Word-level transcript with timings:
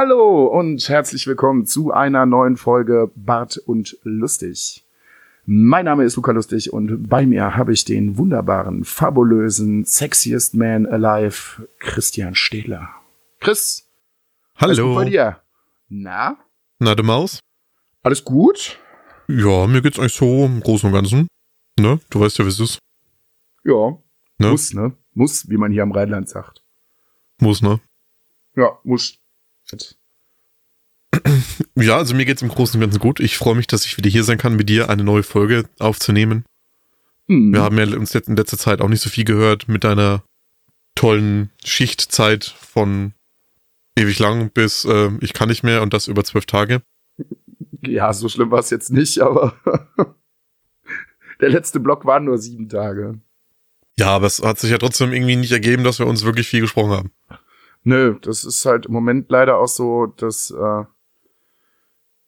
Hallo 0.00 0.46
und 0.46 0.88
herzlich 0.88 1.26
willkommen 1.26 1.66
zu 1.66 1.90
einer 1.90 2.24
neuen 2.24 2.56
Folge 2.56 3.10
Bart 3.16 3.56
und 3.58 3.98
Lustig. 4.04 4.86
Mein 5.44 5.86
Name 5.86 6.04
ist 6.04 6.14
Luca 6.14 6.30
Lustig 6.30 6.72
und 6.72 7.08
bei 7.08 7.26
mir 7.26 7.56
habe 7.56 7.72
ich 7.72 7.84
den 7.84 8.16
wunderbaren, 8.16 8.84
fabulösen, 8.84 9.82
sexiest 9.82 10.54
man 10.54 10.86
alive, 10.86 11.68
Christian 11.80 12.36
Stehler. 12.36 12.90
Chris. 13.40 13.90
Hallo. 14.54 14.94
Bei 14.94 15.06
dir? 15.06 15.42
Na? 15.88 16.38
Na, 16.78 16.94
du 16.94 17.02
Maus? 17.02 17.40
Alles 18.04 18.24
gut? 18.24 18.78
Ja, 19.26 19.66
mir 19.66 19.82
geht's 19.82 19.98
eigentlich 19.98 20.14
so 20.14 20.44
im 20.44 20.60
Großen 20.60 20.86
und 20.86 20.94
Ganzen. 20.94 21.26
Ne? 21.76 21.98
Du 22.10 22.20
weißt 22.20 22.38
ja, 22.38 22.44
wie 22.44 22.50
es 22.50 22.60
ist. 22.60 22.78
Ja. 23.64 23.98
Ne? 24.38 24.50
Muss, 24.50 24.72
ne? 24.72 24.92
Muss, 25.14 25.50
wie 25.50 25.56
man 25.56 25.72
hier 25.72 25.82
am 25.82 25.90
Rheinland 25.90 26.28
sagt. 26.28 26.62
Muss, 27.40 27.62
ne? 27.62 27.80
Ja, 28.54 28.78
muss. 28.84 29.18
Ja, 31.74 31.96
also 31.96 32.14
mir 32.14 32.24
geht's 32.24 32.42
im 32.42 32.48
Großen 32.48 32.76
und 32.76 32.80
Ganzen 32.80 33.00
gut. 33.00 33.20
Ich 33.20 33.38
freue 33.38 33.54
mich, 33.54 33.66
dass 33.66 33.84
ich 33.84 33.96
wieder 33.96 34.10
hier 34.10 34.24
sein 34.24 34.38
kann, 34.38 34.56
mit 34.56 34.68
dir 34.68 34.90
eine 34.90 35.04
neue 35.04 35.22
Folge 35.22 35.64
aufzunehmen. 35.78 36.44
Hm. 37.28 37.52
Wir 37.52 37.62
haben 37.62 37.78
ja 37.78 37.86
uns 37.96 38.14
in 38.14 38.36
letzter 38.36 38.58
Zeit 38.58 38.80
auch 38.80 38.88
nicht 38.88 39.02
so 39.02 39.10
viel 39.10 39.24
gehört 39.24 39.68
mit 39.68 39.84
deiner 39.84 40.22
tollen 40.94 41.50
Schichtzeit 41.64 42.44
von 42.44 43.12
ewig 43.96 44.18
lang 44.18 44.50
bis 44.50 44.84
äh, 44.84 45.10
ich 45.20 45.32
kann 45.32 45.48
nicht 45.48 45.62
mehr 45.62 45.82
und 45.82 45.92
das 45.92 46.08
über 46.08 46.24
zwölf 46.24 46.46
Tage. 46.46 46.82
Ja, 47.82 48.12
so 48.12 48.28
schlimm 48.28 48.50
war 48.50 48.60
es 48.60 48.70
jetzt 48.70 48.90
nicht, 48.90 49.20
aber 49.20 49.54
der 51.40 51.50
letzte 51.50 51.80
Block 51.80 52.04
waren 52.04 52.24
nur 52.24 52.38
sieben 52.38 52.68
Tage. 52.68 53.20
Ja, 53.98 54.08
aber 54.08 54.26
es 54.26 54.42
hat 54.42 54.58
sich 54.58 54.70
ja 54.70 54.78
trotzdem 54.78 55.12
irgendwie 55.12 55.36
nicht 55.36 55.52
ergeben, 55.52 55.84
dass 55.84 55.98
wir 55.98 56.06
uns 56.06 56.24
wirklich 56.24 56.48
viel 56.48 56.60
gesprochen 56.60 56.90
haben. 56.90 57.12
Nö, 57.84 58.16
das 58.20 58.44
ist 58.44 58.64
halt 58.66 58.86
im 58.86 58.92
Moment 58.92 59.30
leider 59.30 59.58
auch 59.58 59.68
so, 59.68 60.06
dass 60.06 60.50
äh, 60.50 60.84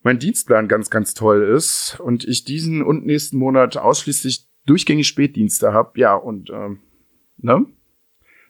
mein 0.03 0.19
Dienstplan 0.19 0.69
ganz, 0.69 0.91
ganz 0.91 1.15
toll 1.15 1.43
ist 1.43 1.99
und 2.01 2.25
ich 2.25 2.45
diesen 2.45 2.83
und 2.83 3.05
nächsten 3.05 3.37
Monat 3.37 3.77
ausschließlich 3.77 4.49
durchgängig 4.67 5.09
Spätdienste 5.09 5.73
habe. 5.73 5.99
Ja, 5.99 6.15
und 6.15 6.51
ähm, 6.51 6.81
ne? 7.37 7.67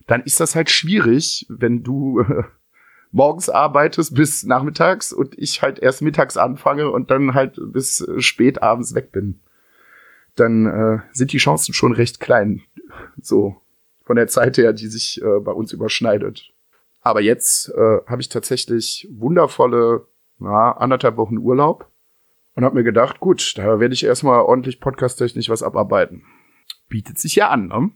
Dann 0.07 0.23
ist 0.23 0.41
das 0.41 0.55
halt 0.55 0.71
schwierig, 0.71 1.47
wenn 1.49 1.83
du 1.83 2.21
äh, 2.21 2.45
morgens 3.11 3.49
arbeitest 3.49 4.15
bis 4.15 4.45
nachmittags 4.45 5.13
und 5.13 5.39
ich 5.39 5.63
halt 5.63 5.79
erst 5.79 6.03
mittags 6.03 6.37
anfange 6.37 6.91
und 6.91 7.11
dann 7.11 7.35
halt 7.35 7.61
bis 7.73 8.01
äh, 8.01 8.21
spät 8.21 8.63
abends 8.63 8.95
weg 8.95 9.13
bin. 9.13 9.41
Dann 10.37 10.67
äh, 10.67 10.99
sind 11.13 11.33
die 11.33 11.39
Chancen 11.39 11.75
schon 11.75 11.93
recht 11.93 12.21
klein. 12.21 12.63
So 13.23 13.57
von 14.03 14.17
der 14.17 14.27
Zeit 14.27 14.59
her, 14.59 14.73
die 14.73 14.89
sich 14.89 15.23
äh, 15.23 15.41
bei 15.41 15.53
uns 15.53 15.73
überschneidet. 15.73 16.50
Aber 17.01 17.21
jetzt 17.21 17.71
äh, 17.71 17.99
habe 18.07 18.21
ich 18.21 18.29
tatsächlich 18.29 19.09
wundervolle 19.11 20.07
na, 20.39 20.73
anderthalb 20.73 21.17
Wochen 21.17 21.39
Urlaub 21.39 21.91
und 22.55 22.65
habe 22.65 22.75
mir 22.75 22.85
gedacht, 22.85 23.21
gut, 23.21 23.57
da 23.57 23.81
werde 23.81 23.95
ich 23.95 24.05
erstmal 24.05 24.41
ordentlich 24.41 24.81
podcasttechnisch 24.81 25.49
was 25.49 25.63
abarbeiten. 25.63 26.25
Bietet 26.89 27.19
sich 27.19 27.37
ja 27.37 27.49
an, 27.49 27.69
ne? 27.69 27.91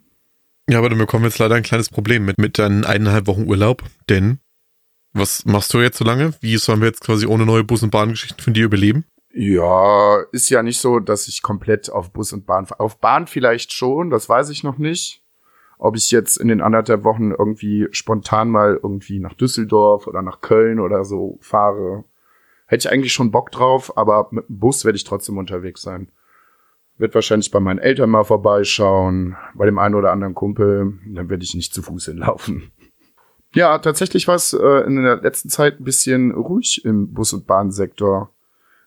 Ja, 0.69 0.78
aber 0.78 0.88
dann 0.88 0.98
bekommen 0.98 1.25
wir 1.25 1.28
jetzt 1.28 1.38
leider 1.38 1.56
ein 1.56 1.62
kleines 1.62 1.91
Problem 1.91 2.25
mit, 2.25 2.38
mit 2.38 2.59
deinen 2.59 2.84
eineinhalb 2.84 3.26
Wochen 3.26 3.47
Urlaub, 3.47 3.82
denn 4.09 4.38
was 5.12 5.44
machst 5.44 5.72
du 5.75 5.81
jetzt 5.81 5.98
so 5.98 6.04
lange? 6.04 6.34
Wie 6.41 6.56
sollen 6.56 6.81
wir 6.81 6.88
jetzt 6.88 7.03
quasi 7.03 7.26
ohne 7.26 7.44
neue 7.44 7.64
Bus- 7.64 7.82
und 7.82 7.91
Bahngeschichten 7.91 8.43
von 8.43 8.54
dir 8.54 8.64
überleben? 8.64 9.04
Ja, 9.32 10.20
ist 10.32 10.48
ja 10.48 10.62
nicht 10.62 10.78
so, 10.78 11.00
dass 11.00 11.28
ich 11.28 11.43
komplett 11.43 11.91
auf 11.91 12.12
Bus 12.12 12.32
und 12.32 12.47
Bahn 12.47 12.66
fahre. 12.66 12.81
Auf 12.81 12.98
Bahn 12.98 13.26
vielleicht 13.26 13.72
schon, 13.72 14.10
das 14.10 14.28
weiß 14.28 14.50
ich 14.50 14.62
noch 14.62 14.78
nicht. 14.78 15.24
Ob 15.79 15.97
ich 15.97 16.11
jetzt 16.11 16.37
in 16.37 16.49
den 16.49 16.61
anderthalb 16.61 17.05
Wochen 17.05 17.33
irgendwie 17.33 17.89
spontan 17.91 18.49
mal 18.49 18.79
irgendwie 18.83 19.19
nach 19.19 19.35
Düsseldorf 19.35 20.07
oder 20.07 20.23
nach 20.23 20.41
Köln 20.41 20.81
oder 20.81 21.05
so 21.05 21.39
fahre, 21.41 22.05
hätte 22.67 22.89
ich 22.89 22.93
eigentlich 22.93 23.12
schon 23.12 23.31
Bock 23.31 23.51
drauf, 23.51 23.97
aber 23.97 24.29
mit 24.31 24.49
dem 24.49 24.59
Bus 24.59 24.85
werde 24.85 24.97
ich 24.97 25.05
trotzdem 25.05 25.39
unterwegs 25.39 25.83
sein. 25.83 26.09
Wird 26.97 27.15
wahrscheinlich 27.15 27.51
bei 27.51 27.61
meinen 27.61 27.81
Eltern 27.81 28.11
mal 28.11 28.25
vorbeischauen, 28.25 29.37
bei 29.55 29.67
dem 29.67 29.79
einen 29.79 29.97
oder 29.97 30.12
anderen 30.12 30.35
Kumpel, 30.35 30.99
dann 31.07 31.29
werde 31.29 31.43
ich 31.43 31.55
nicht 31.55 31.75
zu 31.75 31.83
Fuß 31.83 32.06
hinlaufen. 32.06 32.71
Ja, 33.56 33.79
tatsächlich 33.79 34.27
war 34.27 34.35
es 34.35 34.53
äh, 34.53 34.81
in 34.85 35.01
der 35.01 35.23
letzten 35.23 35.49
Zeit 35.49 35.79
ein 35.79 35.85
bisschen 35.85 36.33
ruhig 36.33 36.85
im 36.85 37.12
Bus- 37.12 37.33
und 37.33 37.47
Bahnsektor. 37.47 38.35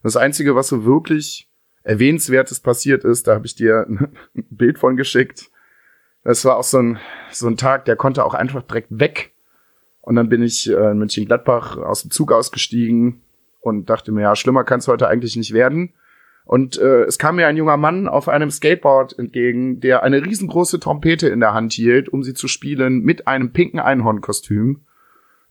Das 0.04 0.18
Einzige, 0.18 0.56
was 0.56 0.68
so 0.68 0.84
wirklich 0.84 1.50
erwähnenswertes 1.84 2.59
passiert 2.59 3.06
ist, 3.06 3.28
da 3.28 3.36
habe 3.36 3.46
ich 3.46 3.56
dir 3.56 3.86
ein 3.90 4.12
Bild 4.34 4.78
von 4.78 4.98
geschickt. 4.98 5.50
Das 6.27 6.43
war 6.43 6.57
auch 6.57 6.63
so 6.65 6.79
ein, 6.79 6.99
so 7.31 7.47
ein 7.47 7.55
Tag, 7.55 7.85
der 7.85 7.95
konnte 7.95 8.25
auch 8.25 8.33
einfach 8.33 8.61
direkt 8.61 8.89
weg. 8.99 9.31
Und 10.01 10.17
dann 10.17 10.27
bin 10.27 10.43
ich 10.43 10.69
äh, 10.69 10.91
in 10.91 10.97
Mönchengladbach 10.97 11.77
aus 11.77 12.01
dem 12.01 12.11
Zug 12.11 12.33
ausgestiegen 12.33 13.21
und 13.61 13.89
dachte 13.89 14.11
mir, 14.11 14.23
ja, 14.23 14.35
schlimmer 14.35 14.65
kann 14.65 14.79
es 14.79 14.89
heute 14.89 15.07
eigentlich 15.07 15.38
nicht 15.38 15.53
werden. 15.53 15.93
Und 16.43 16.77
äh, 16.79 17.03
es 17.03 17.17
kam 17.17 17.38
mir 17.38 17.47
ein 17.47 17.55
junger 17.55 17.77
Mann 17.77 18.09
auf 18.09 18.27
einem 18.27 18.51
Skateboard 18.51 19.17
entgegen, 19.17 19.79
der 19.79 20.03
eine 20.03 20.25
riesengroße 20.25 20.81
Trompete 20.81 21.29
in 21.29 21.39
der 21.39 21.53
Hand 21.53 21.71
hielt, 21.71 22.09
um 22.09 22.23
sie 22.23 22.33
zu 22.33 22.49
spielen, 22.49 23.03
mit 23.03 23.25
einem 23.25 23.53
pinken 23.53 23.79
Einhornkostüm. 23.79 24.81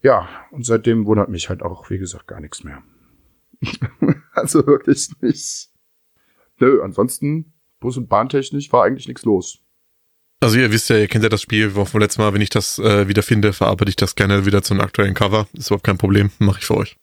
Ja, 0.03 0.29
und 0.51 0.67
seitdem 0.67 1.07
wundert 1.07 1.31
mich 1.31 1.49
halt 1.49 1.63
auch, 1.63 1.89
wie 1.89 1.97
gesagt, 1.97 2.27
gar 2.27 2.41
nichts 2.41 2.65
mehr. 2.65 2.83
also 4.33 4.67
wirklich 4.67 5.09
nicht. 5.23 5.71
Nö, 6.59 6.83
ansonsten, 6.83 7.55
Bus- 7.81 7.97
und 7.97 8.11
Bahntechnisch 8.11 8.71
war 8.75 8.85
eigentlich 8.85 9.09
nichts 9.09 9.25
los. 9.25 9.66
Also 10.41 10.59
ihr 10.59 10.71
wisst 10.71 10.91
ja, 10.91 10.99
ihr 10.99 11.09
kennt 11.09 11.25
ja 11.25 11.31
das 11.31 11.41
Spiel 11.43 11.71
vom 11.71 12.01
letzten 12.01 12.21
Mal, 12.21 12.35
wenn 12.35 12.43
ich 12.43 12.51
das 12.51 12.79
äh, 12.79 13.09
wieder 13.09 13.23
finde, 13.23 13.53
verarbeite 13.53 13.89
ich 13.89 13.97
das 13.97 14.15
gerne 14.15 14.45
wieder 14.45 14.63
zu 14.63 14.75
einem 14.75 14.83
aktuellen 14.83 15.15
Cover. 15.15 15.49
Ist 15.55 15.69
überhaupt 15.69 15.85
kein 15.85 15.99
Problem, 15.99 16.31
mache 16.39 16.59
ich 16.61 16.67
für 16.67 16.77
euch. 16.77 16.97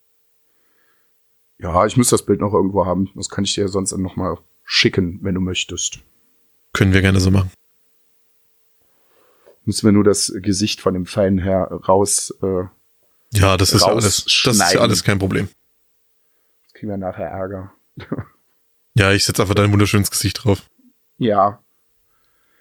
Ja, 1.58 1.86
ich 1.86 1.98
muss 1.98 2.10
das 2.10 2.26
Bild 2.26 2.42
noch 2.42 2.54
irgendwo 2.54 2.86
haben. 2.86 3.10
Das 3.16 3.30
kann 3.30 3.44
ich 3.44 3.56
dir 3.56 3.68
sonst 3.70 3.92
dann 3.92 4.02
noch 4.02 4.16
mal 4.16 4.38
schicken, 4.66 5.20
wenn 5.24 5.34
du 5.36 5.42
möchtest. 5.42 6.00
Können 6.74 6.94
wir 6.94 7.02
gerne 7.02 7.20
so 7.20 7.32
machen. 7.32 7.52
Müssen 9.66 9.86
wir 9.88 9.92
nur 9.94 10.04
das 10.04 10.32
Gesicht 10.36 10.82
von 10.82 10.94
dem 10.94 11.06
feinen 11.06 11.40
Herr 11.40 11.72
raus. 11.72 12.34
Äh, 12.44 12.66
Ja, 13.32 13.58
das 13.58 13.72
ist 13.74 13.84
alles, 13.84 14.26
das 14.44 14.56
ist 14.58 14.74
ja 14.74 14.80
alles 14.82 15.04
kein 15.04 15.20
Problem. 15.20 15.48
jetzt 16.66 16.76
kriegen 16.76 16.90
wir 16.92 16.98
nachher 16.98 17.28
Ärger. 17.30 17.74
Ja, 18.96 19.12
ich 19.12 19.26
setze 19.26 19.42
einfach 19.42 19.56
dein 19.56 19.72
wunderschönes 19.72 20.12
Gesicht 20.12 20.44
drauf. 20.44 20.70
Ja. 21.18 21.62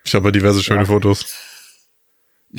Ich 0.04 0.14
habe 0.14 0.32
diverse 0.32 0.62
schöne 0.62 0.80
Ja. 0.80 0.86
Fotos. 0.86 1.24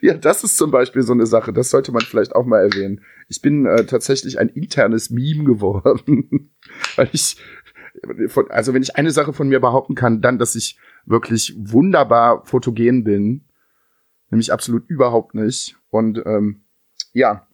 Ja, 0.00 0.14
das 0.14 0.42
ist 0.42 0.56
zum 0.56 0.72
Beispiel 0.72 1.02
so 1.02 1.12
eine 1.12 1.26
Sache. 1.26 1.52
Das 1.52 1.70
sollte 1.70 1.92
man 1.92 2.02
vielleicht 2.02 2.34
auch 2.34 2.44
mal 2.44 2.58
erwähnen. 2.58 3.02
Ich 3.28 3.40
bin 3.40 3.66
äh, 3.66 3.86
tatsächlich 3.86 4.36
ein 4.40 4.48
internes 4.48 5.10
Meme 5.10 5.44
geworden, 5.44 6.50
weil 6.96 7.08
ich 7.12 7.36
von, 8.26 8.50
also 8.50 8.74
wenn 8.74 8.82
ich 8.82 8.96
eine 8.96 9.12
Sache 9.12 9.32
von 9.32 9.48
mir 9.48 9.60
behaupten 9.60 9.94
kann, 9.94 10.20
dann, 10.20 10.38
dass 10.38 10.56
ich 10.56 10.76
wirklich 11.06 11.54
wunderbar 11.56 12.44
fotogen 12.44 13.04
bin, 13.04 13.44
nämlich 14.30 14.52
absolut 14.52 14.88
überhaupt 14.88 15.34
nicht. 15.34 15.76
Und 15.90 16.20
ähm, 16.26 16.64
ja, 17.12 17.46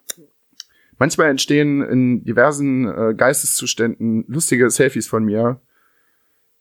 manchmal 0.97 1.29
entstehen 1.29 1.83
in 1.83 2.25
diversen 2.25 2.87
äh, 2.89 3.15
Geisteszuständen 3.15 4.25
lustige 4.27 4.71
Selfies 4.71 5.07
von 5.07 5.23
mir. 5.23 5.61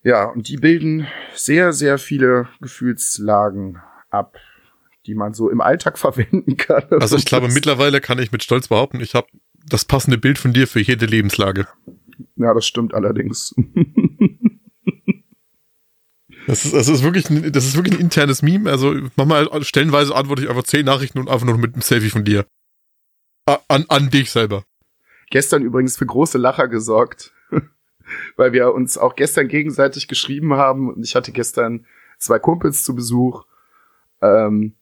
Ja, 0.08 0.24
und 0.24 0.48
die 0.48 0.56
bilden 0.56 1.06
sehr, 1.34 1.74
sehr 1.74 1.98
viele 1.98 2.48
Gefühlslagen 2.62 3.82
ab, 4.10 4.38
die 5.06 5.16
man 5.16 5.34
so 5.34 5.50
im 5.50 5.60
Alltag 5.60 5.98
verwenden 6.00 6.56
kann. 6.56 6.86
Also 6.92 7.18
ich 7.18 7.26
glaube, 7.26 7.50
mittlerweile 7.50 8.00
kann 8.00 8.18
ich 8.18 8.32
mit 8.32 8.42
Stolz 8.42 8.70
behaupten, 8.70 9.02
ich 9.02 9.16
habe 9.16 9.28
das 9.66 9.84
passende 9.84 10.18
Bild 10.18 10.38
von 10.38 10.54
dir 10.54 10.66
für 10.66 10.80
jede 10.80 11.06
Lebenslage. 11.06 11.68
Ja, 12.38 12.54
das 12.54 12.66
stimmt 12.66 12.94
allerdings. 12.94 13.54
Das 16.46 16.64
ist, 16.64 16.74
das 16.74 16.88
ist 16.88 17.04
wirklich, 17.04 17.30
ein, 17.30 17.52
das 17.52 17.66
ist 17.66 17.76
wirklich 17.76 17.96
ein 17.96 18.00
internes 18.00 18.42
Meme. 18.42 18.72
Also 18.72 18.96
manchmal 19.18 19.62
stellenweise 19.66 20.16
antworte 20.16 20.44
ich 20.44 20.50
einfach 20.50 20.64
zehn 20.64 20.86
Nachrichten 20.86 21.20
und 21.20 21.28
einfach 21.28 21.46
nur 21.46 21.58
mit 21.58 21.74
einem 21.74 21.82
Selfie 21.82 22.10
von 22.10 22.24
dir. 22.24 22.46
An, 23.68 23.84
an 23.90 24.10
dich 24.10 24.32
selber. 24.32 24.64
gestern 25.30 25.64
übrigens 25.64 25.98
für 25.98 26.06
große 26.06 26.38
Lacher 26.38 26.70
gesorgt, 26.70 27.34
weil 28.36 28.54
wir 28.54 28.74
uns 28.74 28.98
auch 28.98 29.16
gestern 29.16 29.48
gegenseitig 29.48 30.08
geschrieben 30.08 30.54
haben 30.54 30.94
und 30.94 31.04
ich 31.04 31.16
hatte 31.16 31.32
gestern 31.32 31.86
zwei 32.18 32.40
Kumpels 32.40 32.84
zu 32.84 32.96
Besuch. 32.96 33.46
Ähm, 34.22 34.76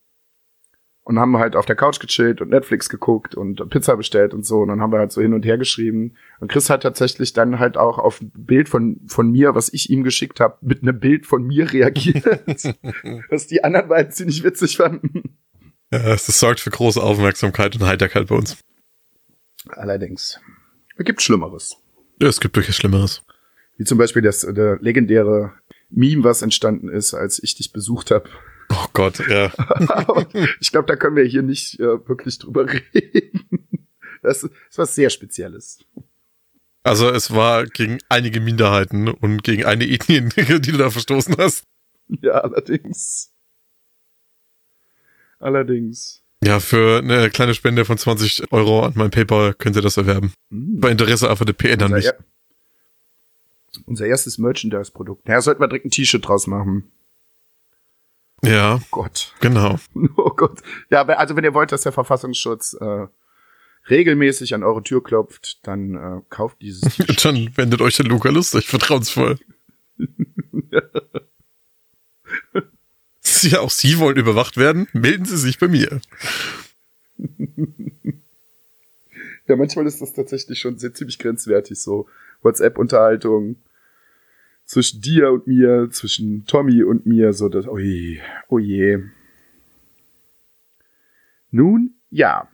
und 1.06 1.20
haben 1.20 1.38
halt 1.38 1.54
auf 1.54 1.66
der 1.66 1.76
Couch 1.76 2.00
gechillt 2.00 2.40
und 2.40 2.50
Netflix 2.50 2.88
geguckt 2.88 3.36
und 3.36 3.70
Pizza 3.70 3.96
bestellt 3.96 4.34
und 4.34 4.44
so. 4.44 4.62
Und 4.62 4.68
dann 4.68 4.80
haben 4.80 4.90
wir 4.90 4.98
halt 4.98 5.12
so 5.12 5.22
hin 5.22 5.34
und 5.34 5.46
her 5.46 5.56
geschrieben. 5.56 6.16
Und 6.40 6.50
Chris 6.50 6.68
hat 6.68 6.82
tatsächlich 6.82 7.32
dann 7.32 7.60
halt 7.60 7.76
auch 7.76 7.98
auf 7.98 8.20
ein 8.20 8.32
Bild 8.34 8.68
von, 8.68 9.00
von 9.06 9.30
mir, 9.30 9.54
was 9.54 9.72
ich 9.72 9.88
ihm 9.88 10.02
geschickt 10.02 10.40
habe, 10.40 10.58
mit 10.62 10.82
einem 10.82 10.98
Bild 10.98 11.24
von 11.24 11.44
mir 11.44 11.72
reagiert. 11.72 12.24
was 13.30 13.46
die 13.46 13.62
anderen 13.62 13.88
beiden 13.88 14.10
ziemlich 14.10 14.42
witzig 14.42 14.78
fanden. 14.78 15.38
Ja, 15.92 16.00
das 16.00 16.26
sorgt 16.26 16.58
für 16.58 16.70
große 16.70 17.00
Aufmerksamkeit 17.00 17.76
und 17.76 17.86
Heiterkeit 17.86 18.26
bei 18.26 18.34
uns. 18.34 18.58
Allerdings. 19.68 20.40
Es 20.96 21.04
gibt 21.04 21.22
Schlimmeres. 21.22 21.76
Ja, 22.20 22.28
es 22.28 22.40
gibt 22.40 22.56
durchaus 22.56 22.76
Schlimmeres. 22.76 23.22
Wie 23.76 23.84
zum 23.84 23.98
Beispiel 23.98 24.22
das 24.22 24.40
der 24.40 24.78
legendäre 24.80 25.52
Meme, 25.90 26.24
was 26.24 26.42
entstanden 26.42 26.88
ist, 26.88 27.14
als 27.14 27.42
ich 27.42 27.54
dich 27.54 27.72
besucht 27.72 28.10
habe. 28.10 28.28
Oh 28.70 28.86
Gott, 28.92 29.20
ja. 29.28 29.52
ich 30.60 30.72
glaube, 30.72 30.86
da 30.86 30.96
können 30.96 31.16
wir 31.16 31.24
hier 31.24 31.42
nicht 31.42 31.78
äh, 31.78 32.08
wirklich 32.08 32.38
drüber 32.38 32.66
reden. 32.94 33.58
Das, 34.22 34.40
das 34.40 34.50
ist 34.50 34.78
was 34.78 34.94
sehr 34.94 35.10
Spezielles. 35.10 35.78
Also 36.82 37.10
es 37.10 37.34
war 37.34 37.66
gegen 37.66 37.98
einige 38.08 38.40
Minderheiten 38.40 39.08
und 39.08 39.42
gegen 39.42 39.64
eine 39.64 39.86
Ethnie, 39.88 40.20
die 40.60 40.72
du 40.72 40.78
da 40.78 40.90
verstoßen 40.90 41.36
hast. 41.36 41.64
Ja, 42.22 42.40
allerdings. 42.40 43.32
Allerdings. 45.38 46.22
Ja, 46.44 46.60
für 46.60 46.98
eine 46.98 47.30
kleine 47.30 47.54
Spende 47.54 47.84
von 47.84 47.96
20 47.98 48.52
Euro 48.52 48.84
an 48.84 48.92
mein 48.94 49.10
PayPal 49.10 49.54
könnt 49.54 49.74
ihr 49.76 49.82
das 49.82 49.96
erwerben. 49.96 50.32
Hm. 50.50 50.80
Bei 50.80 50.90
Interesse 50.90 51.30
einfach 51.30 51.44
der 51.46 51.54
PN 51.54 51.78
dann 51.78 51.92
Unser, 51.92 51.96
nicht. 51.96 52.06
er 52.08 52.18
unser 53.86 54.06
erstes 54.06 54.38
Merchandise-Produkt. 54.38 55.28
Ja, 55.28 55.40
sollten 55.40 55.60
wir 55.60 55.68
direkt 55.68 55.86
ein 55.86 55.90
T-Shirt 55.90 56.26
draus 56.26 56.46
machen. 56.46 56.90
Ja, 58.44 58.76
Oh 58.76 58.80
Gott. 58.90 59.34
genau. 59.40 59.78
Oh 60.16 60.30
Gott. 60.30 60.60
Ja, 60.90 61.02
also 61.06 61.36
wenn 61.36 61.44
ihr 61.44 61.54
wollt, 61.54 61.72
dass 61.72 61.82
der 61.82 61.92
Verfassungsschutz 61.92 62.74
äh, 62.80 63.06
regelmäßig 63.88 64.54
an 64.54 64.62
eure 64.62 64.82
Tür 64.82 65.02
klopft, 65.02 65.66
dann 65.66 65.94
äh, 65.94 66.20
kauft 66.28 66.60
dieses 66.60 66.82
T-Shirt. 66.96 67.24
Dann 67.24 67.56
wendet 67.56 67.80
euch 67.80 67.96
der 67.96 68.06
Luca 68.06 68.28
lustig, 68.28 68.66
vertrauensvoll. 68.66 69.38
ja, 73.46 73.60
auch 73.60 73.70
Sie 73.70 73.98
wollen 73.98 74.16
überwacht 74.16 74.56
werden? 74.56 74.88
Melden 74.92 75.24
Sie 75.24 75.36
sich 75.36 75.58
bei 75.58 75.68
mir. 75.68 76.00
Ja, 79.48 79.54
manchmal 79.54 79.86
ist 79.86 80.02
das 80.02 80.12
tatsächlich 80.12 80.58
schon 80.58 80.78
sehr 80.78 80.92
ziemlich 80.92 81.18
grenzwertig, 81.18 81.80
so 81.80 82.06
WhatsApp-Unterhaltung 82.42 83.56
zwischen 84.64 85.00
dir 85.00 85.30
und 85.30 85.46
mir, 85.46 85.88
zwischen 85.92 86.44
Tommy 86.46 86.82
und 86.82 87.06
mir, 87.06 87.32
so 87.32 87.48
das, 87.48 87.68
oh 87.68 87.78
je, 87.78 88.20
oh 88.48 88.58
je. 88.58 89.04
Nun, 91.52 91.94
ja. 92.10 92.48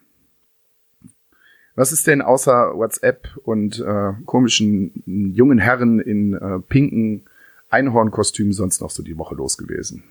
Was 1.74 1.92
ist 1.92 2.06
denn 2.06 2.20
außer 2.20 2.74
WhatsApp 2.76 3.28
und 3.42 3.80
äh, 3.80 4.12
komischen 4.26 5.02
jungen 5.34 5.58
Herren 5.58 6.00
in 6.00 6.34
äh, 6.34 6.58
pinken 6.58 7.24
Einhornkostümen 7.70 8.52
sonst 8.52 8.82
noch 8.82 8.90
so 8.90 9.02
die 9.02 9.16
Woche 9.16 9.34
los 9.34 9.56
gewesen? 9.56 10.04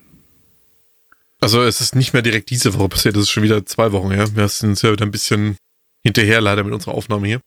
Also 1.42 1.60
es 1.64 1.80
ist 1.80 1.96
nicht 1.96 2.12
mehr 2.12 2.22
direkt 2.22 2.50
diese 2.50 2.72
Woche 2.74 2.88
passiert, 2.90 3.16
das 3.16 3.24
ist 3.24 3.30
schon 3.30 3.42
wieder 3.42 3.66
zwei 3.66 3.90
Wochen 3.90 4.12
her. 4.12 4.28
Wir 4.36 4.46
sind 4.46 4.80
ja 4.80 4.92
wieder 4.92 5.04
ein 5.04 5.10
bisschen 5.10 5.56
hinterher 6.04 6.40
leider 6.40 6.62
mit 6.62 6.72
unserer 6.72 6.94
Aufnahme 6.94 7.26
hier. 7.26 7.40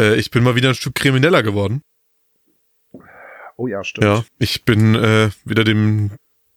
Äh, 0.00 0.16
ich 0.16 0.32
bin 0.32 0.42
mal 0.42 0.56
wieder 0.56 0.70
ein 0.70 0.74
Stück 0.74 0.96
krimineller 0.96 1.44
geworden. 1.44 1.82
Oh 3.56 3.68
ja, 3.68 3.84
stimmt. 3.84 4.04
Ja, 4.04 4.24
ich 4.38 4.64
bin 4.64 4.96
äh, 4.96 5.30
wieder 5.44 5.62
dem 5.62 6.10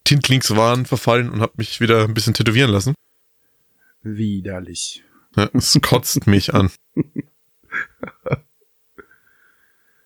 Tintlingswahn 0.05 0.87
verfallen 0.87 1.29
und 1.29 1.41
habe 1.41 1.53
mich 1.57 1.81
wieder 1.81 2.05
ein 2.05 2.15
bisschen 2.15 2.33
tätowieren 2.33 2.71
lassen. 2.71 2.95
Widerlich. 4.01 5.03
Ja, 5.35 5.51
es 5.53 5.77
kotzt 5.83 6.25
mich 6.25 6.55
an. 6.55 6.71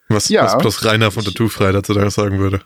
Was, 0.09 0.27
Ja. 0.27 0.43
was 0.43 0.57
bloß 0.57 0.83
Rainer 0.83 1.09
von 1.11 1.23
Tattoo 1.23 1.47
frei 1.47 1.71
dazu 1.71 1.93
sagen 2.09 2.39
würde. 2.39 2.65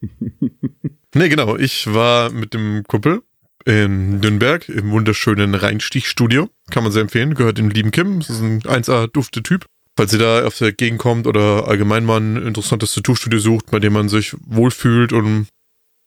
nee, 1.14 1.28
genau. 1.28 1.56
Ich 1.56 1.92
war 1.92 2.30
mit 2.30 2.54
dem 2.54 2.84
Kumpel 2.84 3.22
in 3.64 4.18
Nürnberg 4.20 4.68
im 4.68 4.90
wunderschönen 4.90 5.54
Reinstichstudio. 5.54 6.50
Kann 6.70 6.82
man 6.82 6.92
sehr 6.92 7.02
empfehlen. 7.02 7.34
Gehört 7.34 7.58
dem 7.58 7.70
lieben 7.70 7.90
Kim. 7.90 8.18
Das 8.20 8.30
ist 8.30 8.40
ein 8.40 8.60
1A 8.62 9.06
dufte 9.08 9.42
Typ. 9.42 9.66
Falls 9.96 10.12
ihr 10.12 10.18
da 10.18 10.46
auf 10.46 10.56
der 10.58 10.72
Gegend 10.72 10.98
kommt 10.98 11.26
oder 11.26 11.68
allgemein 11.68 12.04
mal 12.04 12.18
ein 12.20 12.36
interessantes 12.36 12.94
Tattoo-Studio 12.94 13.38
sucht, 13.38 13.70
bei 13.70 13.78
dem 13.78 13.92
man 13.92 14.08
sich 14.08 14.34
wohlfühlt 14.46 15.12
und 15.12 15.48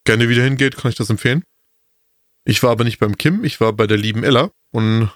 gerne 0.06 0.28
wieder 0.28 0.44
hingeht, 0.44 0.76
kann 0.78 0.90
ich 0.90 0.98
das 0.98 1.10
empfehlen. 1.12 1.44
Ich 2.46 2.62
war 2.64 2.72
aber 2.72 2.84
nicht 2.84 3.00
beim 3.00 3.18
Kim, 3.18 3.44
ich 3.44 3.62
war 3.62 3.74
bei 3.74 3.86
der 3.88 3.98
lieben 3.98 4.24
Ella 4.24 4.50
und 4.72 5.12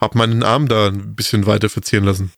hab 0.00 0.14
meinen 0.14 0.42
Arm 0.42 0.68
da 0.68 0.88
ein 0.88 1.14
bisschen 1.14 1.46
weiter 1.46 1.68
verzieren 1.68 2.04
lassen. 2.04 2.32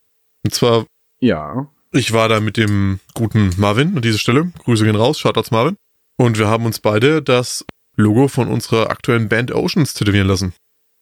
Und 0.45 0.55
zwar 0.55 0.87
Ja. 1.21 1.71
ich 1.93 2.13
war 2.13 2.29
da 2.29 2.41
mit 2.41 2.57
dem 2.57 3.01
guten 3.15 3.53
Marvin 3.59 3.97
an 3.97 4.03
dieser 4.03 4.19
Stelle. 4.19 4.53
Grüße 4.65 4.85
gehen 4.85 4.97
raus, 4.97 5.19
Shoutouts 5.19 5.51
Marvin. 5.51 5.77
Und 6.17 6.39
wir 6.39 6.49
haben 6.49 6.67
uns 6.67 6.81
beide 6.81 7.23
das 7.23 7.65
Logo 7.97 8.29
von 8.29 8.49
unserer 8.49 8.91
aktuellen 8.91 9.29
Band 9.29 9.53
Oceans 9.53 9.95
tätowieren 9.95 10.29
lassen. 10.29 10.55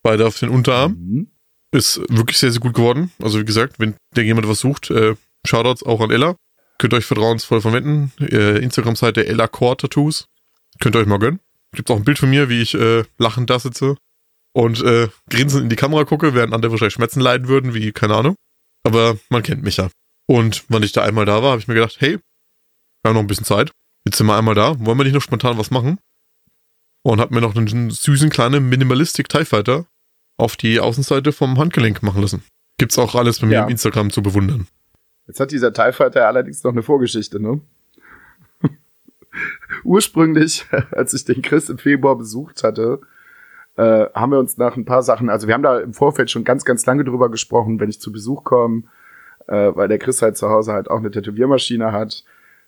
Beide 0.02 0.26
auf 0.26 0.38
den 0.38 0.48
Unterarm. 0.48 0.92
Mhm. 0.92 1.30
Ist 1.74 2.00
wirklich 2.08 2.38
sehr, 2.38 2.52
sehr 2.52 2.60
gut 2.60 2.74
geworden. 2.74 3.12
Also 3.22 3.38
wie 3.40 3.44
gesagt, 3.44 3.78
wenn 3.78 3.94
der 4.14 4.24
jemand 4.24 4.46
was 4.46 4.60
sucht, 4.60 4.90
äh, 4.90 5.14
Shoutouts 5.46 5.82
auch 5.82 6.00
an 6.00 6.10
Ella. 6.10 6.36
Könnt 6.78 6.92
ihr 6.92 6.98
euch 6.98 7.06
vertrauensvoll 7.06 7.60
verwenden. 7.60 8.12
Äh, 8.20 8.58
Instagram-Seite 8.58 9.26
Ella 9.26 9.48
Core 9.48 9.76
Tattoos. 9.78 10.26
Könnt 10.80 10.96
ihr 10.96 11.00
euch 11.00 11.06
mal 11.06 11.18
gönnen. 11.18 11.40
Gibt's 11.74 11.90
auch 11.90 11.96
ein 11.96 12.04
Bild 12.04 12.18
von 12.18 12.28
mir, 12.28 12.48
wie 12.48 12.60
ich 12.60 12.74
äh, 12.74 13.04
lachend 13.18 13.48
da 13.48 13.58
sitze 13.58 13.96
und 14.52 14.82
äh, 14.82 15.08
grinsend 15.30 15.64
in 15.64 15.68
die 15.70 15.76
Kamera 15.76 16.04
gucke, 16.04 16.34
während 16.34 16.52
andere 16.52 16.72
wahrscheinlich 16.72 16.94
Schmerzen 16.94 17.20
leiden 17.20 17.48
würden, 17.48 17.74
wie, 17.74 17.92
keine 17.92 18.16
Ahnung. 18.16 18.36
Aber 18.84 19.16
man 19.30 19.42
kennt 19.42 19.62
mich 19.62 19.78
ja. 19.78 19.88
Und 20.26 20.64
wenn 20.68 20.82
ich 20.82 20.92
da 20.92 21.02
einmal 21.02 21.24
da 21.24 21.42
war, 21.42 21.52
habe 21.52 21.60
ich 21.60 21.68
mir 21.68 21.74
gedacht, 21.74 21.96
hey, 22.00 22.18
wir 22.18 23.08
haben 23.08 23.14
noch 23.14 23.20
ein 23.22 23.26
bisschen 23.26 23.46
Zeit. 23.46 23.72
Jetzt 24.04 24.18
sind 24.18 24.26
wir 24.26 24.36
einmal 24.36 24.54
da. 24.54 24.74
Wollen 24.78 24.98
wir 24.98 25.04
nicht 25.04 25.14
noch 25.14 25.22
spontan 25.22 25.58
was 25.58 25.70
machen? 25.70 25.98
Und 27.02 27.20
hab 27.20 27.30
mir 27.30 27.40
noch 27.40 27.56
einen 27.56 27.90
süßen 27.90 28.30
kleinen 28.30 28.68
Minimalistic 28.68 29.28
TIE 29.28 29.44
Fighter 29.44 29.86
auf 30.36 30.56
die 30.56 30.80
Außenseite 30.80 31.32
vom 31.32 31.58
Handgelenk 31.58 32.02
machen 32.02 32.20
lassen. 32.22 32.42
Gibt's 32.78 32.98
auch 32.98 33.14
alles 33.14 33.40
bei 33.40 33.46
mir 33.46 33.54
Ja. 33.54 33.64
im 33.64 33.70
Instagram 33.70 34.10
zu 34.10 34.22
bewundern. 34.22 34.66
Jetzt 35.26 35.40
hat 35.40 35.50
dieser 35.52 35.72
TIE 35.72 35.92
Fighter 35.92 36.26
allerdings 36.26 36.62
noch 36.64 36.72
eine 36.72 36.82
Vorgeschichte, 36.82 37.40
ne? 37.40 37.60
Ursprünglich, 39.84 40.66
als 40.90 41.14
ich 41.14 41.24
den 41.24 41.42
Chris 41.42 41.68
im 41.68 41.78
Februar 41.78 42.16
besucht 42.16 42.62
hatte, 42.64 43.00
äh, 43.76 44.06
haben 44.14 44.32
wir 44.32 44.38
uns 44.38 44.58
nach 44.58 44.76
ein 44.76 44.84
paar 44.84 45.02
Sachen, 45.02 45.30
also 45.30 45.46
wir 45.46 45.54
haben 45.54 45.62
da 45.62 45.80
im 45.80 45.94
Vorfeld 45.94 46.30
schon 46.30 46.44
ganz, 46.44 46.64
ganz 46.64 46.84
lange 46.86 47.04
drüber 47.04 47.30
gesprochen, 47.30 47.80
wenn 47.80 47.88
ich 47.88 48.00
zu 48.00 48.12
Besuch 48.12 48.44
komme, 48.44 48.84
äh, 49.46 49.70
weil 49.74 49.88
der 49.88 49.98
Chris 49.98 50.20
halt 50.22 50.36
zu 50.36 50.48
Hause 50.50 50.72
halt 50.72 50.90
auch 50.90 50.98
eine 50.98 51.10
Tätowiermaschine 51.10 51.90
hat, 51.92 52.24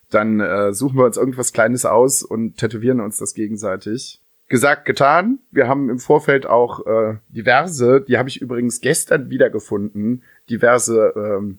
dann 0.09 0.39
äh, 0.39 0.73
suchen 0.73 0.97
wir 0.97 1.05
uns 1.05 1.17
irgendwas 1.17 1.53
Kleines 1.53 1.85
aus 1.85 2.23
und 2.23 2.57
tätowieren 2.57 3.01
uns 3.01 3.17
das 3.17 3.33
gegenseitig. 3.33 4.21
Gesagt, 4.47 4.85
getan. 4.85 5.39
Wir 5.49 5.67
haben 5.67 5.89
im 5.89 5.97
Vorfeld 5.97 6.45
auch 6.45 6.85
äh, 6.85 7.17
diverse, 7.29 8.01
die 8.01 8.17
habe 8.17 8.29
ich 8.29 8.41
übrigens 8.41 8.79
gestern 8.79 9.29
wiedergefunden, 9.31 10.23
diverse, 10.49 11.13
ähm, 11.15 11.57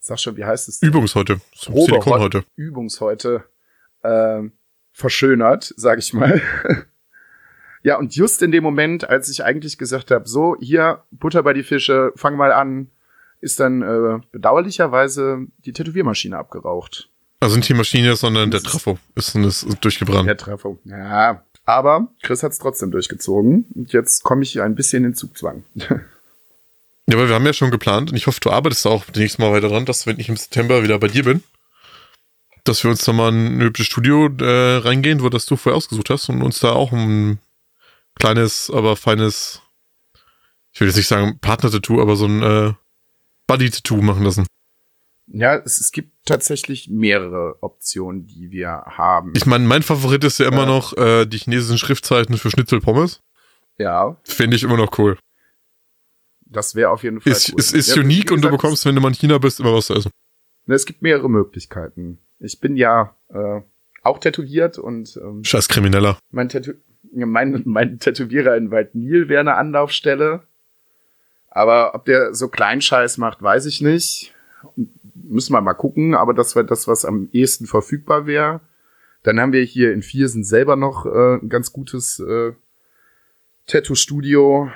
sag 0.00 0.18
schon, 0.18 0.36
wie 0.38 0.44
heißt 0.44 0.68
es? 0.68 0.82
Übungshäute. 0.82 1.40
Silikonhäute. 1.54 2.44
Übungshäute 2.56 3.44
ähm, 4.02 4.52
verschönert, 4.92 5.74
sag 5.76 5.98
ich 5.98 6.14
mal. 6.14 6.40
ja, 7.82 7.98
und 7.98 8.16
just 8.16 8.40
in 8.40 8.50
dem 8.50 8.62
Moment, 8.62 9.08
als 9.08 9.28
ich 9.28 9.44
eigentlich 9.44 9.76
gesagt 9.76 10.10
habe, 10.10 10.26
so, 10.26 10.56
hier, 10.58 11.02
Butter 11.10 11.42
bei 11.42 11.52
die 11.52 11.62
Fische, 11.62 12.12
fang 12.16 12.36
mal 12.36 12.52
an, 12.52 12.88
ist 13.40 13.60
dann 13.60 13.82
äh, 13.82 14.20
bedauerlicherweise 14.32 15.46
die 15.66 15.74
Tätowiermaschine 15.74 16.38
abgeraucht. 16.38 17.10
Also 17.40 17.56
nicht 17.56 17.68
die 17.68 17.74
Maschine, 17.74 18.16
sondern 18.16 18.50
der 18.50 18.62
Trafo 18.62 18.98
ist, 19.14 19.34
ist 19.34 19.66
durchgebrannt. 19.80 20.26
Der 20.26 20.36
Treffer. 20.36 20.76
Ja, 20.84 21.42
aber 21.64 22.08
Chris 22.22 22.42
hat's 22.42 22.58
trotzdem 22.58 22.90
durchgezogen. 22.90 23.66
Und 23.74 23.92
jetzt 23.92 24.22
komme 24.22 24.42
ich 24.42 24.60
ein 24.60 24.74
bisschen 24.74 25.04
in 25.04 25.14
Zugzwang. 25.14 25.64
Ja, 27.08 27.16
aber 27.16 27.28
wir 27.28 27.36
haben 27.36 27.46
ja 27.46 27.52
schon 27.52 27.70
geplant 27.70 28.10
und 28.10 28.16
ich 28.16 28.26
hoffe, 28.26 28.40
du 28.40 28.50
arbeitest 28.50 28.84
auch 28.86 29.04
nächstes 29.14 29.38
Mal 29.38 29.52
weiter 29.52 29.68
dran, 29.68 29.86
dass 29.86 30.06
wenn 30.08 30.18
ich 30.18 30.28
im 30.28 30.36
September 30.36 30.82
wieder 30.82 30.98
bei 30.98 31.06
dir 31.06 31.22
bin, 31.22 31.44
dass 32.64 32.82
wir 32.82 32.90
uns 32.90 33.04
da 33.04 33.12
mal 33.12 33.28
in 33.28 33.58
ein 33.58 33.60
hübsches 33.60 33.86
Studio 33.86 34.28
äh, 34.40 34.78
reingehen, 34.78 35.22
wo 35.22 35.28
das 35.28 35.46
du 35.46 35.56
vorher 35.56 35.76
ausgesucht 35.76 36.10
hast 36.10 36.28
und 36.28 36.42
uns 36.42 36.58
da 36.58 36.72
auch 36.72 36.92
ein 36.92 37.38
kleines, 38.16 38.70
aber 38.74 38.96
feines, 38.96 39.62
ich 40.72 40.80
will 40.80 40.88
jetzt 40.88 40.96
nicht 40.96 41.06
sagen 41.06 41.38
Partner-Tattoo, 41.38 42.00
aber 42.00 42.16
so 42.16 42.26
ein 42.26 42.42
äh, 42.42 42.72
Buddy-Tattoo 43.46 44.02
machen 44.02 44.24
lassen. 44.24 44.46
ja, 45.28 45.54
es, 45.56 45.78
es 45.80 45.92
gibt 45.92 46.10
tatsächlich 46.26 46.90
mehrere 46.90 47.56
Optionen, 47.62 48.26
die 48.26 48.50
wir 48.50 48.68
haben. 48.86 49.32
Ich 49.34 49.46
meine, 49.46 49.64
mein 49.66 49.82
Favorit 49.82 50.22
ist 50.24 50.38
ja 50.38 50.46
immer 50.48 50.62
Ja. 50.62 50.66
noch 50.66 50.96
äh, 50.98 51.24
die 51.24 51.38
chinesischen 51.38 51.78
Schriftzeichen 51.78 52.36
für 52.36 52.50
Schnitzelpommes. 52.50 53.22
ja, 53.78 54.16
Finde 54.24 54.56
ich 54.56 54.62
immer 54.62 54.76
noch 54.76 54.98
cool. 54.98 55.16
das 56.44 56.74
wäre 56.74 56.90
auf 56.90 57.02
jeden 57.02 57.20
Fall 57.20 57.32
Ist, 57.32 57.52
cool. 57.52 57.58
ist, 57.60 57.72
ist 57.74 57.96
Ja, 57.96 58.02
unique 58.02 58.30
wie 58.30 58.34
und 58.34 58.40
du 58.42 58.48
gesagt, 58.48 58.62
bekommst, 58.62 58.84
wenn 58.86 58.94
du 58.94 59.00
mal 59.00 59.08
in 59.08 59.14
China 59.14 59.38
bist, 59.38 59.60
immer 59.60 59.72
was 59.72 59.86
zu 59.86 59.94
essen. 59.94 60.10
Es 60.66 60.84
gibt 60.84 61.00
mehrere 61.02 61.30
Möglichkeiten. 61.30 62.18
Ich 62.40 62.60
bin 62.60 62.76
ja 62.76 63.16
äh, 63.28 63.60
auch 64.02 64.18
tätowiert 64.18 64.78
und 64.78 65.16
ähm, 65.22 65.42
Scheiß 65.44 65.68
Krimineller. 65.68 66.18
mein, 66.30 66.48
Tätow 66.48 66.74
mein, 67.12 67.62
mein 67.66 67.98
Tätowierer 67.98 68.56
in 68.56 68.70
Waldnil 68.70 69.28
wäre 69.28 69.40
eine 69.40 69.54
Anlaufstelle. 69.54 70.42
Aber 71.48 71.94
ob 71.94 72.04
der 72.04 72.34
so 72.34 72.48
Kleinscheiß 72.48 73.16
macht, 73.18 73.40
weiß 73.42 73.64
ich 73.66 73.80
nicht. 73.80 74.34
Müssen 75.22 75.52
wir 75.52 75.60
mal 75.60 75.74
gucken, 75.74 76.14
aber 76.14 76.34
das 76.34 76.54
wäre 76.56 76.66
das, 76.66 76.88
was 76.88 77.04
am 77.04 77.28
ehesten 77.32 77.66
verfügbar 77.66 78.26
wäre. 78.26 78.60
Dann 79.22 79.40
haben 79.40 79.52
wir 79.52 79.62
hier 79.62 79.92
in 79.92 80.02
Viersen 80.02 80.44
selber 80.44 80.76
noch 80.76 81.06
äh, 81.06 81.36
ein 81.36 81.48
ganz 81.48 81.72
gutes 81.72 82.20
äh, 82.20 82.52
Tattoo-Studio. 83.66 84.70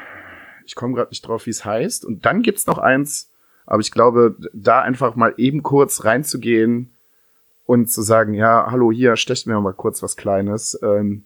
Ich 0.67 0.75
komme 0.75 0.95
gerade 0.95 1.11
nicht 1.11 1.27
drauf, 1.27 1.47
wie 1.47 1.51
es 1.51 1.65
heißt. 1.65 2.05
Und 2.05 2.27
dann 2.27 2.43
gibt's 2.43 2.67
noch 2.67 2.79
eins, 2.79 3.31
aber 3.67 3.81
ich 3.81 3.93
glaube, 3.93 4.37
da 4.53 4.81
einfach 4.81 5.15
mal 5.15 5.35
eben 5.37 5.63
kurz 5.63 6.05
reinzugehen 6.05 6.91
und 7.67 7.89
zu 7.89 8.03
sagen, 8.03 8.35
ja, 8.35 8.67
hallo, 8.71 8.91
hier, 8.91 9.17
stecht 9.17 9.47
mir 9.47 9.61
mal 9.61 9.73
kurz 9.73 10.03
was 10.03 10.17
Kleines, 10.17 10.77
ähm, 10.83 11.25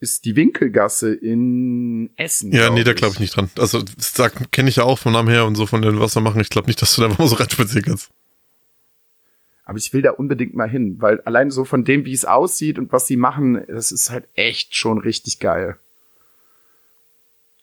ist 0.00 0.24
die 0.24 0.34
Winkelgasse 0.34 1.14
in 1.14 2.10
Essen. 2.16 2.52
Ja, 2.52 2.70
nee, 2.70 2.84
da 2.84 2.94
glaube 2.94 3.14
ich 3.14 3.20
nicht 3.20 3.36
dran. 3.36 3.50
Also, 3.58 3.82
das 3.82 4.14
kenne 4.50 4.70
ich 4.70 4.76
ja 4.76 4.84
auch 4.84 4.98
vom 4.98 5.12
Namen 5.12 5.28
her 5.28 5.44
und 5.44 5.54
so 5.54 5.66
von 5.66 5.82
den 5.82 6.00
Wassermachen. 6.00 6.40
Ich 6.40 6.48
glaube 6.48 6.68
nicht, 6.68 6.80
dass 6.80 6.96
du 6.96 7.02
da 7.02 7.08
mal 7.08 7.28
so 7.28 7.36
reinspazieren 7.36 7.84
kannst. 7.84 8.10
Aber 9.64 9.78
ich 9.78 9.92
will 9.92 10.02
da 10.02 10.10
unbedingt 10.10 10.54
mal 10.54 10.68
hin, 10.68 10.96
weil 11.00 11.20
allein 11.20 11.50
so 11.50 11.64
von 11.64 11.84
dem, 11.84 12.04
wie 12.06 12.14
es 12.14 12.24
aussieht 12.24 12.78
und 12.78 12.90
was 12.92 13.06
sie 13.06 13.16
machen, 13.16 13.62
das 13.68 13.92
ist 13.92 14.10
halt 14.10 14.26
echt 14.34 14.74
schon 14.74 14.98
richtig 14.98 15.38
geil. 15.38 15.76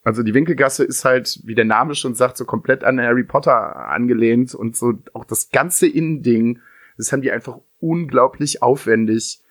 Also 0.04 0.24
die 0.24 0.34
Winkelgasse 0.34 0.86
ist 0.86 1.04
halt, 1.04 1.42
wie 1.44 1.56
der 1.56 1.66
Name 1.66 1.96
schon 1.96 2.16
sagt, 2.16 2.38
so 2.38 2.46
komplett 2.46 2.86
an 2.86 3.02
Harry 3.02 3.26
Potter 3.26 3.90
angelehnt 3.90 4.56
und 4.56 4.78
so 4.78 4.94
auch 5.14 5.26
das 5.26 5.50
ganze 5.50 5.86
Innending, 5.86 6.62
das 6.96 7.12
haben 7.12 7.22
die 7.22 7.32
einfach 7.32 7.58
unglaublich 7.80 8.62
aufwendig 8.62 9.42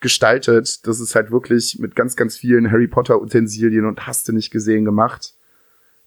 gestaltet. 0.00 0.86
Das 0.86 1.00
ist 1.00 1.14
halt 1.14 1.30
wirklich 1.30 1.78
mit 1.78 1.96
ganz, 1.96 2.16
ganz 2.16 2.36
vielen 2.36 2.70
Harry 2.70 2.88
Potter 2.88 3.20
Utensilien 3.20 3.86
und 3.86 4.06
hast 4.06 4.28
du 4.28 4.32
nicht 4.32 4.50
gesehen 4.50 4.84
gemacht. 4.84 5.34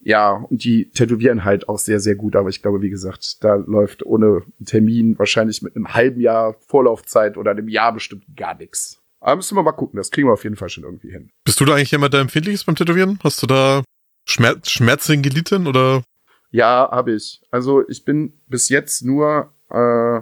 Ja, 0.02 0.32
und 0.50 0.64
die 0.64 0.90
tätowieren 0.92 1.44
halt 1.44 1.68
auch 1.68 1.78
sehr, 1.78 2.00
sehr 2.00 2.16
gut, 2.16 2.36
aber 2.36 2.50
ich 2.50 2.62
glaube, 2.62 2.82
wie 2.82 2.90
gesagt, 2.90 3.44
da 3.44 3.56
läuft 3.56 4.06
ohne 4.06 4.44
Termin 4.66 5.20
wahrscheinlich 5.20 5.62
mit 5.62 5.76
einem 5.76 5.94
halben 5.94 6.22
Jahr 6.22 6.56
Vorlaufzeit 6.68 7.36
oder 7.36 7.52
einem 7.52 7.68
Jahr 7.68 7.94
bestimmt 7.94 8.24
gar 8.38 8.56
nichts. 8.56 9.02
Aber 9.20 9.36
müssen 9.36 9.58
wir 9.58 9.64
mal 9.64 9.74
gucken, 9.74 9.98
das 9.98 10.12
kriegen 10.12 10.30
wir 10.30 10.34
auf 10.34 10.46
jeden 10.46 10.56
Fall 10.56 10.70
schon 10.70 10.86
irgendwie 10.86 11.12
hin. 11.12 11.32
Bist 11.44 11.60
du 11.60 11.66
da 11.66 11.76
eigentlich 11.76 11.92
jemand, 11.92 12.14
der 12.14 12.22
empfindlich 12.22 12.56
ist 12.56 12.66
beim 12.66 12.76
Tätowieren? 12.76 13.20
Hast 13.24 13.44
du 13.44 13.48
da 13.48 13.84
Schmerz, 14.26 14.70
Schmerzen 14.70 15.22
gelitten 15.22 15.68
oder? 15.68 16.04
Ja, 16.52 16.88
habe 16.92 17.14
ich. 17.14 17.42
Also 17.52 17.88
ich 17.90 18.06
bin 18.06 18.34
bis 18.48 18.70
jetzt 18.70 19.04
nur 19.04 19.52
äh, 19.70 20.22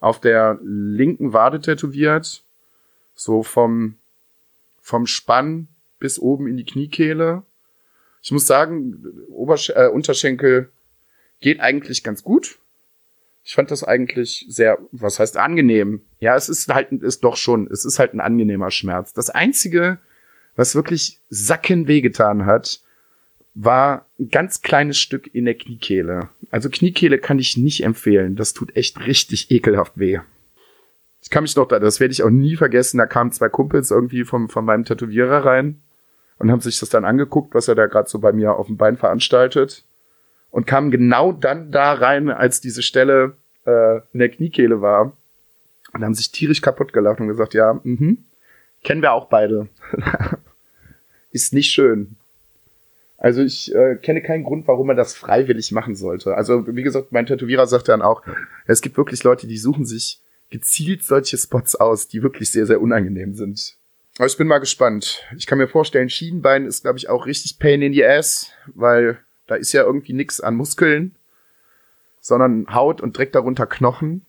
auf 0.00 0.20
der 0.20 0.58
linken 0.62 1.32
Wade 1.32 1.60
tätowiert, 1.60 2.44
so 3.16 3.42
vom 3.42 3.96
vom 4.80 5.06
Spann 5.06 5.66
bis 5.98 6.20
oben 6.20 6.46
in 6.46 6.56
die 6.56 6.64
Kniekehle. 6.64 7.42
Ich 8.22 8.30
muss 8.30 8.46
sagen, 8.46 9.04
Obersch 9.30 9.70
äh, 9.70 9.88
Unterschenkel 9.88 10.70
geht 11.40 11.58
eigentlich 11.58 12.04
ganz 12.04 12.22
gut. 12.22 12.58
Ich 13.42 13.54
fand 13.54 13.70
das 13.70 13.82
eigentlich 13.84 14.44
sehr, 14.48 14.78
was 14.92 15.18
heißt 15.18 15.36
angenehm? 15.36 16.02
Ja, 16.20 16.36
es 16.36 16.48
ist 16.48 16.68
halt, 16.68 16.92
ist 16.92 17.24
doch 17.24 17.36
schon, 17.36 17.68
es 17.70 17.84
ist 17.84 17.98
halt 17.98 18.14
ein 18.14 18.20
angenehmer 18.20 18.70
Schmerz. 18.70 19.12
Das 19.12 19.30
einzige, 19.30 19.98
was 20.56 20.74
wirklich 20.74 21.20
sacken 21.30 21.86
wehgetan 21.88 22.46
hat, 22.46 22.80
war 23.54 24.06
ein 24.18 24.28
ganz 24.30 24.62
kleines 24.62 24.98
Stück 24.98 25.34
in 25.34 25.44
der 25.44 25.54
Kniekehle. 25.54 26.28
Also 26.50 26.68
Kniekehle 26.68 27.18
kann 27.18 27.38
ich 27.38 27.56
nicht 27.56 27.82
empfehlen. 27.84 28.36
Das 28.36 28.52
tut 28.52 28.76
echt 28.76 29.00
richtig 29.06 29.50
ekelhaft 29.50 29.98
weh. 29.98 30.20
Ich 31.26 31.30
kann 31.30 31.42
mich 31.42 31.56
noch, 31.56 31.66
da, 31.66 31.80
das 31.80 31.98
werde 31.98 32.12
ich 32.12 32.22
auch 32.22 32.30
nie 32.30 32.54
vergessen, 32.54 32.98
da 32.98 33.06
kamen 33.06 33.32
zwei 33.32 33.48
Kumpels 33.48 33.90
irgendwie 33.90 34.22
vom, 34.22 34.48
von 34.48 34.64
meinem 34.64 34.84
Tätowierer 34.84 35.44
rein 35.44 35.82
und 36.38 36.52
haben 36.52 36.60
sich 36.60 36.78
das 36.78 36.88
dann 36.88 37.04
angeguckt, 37.04 37.52
was 37.52 37.66
er 37.66 37.74
da 37.74 37.86
gerade 37.86 38.08
so 38.08 38.20
bei 38.20 38.30
mir 38.30 38.54
auf 38.54 38.68
dem 38.68 38.76
Bein 38.76 38.96
veranstaltet 38.96 39.82
und 40.52 40.68
kamen 40.68 40.92
genau 40.92 41.32
dann 41.32 41.72
da 41.72 41.94
rein, 41.94 42.30
als 42.30 42.60
diese 42.60 42.80
Stelle 42.80 43.34
äh, 43.64 43.96
in 44.12 44.20
der 44.20 44.28
Kniekehle 44.28 44.80
war 44.82 45.16
und 45.92 46.04
haben 46.04 46.14
sich 46.14 46.30
tierisch 46.30 46.62
kaputt 46.62 46.92
gelacht 46.92 47.18
und 47.18 47.26
gesagt, 47.26 47.54
ja, 47.54 47.80
mhm, 47.82 48.18
kennen 48.84 49.02
wir 49.02 49.10
auch 49.10 49.26
beide. 49.26 49.66
Ist 51.32 51.52
nicht 51.52 51.72
schön. 51.72 52.14
Also 53.18 53.42
ich 53.42 53.74
äh, 53.74 53.96
kenne 53.96 54.22
keinen 54.22 54.44
Grund, 54.44 54.68
warum 54.68 54.86
man 54.86 54.96
das 54.96 55.16
freiwillig 55.16 55.72
machen 55.72 55.96
sollte. 55.96 56.36
Also 56.36 56.68
wie 56.68 56.84
gesagt, 56.84 57.10
mein 57.10 57.26
Tätowierer 57.26 57.66
sagte 57.66 57.90
dann 57.90 58.02
auch, 58.02 58.22
es 58.66 58.80
gibt 58.80 58.96
wirklich 58.96 59.24
Leute, 59.24 59.48
die 59.48 59.58
suchen 59.58 59.86
sich 59.86 60.20
gezielt 60.50 61.04
solche 61.04 61.38
Spots 61.38 61.74
aus, 61.74 62.08
die 62.08 62.22
wirklich 62.22 62.50
sehr, 62.50 62.66
sehr 62.66 62.80
unangenehm 62.80 63.34
sind. 63.34 63.76
Aber 64.18 64.26
ich 64.26 64.36
bin 64.36 64.46
mal 64.46 64.58
gespannt. 64.58 65.24
Ich 65.36 65.46
kann 65.46 65.58
mir 65.58 65.68
vorstellen, 65.68 66.08
Schienbein 66.08 66.64
ist, 66.64 66.82
glaube 66.82 66.98
ich, 66.98 67.08
auch 67.08 67.26
richtig 67.26 67.58
Pain 67.58 67.82
in 67.82 67.92
the 67.92 68.04
Ass, 68.04 68.50
weil 68.74 69.18
da 69.46 69.56
ist 69.56 69.72
ja 69.72 69.82
irgendwie 69.82 70.14
nix 70.14 70.40
an 70.40 70.56
Muskeln, 70.56 71.14
sondern 72.20 72.74
Haut 72.74 73.00
und 73.00 73.16
direkt 73.16 73.34
darunter 73.34 73.66
Knochen. 73.66 74.24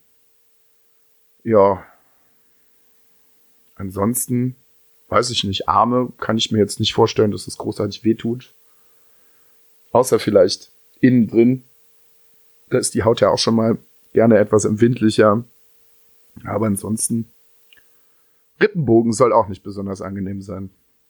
Ja. 1.43 1.85
Ansonsten 3.75 4.55
weiß 5.07 5.29
ich 5.29 5.43
nicht. 5.45 5.69
Arme 5.69 6.11
kann 6.17 6.37
ich 6.37 6.51
mir 6.51 6.59
jetzt 6.59 6.79
nicht 6.79 6.93
vorstellen, 6.93 7.31
dass 7.31 7.47
es 7.47 7.57
großartig 7.57 8.03
wehtut. 8.03 8.53
Außer 9.91 10.19
vielleicht 10.19 10.71
innen 10.99 11.27
drin. 11.27 11.63
Da 12.69 12.77
ist 12.77 12.93
die 12.93 13.03
Haut 13.03 13.21
ja 13.21 13.29
auch 13.29 13.37
schon 13.37 13.55
mal 13.55 13.77
gerne 14.13 14.37
etwas 14.37 14.65
empfindlicher. 14.65 15.45
Aber 16.45 16.67
ansonsten, 16.67 17.31
Rippenbogen 18.61 19.13
soll 19.13 19.33
auch 19.33 19.47
nicht 19.47 19.63
besonders 19.63 20.01
angenehm 20.01 20.41
sein. 20.41 20.69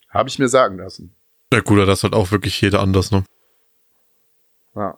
Habe 0.10 0.30
ich 0.30 0.40
mir 0.40 0.50
sagen 0.50 0.78
lassen. 0.78 1.14
Ja 1.54 1.62
gut, 1.62 1.80
das 1.88 2.04
hat 2.04 2.14
auch 2.14 2.32
wirklich 2.32 2.60
jeder 2.62 2.82
anders, 2.82 3.12
ne? 3.12 3.24
Ja. 4.76 4.98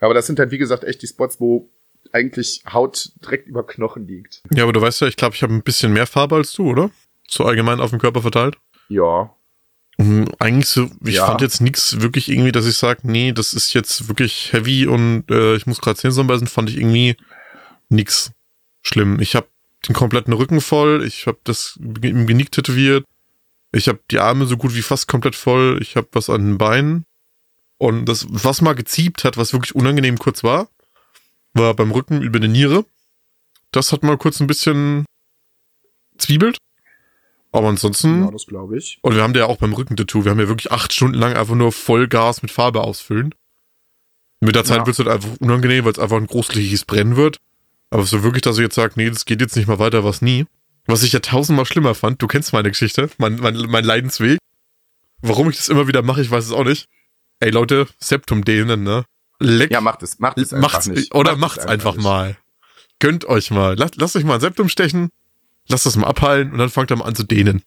Aber 0.00 0.14
das 0.14 0.26
sind 0.26 0.38
halt, 0.38 0.50
wie 0.50 0.58
gesagt, 0.58 0.84
echt 0.84 1.02
die 1.02 1.06
Spots, 1.06 1.40
wo 1.40 1.68
eigentlich 2.12 2.62
Haut 2.70 3.12
direkt 3.24 3.48
über 3.48 3.66
Knochen 3.66 4.06
liegt. 4.06 4.42
Ja, 4.52 4.64
aber 4.64 4.72
du 4.72 4.80
weißt 4.80 5.00
ja, 5.00 5.06
ich 5.06 5.16
glaube, 5.16 5.34
ich 5.34 5.42
habe 5.42 5.54
ein 5.54 5.62
bisschen 5.62 5.92
mehr 5.92 6.06
Farbe 6.06 6.36
als 6.36 6.52
du, 6.52 6.68
oder? 6.70 6.90
So 7.26 7.44
allgemein 7.44 7.80
auf 7.80 7.90
dem 7.90 7.98
Körper 7.98 8.20
verteilt. 8.20 8.56
Ja. 8.88 9.34
Mhm, 9.96 10.28
eigentlich 10.38 10.68
so, 10.68 10.90
ich 11.04 11.14
Ja. 11.16 11.26
fand 11.26 11.40
jetzt 11.40 11.60
nichts 11.60 12.00
wirklich 12.00 12.28
irgendwie, 12.28 12.52
dass 12.52 12.66
ich 12.66 12.76
sage, 12.76 13.00
nee, 13.04 13.32
das 13.32 13.54
ist 13.54 13.72
jetzt 13.72 14.08
wirklich 14.08 14.52
heavy 14.52 14.86
und 14.86 15.24
äh, 15.30 15.54
ich 15.54 15.66
muss 15.66 15.80
gerade 15.80 15.96
Zähne 15.96 16.10
zusammenbeißen, 16.12 16.48
fand 16.48 16.68
ich 16.68 16.76
irgendwie 16.76 17.16
nix 17.88 18.32
schlimm. 18.86 19.20
Ich 19.20 19.34
habe 19.34 19.48
den 19.88 19.94
kompletten 19.94 20.32
Rücken 20.32 20.60
voll, 20.60 21.04
ich 21.06 21.26
habe 21.26 21.38
das 21.44 21.78
im 21.80 22.26
Genick 22.26 22.52
tätowiert, 22.52 23.04
ich 23.72 23.88
habe 23.88 24.00
die 24.10 24.18
Arme 24.18 24.46
so 24.46 24.56
gut 24.56 24.74
wie 24.74 24.82
fast 24.82 25.08
komplett 25.08 25.34
voll, 25.36 25.78
ich 25.82 25.96
habe 25.96 26.08
was 26.12 26.30
an 26.30 26.42
den 26.44 26.58
Beinen 26.58 27.04
und 27.78 28.06
das, 28.06 28.26
was 28.30 28.62
mal 28.62 28.74
geziebt 28.74 29.24
hat, 29.24 29.36
was 29.36 29.52
wirklich 29.52 29.74
unangenehm 29.74 30.18
kurz 30.18 30.42
war, 30.44 30.68
war 31.52 31.74
beim 31.74 31.90
Rücken 31.90 32.22
über 32.22 32.40
die 32.40 32.48
Niere. 32.48 32.84
Das 33.72 33.92
hat 33.92 34.02
mal 34.02 34.16
kurz 34.16 34.40
ein 34.40 34.46
bisschen 34.46 35.04
zwiebelt. 36.16 36.58
Aber 37.52 37.68
ansonsten 37.68 38.24
Ja, 38.24 38.30
das 38.30 38.46
glaube 38.46 38.78
ich. 38.78 38.98
und 39.02 39.14
wir 39.14 39.22
haben 39.22 39.34
ja 39.34 39.46
auch 39.46 39.58
beim 39.58 39.72
Rückentattoo, 39.74 40.24
wir 40.24 40.30
haben 40.32 40.40
ja 40.40 40.48
wirklich 40.48 40.72
acht 40.72 40.92
Stunden 40.92 41.18
lang 41.18 41.34
einfach 41.34 41.54
nur 41.54 41.72
Vollgas 41.72 42.42
mit 42.42 42.50
Farbe 42.50 42.80
ausfüllen. 42.80 43.34
Mit 44.40 44.56
der 44.56 44.64
Zeit 44.64 44.78
Ja. 44.78 44.86
wird 44.86 44.94
es 44.94 44.98
halt 45.04 45.08
einfach 45.08 45.36
unangenehm, 45.40 45.84
weil 45.84 45.92
es 45.92 45.98
einfach 45.98 46.16
ein 46.16 46.26
großflächiges 46.26 46.84
Brennen 46.84 47.16
wird. 47.16 47.38
Aber 47.94 48.02
so 48.04 48.24
wirklich, 48.24 48.42
dass 48.42 48.56
ich 48.58 48.62
jetzt 48.62 48.74
sage, 48.74 48.94
nee, 48.96 49.08
das 49.08 49.24
geht 49.24 49.40
jetzt 49.40 49.54
nicht 49.54 49.68
mal 49.68 49.78
weiter, 49.78 50.02
was 50.02 50.20
nie. 50.20 50.46
Was 50.86 51.04
ich 51.04 51.12
ja 51.12 51.20
tausendmal 51.20 51.64
schlimmer 51.64 51.94
fand, 51.94 52.20
du 52.20 52.26
kennst 52.26 52.52
meine 52.52 52.68
Geschichte, 52.68 53.08
mein, 53.18 53.36
mein, 53.36 53.54
mein 53.56 53.84
Leidensweg. 53.84 54.38
Warum 55.22 55.48
ich 55.48 55.56
das 55.56 55.68
immer 55.68 55.86
wieder 55.86 56.02
mache, 56.02 56.20
ich 56.20 56.28
weiß 56.28 56.44
es 56.44 56.50
auch 56.50 56.64
nicht. 56.64 56.88
Ey 57.38 57.50
Leute, 57.50 57.86
Septum 58.00 58.44
dehnen, 58.44 58.82
ne? 58.82 59.04
Leck, 59.38 59.70
Ja, 59.70 59.80
macht 59.80 60.02
es, 60.02 60.18
macht 60.18 60.38
es 60.38 60.52
einfach 60.52 60.72
macht's, 60.72 60.88
nicht. 60.88 61.14
oder 61.14 61.36
Macht 61.36 61.52
es 61.58 61.64
macht's 61.64 61.70
einfach 61.72 61.94
nicht. 61.94 62.02
mal. 62.02 62.36
Gönnt 62.98 63.26
euch 63.26 63.52
mal. 63.52 63.76
Lasst, 63.78 63.94
lasst 63.94 64.16
euch 64.16 64.24
mal 64.24 64.34
ein 64.34 64.40
Septum 64.40 64.68
stechen, 64.68 65.10
lasst 65.68 65.86
das 65.86 65.94
mal 65.96 66.08
abheilen 66.08 66.50
und 66.50 66.58
dann 66.58 66.70
fangt 66.70 66.90
ihr 66.90 66.96
mal 66.96 67.04
an 67.04 67.14
zu 67.14 67.22
dehnen. 67.22 67.62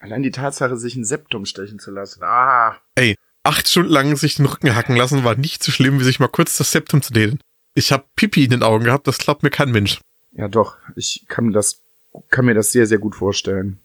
Allein 0.00 0.22
die 0.22 0.30
Tatsache, 0.30 0.76
sich 0.76 0.96
ein 0.96 1.04
Septum 1.06 1.46
stechen 1.46 1.78
zu 1.78 1.90
lassen. 1.90 2.22
Ah. 2.22 2.76
Ey, 2.94 3.16
acht 3.42 3.66
Stunden 3.68 3.90
lang 3.90 4.14
sich 4.16 4.34
den 4.34 4.44
Rücken 4.44 4.74
hacken 4.76 4.96
lassen, 4.96 5.24
war 5.24 5.34
nicht 5.34 5.64
so 5.64 5.72
schlimm, 5.72 5.98
wie 5.98 6.04
sich 6.04 6.20
mal 6.20 6.28
kurz 6.28 6.58
das 6.58 6.70
Septum 6.72 7.00
zu 7.00 7.14
dehnen. 7.14 7.40
Ich 7.78 7.92
hab 7.92 8.12
Pipi 8.16 8.42
in 8.42 8.50
den 8.50 8.64
Augen 8.64 8.84
gehabt, 8.86 9.06
das 9.06 9.18
glaubt 9.18 9.44
mir 9.44 9.50
kein 9.50 9.70
Mensch. 9.70 10.00
Ja, 10.32 10.48
doch. 10.48 10.76
Ich 10.96 11.24
kann 11.28 11.44
mir 11.46 11.52
das, 11.52 11.80
kann 12.28 12.44
mir 12.44 12.54
das 12.54 12.72
sehr, 12.72 12.86
sehr 12.88 12.98
gut 12.98 13.14
vorstellen. 13.14 13.78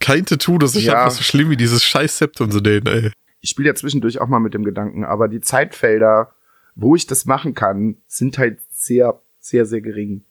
Kein 0.00 0.26
Tattoo, 0.26 0.58
das 0.58 0.74
ich 0.74 0.86
Ja. 0.86 0.94
hab, 0.98 1.06
was 1.06 1.18
so 1.18 1.22
schlimm 1.22 1.50
wie 1.50 1.56
dieses 1.56 1.84
scheiß 1.84 2.18
Septum 2.18 2.50
zu 2.50 2.60
dehnen, 2.60 2.86
ey. 2.88 3.12
Ich 3.40 3.50
spiele 3.50 3.68
ja 3.68 3.74
zwischendurch 3.76 4.20
auch 4.20 4.26
mal 4.26 4.40
mit 4.40 4.54
dem 4.54 4.64
Gedanken, 4.64 5.04
aber 5.04 5.28
die 5.28 5.40
Zeitfelder, 5.40 6.34
wo 6.74 6.96
ich 6.96 7.06
das 7.06 7.26
machen 7.26 7.54
kann, 7.54 7.96
sind 8.08 8.38
halt 8.38 8.58
sehr, 8.72 9.20
sehr, 9.38 9.66
sehr 9.66 9.80
gering. 9.80 10.24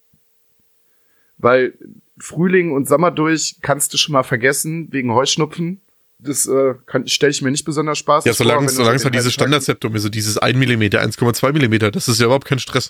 Weil 1.37 1.73
Frühling 2.17 2.73
und 2.73 2.89
Sommer 2.89 3.11
durch 3.11 3.55
kannst 3.61 3.93
du 3.93 3.97
schon 3.97 4.11
mal 4.13 4.23
vergessen, 4.23 4.89
wegen 4.91 5.13
Heuschnupfen. 5.13 5.79
Das 6.23 6.45
äh, 6.45 6.73
stelle 7.05 7.31
ich 7.31 7.41
mir 7.41 7.51
nicht 7.51 7.65
besonders 7.65 7.97
Spaß 7.97 8.25
Ja, 8.25 8.33
solange, 8.33 8.67
du 8.67 8.73
solange 8.73 8.95
es 8.95 9.01
so 9.03 9.09
halt 9.09 9.15
Tag- 9.23 9.31
Standardseptum 9.31 9.95
ist, 9.95 10.03
so 10.03 10.09
dieses 10.09 10.37
1 10.37 10.57
mm, 10.57 10.81
1,2 10.83 11.51
mm, 11.87 11.91
das 11.91 12.07
ist 12.07 12.19
ja 12.19 12.25
überhaupt 12.25 12.45
kein 12.45 12.59
Stress. 12.59 12.89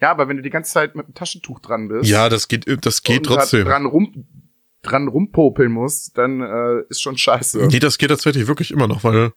Ja, 0.00 0.10
aber 0.10 0.28
wenn 0.28 0.36
du 0.36 0.42
die 0.42 0.50
ganze 0.50 0.72
Zeit 0.72 0.94
mit 0.94 1.06
dem 1.06 1.14
Taschentuch 1.14 1.60
dran 1.60 1.88
bist. 1.88 2.08
Ja, 2.10 2.28
das 2.28 2.48
geht, 2.48 2.64
das 2.84 3.02
geht 3.02 3.18
und 3.18 3.24
trotzdem. 3.24 3.64
Dran, 3.66 3.86
rum, 3.86 4.26
dran 4.82 5.08
rumpopeln 5.08 5.70
musst, 5.70 6.18
dann 6.18 6.40
äh, 6.40 6.82
ist 6.88 7.02
schon 7.02 7.16
scheiße. 7.16 7.66
Nee, 7.68 7.78
das 7.78 7.98
geht 7.98 8.08
tatsächlich 8.10 8.46
wirklich 8.46 8.70
immer 8.70 8.88
noch, 8.88 9.04
weil 9.04 9.32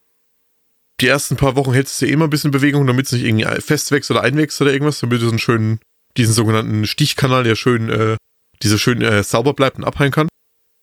die 1.00 1.06
ersten 1.08 1.36
paar 1.36 1.56
Wochen 1.56 1.72
hältst 1.72 2.00
du 2.00 2.06
ja 2.06 2.12
immer 2.12 2.24
ein 2.24 2.30
bisschen 2.30 2.50
Bewegung, 2.50 2.86
damit 2.86 3.06
es 3.06 3.12
nicht 3.12 3.24
irgendwie 3.24 3.60
festwächst 3.60 4.10
oder 4.10 4.22
einwächst 4.22 4.60
oder 4.60 4.72
irgendwas, 4.72 5.00
damit 5.00 5.20
du 5.20 5.26
so 5.26 5.30
einen 5.30 5.38
schönen, 5.38 5.78
diesen 6.16 6.32
sogenannten 6.34 6.86
Stichkanal, 6.86 7.44
der 7.44 7.54
schön, 7.54 7.88
äh, 7.90 8.16
diese 8.62 8.78
schön 8.78 9.02
äh, 9.02 9.22
sauber 9.22 9.52
bleibt 9.52 9.76
und 9.78 9.84
abheilen 9.84 10.12
kann. 10.12 10.28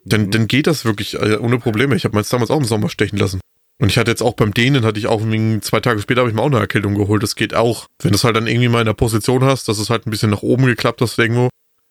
Dann, 0.05 0.23
Mhm. 0.23 0.31
dann 0.31 0.47
geht 0.47 0.67
das 0.67 0.85
wirklich 0.85 1.15
äh, 1.15 1.37
ohne 1.37 1.59
Probleme. 1.59 1.95
Ich 1.95 2.03
habe 2.05 2.15
meins 2.15 2.29
damals 2.29 2.51
auch 2.51 2.59
im 2.59 2.65
Sommer 2.65 2.89
stechen 2.89 3.17
lassen. 3.17 3.39
Und 3.79 3.89
ich 3.89 3.97
hatte 3.97 4.11
jetzt 4.11 4.21
auch 4.21 4.33
beim 4.35 4.53
Dehnen, 4.53 4.85
hatte 4.85 4.99
ich 4.99 5.07
auch 5.07 5.21
zwei 5.61 5.79
Tage 5.79 5.99
später 5.99 6.21
habe 6.21 6.29
ich 6.29 6.35
mir 6.35 6.41
auch 6.41 6.47
eine 6.47 6.59
Erkältung 6.59 6.95
geholt. 6.95 7.23
Das 7.23 7.35
geht 7.35 7.53
auch. 7.53 7.87
Wenn 8.01 8.11
du 8.11 8.15
es 8.15 8.23
halt 8.23 8.35
dann 8.35 8.47
irgendwie 8.47 8.69
mal 8.69 8.79
in 8.81 8.85
der 8.85 8.93
Position 8.93 9.43
hast, 9.43 9.67
dass 9.67 9.79
es 9.79 9.89
halt 9.89 10.05
ein 10.05 10.11
bisschen 10.11 10.29
nach 10.29 10.41
oben 10.43 10.65
geklappt 10.65 11.01
hast 11.01 11.17
irgendwo, 11.17 11.49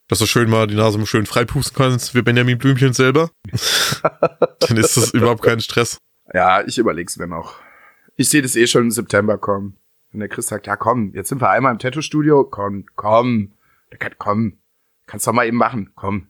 dass 0.09 0.19
du 0.21 0.27
schön 0.27 0.49
mal 0.49 0.67
die 0.67 0.75
Nase 0.75 0.99
mal 0.99 1.07
schön 1.07 1.27
freipusten 1.27 1.77
kannst, 1.77 2.15
wie 2.15 2.23
Benjamin 2.23 2.59
Blümchen 2.59 2.93
selber, 2.93 3.31
dann 4.61 4.77
ist 4.77 4.97
das 4.97 5.11
überhaupt 5.11 5.43
kein 5.43 5.61
Stress. 5.61 5.99
Ja, 6.33 6.63
ich 6.67 6.79
überleg's 6.79 7.17
mir 7.19 7.27
noch. 7.27 7.55
Ich 8.17 8.29
sehe 8.29 8.43
das 8.43 8.57
eh 8.57 8.67
schon 8.67 8.85
im 8.85 8.91
September 8.91 9.39
kommen. 9.39 9.77
Wenn 10.13 10.21
der 10.21 10.29
Chris 10.29 10.47
sagt, 10.47 10.67
ja 10.67 10.77
komm, 10.77 11.13
jetzt 11.15 11.31
sind 11.31 11.41
wir 11.41 11.51
einmal 11.51 11.73
im 11.73 11.79
Tattoo-Studio, 11.79 12.45
komm, 12.45 12.85
komm, 12.97 13.53
der 13.91 13.99
kann, 13.99 14.13
komm, 14.19 14.59
kannst 15.07 15.27
doch 15.27 15.33
mal 15.33 15.47
eben 15.47 15.57
machen, 15.57 15.91
komm. 15.95 16.29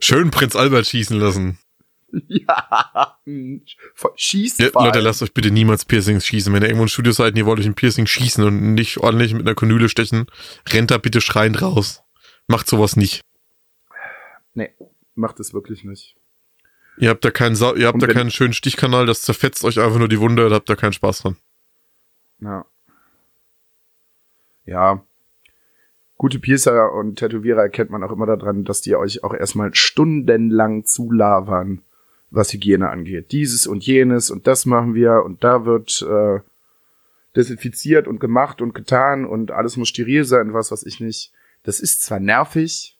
Schön 0.00 0.30
Prinz 0.30 0.56
Albert 0.56 0.86
schießen 0.86 1.18
lassen. 1.18 1.58
Ja, 2.28 3.18
schießt 4.14 4.60
Ja, 4.60 4.70
Leute, 4.74 5.00
lasst 5.00 5.22
euch 5.22 5.34
bitte 5.34 5.50
niemals 5.50 5.84
Piercings 5.84 6.24
schießen. 6.24 6.54
Wenn 6.54 6.62
ihr 6.62 6.68
irgendwo 6.68 6.84
im 6.84 6.88
Studio 6.88 7.12
seid 7.12 7.32
und 7.32 7.38
ihr 7.38 7.46
wollt 7.46 7.58
euch 7.58 7.66
ein 7.66 7.74
Piercing 7.74 8.06
schießen 8.06 8.42
und 8.44 8.74
nicht 8.74 8.98
ordentlich 8.98 9.34
mit 9.34 9.42
einer 9.42 9.56
Kanüle 9.56 9.88
stechen, 9.88 10.26
rennt 10.68 10.92
da 10.92 10.98
bitte 10.98 11.20
schreiend 11.20 11.60
raus. 11.60 12.02
Macht 12.46 12.68
sowas 12.68 12.96
nicht. 12.96 13.20
Nee, 14.54 14.70
macht 15.14 15.40
es 15.40 15.52
wirklich 15.52 15.84
nicht. 15.84 16.16
Ihr 16.98 17.10
habt 17.10 17.24
da 17.24 17.30
keinen, 17.30 17.56
Sa 17.56 17.74
ihr 17.74 17.88
habt 17.88 18.00
da 18.00 18.06
keinen 18.06 18.30
schönen 18.30 18.54
Stichkanal, 18.54 19.04
das 19.04 19.22
zerfetzt 19.22 19.64
euch 19.64 19.80
einfach 19.80 19.98
nur 19.98 20.08
die 20.08 20.20
Wunde, 20.20 20.48
da 20.48 20.54
habt 20.54 20.70
ihr 20.70 20.76
keinen 20.76 20.94
Spaß 20.94 21.22
dran. 21.22 21.36
Ja. 22.40 22.64
Ja. 24.64 25.04
Gute 26.18 26.38
Piercer 26.38 26.92
und 26.92 27.16
Tätowierer 27.16 27.62
erkennt 27.62 27.90
man 27.90 28.02
auch 28.02 28.12
immer 28.12 28.26
daran, 28.26 28.64
dass 28.64 28.80
die 28.80 28.96
euch 28.96 29.22
auch 29.22 29.34
erstmal 29.34 29.74
stundenlang 29.74 30.84
zulabern, 30.84 31.82
was 32.30 32.52
Hygiene 32.52 32.88
angeht. 32.88 33.32
Dieses 33.32 33.66
und 33.66 33.84
jenes 33.84 34.30
und 34.30 34.46
das 34.46 34.64
machen 34.64 34.94
wir 34.94 35.22
und 35.24 35.44
da 35.44 35.66
wird 35.66 36.02
äh, 36.02 36.40
desinfiziert 37.36 38.08
und 38.08 38.18
gemacht 38.18 38.62
und 38.62 38.74
getan 38.74 39.26
und 39.26 39.50
alles 39.50 39.76
muss 39.76 39.88
steril 39.88 40.24
sein, 40.24 40.54
was 40.54 40.72
weiß 40.72 40.84
ich 40.86 41.00
nicht. 41.00 41.32
Das 41.64 41.80
ist 41.80 42.02
zwar 42.02 42.18
nervig, 42.18 42.96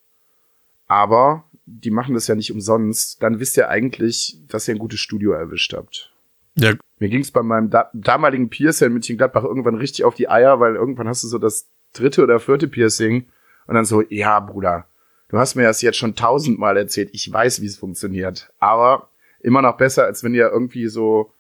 aber 0.86 1.44
die 1.64 1.90
machen 1.90 2.14
das 2.14 2.26
ja 2.26 2.34
nicht 2.34 2.52
umsonst. 2.52 3.22
Dann 3.22 3.40
wisst 3.40 3.56
ihr 3.56 3.70
eigentlich, 3.70 4.38
dass 4.48 4.68
ihr 4.68 4.74
ein 4.74 4.78
gutes 4.78 5.00
Studio 5.00 5.32
erwischt 5.32 5.72
habt. 5.72 6.12
Ja, 6.54 6.74
Mir 6.98 7.08
ging's 7.08 7.30
bei 7.30 7.42
meinem 7.42 7.70
da 7.70 7.90
damaligen 7.92 8.50
Piercer 8.50 8.86
in 8.86 8.92
München-Gladbach 8.92 9.44
irgendwann 9.44 9.74
richtig 9.74 10.04
auf 10.04 10.14
die 10.14 10.28
Eier, 10.28 10.60
weil 10.60 10.74
irgendwann 10.74 11.08
hast 11.08 11.22
du 11.24 11.28
so 11.28 11.38
das 11.38 11.68
dritte 11.98 12.22
oder 12.22 12.38
vierte 12.40 12.68
Piercing 12.68 13.26
und 13.66 13.74
dann 13.74 13.84
so, 13.84 14.02
ja, 14.08 14.38
Bruder, 14.40 14.86
du 15.28 15.38
hast 15.38 15.54
mir 15.54 15.64
das 15.64 15.82
jetzt 15.82 15.98
schon 15.98 16.14
tausendmal 16.14 16.76
erzählt, 16.76 17.10
ich 17.12 17.32
weiß, 17.32 17.60
wie 17.62 17.66
es 17.66 17.76
funktioniert, 17.76 18.50
aber 18.58 19.08
immer 19.40 19.62
noch 19.62 19.76
besser, 19.76 20.04
als 20.04 20.22
wenn 20.24 20.34
ihr 20.34 20.50
irgendwie 20.50 20.88
so, 20.88 21.30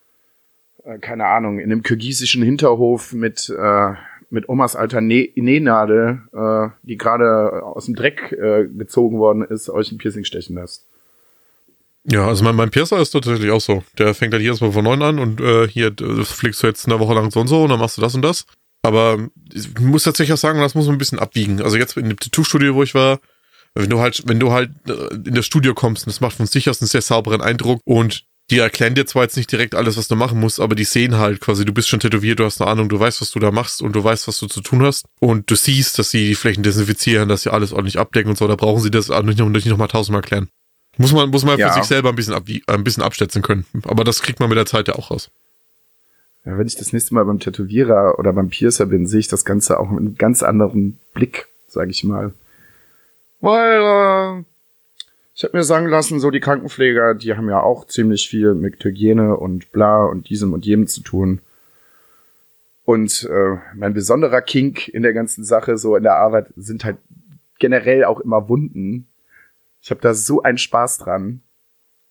äh, 0.84 0.98
keine 0.98 1.26
Ahnung, 1.26 1.58
in 1.58 1.70
einem 1.70 1.82
kirgisischen 1.82 2.42
Hinterhof 2.42 3.12
mit, 3.12 3.48
äh, 3.48 3.92
mit 4.30 4.48
Omas 4.48 4.74
alter 4.76 4.98
Nä- 4.98 5.30
Nähnadel, 5.36 6.20
äh, 6.32 6.68
die 6.82 6.96
gerade 6.96 7.62
aus 7.62 7.86
dem 7.86 7.94
Dreck 7.94 8.32
äh, 8.32 8.66
gezogen 8.66 9.18
worden 9.18 9.42
ist, 9.44 9.70
euch 9.70 9.92
ein 9.92 9.98
Piercing 9.98 10.24
stechen 10.24 10.56
lässt. 10.56 10.84
ja, 12.04 12.26
also 12.26 12.42
mein, 12.44 12.56
mein 12.56 12.70
Piercer 12.70 12.98
ist 13.00 13.10
tatsächlich 13.10 13.50
auch 13.50 13.60
so. 13.60 13.82
Der 13.98 14.14
fängt 14.14 14.32
halt 14.32 14.42
jedes 14.42 14.60
Mal 14.60 14.72
von 14.72 14.84
neun 14.84 15.02
an 15.02 15.18
und 15.18 15.40
äh, 15.40 15.68
hier, 15.68 15.90
das 15.90 16.30
fliegst 16.32 16.62
du 16.62 16.66
jetzt 16.66 16.86
eine 16.86 16.98
Woche 17.00 17.14
lang 17.14 17.30
so 17.30 17.40
und 17.40 17.46
so 17.48 17.62
und 17.62 17.70
dann 17.70 17.78
machst 17.80 17.96
du 17.98 18.00
das 18.02 18.14
und 18.14 18.22
das. 18.22 18.46
Aber 18.82 19.28
ich 19.52 19.78
muss 19.78 20.04
tatsächlich 20.04 20.32
auch 20.34 20.38
sagen, 20.40 20.60
das 20.60 20.74
muss 20.74 20.86
man 20.86 20.94
ein 20.94 20.98
bisschen 20.98 21.18
abwiegen. 21.18 21.60
Also 21.62 21.76
jetzt 21.76 21.96
in 21.96 22.08
dem 22.08 22.18
Tattoo-Studio, 22.18 22.74
wo 22.74 22.82
ich 22.82 22.94
war, 22.94 23.20
wenn 23.74 23.90
du 23.90 23.98
halt, 24.00 24.22
wenn 24.26 24.40
du 24.40 24.52
halt 24.52 24.70
äh, 24.88 25.14
in 25.14 25.34
das 25.34 25.44
Studio 25.46 25.74
kommst, 25.74 26.06
und 26.06 26.12
das 26.12 26.20
macht 26.20 26.36
von 26.36 26.46
sich 26.46 26.70
aus 26.70 26.80
einen 26.80 26.88
sehr 26.88 27.02
sauberen 27.02 27.40
Eindruck 27.42 27.80
und 27.84 28.24
die 28.50 28.58
erklären 28.58 28.94
dir 28.94 29.06
zwar 29.06 29.24
jetzt 29.24 29.36
nicht 29.36 29.50
direkt 29.50 29.74
alles, 29.74 29.96
was 29.96 30.06
du 30.06 30.14
machen 30.14 30.38
musst, 30.38 30.60
aber 30.60 30.76
die 30.76 30.84
sehen 30.84 31.16
halt 31.16 31.40
quasi, 31.40 31.64
du 31.64 31.72
bist 31.74 31.88
schon 31.88 31.98
tätowiert, 31.98 32.38
du 32.38 32.44
hast 32.44 32.60
eine 32.60 32.70
Ahnung, 32.70 32.88
du 32.88 32.98
weißt, 32.98 33.20
was 33.20 33.32
du 33.32 33.40
da 33.40 33.50
machst 33.50 33.82
und 33.82 33.92
du 33.92 34.04
weißt, 34.04 34.28
was 34.28 34.38
du 34.38 34.46
zu 34.46 34.60
tun 34.60 34.82
hast 34.84 35.04
und 35.18 35.50
du 35.50 35.56
siehst, 35.56 35.98
dass 35.98 36.10
sie 36.10 36.28
die 36.28 36.34
Flächen 36.36 36.62
desinfizieren, 36.62 37.28
dass 37.28 37.42
sie 37.42 37.52
alles 37.52 37.72
ordentlich 37.72 37.98
abdecken 37.98 38.30
und 38.30 38.38
so, 38.38 38.46
da 38.46 38.54
brauchen 38.54 38.80
sie 38.80 38.90
das 38.92 39.08
nicht 39.08 39.38
noch, 39.38 39.48
nicht 39.48 39.66
noch 39.66 39.76
mal 39.78 39.88
tausendmal 39.88 40.22
erklären. 40.22 40.48
Muss 40.96 41.12
man, 41.12 41.28
muss 41.30 41.44
man 41.44 41.58
Ja. 41.58 41.72
für 41.72 41.80
sich 41.80 41.88
selber 41.88 42.10
ein 42.10 42.14
bisschen, 42.14 42.34
abwie 42.34 42.62
ein 42.68 42.84
bisschen 42.84 43.02
abschätzen 43.02 43.42
können. 43.42 43.66
Aber 43.82 44.04
das 44.04 44.22
kriegt 44.22 44.38
man 44.38 44.48
mit 44.48 44.56
der 44.56 44.64
Zeit 44.66 44.86
ja 44.88 44.94
auch 44.94 45.10
raus. 45.10 45.28
Ja, 46.46 46.56
wenn 46.56 46.68
ich 46.68 46.76
das 46.76 46.92
nächste 46.92 47.12
Mal 47.14 47.24
beim 47.24 47.40
Tätowierer 47.40 48.20
oder 48.20 48.32
beim 48.32 48.48
Piercer 48.48 48.86
bin, 48.86 49.06
sehe 49.08 49.18
ich 49.18 49.28
das 49.28 49.44
Ganze 49.44 49.80
auch 49.80 49.90
mit 49.90 49.98
einem 49.98 50.14
ganz 50.16 50.44
anderen 50.44 50.98
Blick, 51.12 51.48
sage 51.66 51.90
ich 51.90 52.04
mal. 52.04 52.32
Weil 53.40 53.80
äh, 53.80 54.44
ich 55.34 55.42
habe 55.42 55.56
mir 55.56 55.64
sagen 55.64 55.88
lassen, 55.88 56.20
so 56.20 56.30
die 56.30 56.38
Krankenpfleger, 56.38 57.14
die 57.14 57.34
haben 57.34 57.48
ja 57.48 57.60
auch 57.60 57.88
ziemlich 57.88 58.28
viel 58.28 58.54
mit 58.54 58.82
Hygiene 58.82 59.36
und 59.36 59.72
bla 59.72 60.04
und 60.04 60.30
diesem 60.30 60.52
und 60.52 60.64
jenem 60.64 60.86
zu 60.86 61.02
tun. 61.02 61.40
Und 62.84 63.28
äh, 63.28 63.56
mein 63.74 63.92
besonderer 63.92 64.40
Kink 64.40 64.86
in 64.86 65.02
der 65.02 65.12
ganzen 65.12 65.42
Sache, 65.42 65.76
so 65.76 65.96
in 65.96 66.04
der 66.04 66.14
Arbeit, 66.14 66.52
sind 66.56 66.84
halt 66.84 66.98
generell 67.58 68.04
auch 68.04 68.20
immer 68.20 68.48
Wunden. 68.48 69.08
Ich 69.82 69.90
habe 69.90 70.00
da 70.00 70.14
so 70.14 70.42
einen 70.42 70.58
Spaß 70.58 70.98
dran. 70.98 71.42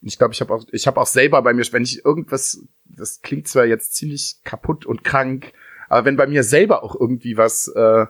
Ich 0.02 0.18
glaube, 0.18 0.34
ich 0.34 0.42
habe 0.42 0.54
auch, 0.54 0.66
ich 0.72 0.86
habe 0.88 1.00
auch 1.00 1.08
selber 1.08 1.42
bei 1.42 1.54
mir, 1.54 1.64
wenn 1.72 1.84
ich 1.84 2.04
irgendwas, 2.04 2.62
das 2.98 3.22
klingt 3.22 3.48
zwar 3.48 3.66
jetzt 3.66 3.96
ziemlich 3.96 4.38
kaputt 4.44 4.86
und 4.86 5.04
krank, 5.04 5.54
aber 5.90 6.06
wenn 6.06 6.16
bei 6.18 6.28
mir 6.28 6.44
selber 6.44 6.84
auch 6.84 7.00
irgendwie 7.00 7.38
was, 7.38 7.68
äh, 7.68 8.06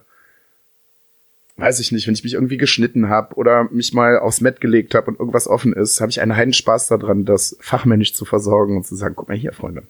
weiß 1.57 1.79
ich 1.79 1.91
nicht, 1.91 2.07
wenn 2.07 2.13
ich 2.13 2.23
mich 2.23 2.33
irgendwie 2.33 2.57
geschnitten 2.57 3.09
habe 3.09 3.35
oder 3.35 3.65
mich 3.71 3.93
mal 3.93 4.19
aufs 4.19 4.41
Bett 4.41 4.61
gelegt 4.61 4.95
habe 4.95 5.07
und 5.07 5.19
irgendwas 5.19 5.47
offen 5.47 5.73
ist, 5.73 6.01
habe 6.01 6.09
ich 6.09 6.21
einen 6.21 6.35
heiden 6.35 6.53
Spaß 6.53 6.87
daran, 6.87 7.25
das 7.25 7.57
fachmännisch 7.59 8.13
zu 8.13 8.25
versorgen 8.25 8.77
und 8.77 8.85
zu 8.85 8.95
sagen, 8.95 9.15
guck 9.15 9.27
mal 9.29 9.37
hier, 9.37 9.53
Freunde. 9.53 9.83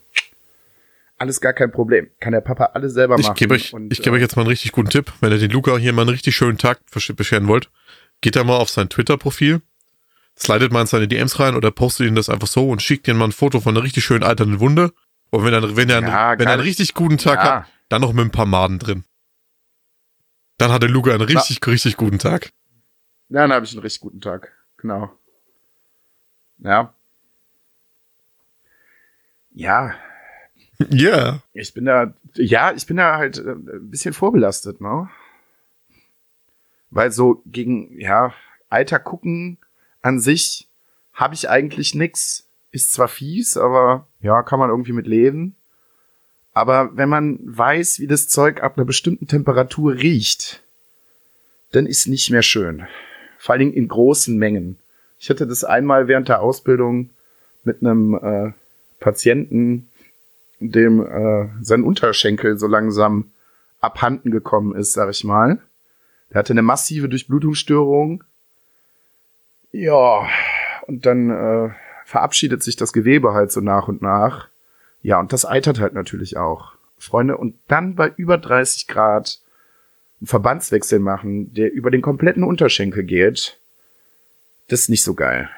Alles 1.18 1.40
gar 1.40 1.54
kein 1.54 1.72
Problem. 1.72 2.08
Kann 2.20 2.32
der 2.32 2.42
Papa 2.42 2.70
alles 2.74 2.92
selber 2.92 3.16
Ich 3.18 3.26
machen. 3.26 3.36
gebe 3.36 3.54
euch, 3.54 3.72
und, 3.72 3.90
ich 3.90 4.02
gebe 4.02 4.10
äh, 4.10 4.18
euch 4.18 4.22
jetzt 4.22 4.36
mal 4.36 4.42
einen 4.42 4.50
richtig 4.50 4.72
guten 4.72 4.90
Tipp. 4.90 5.12
Wenn 5.20 5.32
ihr 5.32 5.38
den 5.38 5.50
Luca 5.50 5.76
hier 5.78 5.92
mal 5.92 6.02
einen 6.02 6.10
richtig 6.10 6.36
schönen 6.36 6.58
Tag 6.58 6.80
bescheren 6.92 7.48
wollt, 7.48 7.70
geht 8.20 8.36
da 8.36 8.44
mal 8.44 8.58
auf 8.58 8.68
sein 8.68 8.88
Twitter-Profil, 8.88 9.62
slidet 10.38 10.72
mal 10.72 10.82
in 10.82 10.86
seine 10.86 11.08
DMs 11.08 11.38
rein 11.40 11.54
oder 11.54 11.70
postet 11.70 12.06
ihm 12.06 12.14
das 12.14 12.28
einfach 12.28 12.46
so 12.46 12.68
und 12.68 12.82
schickt 12.82 13.08
ihm 13.08 13.16
mal 13.16 13.26
ein 13.26 13.32
Foto 13.32 13.60
von 13.60 13.74
einer 13.76 13.84
richtig 13.84 14.04
schön 14.04 14.22
alternden 14.22 14.60
Wunde. 14.60 14.92
Und 15.30 15.44
wenn 15.44 15.52
er, 15.54 15.76
wenn 15.76 15.90
er, 15.90 16.00
Ja, 16.02 16.38
wenn 16.38 16.46
er 16.46 16.54
einen 16.54 16.62
richtig 16.62 16.94
guten 16.94 17.18
Tag 17.18 17.38
Ja. 17.44 17.60
hat, 17.60 17.66
dann 17.88 18.00
noch 18.02 18.12
mit 18.12 18.24
ein 18.24 18.30
paar 18.30 18.46
Maden 18.46 18.78
drin. 18.78 19.04
Dann 20.58 20.72
hat 20.72 20.82
der 20.82 20.90
Luca 20.90 21.10
einen 21.12 21.22
richtig, 21.22 21.64
richtig 21.66 21.96
guten 21.96 22.18
Tag. 22.18 22.50
Ja, 23.28 23.42
dann 23.42 23.52
habe 23.52 23.64
ich 23.64 23.72
einen 23.72 23.82
richtig 23.82 24.00
guten 24.00 24.20
Tag. 24.20 24.52
Genau. 24.78 25.10
Ja. 26.58 26.94
Ja, 29.52 29.94
Ja. 30.90 31.40
ich 31.54 31.72
bin 31.72 31.86
da, 31.86 32.12
ja, 32.34 32.72
ich 32.72 32.86
bin 32.86 32.98
da 32.98 33.16
halt 33.16 33.38
äh, 33.38 33.52
ein 33.52 33.90
bisschen 33.90 34.12
vorbelastet, 34.12 34.80
ne? 34.80 35.08
Weil 36.90 37.10
so 37.10 37.42
gegen, 37.46 37.98
ja, 37.98 38.34
Alter 38.68 38.98
gucken 38.98 39.58
an 40.06 40.20
sich 40.20 40.68
habe 41.12 41.34
ich 41.34 41.50
eigentlich 41.50 41.94
nix. 41.94 42.44
Ist 42.70 42.92
zwar 42.92 43.08
fies, 43.08 43.56
aber 43.56 44.06
ja, 44.20 44.42
kann 44.42 44.58
man 44.58 44.70
irgendwie 44.70 44.92
mit 44.92 45.06
leben. 45.06 45.56
Aber 46.52 46.96
wenn 46.96 47.08
man 47.08 47.38
weiß, 47.42 48.00
wie 48.00 48.06
das 48.06 48.28
Zeug 48.28 48.62
ab 48.62 48.76
einer 48.76 48.86
bestimmten 48.86 49.26
Temperatur 49.26 49.94
riecht, 49.94 50.62
dann 51.72 51.86
ist 51.86 52.06
nicht 52.06 52.30
mehr 52.30 52.42
schön. 52.42 52.86
Vor 53.38 53.52
allen 53.52 53.60
Dingen 53.60 53.72
in 53.74 53.88
großen 53.88 54.36
Mengen. 54.38 54.78
Ich 55.18 55.28
hatte 55.28 55.46
das 55.46 55.64
einmal 55.64 56.08
während 56.08 56.28
der 56.28 56.40
Ausbildung 56.40 57.10
mit 57.64 57.80
einem 57.80 58.14
äh, 58.14 58.52
Patienten, 59.00 59.88
dem 60.60 61.04
äh, 61.04 61.48
sein 61.62 61.82
Unterschenkel 61.82 62.58
so 62.58 62.66
langsam 62.66 63.32
abhanden 63.80 64.30
gekommen 64.30 64.74
ist, 64.74 64.92
sag 64.92 65.10
ich 65.10 65.24
mal. 65.24 65.60
Der 66.30 66.38
hatte 66.38 66.52
eine 66.52 66.62
massive 66.62 67.08
Durchblutungsstörung. 67.08 68.24
Ja, 69.76 70.26
und 70.86 71.04
dann 71.04 71.28
äh, 71.28 71.68
verabschiedet 72.06 72.62
sich 72.62 72.76
das 72.76 72.94
Gewebe 72.94 73.34
halt 73.34 73.52
so 73.52 73.60
nach 73.60 73.88
und 73.88 74.00
nach. 74.00 74.48
Ja, 75.02 75.20
und 75.20 75.34
das 75.34 75.44
eitert 75.44 75.80
halt 75.80 75.92
natürlich 75.92 76.38
auch. 76.38 76.72
Freunde, 76.96 77.36
und 77.36 77.58
dann 77.68 77.94
bei 77.94 78.10
über 78.16 78.38
30 78.38 78.88
Grad 78.88 79.38
einen 80.18 80.28
Verbandswechsel 80.28 80.98
machen, 80.98 81.52
der 81.52 81.74
über 81.74 81.90
den 81.90 82.00
kompletten 82.00 82.42
Unterschenkel 82.42 83.04
geht, 83.04 83.60
das 84.68 84.80
ist 84.80 84.88
nicht 84.88 85.04
so 85.04 85.12
geil. 85.12 85.50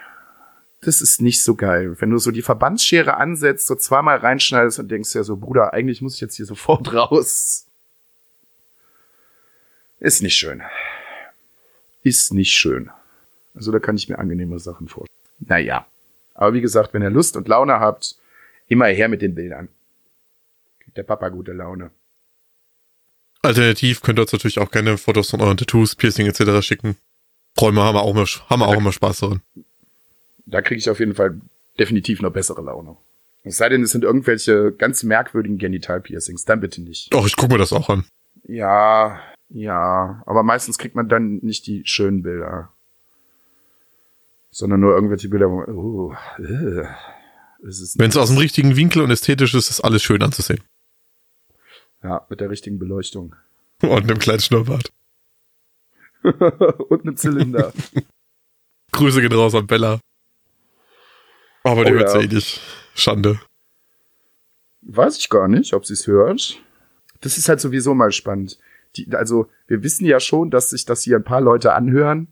Das 0.81 1.00
ist 1.00 1.22
nicht 1.22 1.40
so 1.40 1.54
geil. 1.54 1.94
Wenn 2.00 2.11
du 2.11 2.18
so 2.18 2.33
die 2.33 2.42
Verbandsschere 2.42 3.16
ansetzt, 3.16 3.68
so 3.68 3.76
zweimal 3.76 4.18
reinschneidest 4.18 4.81
und 4.81 4.90
denkst 4.90 5.14
ja 5.14 5.22
so, 5.22 5.37
Bruder, 5.37 5.72
eigentlich 5.72 6.02
muss 6.02 6.16
ich 6.16 6.20
jetzt 6.20 6.35
hier 6.35 6.46
sofort 6.46 6.92
raus. 6.92 7.68
Ist 10.00 10.22
nicht 10.22 10.35
schön. 10.35 10.62
Ist 12.02 12.35
nicht 12.35 12.52
schön. 12.52 12.90
Also 13.59 13.73
da 13.73 13.81
kann 13.81 13.97
ich 13.97 14.09
mir 14.09 14.21
angenehme 14.21 14.61
Sachen 14.61 14.87
vorstellen. 14.87 15.18
Naja. 15.40 15.85
Aber 16.35 16.55
wie 16.55 16.61
gesagt, 16.61 16.94
wenn 16.94 17.03
ihr 17.03 17.11
Lust 17.11 17.37
und 17.37 17.49
Laune 17.49 17.81
habt, 17.81 18.14
immer 18.68 18.87
her 18.87 19.09
mit 19.09 19.21
den 19.21 19.35
Bildern. 19.35 19.68
Kriegt 20.79 20.97
der 20.97 21.03
Papa 21.03 21.29
gute 21.29 21.53
Laune. 21.53 21.90
Alternativ 23.42 24.01
könnt 24.01 24.21
ihr 24.21 24.23
uns 24.23 24.33
natürlich 24.33 24.61
auch 24.61 24.71
gerne 24.71 24.97
Fotos 24.97 25.31
von 25.31 25.40
euren 25.40 25.57
Tattoos, 25.57 25.97
Piercing 25.97 26.27
etc. 26.27 26.64
schicken. 26.64 26.97
Träume 27.57 27.83
haben 27.83 27.97
wir 27.97 28.03
auch 28.03 28.12
immer, 28.12 28.27
haben 28.49 28.61
wir 28.61 28.68
auch 28.68 28.77
immer 28.77 28.92
Spaß 28.92 29.18
daran. 29.18 29.42
Da 30.47 30.62
kriege 30.62 30.79
ich 30.79 30.88
auf 30.88 31.01
jeden 31.01 31.16
Fall 31.16 31.40
definitiv 31.81 32.23
noch 32.23 32.31
bessere 32.31 32.62
Laune. 32.62 32.97
Es 33.42 33.57
sei 33.57 33.68
denn, 33.71 33.83
es 33.83 33.90
sind 33.90 34.05
irgendwelche 34.05 34.71
ganz 34.71 35.03
merkwürdigen 35.03 35.59
Genital-Piercings, 35.59 36.44
dann 36.44 36.61
bitte 36.61 36.81
nicht. 36.81 37.12
Doch, 37.12 37.27
ich 37.27 37.35
gucke 37.35 37.55
mir 37.55 37.59
das 37.59 37.73
auch 37.73 37.88
an. 37.88 38.05
Ja, 38.47 39.21
ja, 39.49 40.23
aber 40.27 40.44
meistens 40.44 40.79
kriegt 40.79 40.94
man 40.94 41.09
dann 41.09 41.38
nicht 41.38 41.66
die 41.66 41.83
schönen 41.85 42.23
Bilder. 42.23 42.73
Sondern 44.51 44.81
nur 44.81 44.95
irgendwelche 44.95 45.29
Bilder, 45.29 45.51
wo 45.51 45.57
man, 45.57 45.69
oh, 45.75 46.13
äh, 46.39 46.87
Wenn 47.61 48.11
es 48.11 48.17
aus 48.17 48.29
dem 48.29 48.39
richtigen 48.39 48.77
Winkel 48.77 49.03
und 49.03 49.11
ästhetisch 49.11 49.55
ist, 49.55 49.71
ist 49.71 49.81
alles 49.81 50.03
schön 50.03 50.23
anzusehen. 50.23 50.63
Ja, 52.03 52.27
mit 52.29 52.41
der 52.41 52.51
richtigen 52.51 52.79
Beleuchtung. 52.79 53.35
Und 53.83 54.05
einem 54.05 54.19
kleinen 54.19 54.41
Schnurrbart. 54.41 54.93
und 56.89 57.03
einem 57.03 57.17
Zylinder. 57.17 57.73
Grüße 58.93 59.21
gehen 59.21 59.33
raus 59.33 59.55
an 59.55 59.69
Bella. 59.69 60.01
Aber 61.63 61.85
die 61.85 61.93
Oh 61.93 61.97
hört's 61.97 62.15
ja. 62.15 62.21
ja 62.21 62.27
eh 62.27 62.35
nicht. 62.35 62.61
Schande. 62.95 63.41
Weiß 64.83 65.19
ich 65.19 65.29
gar 65.29 65.49
nicht, 65.49 65.75
ob 65.75 65.87
sie 65.87 65.93
es 65.93 66.07
hört. 66.07 66.61
Das 67.21 67.39
ist 67.39 67.49
halt 67.49 67.61
sowieso 67.61 67.95
mal 67.95 68.11
spannend. 68.11 68.59
Die, 68.97 69.15
also, 69.15 69.51
wir 69.67 69.83
wissen 69.83 70.07
ja 70.07 70.19
schon, 70.19 70.51
dass 70.51 70.71
sich 70.71 70.85
das 70.85 71.03
hier 71.03 71.17
ein 71.17 71.25
paar 71.25 71.41
Leute 71.41 71.73
anhören. 71.73 72.29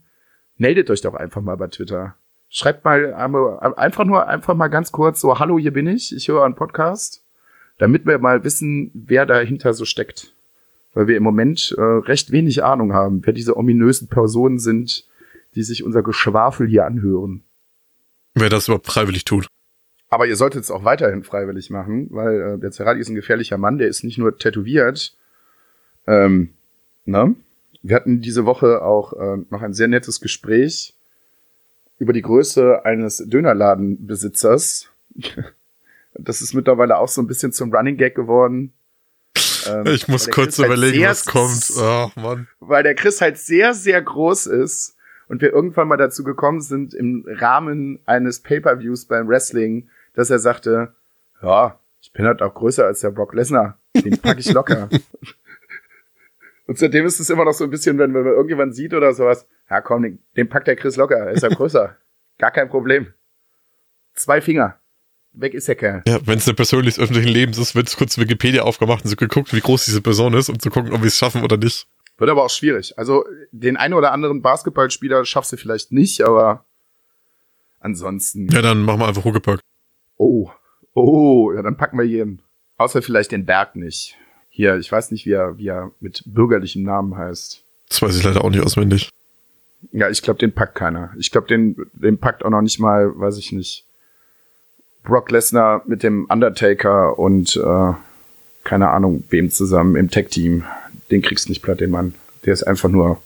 Meldet 0.57 0.89
euch 0.89 1.01
doch 1.01 1.13
einfach 1.13 1.41
mal 1.41 1.55
bei 1.55 1.67
Twitter. 1.67 2.15
Schreibt 2.49 2.85
mal 2.85 3.13
einfach 3.13 4.05
nur 4.05 4.27
einfach 4.27 4.55
mal 4.55 4.69
ganz 4.69 4.91
kurz 4.91 5.21
so, 5.21 5.37
hallo, 5.37 5.59
hier 5.59 5.73
bin 5.73 5.85
ich, 5.87 6.15
ich 6.15 6.27
höre 6.29 6.45
einen 6.45 6.55
Podcast, 6.55 7.23
damit 7.77 8.05
wir 8.05 8.19
mal 8.19 8.43
wissen, 8.43 8.91
wer 8.93 9.25
dahinter 9.25 9.73
so 9.73 9.85
steckt. 9.85 10.33
Weil 10.93 11.07
wir 11.07 11.17
im 11.17 11.23
Moment 11.23 11.75
äh, 11.77 11.81
recht 11.81 12.31
wenig 12.31 12.63
Ahnung 12.63 12.93
haben, 12.93 13.21
wer 13.25 13.33
diese 13.33 13.57
ominösen 13.57 14.07
Personen 14.07 14.59
sind, 14.59 15.05
die 15.55 15.63
sich 15.63 15.83
unser 15.83 16.01
Geschwafel 16.01 16.67
hier 16.67 16.85
anhören. 16.85 17.43
Wer 18.33 18.49
das 18.49 18.67
überhaupt 18.67 18.87
freiwillig 18.87 19.25
tut. 19.25 19.47
Aber 20.09 20.25
ihr 20.25 20.37
solltet 20.37 20.63
es 20.63 20.71
auch 20.71 20.85
weiterhin 20.85 21.23
freiwillig 21.23 21.69
machen, 21.69 22.07
weil 22.11 22.41
äh, 22.41 22.59
der 22.59 22.71
Zerrati 22.71 22.99
ist 22.99 23.09
ein 23.09 23.15
gefährlicher 23.15 23.57
Mann, 23.57 23.77
der 23.77 23.89
ist 23.89 24.03
nicht 24.03 24.17
nur 24.17 24.37
tätowiert. 24.37 25.17
Ähm, 26.07 26.53
ne? 27.05 27.35
Wir 27.87 27.95
hatten 27.95 28.19
diese 28.19 28.45
Woche 28.45 28.81
auch 28.81 29.13
äh, 29.13 29.37
noch 29.49 29.61
ein 29.61 29.73
sehr 29.73 29.87
nettes 29.87 30.19
Gespräch 30.19 30.93
über 31.99 32.11
die 32.11 32.21
Größe 32.21 32.83
eines 32.85 33.17
Dönerladenbesitzers. 33.25 34.89
Das 36.19 36.41
ist 36.41 36.55
mittlerweile 36.55 36.97
auch 36.97 37.09
so 37.09 37.21
ein 37.21 37.27
bisschen 37.27 37.51
zum 37.53 37.71
Running 37.71 37.95
Gag 37.95 38.15
geworden. 38.15 38.73
Ähm, 39.67 39.85
Ich 39.85 40.07
muss 40.07 40.25
kurz 40.31 40.55
Chris 40.55 40.57
halt 40.59 40.67
überlegen, 40.69 40.97
sehr- 40.97 41.09
was 41.11 41.25
kommt. 41.27 41.71
Ach, 41.79 42.15
Mann. 42.15 42.47
weil 42.59 42.81
der 42.81 42.95
Chris 42.95 43.21
halt 43.21 43.37
sehr, 43.37 43.75
sehr 43.75 44.01
groß 44.01 44.47
ist 44.47 44.95
und 45.27 45.41
wir 45.43 45.53
irgendwann 45.53 45.87
mal 45.87 45.95
dazu 45.97 46.23
gekommen 46.23 46.61
sind, 46.61 46.95
im 46.95 47.23
Rahmen 47.27 47.99
eines 48.07 48.39
Pay-Per-Views 48.39 49.05
beim 49.05 49.27
Wrestling, 49.27 49.89
dass 50.15 50.31
er 50.31 50.39
sagte, 50.39 50.95
ja, 51.43 51.77
ich 52.01 52.11
bin 52.13 52.25
halt 52.25 52.41
auch 52.41 52.55
größer 52.55 52.83
als 52.85 53.01
der 53.01 53.11
Brock 53.11 53.35
Lesnar. 53.35 53.77
Den 53.95 54.17
pack 54.17 54.39
ich 54.39 54.51
locker. 54.51 54.89
und 56.67 56.77
seitdem 56.77 57.05
ist 57.05 57.19
es 57.19 57.29
immer 57.29 57.45
noch 57.45 57.53
so 57.53 57.63
ein 57.63 57.69
bisschen, 57.69 57.97
wenn, 57.97 58.13
wenn 58.13 58.23
man 58.23 58.33
irgendjemand 58.33 58.75
sieht 58.75 58.93
oder 58.93 59.13
sowas, 59.13 59.47
ja 59.69 59.81
komm, 59.81 60.03
den, 60.03 60.19
den 60.35 60.49
packt 60.49 60.67
der 60.67 60.75
Chris 60.75 60.97
locker, 60.97 61.15
er 61.15 61.31
ist 61.31 61.43
ja 61.43 61.49
größer. 61.49 61.97
Gar 62.37 62.51
kein 62.51 62.69
Problem. 62.69 63.13
Zwei 64.13 64.41
Finger. 64.41 64.77
Weg 65.33 65.53
ist 65.53 65.67
der 65.67 65.75
Kerl. 65.75 66.03
Ja, 66.07 66.19
wenn 66.25 66.39
es 66.39 66.47
eine 66.47 66.55
Person 66.55 66.83
des 66.83 66.99
öffentlichen 66.99 67.29
Lebens 67.29 67.57
ist, 67.57 67.75
wird 67.75 67.95
kurz 67.95 68.17
Wikipedia 68.17 68.63
aufgemacht 68.63 69.03
und 69.03 69.09
so 69.09 69.15
geguckt, 69.15 69.53
wie 69.53 69.59
groß 69.59 69.85
diese 69.85 70.01
Person 70.01 70.33
ist, 70.33 70.49
um 70.49 70.59
zu 70.59 70.69
gucken, 70.69 70.93
ob 70.93 71.01
wir 71.01 71.07
es 71.07 71.17
schaffen 71.17 71.43
oder 71.43 71.57
nicht. 71.57 71.87
Wird 72.17 72.29
aber 72.29 72.43
auch 72.43 72.49
schwierig. 72.49 72.97
Also 72.97 73.23
den 73.51 73.77
einen 73.77 73.93
oder 73.93 74.11
anderen 74.11 74.41
Basketballspieler 74.41 75.25
schaffst 75.25 75.53
du 75.53 75.57
vielleicht 75.57 75.91
nicht, 75.91 76.21
aber 76.21 76.65
ansonsten. 77.79 78.49
Ja, 78.49 78.61
dann 78.61 78.81
machen 78.81 78.99
wir 78.99 79.07
einfach 79.07 79.23
Huckepack. 79.23 79.59
Oh, 80.17 80.49
oh, 80.93 81.53
ja, 81.53 81.61
dann 81.61 81.77
packen 81.77 81.97
wir 81.97 82.05
jeden. 82.05 82.41
Außer 82.77 83.01
vielleicht 83.01 83.31
den 83.31 83.45
Berg 83.45 83.75
nicht. 83.75 84.17
Hier, 84.57 84.75
ich 84.77 84.91
weiß 84.91 85.11
nicht, 85.11 85.27
wie 85.27 85.33
er, 85.33 85.55
wie 85.59 85.67
er 85.67 85.91
mit 85.99 86.23
bürgerlichem 86.25 86.81
Namen 86.81 87.15
heißt. 87.15 87.61
Das 87.89 88.01
weiß 88.01 88.17
ich 88.17 88.23
leider 88.23 88.43
auch 88.43 88.49
nicht 88.49 88.65
auswendig. 88.65 89.11
Ja, 89.91 90.09
ich 90.09 90.23
glaube, 90.23 90.39
den 90.39 90.51
packt 90.51 90.73
keiner. 90.73 91.13
Ich 91.15 91.29
glaube, 91.29 91.45
den, 91.45 91.75
den 91.93 92.17
packt 92.17 92.43
auch 92.43 92.49
noch 92.49 92.63
nicht 92.63 92.79
mal, 92.79 93.11
weiß 93.19 93.37
ich 93.37 93.51
nicht. 93.51 93.85
Brock 95.03 95.29
Lesnar 95.29 95.83
mit 95.85 96.01
dem 96.01 96.25
Undertaker 96.25 97.19
und 97.19 97.55
äh, 97.55 97.93
keine 98.63 98.89
Ahnung, 98.89 99.25
wem 99.29 99.51
zusammen 99.51 99.95
im 99.95 100.09
Tech-Team. 100.09 100.63
Den 101.11 101.21
kriegst 101.21 101.45
du 101.45 101.51
nicht 101.51 101.61
platt, 101.61 101.79
den 101.79 101.91
Mann. 101.91 102.15
Der 102.43 102.53
ist 102.53 102.63
einfach 102.63 102.89
nur, 102.89 103.21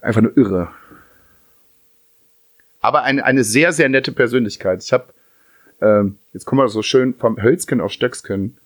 einfach 0.00 0.22
nur 0.22 0.36
irre. 0.36 0.72
Aber 2.80 3.04
eine, 3.04 3.24
eine 3.24 3.44
sehr, 3.44 3.72
sehr 3.72 3.88
nette 3.88 4.10
Persönlichkeit. 4.10 4.82
Ich 4.82 4.92
habe, 4.92 5.04
ähm, 5.80 6.18
jetzt 6.32 6.46
kommen 6.46 6.62
wir 6.62 6.68
so 6.68 6.82
schön 6.82 7.14
vom 7.14 7.40
Hölzken 7.40 7.80
auf 7.80 7.92
Stöcksken. 7.92 8.58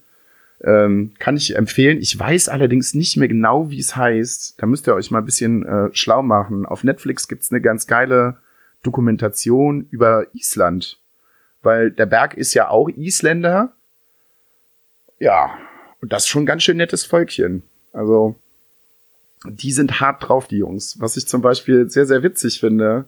Ähm, 0.63 1.13
kann 1.19 1.37
ich 1.37 1.57
empfehlen. 1.57 1.99
Ich 1.99 2.19
weiß 2.19 2.49
allerdings 2.49 2.93
nicht 2.95 3.17
mehr 3.17 3.29
genau, 3.29 3.71
wie 3.71 3.79
es 3.79 3.97
heißt. 3.97 4.61
Da 4.61 4.67
müsst 4.67 4.87
ihr 4.87 4.95
euch 4.95 5.11
mal 5.11 5.21
ein 5.21 5.25
bisschen 5.25 5.65
äh, 5.65 5.89
schlau 5.93 6.23
machen. 6.23 6.67
Auf 6.67 6.85
Netflix 6.85 7.29
gibt's 7.29 7.51
eine 7.51 7.63
ganz 7.63 7.87
geile 7.87 8.37
Dokumentation 8.83 9.87
über 9.91 10.27
Island. 10.35 10.99
Weil 11.63 11.91
der 11.91 12.07
Berg 12.07 12.35
ist 12.35 12.55
ja 12.55 12.69
auch 12.69 12.89
Isländer. 12.89 13.73
Ja, 15.19 15.57
und 16.01 16.13
das 16.13 16.25
ist 16.25 16.29
schon 16.29 16.43
ein 16.43 16.47
ganz 16.47 16.63
schön 16.63 16.79
nettes 16.79 17.05
Völkchen. 17.05 17.63
Also, 17.93 18.37
die 19.47 19.73
sind 19.73 20.01
hart 20.01 20.29
drauf, 20.29 20.47
die 20.47 20.59
Jungs. 20.59 21.01
Was 21.01 21.17
ich 21.17 21.27
zum 21.27 21.43
Beispiel 21.43 21.89
sehr, 21.91 22.07
sehr 22.07 22.23
witzig 22.23 22.61
finde. 22.61 23.07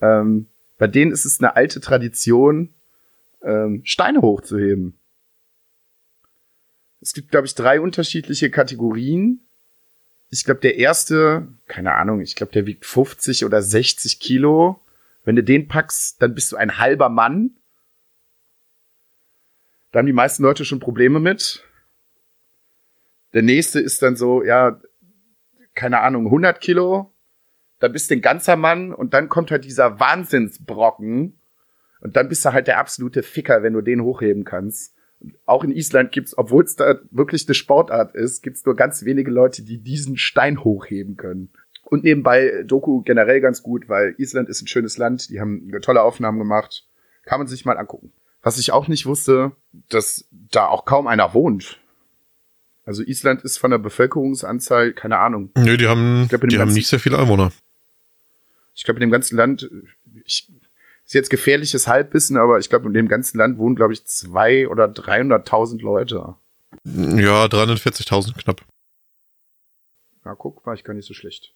Ähm, 0.00 0.46
bei 0.78 0.86
denen 0.86 1.12
ist 1.12 1.26
es 1.26 1.40
eine 1.40 1.56
alte 1.56 1.80
Tradition, 1.80 2.70
ähm, 3.42 3.82
Steine 3.84 4.22
hochzuheben. 4.22 4.94
Es 7.00 7.12
gibt, 7.14 7.30
glaube 7.30 7.46
ich, 7.46 7.54
drei 7.54 7.80
unterschiedliche 7.80 8.50
Kategorien. 8.50 9.40
Ich 10.28 10.44
glaube, 10.44 10.60
der 10.60 10.76
erste, 10.76 11.48
keine 11.66 11.94
Ahnung, 11.94 12.20
ich 12.20 12.36
glaube, 12.36 12.52
der 12.52 12.66
wiegt 12.66 12.84
50 12.84 13.44
oder 13.44 13.62
60 13.62 14.20
Kilo. 14.20 14.80
Wenn 15.24 15.36
du 15.36 15.42
den 15.42 15.66
packst, 15.66 16.22
dann 16.22 16.34
bist 16.34 16.52
du 16.52 16.56
ein 16.56 16.78
halber 16.78 17.08
Mann. 17.08 17.56
Da 19.92 19.98
haben 19.98 20.06
die 20.06 20.12
meisten 20.12 20.42
Leute 20.42 20.64
schon 20.64 20.78
Probleme 20.78 21.20
mit. 21.20 21.64
Der 23.32 23.42
nächste 23.42 23.80
ist 23.80 24.02
dann 24.02 24.16
so, 24.16 24.42
ja, 24.44 24.80
keine 25.74 26.00
Ahnung, 26.00 26.26
100 26.26 26.60
Kilo. 26.60 27.12
Da 27.80 27.88
bist 27.88 28.10
du 28.10 28.14
ein 28.14 28.20
ganzer 28.20 28.56
Mann 28.56 28.92
und 28.92 29.14
dann 29.14 29.28
kommt 29.28 29.50
halt 29.50 29.64
dieser 29.64 29.98
Wahnsinnsbrocken. 29.98 31.38
Und 32.00 32.16
dann 32.16 32.28
bist 32.28 32.44
du 32.44 32.52
halt 32.52 32.66
der 32.66 32.78
absolute 32.78 33.22
Ficker, 33.22 33.62
wenn 33.62 33.72
du 33.72 33.80
den 33.80 34.02
hochheben 34.02 34.44
kannst. 34.44 34.94
Auch 35.44 35.64
in 35.64 35.72
Island 35.72 36.12
gibt's, 36.12 36.36
obwohl 36.36 36.64
es 36.64 36.76
da 36.76 36.98
wirklich 37.10 37.46
eine 37.46 37.54
Sportart 37.54 38.14
ist, 38.14 38.42
gibt's 38.42 38.64
nur 38.64 38.74
ganz 38.74 39.04
wenige 39.04 39.30
Leute, 39.30 39.62
die 39.62 39.78
diesen 39.78 40.16
Stein 40.16 40.64
hochheben 40.64 41.16
können. 41.16 41.50
Und 41.84 42.04
nebenbei 42.04 42.62
Doku 42.64 43.02
generell 43.02 43.40
ganz 43.40 43.62
gut, 43.62 43.88
weil 43.88 44.14
Island 44.16 44.48
ist 44.48 44.62
ein 44.62 44.68
schönes 44.68 44.96
Land, 44.96 45.28
die 45.28 45.40
haben 45.40 45.70
tolle 45.82 46.02
Aufnahmen 46.02 46.38
gemacht. 46.38 46.86
Kann 47.24 47.40
man 47.40 47.48
sich 47.48 47.64
mal 47.64 47.76
angucken. 47.76 48.12
Was 48.42 48.58
ich 48.58 48.72
auch 48.72 48.88
nicht 48.88 49.06
wusste, 49.06 49.52
dass 49.88 50.26
da 50.30 50.66
auch 50.66 50.84
kaum 50.84 51.06
einer 51.06 51.34
wohnt. 51.34 51.78
Also 52.86 53.02
Island 53.02 53.42
ist 53.42 53.58
von 53.58 53.70
der 53.70 53.78
Bevölkerungsanzahl, 53.78 54.92
keine 54.92 55.18
Ahnung. 55.18 55.50
Nö, 55.56 55.76
die 55.76 55.86
haben, 55.86 56.26
glaub, 56.28 56.48
die 56.48 56.58
haben 56.58 56.72
nicht 56.72 56.88
sehr 56.88 56.98
viele 56.98 57.18
Einwohner. 57.18 57.52
Ich 58.74 58.84
glaube, 58.84 58.98
in 58.98 59.02
dem 59.02 59.10
ganzen 59.10 59.36
Land, 59.36 59.70
ich, 60.24 60.50
ist 61.10 61.14
jetzt 61.14 61.30
gefährliches 61.30 61.88
Halbwissen, 61.88 62.36
aber 62.36 62.60
ich 62.60 62.70
glaube, 62.70 62.86
in 62.86 62.94
dem 62.94 63.08
ganzen 63.08 63.36
Land 63.36 63.58
wohnen, 63.58 63.74
glaube 63.74 63.92
ich, 63.92 64.04
zwei 64.04 64.68
oder 64.68 64.84
300.000 64.84 65.82
Leute. 65.82 66.36
Ja, 66.84 67.46
340.000 67.46 68.40
knapp. 68.40 68.60
Na, 70.22 70.36
guck, 70.36 70.64
war 70.64 70.74
ich 70.74 70.84
gar 70.84 70.94
nicht 70.94 71.08
so 71.08 71.14
schlecht. 71.14 71.52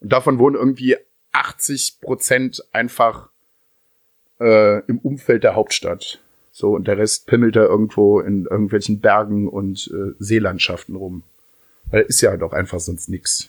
Und 0.00 0.12
davon 0.12 0.40
wohnen 0.40 0.56
irgendwie 0.56 0.96
80 1.30 2.00
Prozent 2.00 2.64
einfach 2.72 3.28
äh, 4.40 4.80
im 4.86 4.98
Umfeld 4.98 5.44
der 5.44 5.54
Hauptstadt. 5.54 6.20
So, 6.50 6.72
und 6.72 6.88
der 6.88 6.98
Rest 6.98 7.28
pimmelt 7.28 7.54
da 7.54 7.62
irgendwo 7.62 8.18
in 8.18 8.46
irgendwelchen 8.46 8.98
Bergen 8.98 9.48
und 9.48 9.88
äh, 9.94 10.16
Seelandschaften 10.18 10.96
rum. 10.96 11.22
Weil 11.92 12.02
ist 12.02 12.20
ja 12.20 12.30
halt 12.30 12.42
auch 12.42 12.52
einfach 12.52 12.80
sonst 12.80 13.08
nix. 13.08 13.48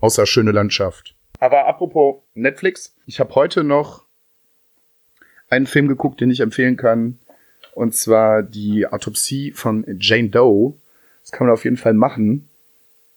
Außer 0.00 0.24
schöne 0.24 0.52
Landschaft. 0.52 1.14
Aber 1.40 1.66
apropos 1.66 2.22
Netflix, 2.32 2.96
ich 3.04 3.20
habe 3.20 3.34
heute 3.34 3.62
noch 3.62 4.05
einen 5.48 5.66
Film 5.66 5.88
geguckt, 5.88 6.20
den 6.20 6.30
ich 6.30 6.40
empfehlen 6.40 6.76
kann. 6.76 7.18
Und 7.74 7.94
zwar 7.94 8.42
die 8.42 8.86
Autopsie 8.86 9.52
von 9.52 9.84
Jane 10.00 10.30
Doe. 10.30 10.74
Das 11.22 11.32
kann 11.32 11.46
man 11.46 11.54
auf 11.54 11.64
jeden 11.64 11.76
Fall 11.76 11.94
machen. 11.94 12.48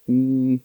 Hm, 0.08 0.62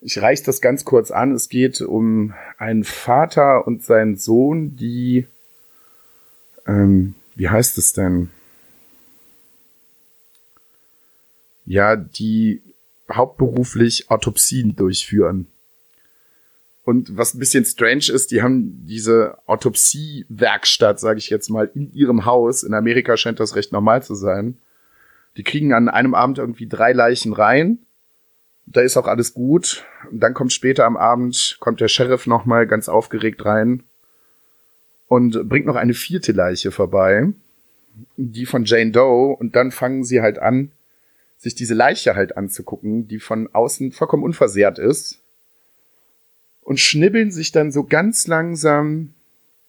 Ich 0.00 0.20
reiche 0.22 0.44
das 0.44 0.60
ganz 0.60 0.84
kurz 0.84 1.10
an. 1.10 1.32
Es 1.32 1.48
geht 1.48 1.80
um 1.80 2.32
einen 2.56 2.84
Vater 2.84 3.66
und 3.66 3.82
seinen 3.84 4.16
Sohn, 4.16 4.76
die, 4.76 5.26
ähm, 6.66 7.14
wie 7.34 7.48
heißt 7.48 7.78
es 7.78 7.92
denn? 7.92 8.30
Ja, 11.66 11.96
die 11.96 12.62
hauptberuflich 13.12 14.10
Autopsien 14.10 14.76
durchführen. 14.76 15.48
Und 16.88 17.18
was 17.18 17.34
ein 17.34 17.38
bisschen 17.38 17.66
strange 17.66 18.10
ist, 18.10 18.30
die 18.30 18.40
haben 18.40 18.86
diese 18.86 19.36
Autopsiewerkstatt, 19.44 20.98
sage 20.98 21.18
ich 21.18 21.28
jetzt 21.28 21.50
mal, 21.50 21.70
in 21.74 21.92
ihrem 21.92 22.24
Haus. 22.24 22.62
In 22.62 22.72
Amerika 22.72 23.18
scheint 23.18 23.40
das 23.40 23.56
recht 23.56 23.72
normal 23.72 24.02
zu 24.02 24.14
sein. 24.14 24.56
Die 25.36 25.42
kriegen 25.42 25.74
an 25.74 25.90
einem 25.90 26.14
Abend 26.14 26.38
irgendwie 26.38 26.66
drei 26.66 26.94
Leichen 26.94 27.34
rein. 27.34 27.80
Da 28.64 28.80
ist 28.80 28.96
auch 28.96 29.06
alles 29.06 29.34
gut. 29.34 29.84
Und 30.10 30.20
dann 30.20 30.32
kommt 30.32 30.54
später 30.54 30.86
am 30.86 30.96
Abend, 30.96 31.58
kommt 31.60 31.82
der 31.82 31.88
Sheriff 31.88 32.26
nochmal 32.26 32.66
ganz 32.66 32.88
aufgeregt 32.88 33.44
rein 33.44 33.82
und 35.08 35.46
bringt 35.46 35.66
noch 35.66 35.76
eine 35.76 35.92
vierte 35.92 36.32
Leiche 36.32 36.70
vorbei. 36.70 37.34
Die 38.16 38.46
von 38.46 38.64
Jane 38.64 38.92
Doe. 38.92 39.36
Und 39.36 39.56
dann 39.56 39.72
fangen 39.72 40.04
sie 40.04 40.22
halt 40.22 40.38
an, 40.38 40.70
sich 41.36 41.54
diese 41.54 41.74
Leiche 41.74 42.16
halt 42.16 42.38
anzugucken, 42.38 43.08
die 43.08 43.18
von 43.18 43.46
außen 43.52 43.92
vollkommen 43.92 44.22
unversehrt 44.22 44.78
ist 44.78 45.20
und 46.68 46.78
schnibbeln 46.78 47.30
sich 47.30 47.50
dann 47.50 47.72
so 47.72 47.82
ganz 47.82 48.26
langsam 48.26 49.14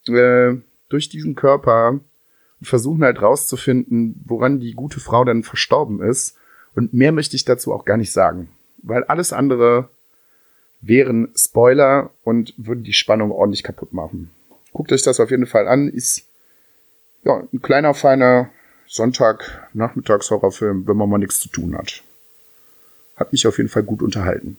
äh, 0.10 0.56
durch 0.90 1.08
diesen 1.08 1.34
Körper 1.34 1.92
und 1.92 2.04
versuchen 2.68 3.06
halt 3.06 3.22
rauszufinden, 3.22 4.22
woran 4.26 4.60
die 4.60 4.74
gute 4.74 5.00
Frau 5.00 5.24
dann 5.24 5.44
verstorben 5.44 6.02
ist. 6.02 6.36
Und 6.76 6.94
mehr 6.94 7.14
möchte 7.14 7.38
ich 7.38 7.46
dazu 7.46 7.72
auch 7.74 7.86
gar 7.86 7.96
nicht 7.96 8.12
sagen, 8.12 8.50
weil 8.84 9.06
alles 9.06 9.32
andere 9.32 9.88
wären 10.82 11.30
Spoiler 11.38 12.10
und 12.26 12.54
würden 12.58 12.84
die 12.84 12.92
Spannung 12.92 13.32
ordentlich 13.32 13.64
kaputt 13.64 13.94
machen. 13.94 14.30
Guckt 14.74 14.92
euch 14.92 15.02
das 15.02 15.22
auf 15.22 15.32
jeden 15.32 15.48
Fall 15.48 15.70
an. 15.70 15.88
Ist 15.88 16.26
ja 17.24 17.42
ein 17.54 17.62
kleiner, 17.62 17.94
feiner 17.94 18.50
Sonntag-Nachmittags-Horrorfilm, 18.88 20.86
wenn 20.86 20.98
man 20.98 21.10
mal 21.10 21.18
nichts 21.18 21.40
zu 21.40 21.48
tun 21.48 21.78
hat. 21.78 22.04
Hat 23.16 23.32
mich 23.32 23.48
auf 23.48 23.58
jeden 23.58 23.70
Fall 23.70 23.84
gut 23.84 24.02
unterhalten. 24.02 24.58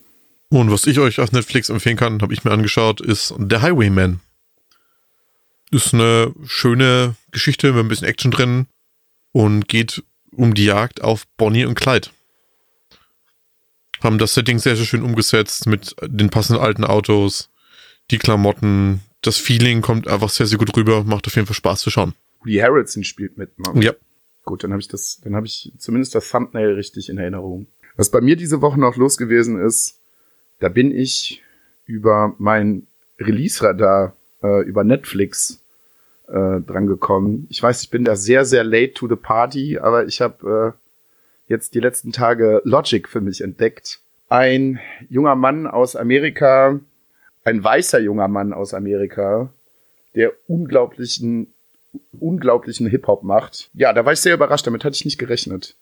Und 0.51 0.71
was 0.71 0.87
ich 0.87 0.99
euch 0.99 1.21
auf 1.21 1.31
Netflix 1.31 1.69
empfehlen 1.69 1.97
kann, 1.97 2.21
habe 2.23 2.35
ich 2.35 2.45
mir 2.45 2.51
angeschaut, 2.51 3.01
ist 3.01 3.33
The 3.39 3.59
Highwayman. 3.59 4.21
Ist 5.71 5.95
eine 5.95 6.35
schöne 6.45 7.15
Geschichte 7.31 7.73
mit 7.73 7.85
ein 7.85 7.89
bisschen 7.89 8.09
Action 8.09 8.33
drin 8.33 8.67
und 9.31 9.69
geht 9.69 10.03
um 10.33 10.55
die 10.55 10.65
Jagd 10.65 11.03
auf 11.03 11.27
Bonnie 11.37 11.65
und 11.65 11.77
Clyde. 11.77 12.09
Haben 14.03 14.19
das 14.19 14.35
Setting 14.35 14.59
sehr, 14.59 14.75
sehr 14.75 14.87
schön 14.87 15.03
umgesetzt 15.03 15.67
mit 15.67 15.95
den 16.03 16.31
passenden 16.31 16.63
alten 16.63 16.85
Autos, 16.85 17.51
die 18.11 18.19
Klamotten, 18.19 19.03
das 19.23 19.37
Feeling 19.37 19.83
kommt 19.83 20.09
einfach 20.09 20.31
sehr, 20.31 20.47
sehr 20.47 20.59
gut 20.59 20.77
rüber, 20.77 21.05
macht 21.05 21.29
auf 21.29 21.37
jeden 21.37 21.47
Fall 21.47 21.55
Spaß 21.55 21.81
zu 21.81 21.91
schauen. 21.91 22.15
Woody 22.41 22.57
Harrelson 22.57 23.05
spielt 23.05 23.39
mit, 23.39 23.57
ne? 23.59 23.85
Ja. 23.85 23.93
Gut, 24.45 24.65
dann 24.65 24.73
habe 24.73 24.81
ich 24.81 24.89
das, 24.89 25.21
dann 25.23 25.37
habe 25.37 25.47
ich 25.47 25.73
zumindest 25.79 26.15
das 26.15 26.29
Thumbnail 26.29 26.73
richtig 26.73 27.09
in 27.09 27.19
Erinnerung. 27.19 27.69
Was 27.97 28.11
bei 28.11 28.21
mir 28.21 28.35
diese 28.35 28.63
Woche 28.63 28.81
noch 28.81 28.97
los 28.97 29.17
gewesen 29.17 29.61
ist, 29.61 30.00
da 30.61 30.69
bin 30.69 30.97
ich 30.97 31.43
über 31.87 32.35
mein 32.39 32.87
Release-Radar 33.19 34.15
äh, 34.43 34.63
über 34.63 34.85
Netflix 34.85 35.61
äh, 36.29 36.61
dran 36.61 36.87
gekommen. 36.87 37.47
Ich 37.51 37.63
weiß, 37.63 37.83
ich 37.83 37.91
bin 37.91 38.05
da 38.05 38.17
sehr, 38.17 38.45
sehr 38.45 38.65
late 38.65 38.95
to 38.95 39.09
the 39.09 39.17
party, 39.17 39.79
aber 39.79 40.07
ich 40.07 40.21
habe 40.21 40.75
äh, 40.77 41.51
jetzt 41.51 41.75
die 41.75 41.81
letzten 41.81 42.13
Tage 42.13 42.63
Logic 42.65 43.09
für 43.09 43.21
mich 43.21 43.41
entdeckt. 43.41 44.01
Ein 44.29 44.79
junger 45.09 45.35
Mann 45.35 45.67
aus 45.67 45.97
Amerika, 45.97 46.79
ein 47.45 47.65
weißer 47.65 47.99
junger 47.99 48.29
Mann 48.29 48.53
aus 48.53 48.75
Amerika, 48.75 49.51
der 50.15 50.33
unglaublichen, 50.47 51.49
unglaublichen 52.19 52.87
Hip-Hop 52.87 53.25
macht. 53.25 53.71
Ja, 53.75 53.93
da 53.93 54.05
war 54.05 54.13
ich 54.13 54.21
sehr 54.21 54.35
überrascht, 54.35 54.67
damit 54.67 54.85
hatte 54.85 54.95
ich 54.95 55.05
nicht 55.05 55.19
gerechnet. 55.19 55.75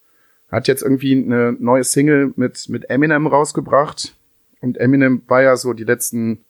Hat 0.50 0.66
jetzt 0.66 0.82
irgendwie 0.82 1.12
eine 1.12 1.54
neue 1.58 1.84
Single 1.84 2.32
mit, 2.36 2.70
mit 2.70 2.88
Eminem 2.88 3.26
rausgebracht. 3.26 4.14
Und 4.60 4.78
Eminem 4.78 5.22
war 5.28 5.42
ja 5.42 5.56
so 5.56 5.72
die 5.72 5.84
letzten, 5.84 6.44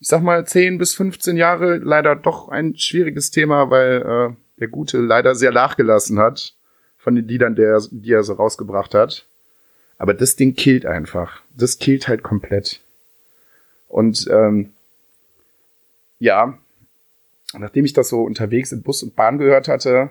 ich 0.00 0.08
sag 0.08 0.22
mal, 0.22 0.46
10 0.46 0.78
bis 0.78 0.94
15 0.94 1.36
Jahre 1.36 1.78
leider 1.78 2.14
doch 2.16 2.48
ein 2.48 2.76
schwieriges 2.76 3.30
Thema, 3.30 3.70
weil 3.70 4.02
äh, 4.02 4.60
der 4.60 4.68
Gute 4.68 4.98
leider 4.98 5.34
sehr 5.34 5.52
nachgelassen 5.52 6.18
hat 6.18 6.54
von 6.98 7.14
den 7.14 7.26
Liedern, 7.26 7.56
der, 7.56 7.80
die 7.90 8.12
er 8.12 8.22
so 8.22 8.34
rausgebracht 8.34 8.94
hat. 8.94 9.26
Aber 9.98 10.14
das 10.14 10.36
Ding 10.36 10.54
killt 10.54 10.86
einfach. 10.86 11.42
Das 11.56 11.78
killt 11.78 12.08
halt 12.08 12.22
komplett. 12.22 12.80
Und 13.88 14.26
ähm, 14.30 14.72
ja, 16.18 16.58
nachdem 17.56 17.84
ich 17.84 17.92
das 17.92 18.08
so 18.08 18.22
unterwegs 18.22 18.72
in 18.72 18.82
Bus 18.82 19.02
und 19.02 19.16
Bahn 19.16 19.38
gehört 19.38 19.68
hatte, 19.68 20.10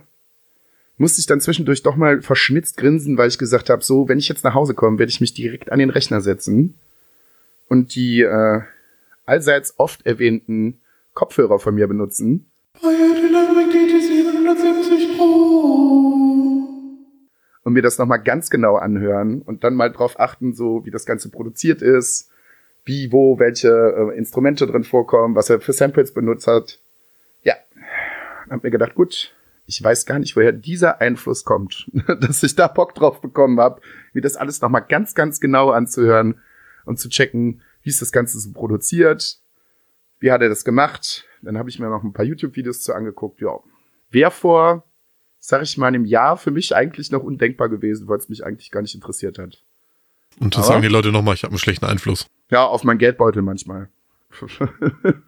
musste 0.97 1.19
ich 1.19 1.27
dann 1.27 1.41
zwischendurch 1.41 1.83
doch 1.83 1.95
mal 1.95 2.21
verschmitzt 2.21 2.77
grinsen, 2.77 3.17
weil 3.17 3.27
ich 3.27 3.37
gesagt 3.37 3.69
habe, 3.69 3.83
so, 3.83 4.07
wenn 4.07 4.17
ich 4.17 4.29
jetzt 4.29 4.43
nach 4.43 4.53
Hause 4.53 4.73
komme, 4.73 4.97
werde 4.97 5.09
ich 5.09 5.21
mich 5.21 5.33
direkt 5.33 5.71
an 5.71 5.79
den 5.79 5.89
Rechner 5.89 6.21
setzen 6.21 6.75
und 7.67 7.95
die 7.95 8.21
äh, 8.21 8.61
allseits 9.25 9.75
oft 9.77 10.05
erwähnten 10.05 10.81
Kopfhörer 11.13 11.59
von 11.59 11.75
mir 11.75 11.87
benutzen. 11.87 12.51
Und 17.63 17.73
mir 17.73 17.81
das 17.81 17.97
nochmal 17.97 18.21
ganz 18.21 18.49
genau 18.49 18.75
anhören 18.75 19.41
und 19.41 19.63
dann 19.63 19.73
mal 19.73 19.91
drauf 19.91 20.19
achten, 20.19 20.53
so 20.53 20.85
wie 20.85 20.91
das 20.91 21.05
Ganze 21.05 21.29
produziert 21.29 21.81
ist, 21.81 22.29
wie, 22.83 23.11
wo, 23.11 23.39
welche 23.39 23.69
äh, 23.69 24.17
Instrumente 24.17 24.67
drin 24.67 24.83
vorkommen, 24.83 25.35
was 25.35 25.49
er 25.49 25.59
für 25.59 25.73
Samples 25.73 26.13
benutzt 26.13 26.45
hat. 26.45 26.79
Ja, 27.41 27.55
hab 28.49 28.63
mir 28.63 28.69
gedacht, 28.69 28.93
gut, 28.93 29.33
ich 29.65 29.83
weiß 29.83 30.05
gar 30.05 30.19
nicht, 30.19 30.35
woher 30.35 30.51
dieser 30.51 31.01
Einfluss 31.01 31.43
kommt, 31.43 31.89
dass 32.21 32.43
ich 32.43 32.55
da 32.55 32.67
Bock 32.67 32.93
drauf 32.93 33.21
bekommen 33.21 33.59
habe, 33.59 33.81
mir 34.13 34.21
das 34.21 34.37
alles 34.37 34.61
nochmal 34.61 34.85
ganz, 34.87 35.15
ganz 35.15 35.39
genau 35.39 35.71
anzuhören 35.71 36.39
und 36.85 36.99
zu 36.99 37.09
checken, 37.09 37.61
wie 37.81 37.89
ist 37.89 38.01
das 38.01 38.11
Ganze 38.11 38.39
so 38.39 38.51
produziert, 38.51 39.39
wie 40.19 40.31
hat 40.31 40.41
er 40.41 40.49
das 40.49 40.63
gemacht. 40.63 41.25
Dann 41.41 41.57
habe 41.57 41.69
ich 41.69 41.79
mir 41.79 41.89
noch 41.89 42.03
ein 42.03 42.13
paar 42.13 42.25
YouTube-Videos 42.25 42.81
zu 42.81 42.93
angeguckt. 42.93 43.41
Ja, 43.41 43.59
wäre 44.09 44.31
vor, 44.31 44.83
sag 45.39 45.61
ich 45.61 45.77
mal, 45.77 45.87
einem 45.87 46.05
Jahr 46.05 46.37
für 46.37 46.51
mich 46.51 46.75
eigentlich 46.75 47.11
noch 47.11 47.23
undenkbar 47.23 47.69
gewesen, 47.69 48.07
weil 48.07 48.17
es 48.17 48.29
mich 48.29 48.45
eigentlich 48.45 48.71
gar 48.71 48.81
nicht 48.81 48.95
interessiert 48.95 49.37
hat. 49.37 49.63
Und 50.39 50.57
das 50.57 50.67
sagen 50.67 50.81
die 50.81 50.87
Leute 50.87 51.11
nochmal, 51.11 51.35
ich 51.35 51.43
habe 51.43 51.51
einen 51.51 51.59
schlechten 51.59 51.85
Einfluss. 51.85 52.27
Ja, 52.49 52.65
auf 52.65 52.83
meinen 52.83 52.97
Geldbeutel 52.97 53.41
manchmal. 53.41 53.89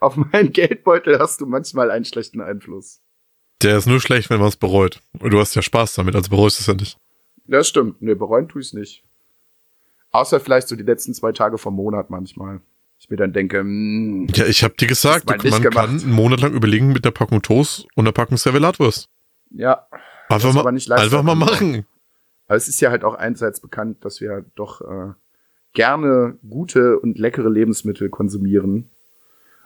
auf 0.00 0.16
meinen 0.16 0.52
Geldbeutel 0.52 1.18
hast 1.18 1.40
du 1.40 1.46
manchmal 1.46 1.90
einen 1.90 2.04
schlechten 2.04 2.40
Einfluss. 2.40 3.00
Der 3.62 3.76
ist 3.76 3.86
nur 3.86 4.00
schlecht, 4.00 4.30
wenn 4.30 4.38
man 4.38 4.48
es 4.48 4.56
bereut. 4.56 5.00
Und 5.18 5.32
du 5.32 5.38
hast 5.38 5.54
ja 5.54 5.62
Spaß 5.62 5.94
damit, 5.94 6.14
also 6.14 6.30
bereust 6.30 6.58
du 6.58 6.62
es 6.62 6.66
ja 6.66 6.74
nicht. 6.74 6.98
Ja, 7.46 7.64
stimmt. 7.64 8.00
Nee, 8.00 8.14
bereuen 8.14 8.48
tue 8.48 8.60
ich 8.60 8.68
es 8.68 8.72
nicht. 8.72 9.04
Außer 10.12 10.40
vielleicht 10.40 10.68
so 10.68 10.76
die 10.76 10.82
letzten 10.82 11.14
zwei 11.14 11.32
Tage 11.32 11.58
vom 11.58 11.74
Monat 11.74 12.10
manchmal. 12.10 12.60
Ich 12.98 13.08
mir 13.08 13.16
dann 13.16 13.32
denke, 13.32 13.62
mh, 13.62 13.64
hm, 13.64 14.26
Ja, 14.34 14.46
ich 14.46 14.62
habe 14.62 14.74
dir 14.74 14.86
gesagt, 14.86 15.26
man 15.26 15.38
gemacht. 15.38 15.72
kann 15.72 16.00
einen 16.00 16.12
Monat 16.12 16.40
lang 16.40 16.52
überlegen 16.52 16.92
mit 16.92 17.04
einer 17.04 17.12
Packung 17.12 17.42
Toast 17.42 17.86
und 17.94 18.04
einer 18.04 18.12
Packung 18.12 18.36
Servelatwurst. 18.36 19.08
Ja. 19.50 19.86
Einfach 20.28 20.52
mal, 20.52 20.66
einfach 20.66 21.22
mal 21.22 21.34
machen. 21.34 21.86
Aber 22.46 22.56
es 22.56 22.68
ist 22.68 22.80
ja 22.80 22.90
halt 22.90 23.04
auch 23.04 23.14
einerseits 23.14 23.60
bekannt, 23.60 24.04
dass 24.04 24.20
wir 24.20 24.44
doch 24.54 24.80
äh, 24.80 25.12
gerne 25.72 26.36
gute 26.48 26.98
und 26.98 27.18
leckere 27.18 27.48
Lebensmittel 27.48 28.10
konsumieren. 28.10 28.90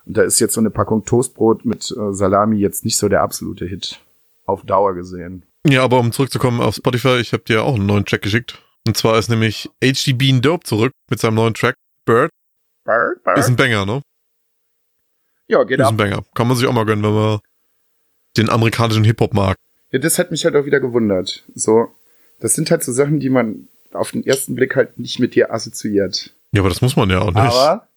Und 0.07 0.17
da 0.17 0.23
ist 0.23 0.39
jetzt 0.39 0.55
so 0.55 0.61
eine 0.61 0.71
Packung 0.71 1.05
Toastbrot 1.05 1.65
mit 1.65 1.91
äh, 1.91 2.13
Salami 2.13 2.59
jetzt 2.59 2.85
nicht 2.85 2.99
so 2.99 3.09
der 3.09 3.23
absolute 3.23 3.67
Hit. 3.67 4.01
Auf 4.47 4.63
Dauer 4.65 4.95
gesehen. 4.95 5.45
Ja, 5.67 5.83
aber 5.83 5.99
um 5.99 6.13
zurückzukommen 6.13 6.61
auf 6.61 6.75
Spotify, 6.75 7.17
ich 7.21 7.33
habe 7.33 7.43
dir 7.45 7.65
auch 7.65 7.77
einen 7.77 7.87
neuen 7.87 8.05
Track 8.05 8.21
geschickt. 8.21 8.63
Und 8.87 8.97
zwar 8.97 9.19
ist 9.19 9.29
nämlich 9.31 9.71
HD 9.83 10.17
Bean 10.17 10.43
Dope 10.43 10.65
zurück 10.65 10.93
mit 11.09 11.21
seinem 11.21 11.35
neuen 11.35 11.55
Track 11.55 11.75
Bird. 12.05 12.31
Bird, 12.85 13.23
Bird. 13.25 13.39
Ist 13.39 13.49
ein 13.49 13.57
Banger, 13.57 13.87
ne? 13.87 14.03
Ja, 15.49 15.63
geht 15.65 15.81
Ist 15.81 15.87
ab. 15.87 15.93
ein 15.93 15.97
Banger. 15.97 16.25
Kann 16.35 16.49
man 16.49 16.57
sich 16.57 16.67
auch 16.67 16.73
mal 16.73 16.85
gönnen, 16.85 17.05
wenn 17.05 17.15
man 17.15 17.41
den 18.37 18.51
amerikanischen 18.51 19.05
Hip-Hop 19.05 19.33
mag. 19.33 19.57
Ja, 19.91 19.99
das 19.99 20.19
hat 20.19 20.31
mich 20.31 20.45
halt 20.45 20.57
auch 20.57 20.65
wieder 20.67 20.81
gewundert. 20.81 21.45
So, 21.55 21.89
das 22.41 22.55
sind 22.55 22.71
halt 22.71 22.83
so 22.83 22.93
Sachen, 22.93 23.21
die 23.21 23.31
man 23.31 23.69
auf 23.93 24.11
den 24.11 24.27
ersten 24.27 24.55
Blick 24.55 24.77
halt 24.77 24.99
nicht 24.99 25.21
mit 25.21 25.35
dir 25.35 25.53
assoziiert. 25.53 26.35
Ja, 26.53 26.61
aber 26.61 26.69
das 26.69 26.83
muss 26.83 26.97
man 26.97 27.09
ja 27.11 27.21
auch 27.21 27.33
nicht. 27.33 27.37
Aber 27.37 27.89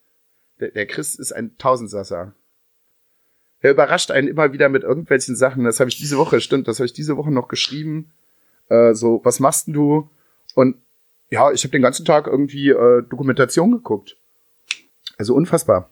der, 0.60 0.70
der 0.70 0.86
Chris 0.86 1.16
ist 1.16 1.32
ein 1.32 1.58
Tausendsasser. 1.58 2.34
Er 3.60 3.72
überrascht 3.72 4.12
einen 4.12 4.28
immer 4.28 4.54
wieder 4.54 4.70
mit 4.70 4.84
irgendwelchen 4.84 5.36
Sachen. 5.36 5.64
Das 5.64 5.80
habe 5.80 5.90
ich 5.90 5.98
diese 5.98 6.18
Woche, 6.18 6.40
stimmt, 6.40 6.68
das 6.68 6.80
habe 6.80 6.86
ich 6.86 6.94
diese 6.94 7.18
Woche 7.18 7.32
noch 7.32 7.48
geschrieben. 7.48 8.12
Äh, 8.70 8.94
so, 8.94 9.22
was 9.24 9.40
machst 9.40 9.68
denn 9.68 9.74
du? 9.74 10.10
Und 10.58 10.78
ja, 11.30 11.52
ich 11.52 11.64
habe 11.64 11.72
den 11.72 11.84
ganzen 11.84 12.04
Tag 12.04 12.26
irgendwie 12.26 12.70
äh, 12.70 13.04
Dokumentation 13.08 13.72
geguckt. 13.72 14.18
Also 15.16 15.36
unfassbar. 15.36 15.92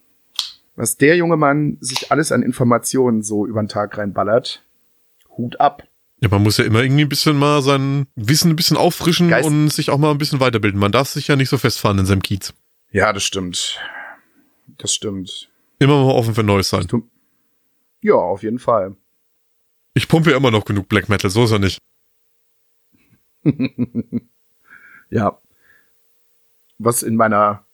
Was 0.74 0.96
der 0.96 1.16
junge 1.16 1.36
Mann 1.36 1.78
sich 1.80 2.10
alles 2.10 2.32
an 2.32 2.42
Informationen 2.42 3.22
so 3.22 3.46
über 3.46 3.62
den 3.62 3.68
Tag 3.68 3.96
reinballert, 3.96 4.64
Hut 5.36 5.60
ab. 5.60 5.84
Ja, 6.20 6.28
man 6.30 6.42
muss 6.42 6.56
ja 6.58 6.64
immer 6.64 6.82
irgendwie 6.82 7.02
ein 7.02 7.08
bisschen 7.08 7.38
mal 7.38 7.62
sein 7.62 8.08
Wissen 8.16 8.50
ein 8.50 8.56
bisschen 8.56 8.76
auffrischen 8.76 9.28
Geist- 9.28 9.46
und 9.46 9.68
sich 9.68 9.88
auch 9.90 9.98
mal 9.98 10.10
ein 10.10 10.18
bisschen 10.18 10.40
weiterbilden. 10.40 10.80
Man 10.80 10.90
darf 10.90 11.10
sich 11.10 11.28
ja 11.28 11.36
nicht 11.36 11.48
so 11.48 11.58
festfahren 11.58 12.00
in 12.00 12.06
seinem 12.06 12.22
Kiez. 12.22 12.52
Ja, 12.90 13.12
das 13.12 13.22
stimmt. 13.22 13.78
Das 14.78 14.92
stimmt. 14.92 15.48
Immer 15.78 16.04
mal 16.04 16.12
offen 16.12 16.34
für 16.34 16.42
Neues 16.42 16.70
sein. 16.70 16.88
Ja, 18.02 18.14
auf 18.14 18.42
jeden 18.42 18.58
Fall. 18.58 18.96
Ich 19.94 20.08
pumpe 20.08 20.32
ja 20.32 20.36
immer 20.36 20.50
noch 20.50 20.64
genug 20.64 20.88
Black 20.88 21.08
Metal, 21.08 21.30
so 21.30 21.44
ist 21.44 21.52
er 21.52 21.60
nicht. 21.60 21.78
Ja. 25.10 25.38
Was 26.78 27.02
in 27.02 27.16
meiner, 27.16 27.64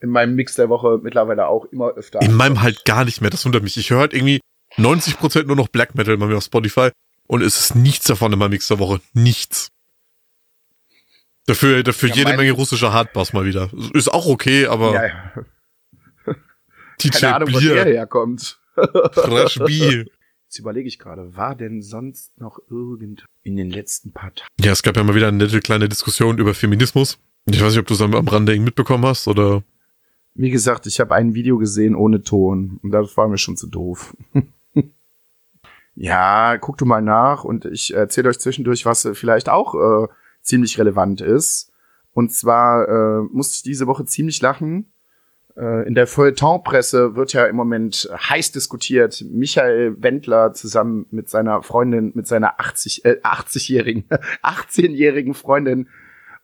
in 0.00 0.10
meinem 0.10 0.34
Mix 0.34 0.54
der 0.54 0.68
Woche 0.68 1.00
mittlerweile 1.02 1.46
auch 1.48 1.64
immer 1.66 1.88
öfter. 1.90 2.20
In 2.22 2.34
meinem 2.34 2.62
halt 2.62 2.84
gar 2.84 3.04
nicht 3.04 3.20
mehr, 3.20 3.30
das 3.30 3.44
wundert 3.44 3.62
mich. 3.62 3.76
Ich 3.76 3.90
höre 3.90 4.00
halt 4.00 4.14
irgendwie 4.14 4.40
90% 4.76 5.44
nur 5.44 5.56
noch 5.56 5.68
Black 5.68 5.94
Metal 5.94 6.16
bei 6.16 6.26
mir 6.26 6.36
auf 6.36 6.44
Spotify 6.44 6.90
und 7.26 7.42
es 7.42 7.58
ist 7.58 7.74
nichts 7.74 8.06
davon 8.06 8.32
in 8.32 8.38
meinem 8.38 8.50
Mix 8.50 8.68
der 8.68 8.78
Woche. 8.78 9.00
Nichts. 9.12 9.68
Dafür, 11.46 11.82
dafür 11.82 12.08
Ja, 12.10 12.14
jede 12.16 12.36
Menge 12.36 12.52
russischer 12.52 12.92
Hardbass 12.92 13.32
mal 13.32 13.44
wieder. 13.44 13.70
Ist 13.92 14.12
auch 14.12 14.26
okay, 14.26 14.66
aber 14.66 14.94
ja, 14.94 15.06
ja. 15.06 15.32
DJ 17.02 17.08
Keine 17.08 17.34
Ahnung, 17.34 17.48
wo 17.52 17.60
der 17.60 17.84
Bier, 17.84 17.84
herkommt. 17.84 18.58
Fresh 18.74 19.58
Bier. 19.58 20.06
Jetzt 20.54 20.60
überlege 20.60 20.86
ich 20.86 21.00
gerade, 21.00 21.36
war 21.36 21.56
denn 21.56 21.82
sonst 21.82 22.38
noch 22.38 22.60
irgend 22.70 23.26
in 23.42 23.56
den 23.56 23.70
letzten 23.70 24.12
paar 24.12 24.32
Tagen? 24.32 24.48
Ja, 24.60 24.70
es 24.70 24.84
gab 24.84 24.96
ja 24.96 25.02
mal 25.02 25.16
wieder 25.16 25.26
eine 25.26 25.38
nette 25.38 25.58
kleine 25.58 25.88
Diskussion 25.88 26.38
über 26.38 26.54
Feminismus. 26.54 27.18
Ich 27.46 27.60
weiß 27.60 27.72
nicht, 27.72 27.80
ob 27.80 27.88
du 27.88 27.94
es 27.94 28.00
am, 28.00 28.14
am 28.14 28.28
Rande 28.28 28.56
mitbekommen 28.60 29.04
hast 29.04 29.26
oder. 29.26 29.64
Wie 30.34 30.50
gesagt, 30.50 30.86
ich 30.86 31.00
habe 31.00 31.12
ein 31.12 31.34
Video 31.34 31.58
gesehen 31.58 31.96
ohne 31.96 32.22
Ton 32.22 32.78
und 32.84 32.92
das 32.92 33.16
war 33.16 33.26
mir 33.26 33.36
schon 33.36 33.56
zu 33.56 33.66
doof. 33.66 34.16
ja, 35.96 36.56
guck 36.58 36.78
du 36.78 36.84
mal 36.84 37.02
nach 37.02 37.42
und 37.42 37.64
ich 37.64 37.92
erzähle 37.92 38.28
euch 38.28 38.38
zwischendurch, 38.38 38.86
was 38.86 39.08
vielleicht 39.14 39.48
auch 39.48 39.74
äh, 39.74 40.06
ziemlich 40.40 40.78
relevant 40.78 41.20
ist. 41.20 41.72
Und 42.12 42.32
zwar 42.32 42.88
äh, 42.88 43.22
musste 43.32 43.56
ich 43.56 43.62
diese 43.64 43.88
Woche 43.88 44.04
ziemlich 44.04 44.40
lachen. 44.40 44.92
Äh, 45.56 45.86
in 45.86 45.94
der 45.94 46.06
Feuilleton-Presse 46.06 47.14
wird 47.14 47.32
ja 47.32 47.46
im 47.46 47.56
Moment 47.56 48.08
heiß 48.12 48.52
diskutiert. 48.52 49.24
Michael 49.30 50.02
Wendler 50.02 50.52
zusammen 50.52 51.06
mit 51.10 51.28
seiner 51.28 51.62
Freundin, 51.62 52.12
mit 52.14 52.26
seiner 52.26 52.60
80, 52.60 53.04
äh, 53.04 53.20
80-jährigen, 53.22 54.04
18-jährigen 54.42 55.34
Freundin. 55.34 55.88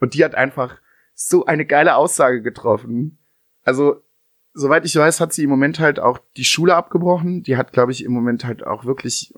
Und 0.01 0.15
die 0.15 0.25
hat 0.25 0.35
einfach 0.35 0.79
so 1.15 1.45
eine 1.45 1.67
geile 1.67 1.97
Aussage 1.97 2.41
getroffen. 2.41 3.19
Also, 3.65 4.03
soweit 4.55 4.87
ich 4.87 4.97
weiß, 4.97 5.21
hat 5.21 5.33
sie 5.33 5.45
im 5.45 5.51
Moment 5.51 5.81
halt 5.81 6.01
auch 6.01 6.19
die 6.37 6.45
Schule 6.45 6.75
abgebrochen. 6.75 7.43
Die 7.43 7.57
hat, 7.57 7.73
glaube 7.73 7.93
ich, 7.93 8.05
im 8.05 8.13
Moment 8.13 8.45
halt 8.45 8.65
auch 8.65 8.85
wirklich, 8.85 9.35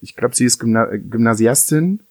ich 0.00 0.16
glaube, 0.16 0.34
sie 0.34 0.44
ist 0.44 0.58
Gymna 0.58 0.86
Gymnasiastin. 0.96 2.02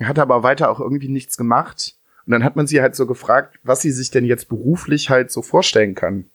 Hat 0.00 0.18
aber 0.20 0.44
weiter 0.44 0.70
auch 0.70 0.78
irgendwie 0.78 1.08
nichts 1.08 1.36
gemacht. 1.36 1.97
Und 2.28 2.32
dann 2.32 2.44
hat 2.44 2.56
man 2.56 2.66
sie 2.66 2.82
halt 2.82 2.94
so 2.94 3.06
gefragt, 3.06 3.58
was 3.62 3.80
sie 3.80 3.90
sich 3.90 4.10
denn 4.10 4.26
jetzt 4.26 4.50
beruflich 4.50 5.08
halt 5.08 5.30
so 5.32 5.40
vorstellen 5.40 5.94
kann. 5.94 6.26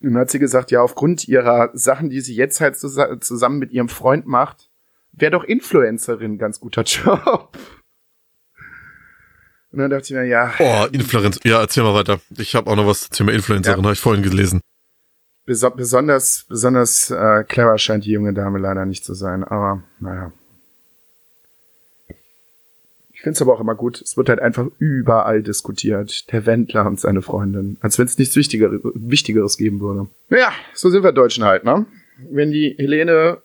Und 0.00 0.12
dann 0.12 0.18
hat 0.18 0.30
sie 0.30 0.38
gesagt, 0.38 0.70
ja, 0.70 0.82
aufgrund 0.82 1.26
ihrer 1.26 1.70
Sachen, 1.74 2.10
die 2.10 2.20
sie 2.20 2.36
jetzt 2.36 2.60
halt 2.60 2.76
zus- 2.76 3.20
zusammen 3.20 3.58
mit 3.58 3.72
ihrem 3.72 3.88
Freund 3.88 4.24
macht, 4.26 4.70
wäre 5.10 5.32
doch 5.32 5.42
Influencerin 5.42 6.34
ein 6.34 6.38
ganz 6.38 6.60
guter 6.60 6.82
Job. 6.84 7.58
Und 9.72 9.80
dann 9.80 9.90
dachte 9.90 10.04
ich 10.04 10.10
mir, 10.12 10.24
ja, 10.26 10.52
Oh, 10.60 10.86
Influencer. 10.92 11.40
Ja, 11.42 11.60
erzähl 11.60 11.82
mal 11.82 11.94
weiter. 11.94 12.20
Ich 12.38 12.54
habe 12.54 12.70
auch 12.70 12.76
noch 12.76 12.86
was 12.86 13.08
zum 13.10 13.26
Thema 13.26 13.32
Influencerin, 13.32 13.78
Ja. 13.80 13.82
habe 13.84 13.94
ich 13.94 14.00
vorhin 14.00 14.22
gelesen. 14.22 14.60
beso 15.44 15.70
besonders, 15.70 16.44
besonders 16.48 17.10
äh, 17.10 17.42
clever 17.48 17.76
scheint 17.78 18.04
die 18.04 18.12
junge 18.12 18.32
Dame 18.32 18.60
leider 18.60 18.86
nicht 18.86 19.04
zu 19.04 19.14
sein, 19.14 19.42
aber 19.42 19.82
naja. 19.98 20.32
Finde 23.24 23.36
es 23.36 23.40
aber 23.40 23.54
auch 23.54 23.60
immer 23.60 23.74
gut, 23.74 24.02
es 24.02 24.18
wird 24.18 24.28
halt 24.28 24.40
einfach 24.40 24.66
überall 24.78 25.42
diskutiert. 25.42 26.30
Der 26.30 26.44
Wendler 26.44 26.84
und 26.84 27.00
seine 27.00 27.22
Freundin. 27.22 27.78
Als 27.80 27.98
wenn 27.98 28.04
es 28.04 28.18
nichts 28.18 28.36
Wichtigeres, 28.36 28.82
Wichtigeres 28.82 29.56
geben 29.56 29.80
würde. 29.80 30.08
Ja, 30.28 30.52
so 30.74 30.90
sind 30.90 31.02
wir 31.02 31.12
Deutschen 31.12 31.42
halt, 31.42 31.64
ne? 31.64 31.86
Wenn 32.30 32.50
die 32.50 32.74
Helene 32.76 33.38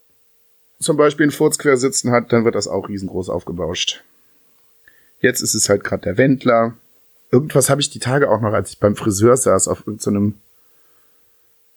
zum 0.81 0.97
Beispiel 0.97 1.23
einen 1.23 1.31
Furz 1.31 1.57
quer 1.57 1.77
sitzen 1.77 2.11
hat, 2.11 2.33
dann 2.33 2.43
wird 2.43 2.55
das 2.55 2.67
auch 2.67 2.89
riesengroß 2.89 3.29
aufgebauscht. 3.29 4.03
Jetzt 5.21 5.39
ist 5.39 5.53
es 5.53 5.69
halt 5.69 5.85
gerade 5.85 6.03
der 6.03 6.17
Wendler. 6.17 6.73
Irgendwas 7.31 7.69
habe 7.69 7.79
ich 7.79 7.89
die 7.89 7.99
Tage 7.99 8.29
auch 8.29 8.41
noch, 8.41 8.51
als 8.51 8.71
ich 8.71 8.79
beim 8.79 8.97
Friseur 8.97 9.37
saß, 9.37 9.69
auf 9.69 9.87
irgendeinem 9.87 10.35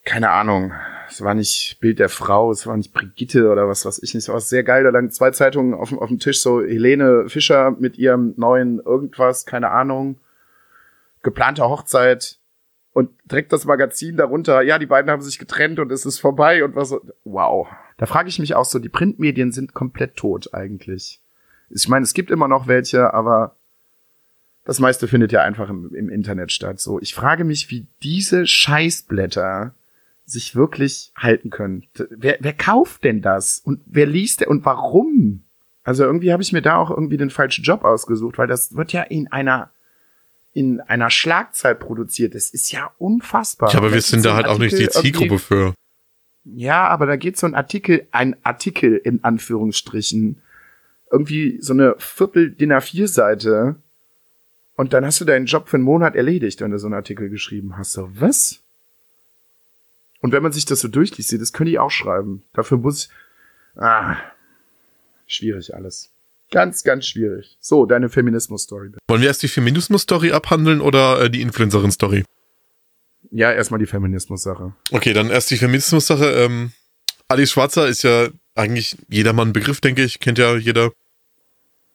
keine 0.05 0.31
Ahnung, 0.31 0.73
es 1.13 1.23
war 1.23 1.35
nicht 1.35 1.79
Bild 1.81 1.99
der 1.99 2.09
Frau, 2.09 2.51
es 2.51 2.67
war 2.67 2.77
nicht 2.77 2.93
Brigitte 2.93 3.51
oder 3.51 3.69
was 3.69 3.85
weiß 3.85 4.03
ich 4.03 4.15
nicht, 4.15 4.25
es 4.25 4.29
war 4.33 4.41
sehr 4.41 4.63
geil, 4.65 4.85
da 4.85 4.91
lagen 4.91 5.11
zwei 5.11 5.31
Zeitungen 5.31 5.75
auf, 5.75 5.91
dem- 5.91 5.99
auf 5.99 6.09
dem 6.09 6.19
Tisch, 6.19 6.41
so 6.41 6.61
Helene 6.63 7.29
Fischer 7.29 7.71
mit 7.73 7.99
ihrem 7.99 8.35
neuen 8.37 8.81
irgendwas, 8.81 9.47
keine 9.47 9.71
Ahnung, 9.71 10.17
geplante 11.23 11.63
Hochzeit 11.65 12.39
und 12.93 13.11
direkt 13.25 13.53
das 13.53 13.65
Magazin 13.65 14.17
darunter, 14.17 14.63
ja, 14.63 14.79
die 14.79 14.87
beiden 14.87 15.11
haben 15.11 15.23
sich 15.23 15.39
getrennt 15.39 15.79
und 15.79 15.93
es 15.93 16.05
ist 16.05 16.19
vorbei 16.19 16.65
und 16.65 16.75
was, 16.75 16.95
wow. 17.25 17.69
Da 17.99 18.07
frage 18.07 18.29
ich 18.29 18.39
mich 18.39 18.55
auch 18.55 18.65
so, 18.65 18.79
die 18.79 18.89
Printmedien 18.89 19.53
sind 19.53 19.75
komplett 19.75 20.17
tot 20.17 20.53
eigentlich. 20.53 21.21
Ich 21.71 21.89
meine, 21.89 22.03
es 22.03 22.15
gibt 22.15 22.31
immer 22.31 22.49
noch 22.49 22.67
welche, 22.67 23.15
aber 23.15 23.55
das 24.65 24.79
meiste 24.79 25.09
findet 25.09 25.33
ja 25.33 25.43
einfach 25.43 25.69
im, 25.71 25.95
im 25.95 26.09
Internet 26.09 26.53
statt. 26.53 26.81
So, 26.81 27.01
ich 27.01 27.15
frage 27.15 27.45
mich, 27.45 27.71
wie 27.71 27.87
diese 28.03 28.47
Scheißblätter 28.47 29.75
sich 30.33 30.57
wirklich 30.57 31.13
halten 31.17 31.51
können. 31.51 31.85
Wer, 32.11 32.39
wer 32.41 32.53
kauft 32.53 33.05
denn 33.05 33.23
das? 33.23 33.61
Und 33.65 33.81
wer 33.87 34.07
liest 34.07 34.41
denn 34.41 34.49
und 34.49 34.65
warum? 34.65 35.45
Also 35.85 36.05
irgendwie 36.05 36.33
habe 36.33 36.43
ich 36.43 36.53
mir 36.53 36.63
da 36.63 36.77
auch 36.77 36.91
irgendwie 36.91 37.17
den 37.17 37.31
falschen 37.31 37.65
Job 37.65 37.85
ausgesucht, 37.85 38.39
weil 38.39 38.47
das 38.47 38.75
wird 38.75 38.93
ja 38.93 39.03
in 39.03 39.31
einer 39.31 39.71
in 40.55 40.81
einer 40.81 41.11
Schlagzeit 41.11 41.81
produziert. 41.81 42.35
Das 42.35 42.51
ist 42.51 42.73
ja 42.73 42.91
unfassbar. 42.99 43.73
Ja, 43.73 43.79
aber 43.79 43.89
wir 43.89 43.97
geht 43.97 44.05
sind 44.05 44.23
so 44.23 44.29
da 44.29 44.35
halt 44.35 44.47
auch 44.47 44.59
nicht 44.59 44.79
die 44.79 44.87
Artikel 44.87 45.21
Zielgruppe 45.21 45.39
für. 45.39 45.75
ja, 46.45 46.87
aber 46.89 47.07
da 47.07 47.17
geht 47.17 47.39
so 47.39 47.47
ein 47.47 47.55
Artikel, 47.55 48.07
ein 48.11 48.37
Artikel 48.43 48.97
in 48.97 49.25
Anführungsstrichen, 49.25 50.43
irgendwie 51.11 51.59
so 51.61 51.73
eine 51.73 51.95
Viertel 51.99 52.51
DIN 52.51 52.73
A4-Seite 52.73 53.77
und 54.77 54.93
dann 54.93 55.05
hast 55.05 55.21
du 55.21 55.25
deinen 55.25 55.47
Job 55.47 55.69
für 55.69 55.77
einen 55.77 55.85
Monat 55.85 56.17
erledigt, 56.17 56.61
wenn 56.61 56.71
du 56.71 56.79
so 56.79 56.87
einen 56.87 56.95
Artikel 56.95 57.29
geschrieben 57.29 57.77
hast. 57.77 57.93
So, 57.93 58.09
was? 58.15 58.62
Und 60.23 60.33
wenn 60.33 60.43
man 60.43 60.53
sich 60.53 60.65
das 60.65 60.81
so 60.81 60.89
durchliest, 60.89 61.29
sieht, 61.29 61.41
das 61.43 61.53
können 61.53 61.69
die 61.69 61.79
auch 61.79 61.91
schreiben. 61.91 62.45
Dafür 62.55 62.79
muss, 62.79 63.09
ah, 63.77 64.17
schwierig 65.27 65.75
alles. 65.75 66.11
Ganz, 66.53 66.85
ganz 66.85 67.07
schwierig. 67.07 67.57
So, 67.61 67.87
deine 67.87 68.09
Feminismus-Story. 68.09 68.91
bitte. 68.91 68.99
Wollen 69.09 69.21
wir 69.21 69.29
erst 69.29 69.43
die 69.43 69.49
Feminismus-Story 69.49 70.33
abhandeln 70.33 70.81
oder 70.81 71.23
äh, 71.23 71.31
die 71.31 71.41
Influencerin-Story? 71.43 72.25
Ja, 73.31 73.51
erstmal 73.51 73.81
die 73.81 73.87
Feminismus-Sache. 73.87 74.75
Okay, 74.93 75.13
dann 75.13 75.31
erst 75.31 75.51
die 75.51 75.57
Feminismus-Sache. 75.57 76.27
Ähm, 76.27 76.73
Alice 77.29 77.51
Schwarzer 77.51 77.89
ist 77.89 78.03
ja 78.03 78.29
eigentlich 78.55 78.97
jedermann 79.09 79.53
Begriff, 79.53 79.81
denke 79.81 80.05
ich. 80.05 80.21
Kennt 80.21 80.39
ja 80.39 80.55
jeder. 80.57 80.93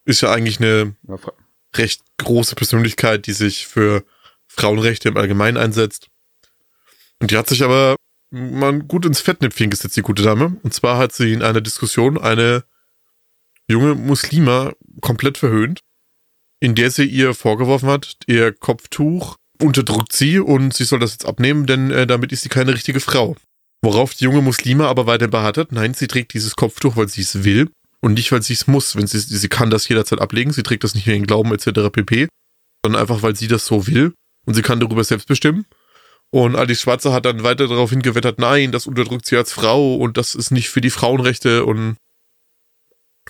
Ist 0.03 0.21
ja 0.21 0.31
eigentlich 0.31 0.59
eine 0.59 0.95
Ja, 1.07 1.17
recht 1.75 2.01
große 2.17 2.55
Persönlichkeit, 2.55 3.27
die 3.27 3.33
sich 3.33 3.67
für 3.67 4.03
Frauenrechte 4.47 5.09
im 5.09 5.17
Allgemeinen 5.17 5.57
einsetzt. 5.57 6.09
Und 7.19 7.31
die 7.31 7.37
hat 7.37 7.47
sich 7.47 7.63
aber 7.63 7.95
mal 8.31 8.79
gut 8.79 9.05
ins 9.05 9.21
Fettnäpfchen 9.21 9.69
gesetzt, 9.69 9.97
die 9.97 10.01
gute 10.01 10.23
Dame. 10.23 10.57
Und 10.63 10.73
zwar 10.73 10.97
hat 10.97 11.13
sie 11.13 11.33
in 11.33 11.41
einer 11.41 11.61
Diskussion 11.61 12.17
eine 12.17 12.63
junge 13.69 13.95
Muslima 13.95 14.73
komplett 15.01 15.37
verhöhnt, 15.37 15.81
in 16.59 16.75
der 16.75 16.91
sie 16.91 17.05
ihr 17.05 17.33
vorgeworfen 17.33 17.89
hat, 17.89 18.17
ihr 18.27 18.51
Kopftuch 18.53 19.35
unterdrückt 19.61 20.13
sie 20.13 20.39
und 20.39 20.73
sie 20.73 20.83
soll 20.83 20.99
das 20.99 21.13
jetzt 21.13 21.25
abnehmen, 21.25 21.65
denn 21.65 21.91
äh, 21.91 22.07
damit 22.07 22.31
ist 22.31 22.43
sie 22.43 22.49
keine 22.49 22.73
richtige 22.73 22.99
Frau. 22.99 23.35
Worauf 23.81 24.13
die 24.13 24.25
junge 24.25 24.41
Muslima 24.41 24.87
aber 24.87 25.05
weiter 25.05 25.27
beharrt 25.27 25.57
hat, 25.57 25.71
nein, 25.71 25.93
sie 25.93 26.07
trägt 26.07 26.33
dieses 26.33 26.55
Kopftuch, 26.55 26.95
weil 26.95 27.07
sie 27.07 27.21
es 27.21 27.43
will 27.43 27.69
und 28.01 28.13
nicht, 28.13 28.31
weil 28.31 28.41
sie 28.41 28.53
es 28.53 28.67
muss. 28.67 28.95
Wenn 28.95 29.07
sie, 29.07 29.19
sie 29.19 29.49
kann 29.49 29.69
das 29.69 29.87
jederzeit 29.87 30.19
ablegen, 30.19 30.51
sie 30.51 30.63
trägt 30.63 30.83
das 30.83 30.95
nicht 30.95 31.07
wegen 31.07 31.25
Glauben 31.27 31.53
etc. 31.53 31.91
pp, 31.91 32.27
sondern 32.83 33.01
einfach, 33.01 33.21
weil 33.21 33.35
sie 33.35 33.47
das 33.47 33.65
so 33.65 33.87
will 33.87 34.13
und 34.45 34.53
sie 34.53 34.61
kann 34.61 34.79
darüber 34.79 35.03
selbst 35.03 35.27
bestimmen. 35.27 35.65
Und 36.29 36.55
Alice 36.55 36.81
Schwarzer 36.81 37.13
hat 37.13 37.25
dann 37.25 37.43
weiter 37.43 37.67
darauf 37.67 37.89
hingewettert, 37.89 38.37
nein, 38.39 38.71
das 38.71 38.85
unterdrückt 38.87 39.25
sie 39.25 39.37
als 39.37 39.53
Frau 39.53 39.95
und 39.95 40.17
das 40.17 40.35
ist 40.35 40.51
nicht 40.51 40.69
für 40.69 40.81
die 40.81 40.89
Frauenrechte 40.89 41.65
und 41.65 41.95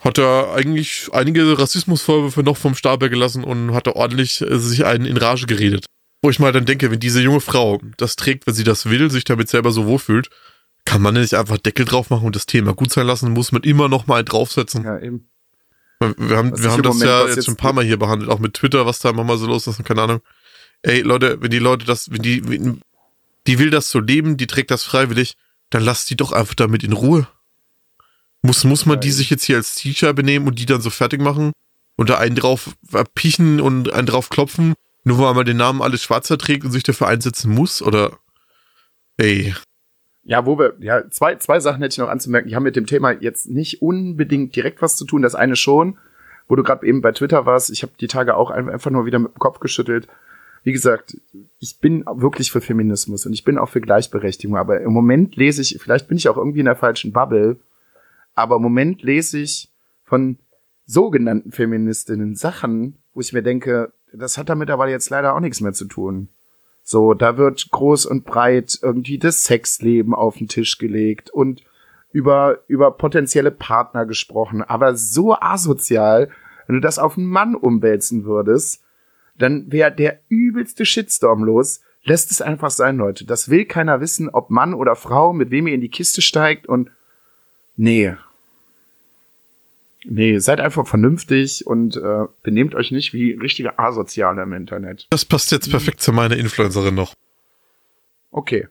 hat 0.02 0.18
da 0.18 0.54
eigentlich 0.54 1.10
einige 1.12 1.58
Rassismusvorwürfe 1.58 2.44
noch 2.44 2.58
vom 2.58 2.76
Stapel 2.76 3.10
gelassen 3.10 3.44
und 3.44 3.74
hat 3.74 3.88
da 3.88 3.92
ordentlich 3.94 4.42
äh, 4.42 4.60
sich 4.60 4.86
einen 4.86 5.06
in 5.06 5.18
Rage 5.18 5.46
geredet. 5.48 5.86
Wo 6.24 6.30
ich 6.30 6.40
mal 6.40 6.52
dann 6.52 6.66
denke, 6.66 6.90
wenn 6.92 7.00
diese 7.00 7.22
junge 7.22 7.42
Frau 7.42 7.80
das 7.98 8.16
trägt, 8.16 8.48
wenn 8.48 8.54
sie 8.56 8.64
das 8.64 8.88
will, 8.90 9.10
sich 9.12 9.24
damit 9.24 9.50
selber 9.50 9.72
so 9.72 9.86
wohlfühlt, 9.86 10.30
kann 10.86 11.02
man 11.02 11.14
nicht 11.16 11.34
einfach 11.36 11.58
Deckel 11.58 11.86
drauf 11.86 12.10
machen 12.10 12.26
und 12.26 12.36
das 12.36 12.46
Thema 12.46 12.74
gut 12.74 12.92
sein 12.92 13.06
lassen, 13.08 13.32
muss 13.32 13.52
man 13.52 13.62
immer 13.64 13.90
noch 13.90 14.08
mal 14.08 14.24
draufsetzen. 14.24 14.84
Ja, 14.84 15.00
eben. 15.00 15.30
Wir 16.00 16.38
haben, 16.38 16.52
Was 16.52 16.64
wir 16.64 16.72
haben 16.72 16.84
das 16.84 16.94
Moment, 16.96 17.10
ja 17.10 17.26
jetzt 17.26 17.36
jetzt- 17.38 17.46
schon 17.46 17.54
ein 17.56 17.58
paar 17.58 17.74
Mal 17.74 17.84
hier 17.86 17.98
behandelt, 17.98 18.30
auch 18.32 18.40
mit 18.40 18.54
Twitter, 18.54 18.86
was 18.86 19.00
da 19.00 19.10
immer 19.10 19.24
mal 19.24 19.38
so 19.38 19.48
los 19.48 19.66
ist 19.68 19.80
und 19.80 19.86
keine 19.86 20.04
Ahnung. 20.04 20.22
Ey, 20.84 21.02
Leute, 21.02 21.42
wenn 21.42 21.50
die 21.50 21.58
Leute 21.60 21.86
das, 21.88 22.12
wenn 22.12 22.22
die, 22.22 22.48
wenn, 22.48 22.82
die 23.48 23.60
will 23.60 23.70
das 23.70 23.90
so 23.90 24.00
leben, 24.00 24.38
die 24.38 24.48
trägt 24.48 24.72
das 24.72 24.84
freiwillig, 24.84 25.36
dann 25.70 25.84
lasst 25.84 26.10
die 26.10 26.16
doch 26.16 26.32
einfach 26.32 26.56
damit 26.56 26.84
in 26.84 26.94
Ruhe. 26.94 27.28
Muss, 28.42 28.64
muss 28.64 28.86
man 28.86 29.00
die 29.00 29.12
sich 29.12 29.30
jetzt 29.30 29.46
hier 29.46 29.58
als 29.58 29.76
Teacher 29.76 30.14
benehmen 30.14 30.48
und 30.48 30.60
die 30.60 30.66
dann 30.66 30.82
so 30.82 30.90
fertig 30.90 31.22
machen 31.22 31.52
und 31.96 32.10
da 32.10 32.18
einen 32.18 32.36
drauf 32.36 32.76
piechen 33.16 33.60
und 33.60 33.92
einen 33.92 34.08
drauf 34.08 34.30
klopfen, 34.30 34.76
nur 35.04 35.20
weil 35.20 35.34
man 35.34 35.46
den 35.46 35.58
Namen 35.58 35.82
alles 35.82 36.04
schwarzer 36.04 36.38
trägt 36.38 36.64
und 36.64 36.72
sich 36.72 36.84
dafür 36.84 37.08
einsetzen 37.08 37.52
muss? 37.52 37.82
Oder 37.82 38.18
ey. 39.18 39.56
Ja, 40.24 40.46
wo 40.46 40.60
wir, 40.60 40.76
ja, 40.80 41.10
zwei, 41.10 41.36
zwei 41.36 41.60
Sachen 41.60 41.82
hätte 41.82 41.94
ich 41.94 41.98
noch 41.98 42.10
anzumerken, 42.10 42.50
die 42.50 42.56
haben 42.56 42.64
mit 42.64 42.76
dem 42.76 42.86
Thema 42.86 43.12
jetzt 43.12 43.50
nicht 43.50 43.82
unbedingt 43.82 44.56
direkt 44.56 44.82
was 44.82 44.98
zu 44.98 45.06
tun. 45.06 45.22
Das 45.22 45.36
eine 45.36 45.56
schon, 45.56 45.98
wo 46.48 46.56
du 46.56 46.64
gerade 46.64 46.86
eben 46.86 47.02
bei 47.02 47.14
Twitter 47.14 47.46
warst, 47.46 47.70
ich 47.70 47.82
habe 47.82 47.94
die 48.00 48.08
Tage 48.08 48.36
auch 48.36 48.52
einfach 48.52 48.92
nur 48.92 49.06
wieder 49.06 49.20
mit 49.20 49.34
dem 49.34 49.40
Kopf 49.40 49.60
geschüttelt. 49.60 50.08
Wie 50.68 50.74
gesagt, 50.74 51.16
ich 51.60 51.80
bin 51.80 52.04
wirklich 52.06 52.52
für 52.52 52.60
Feminismus 52.60 53.26
und 53.26 53.32
ich 53.32 53.46
bin 53.46 53.58
auch 53.58 53.70
für 53.70 53.80
Gleichberechtigung, 53.80 54.58
aber 54.58 54.82
im 54.82 54.92
Moment 54.92 55.38
lese 55.38 55.62
ich, 55.62 55.80
vielleicht 55.82 56.10
bin 56.10 56.18
ich 56.18 56.28
auch 56.28 56.36
irgendwie 56.36 56.60
in 56.60 56.66
der 56.66 56.76
falschen 56.76 57.14
Bubble, 57.14 57.56
aber 58.36 58.58
im 58.58 58.64
Moment 58.64 59.02
lese 59.02 59.40
ich 59.40 59.72
von 60.04 60.40
sogenannten 60.86 61.54
Feministinnen 61.54 62.36
Sachen, 62.36 62.98
wo 63.14 63.22
ich 63.22 63.32
mir 63.32 63.44
denke, 63.44 63.94
das 64.12 64.38
hat 64.38 64.50
damit 64.50 64.70
aber 64.70 64.90
jetzt 64.90 65.10
leider 65.10 65.36
auch 65.36 65.40
nichts 65.40 65.62
mehr 65.62 65.72
zu 65.72 65.86
tun. 65.86 66.28
So, 66.84 67.14
da 67.14 67.38
wird 67.38 67.70
groß 67.72 68.06
und 68.06 68.26
breit 68.26 68.78
irgendwie 68.82 69.20
das 69.20 69.46
Sexleben 69.46 70.14
auf 70.14 70.36
den 70.36 70.50
Tisch 70.50 70.80
gelegt 70.80 71.30
und 71.30 71.64
über, 72.12 72.60
über 72.68 72.92
potenzielle 72.92 73.52
Partner 73.52 74.06
gesprochen, 74.06 74.64
aber 74.64 74.98
so 74.98 75.34
asozial, 75.34 76.30
wenn 76.68 76.76
du 76.76 76.82
das 76.82 77.00
auf 77.00 77.18
einen 77.18 77.28
Mann 77.28 77.56
umwälzen 77.56 78.26
würdest, 78.26 78.84
dann 79.38 79.72
wäre 79.72 79.92
der 79.92 80.20
übelste 80.30 80.86
Shitstorm 80.86 81.44
los. 81.44 81.82
Lässt 82.04 82.32
es 82.32 82.42
einfach 82.42 82.72
sein, 82.72 82.98
Leute. 82.98 83.26
Das 83.26 83.50
will 83.50 83.66
keiner 83.66 84.00
wissen, 84.00 84.30
ob 84.30 84.50
Mann 84.50 84.74
oder 84.74 84.96
Frau, 84.96 85.34
mit 85.34 85.52
wem 85.52 85.68
ihr 85.68 85.74
in 85.74 85.82
die 85.82 85.90
Kiste 85.90 86.22
steigt 86.22 86.68
und 86.68 86.90
nee, 87.76 88.16
Nee, 90.10 90.40
seid 90.40 90.62
einfach 90.62 90.88
vernünftig 90.88 91.68
und 91.68 91.98
äh, 91.98 92.26
benehmt 92.42 92.76
euch 92.76 92.92
nicht 92.92 93.14
wie 93.14 93.34
richtige 93.34 93.78
Asoziale 93.78 94.44
im 94.44 94.54
Internet. 94.54 95.06
Das 95.10 95.26
passt 95.26 95.52
jetzt 95.52 95.70
perfekt 95.70 96.00
zu 96.02 96.14
meiner 96.14 96.38
Influencerin 96.38 96.96
noch. 96.96 97.14
Okay. 98.32 98.68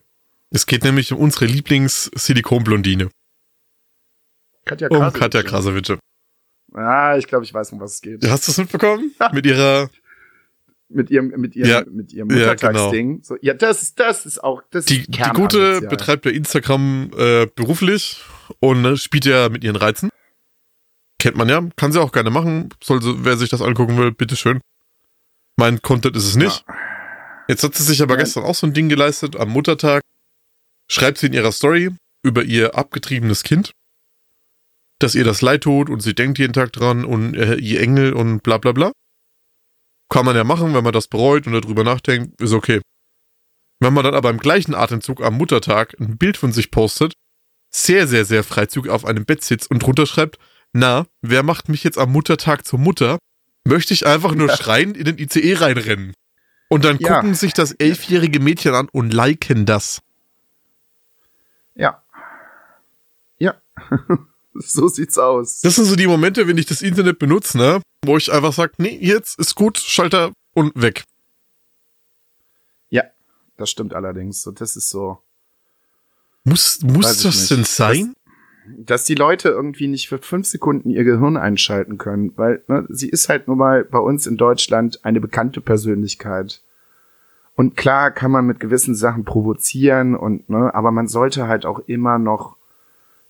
Es 0.50 0.64
geht 0.64 0.82
nämlich 0.82 1.12
um 1.12 1.18
unsere 1.18 1.44
Lieblings-Silikonblondine. 1.44 3.10
Katja 4.64 4.88
Um 4.88 5.12
Katja 5.12 5.42
Krasowitsche. 5.42 5.98
Ah, 6.72 7.16
ich 7.18 7.26
glaube, 7.26 7.44
ich 7.44 7.52
weiß, 7.52 7.72
um 7.72 7.80
was 7.80 7.94
es 7.94 8.00
geht. 8.00 8.26
Hast 8.26 8.48
du 8.48 8.52
es 8.52 8.58
mitbekommen? 8.58 9.14
Mit 9.32 9.44
ihrer 9.44 9.90
mit 10.88 11.10
ihrem 11.10 11.28
mit 11.36 11.56
ihrem 11.56 11.68
Ja. 11.70 11.84
mit 11.90 12.12
ihrem 12.12 12.30
Ja, 12.30 12.36
Muttertagsding. 12.36 13.08
genau. 13.14 13.22
So, 13.24 13.36
ja, 13.40 13.54
das 13.54 13.82
ist 13.82 13.98
das 14.00 14.24
ist 14.26 14.42
auch 14.42 14.62
das 14.70 14.84
die, 14.86 15.00
ist 15.00 15.08
die 15.14 15.22
gute 15.34 15.80
betreibt 15.82 16.24
ja 16.26 16.30
Instagram 16.32 17.10
äh, 17.16 17.46
beruflich 17.54 18.22
und 18.60 18.82
ne, 18.82 18.96
spielt 18.96 19.24
ja 19.24 19.48
mit 19.48 19.64
ihren 19.64 19.76
Reizen. 19.76 20.10
Kennt 21.18 21.36
man 21.36 21.48
ja, 21.48 21.66
kann 21.76 21.92
sie 21.92 22.00
auch 22.00 22.12
gerne 22.12 22.30
machen. 22.30 22.68
Soll 22.84 23.02
sie, 23.02 23.24
wer 23.24 23.36
sich 23.36 23.48
das 23.50 23.62
angucken 23.62 23.96
will, 23.98 24.12
bitteschön. 24.12 24.60
Mein 25.56 25.80
Content 25.82 26.14
ist 26.16 26.26
es 26.26 26.36
nicht. 26.36 26.64
Jetzt 27.48 27.62
hat 27.64 27.74
sie 27.74 27.82
sich 27.82 28.02
aber 28.02 28.14
Ja. 28.14 28.20
gestern 28.20 28.44
auch 28.44 28.54
so 28.54 28.66
ein 28.66 28.74
Ding 28.74 28.88
geleistet 28.88 29.34
am 29.36 29.48
Muttertag. 29.50 30.02
Schreibt 30.90 31.18
sie 31.18 31.26
in 31.26 31.32
ihrer 31.32 31.52
Story 31.52 31.90
über 32.22 32.44
ihr 32.44 32.74
abgetriebenes 32.76 33.42
Kind, 33.42 33.72
dass 35.00 35.14
ihr 35.14 35.24
das 35.24 35.42
leid 35.42 35.62
tut 35.62 35.88
und 35.90 36.00
sie 36.00 36.14
denkt 36.14 36.38
jeden 36.38 36.52
Tag 36.52 36.72
dran 36.72 37.04
und 37.04 37.34
äh, 37.34 37.54
ihr 37.56 37.80
Engel 37.80 38.12
und 38.12 38.42
bla 38.42 38.58
bla 38.58 38.72
bla. 38.72 38.92
Kann 40.08 40.24
man 40.24 40.36
ja 40.36 40.44
machen, 40.44 40.74
wenn 40.74 40.84
man 40.84 40.92
das 40.92 41.08
bereut 41.08 41.46
und 41.46 41.52
darüber 41.52 41.82
nachdenkt, 41.84 42.40
ist 42.40 42.52
okay. 42.52 42.80
Wenn 43.80 43.92
man 43.92 44.04
dann 44.04 44.14
aber 44.14 44.30
im 44.30 44.38
gleichen 44.38 44.74
Atemzug 44.74 45.22
am 45.22 45.34
Muttertag 45.34 45.94
ein 46.00 46.16
Bild 46.16 46.36
von 46.36 46.52
sich 46.52 46.70
postet, 46.70 47.12
sehr, 47.70 48.06
sehr, 48.06 48.24
sehr 48.24 48.42
freizügig 48.44 48.90
auf 48.90 49.04
einem 49.04 49.24
Bett 49.24 49.42
sitzt 49.44 49.70
und 49.70 49.80
drunter 49.80 50.06
schreibt, 50.06 50.38
na, 50.72 51.06
wer 51.22 51.42
macht 51.42 51.68
mich 51.68 51.84
jetzt 51.84 51.98
am 51.98 52.12
Muttertag 52.12 52.66
zur 52.66 52.78
Mutter? 52.78 53.18
Möchte 53.64 53.92
ich 53.94 54.06
einfach 54.06 54.34
nur 54.34 54.48
schreiend 54.50 54.96
in 54.96 55.04
den 55.04 55.18
ICE 55.18 55.54
reinrennen. 55.54 56.14
Und 56.68 56.84
dann 56.84 56.98
Ja. 56.98 57.16
gucken 57.16 57.34
sich 57.34 57.52
das 57.52 57.72
elfjährige 57.72 58.40
Mädchen 58.40 58.74
an 58.74 58.88
und 58.92 59.12
liken 59.12 59.66
das. 59.66 60.00
Ja. 61.74 62.02
Ja. 63.38 63.54
so 64.64 64.88
sieht's 64.88 65.18
aus. 65.18 65.60
Das 65.60 65.76
sind 65.76 65.84
so 65.86 65.96
die 65.96 66.06
Momente, 66.06 66.46
wenn 66.48 66.58
ich 66.58 66.66
das 66.66 66.82
Internet 66.82 67.18
benutze, 67.18 67.58
ne? 67.58 67.80
Wo 68.04 68.16
ich 68.16 68.32
einfach 68.32 68.52
sage, 68.52 68.72
nee, 68.78 68.98
jetzt 69.00 69.38
ist 69.38 69.54
gut, 69.54 69.78
Schalter 69.78 70.32
und 70.54 70.72
weg. 70.80 71.04
ja, 72.90 73.04
das 73.56 73.70
stimmt 73.70 73.94
allerdings. 73.94 74.42
So, 74.42 74.50
das 74.52 74.76
ist 74.76 74.90
so, 74.90 75.18
Muss, 76.44 76.80
muss 76.82 77.22
das 77.22 77.36
nicht. 77.36 77.50
denn 77.50 77.64
sein? 77.64 78.12
dass 78.78 79.04
die 79.04 79.14
Leute 79.14 79.48
irgendwie 79.50 79.86
nicht 79.86 80.08
für 80.08 80.18
fünf 80.18 80.46
Sekunden 80.48 80.90
ihr 80.90 81.04
Gehirn 81.04 81.36
einschalten 81.36 81.98
können, 81.98 82.32
weil 82.36 82.64
ne, 82.66 82.84
sie 82.88 83.08
ist 83.08 83.28
halt 83.28 83.46
nun 83.46 83.58
mal 83.58 83.84
bei 83.84 84.00
uns 84.00 84.26
in 84.26 84.36
Deutschland 84.36 85.04
eine 85.04 85.20
bekannte 85.20 85.60
Persönlichkeit. 85.60 86.62
Und 87.54 87.76
klar 87.76 88.10
kann 88.10 88.32
man 88.32 88.44
mit 88.44 88.58
gewissen 88.58 88.96
Sachen 88.96 89.24
provozieren 89.24 90.16
und 90.16 90.48
ne, 90.50 90.74
aber 90.74 90.90
man 90.90 91.06
sollte 91.06 91.46
halt 91.46 91.64
auch 91.64 91.78
immer 91.86 92.18
noch 92.18 92.56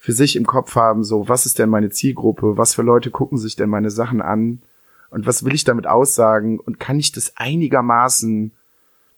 für 0.06 0.12
sich 0.12 0.36
im 0.36 0.46
Kopf 0.46 0.76
haben, 0.76 1.02
so 1.02 1.28
was 1.28 1.46
ist 1.46 1.58
denn 1.58 1.68
meine 1.68 1.90
Zielgruppe, 1.90 2.56
was 2.56 2.76
für 2.76 2.82
Leute 2.82 3.10
gucken 3.10 3.38
sich 3.38 3.56
denn 3.56 3.68
meine 3.68 3.90
Sachen 3.90 4.22
an 4.22 4.62
und 5.10 5.26
was 5.26 5.44
will 5.44 5.52
ich 5.52 5.64
damit 5.64 5.88
aussagen 5.88 6.60
und 6.60 6.78
kann 6.78 7.00
ich 7.00 7.10
das 7.10 7.36
einigermaßen 7.36 8.52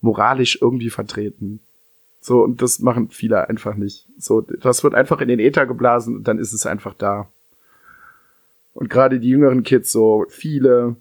moralisch 0.00 0.60
irgendwie 0.62 0.88
vertreten? 0.88 1.60
So, 2.22 2.42
und 2.42 2.62
das 2.62 2.78
machen 2.78 3.10
viele 3.10 3.50
einfach 3.50 3.74
nicht. 3.74 4.06
So, 4.18 4.40
das 4.40 4.82
wird 4.82 4.94
einfach 4.94 5.20
in 5.20 5.28
den 5.28 5.40
Äther 5.40 5.66
geblasen 5.66 6.16
und 6.16 6.24
dann 6.26 6.38
ist 6.38 6.54
es 6.54 6.64
einfach 6.64 6.94
da. 6.94 7.28
Und 8.72 8.88
gerade 8.88 9.20
die 9.20 9.28
jüngeren 9.28 9.64
Kids, 9.64 9.92
so 9.92 10.24
viele, 10.30 10.96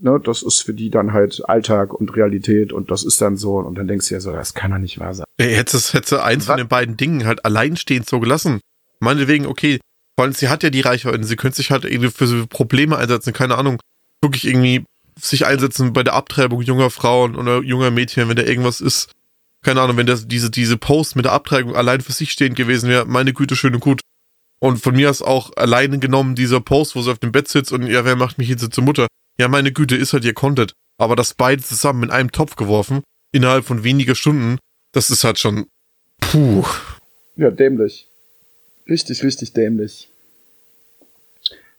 ne, 0.00 0.18
das 0.24 0.42
ist 0.42 0.62
für 0.62 0.72
die 0.72 0.88
dann 0.88 1.12
halt 1.12 1.46
Alltag 1.46 1.92
und 1.92 2.16
Realität 2.16 2.72
und 2.72 2.90
das 2.90 3.04
ist 3.04 3.20
dann 3.20 3.36
so. 3.36 3.58
Und 3.58 3.76
dann 3.76 3.88
denkst 3.88 4.08
du 4.08 4.14
ja 4.14 4.20
so, 4.20 4.32
das 4.32 4.54
kann 4.54 4.70
doch 4.70 4.78
nicht 4.78 4.98
wahr 4.98 5.12
sein. 5.12 5.26
Ey, 5.36 5.54
hätte 5.54 5.76
es 5.76 5.92
hätte 5.92 6.22
eins 6.22 6.46
von 6.46 6.54
Was? 6.54 6.62
den 6.62 6.68
beiden 6.68 6.96
Dingen 6.96 7.26
halt 7.26 7.44
alleinstehend 7.44 8.08
so 8.08 8.20
gelassen. 8.20 8.62
Meinetwegen, 9.00 9.46
okay, 9.46 9.78
vor 10.16 10.24
allem 10.24 10.34
sie 10.34 10.48
hat 10.48 10.62
ja 10.62 10.70
die 10.70 10.80
Reichweite, 10.80 11.24
sie 11.24 11.36
könnte 11.36 11.56
sich 11.56 11.70
halt 11.70 11.84
irgendwie 11.84 12.10
für 12.10 12.26
so 12.26 12.46
Probleme 12.46 12.96
einsetzen, 12.96 13.32
keine 13.32 13.58
Ahnung, 13.58 13.80
wirklich 14.22 14.46
irgendwie 14.46 14.84
sich 15.18 15.46
einsetzen 15.46 15.92
bei 15.92 16.02
der 16.02 16.14
Abtreibung 16.14 16.62
junger 16.62 16.90
Frauen 16.90 17.36
oder 17.36 17.62
junger 17.62 17.90
Mädchen, 17.90 18.28
wenn 18.28 18.36
da 18.36 18.42
irgendwas 18.42 18.80
ist. 18.80 19.10
Keine 19.62 19.80
Ahnung, 19.80 19.96
wenn 19.96 20.06
das 20.06 20.28
diese, 20.28 20.50
diese 20.50 20.76
Post 20.76 21.16
mit 21.16 21.24
der 21.24 21.32
Abtreibung 21.32 21.74
allein 21.74 22.00
für 22.00 22.12
sich 22.12 22.32
stehend 22.32 22.56
gewesen 22.56 22.88
wäre, 22.88 23.06
meine 23.06 23.32
Güte, 23.32 23.56
schön 23.56 23.74
und 23.74 23.80
gut. 23.80 24.00
Und 24.58 24.78
von 24.78 24.94
mir 24.94 25.10
aus 25.10 25.22
auch 25.22 25.56
alleine 25.56 25.98
genommen 25.98 26.34
dieser 26.34 26.60
Post, 26.60 26.96
wo 26.96 27.02
sie 27.02 27.10
auf 27.10 27.18
dem 27.18 27.32
Bett 27.32 27.48
sitzt 27.48 27.72
und 27.72 27.86
ja, 27.86 28.04
wer 28.04 28.16
macht 28.16 28.38
mich 28.38 28.48
jetzt 28.48 28.72
zur 28.72 28.84
Mutter? 28.84 29.06
Ja, 29.38 29.48
meine 29.48 29.72
Güte, 29.72 29.96
ist 29.96 30.12
halt 30.12 30.24
ihr 30.24 30.34
Content. 30.34 30.72
Aber 30.98 31.14
das 31.14 31.34
beide 31.34 31.62
zusammen 31.62 32.04
in 32.04 32.10
einem 32.10 32.32
Topf 32.32 32.56
geworfen, 32.56 33.02
innerhalb 33.32 33.66
von 33.66 33.84
weniger 33.84 34.14
Stunden, 34.14 34.58
das 34.92 35.10
ist 35.10 35.24
halt 35.24 35.38
schon, 35.38 35.66
puh. 36.20 36.64
Ja, 37.36 37.50
dämlich. 37.50 38.08
Richtig, 38.88 39.22
richtig 39.24 39.52
dämlich. 39.52 40.10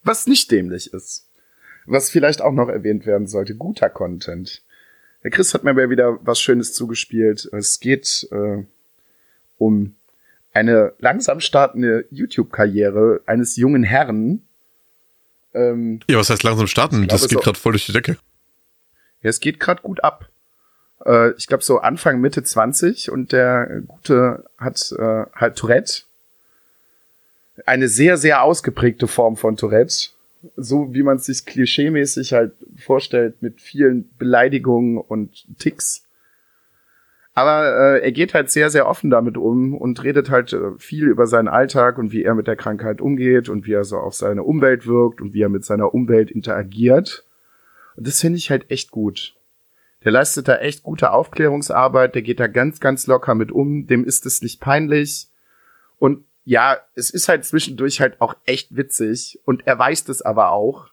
Was 0.03 0.27
nicht 0.27 0.51
dämlich 0.51 0.93
ist, 0.93 1.27
was 1.85 2.09
vielleicht 2.09 2.41
auch 2.41 2.53
noch 2.53 2.69
erwähnt 2.69 3.05
werden 3.05 3.27
sollte, 3.27 3.55
guter 3.55 3.89
Content. 3.89 4.61
Der 5.23 5.31
Chris 5.31 5.53
hat 5.53 5.63
mir 5.63 5.71
aber 5.71 5.89
wieder 5.89 6.19
was 6.25 6.39
Schönes 6.39 6.73
zugespielt. 6.73 7.49
Es 7.51 7.79
geht 7.79 8.27
äh, 8.31 8.63
um 9.57 9.95
eine 10.53 10.93
langsam 10.99 11.39
startende 11.39 12.05
YouTube-Karriere 12.11 13.21
eines 13.25 13.55
jungen 13.57 13.83
Herrn. 13.83 14.41
Ähm, 15.53 15.99
Ja, 16.09 16.17
was 16.17 16.29
heißt 16.29 16.43
langsam 16.43 16.67
starten? 16.67 17.07
Das 17.07 17.21
geht 17.23 17.31
so- 17.31 17.39
gerade 17.39 17.59
voll 17.59 17.73
durch 17.73 17.85
die 17.85 17.93
Decke. 17.93 18.17
Ja, 19.23 19.29
es 19.29 19.39
geht 19.39 19.59
gerade 19.59 19.81
gut 19.81 20.03
ab. 20.03 20.29
Äh, 21.05 21.31
ich 21.31 21.47
glaube 21.47 21.63
so 21.63 21.79
Anfang, 21.79 22.21
Mitte 22.21 22.43
20 22.43 23.11
und 23.11 23.31
der 23.31 23.81
Gute 23.87 24.45
hat 24.57 24.91
äh, 24.97 25.25
halt 25.33 25.57
Tourette. 25.57 26.03
Eine 27.65 27.87
sehr, 27.87 28.17
sehr 28.17 28.43
ausgeprägte 28.43 29.07
Form 29.07 29.35
von 29.35 29.57
Tourette. 29.57 30.09
So 30.55 30.93
wie 30.93 31.03
man 31.03 31.17
es 31.17 31.25
sich 31.25 31.45
klischeemäßig 31.45 32.33
halt 32.33 32.53
vorstellt, 32.77 33.41
mit 33.41 33.59
vielen 33.59 34.09
Beleidigungen 34.17 34.97
und 34.97 35.45
Ticks. 35.57 36.07
Aber 37.37 37.97
äh, 37.97 38.03
er 38.03 38.11
geht 38.11 38.33
halt 38.33 38.49
sehr, 38.49 38.71
sehr 38.71 38.87
offen 38.87 39.11
damit 39.11 39.37
um 39.37 39.75
und 39.75 40.03
redet 40.03 40.31
halt 40.31 40.53
äh, 40.53 40.71
viel 40.79 41.07
über 41.07 41.27
seinen 41.27 41.47
Alltag 41.47 41.99
und 41.99 42.11
wie 42.11 42.23
er 42.23 42.33
mit 42.33 42.47
der 42.47 42.55
Krankheit 42.55 42.99
umgeht 42.99 43.47
und 43.47 43.67
wie 43.67 43.73
er 43.73 43.83
so 43.83 43.97
auf 43.97 44.15
seine 44.15 44.41
Umwelt 44.41 44.87
wirkt 44.87 45.21
und 45.21 45.33
wie 45.33 45.43
er 45.43 45.49
mit 45.49 45.63
seiner 45.63 45.93
Umwelt 45.93 46.31
interagiert. 46.31 47.25
Und 47.95 48.07
das 48.07 48.21
finde 48.21 48.37
ich 48.37 48.49
halt 48.49 48.71
echt 48.71 48.89
gut. 48.89 49.35
Der 50.03 50.11
leistet 50.11 50.47
da 50.47 50.57
echt 50.57 50.81
gute 50.81 51.11
Aufklärungsarbeit, 51.11 52.15
der 52.15 52.23
geht 52.23 52.39
da 52.39 52.47
ganz, 52.47 52.79
ganz 52.79 53.05
locker 53.05 53.35
mit 53.35 53.51
um, 53.51 53.85
dem 53.85 54.03
ist 54.03 54.25
es 54.25 54.41
nicht 54.41 54.59
peinlich. 54.59 55.27
Und 55.99 56.23
ja, 56.47 56.77
es 56.95 57.09
ist 57.09 57.27
halt 57.27 57.43
zwischendurch 57.43 57.99
halt 57.99 58.21
auch 58.21 58.33
echt 58.45 58.73
witzig 58.73 59.37
und 59.43 59.67
er 59.67 59.77
weiß 59.77 60.05
das 60.05 60.21
aber 60.21 60.51
auch, 60.51 60.87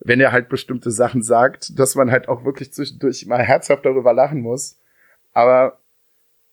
wenn 0.00 0.20
er 0.20 0.32
halt 0.32 0.48
bestimmte 0.48 0.90
Sachen 0.90 1.22
sagt, 1.22 1.78
dass 1.78 1.96
man 1.96 2.10
halt 2.10 2.28
auch 2.28 2.46
wirklich 2.46 2.72
zwischendurch 2.72 3.26
mal 3.26 3.42
herzhaft 3.42 3.84
darüber 3.84 4.14
lachen 4.14 4.40
muss. 4.40 4.78
Aber 5.34 5.78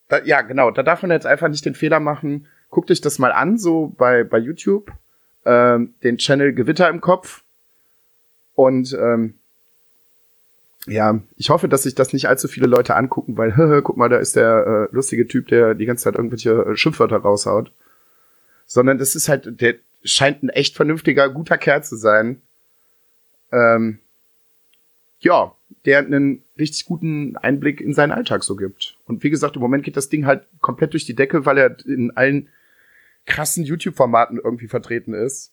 da, 0.08 0.22
ja, 0.24 0.42
genau, 0.42 0.70
da 0.70 0.82
darf 0.82 1.00
man 1.00 1.10
jetzt 1.10 1.24
einfach 1.24 1.48
nicht 1.48 1.64
den 1.64 1.74
Fehler 1.74 2.00
machen. 2.00 2.46
Guckt 2.68 2.90
euch 2.90 3.00
das 3.00 3.18
mal 3.18 3.32
an, 3.32 3.56
so 3.56 3.94
bei, 3.96 4.24
bei 4.24 4.36
YouTube. 4.36 4.92
ähm, 5.46 5.94
den 6.02 6.18
Channel 6.18 6.52
Gewitter 6.52 6.90
im 6.90 7.00
Kopf. 7.00 7.44
Und 8.54 8.92
ähm, 8.92 9.34
ja, 10.86 11.18
ich 11.36 11.48
hoffe, 11.48 11.68
dass 11.68 11.84
sich 11.84 11.94
das 11.94 12.12
nicht 12.12 12.28
allzu 12.28 12.46
viele 12.46 12.66
Leute 12.66 12.94
angucken, 12.94 13.38
weil, 13.38 13.80
guck 13.82 13.96
mal, 13.96 14.10
da 14.10 14.18
ist 14.18 14.36
der 14.36 14.88
äh, 14.90 14.94
lustige 14.94 15.26
Typ, 15.26 15.48
der 15.48 15.74
die 15.74 15.86
ganze 15.86 16.04
Zeit 16.04 16.16
irgendwelche 16.16 16.50
äh, 16.50 16.76
Schimpfwörter 16.76 17.16
raushaut. 17.16 17.72
Sondern 18.74 18.98
das 18.98 19.14
ist 19.14 19.28
halt, 19.28 19.60
der 19.60 19.76
scheint 20.02 20.42
ein 20.42 20.48
echt 20.48 20.74
vernünftiger, 20.74 21.28
guter 21.28 21.58
Kerl 21.58 21.84
zu 21.84 21.94
sein. 21.94 22.42
Ähm, 23.52 24.00
ja, 25.20 25.54
der 25.84 26.00
einen 26.00 26.42
richtig 26.58 26.84
guten 26.84 27.36
Einblick 27.36 27.80
in 27.80 27.94
seinen 27.94 28.10
Alltag 28.10 28.42
so 28.42 28.56
gibt. 28.56 28.96
Und 29.06 29.22
wie 29.22 29.30
gesagt, 29.30 29.54
im 29.54 29.62
Moment 29.62 29.84
geht 29.84 29.96
das 29.96 30.08
Ding 30.08 30.26
halt 30.26 30.42
komplett 30.60 30.92
durch 30.92 31.04
die 31.04 31.14
Decke, 31.14 31.46
weil 31.46 31.56
er 31.56 31.76
in 31.86 32.10
allen 32.16 32.48
krassen 33.26 33.62
YouTube-Formaten 33.62 34.40
irgendwie 34.42 34.66
vertreten 34.66 35.14
ist. 35.14 35.52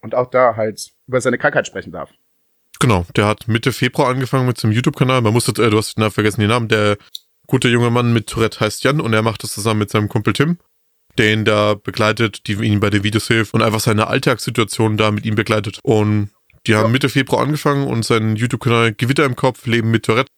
Und 0.00 0.14
auch 0.14 0.30
da 0.30 0.56
halt 0.56 0.92
über 1.06 1.20
seine 1.20 1.36
Krankheit 1.36 1.66
sprechen 1.66 1.92
darf. 1.92 2.10
Genau, 2.80 3.04
der 3.16 3.26
hat 3.26 3.48
Mitte 3.48 3.70
Februar 3.70 4.08
angefangen 4.08 4.46
mit 4.46 4.56
seinem 4.56 4.72
YouTube-Kanal. 4.72 5.20
Man 5.20 5.34
musste, 5.34 5.62
äh, 5.62 5.68
du 5.68 5.76
hast 5.76 5.98
na, 5.98 6.08
vergessen 6.08 6.40
den 6.40 6.48
Namen, 6.48 6.68
der 6.68 6.96
gute 7.46 7.68
junge 7.68 7.90
Mann 7.90 8.14
mit 8.14 8.28
Tourette 8.28 8.60
heißt 8.60 8.82
Jan 8.82 9.02
und 9.02 9.12
er 9.12 9.20
macht 9.20 9.42
das 9.42 9.52
zusammen 9.52 9.80
mit 9.80 9.90
seinem 9.90 10.08
Kumpel 10.08 10.32
Tim, 10.32 10.58
der 11.18 11.32
ihn 11.32 11.44
da 11.44 11.74
begleitet, 11.74 12.46
die 12.46 12.54
ihn 12.54 12.80
bei 12.80 12.90
den 12.90 13.02
Videos 13.02 13.26
hilft 13.28 13.54
und 13.54 13.62
einfach 13.62 13.80
seine 13.80 14.06
Alltagssituation 14.08 14.96
da 14.96 15.10
mit 15.10 15.26
ihm 15.26 15.34
begleitet. 15.34 15.78
Und 15.82 16.30
die 16.66 16.74
haben 16.74 16.86
ja. 16.86 16.92
Mitte 16.92 17.08
Februar 17.08 17.42
angefangen 17.42 17.86
und 17.86 18.04
sein 18.04 18.36
YouTube-Kanal 18.36 18.94
Gewitter 18.94 19.24
im 19.24 19.36
Kopf, 19.36 19.66
Leben 19.66 19.90
mit 19.90 20.04
Tourette, 20.04 20.30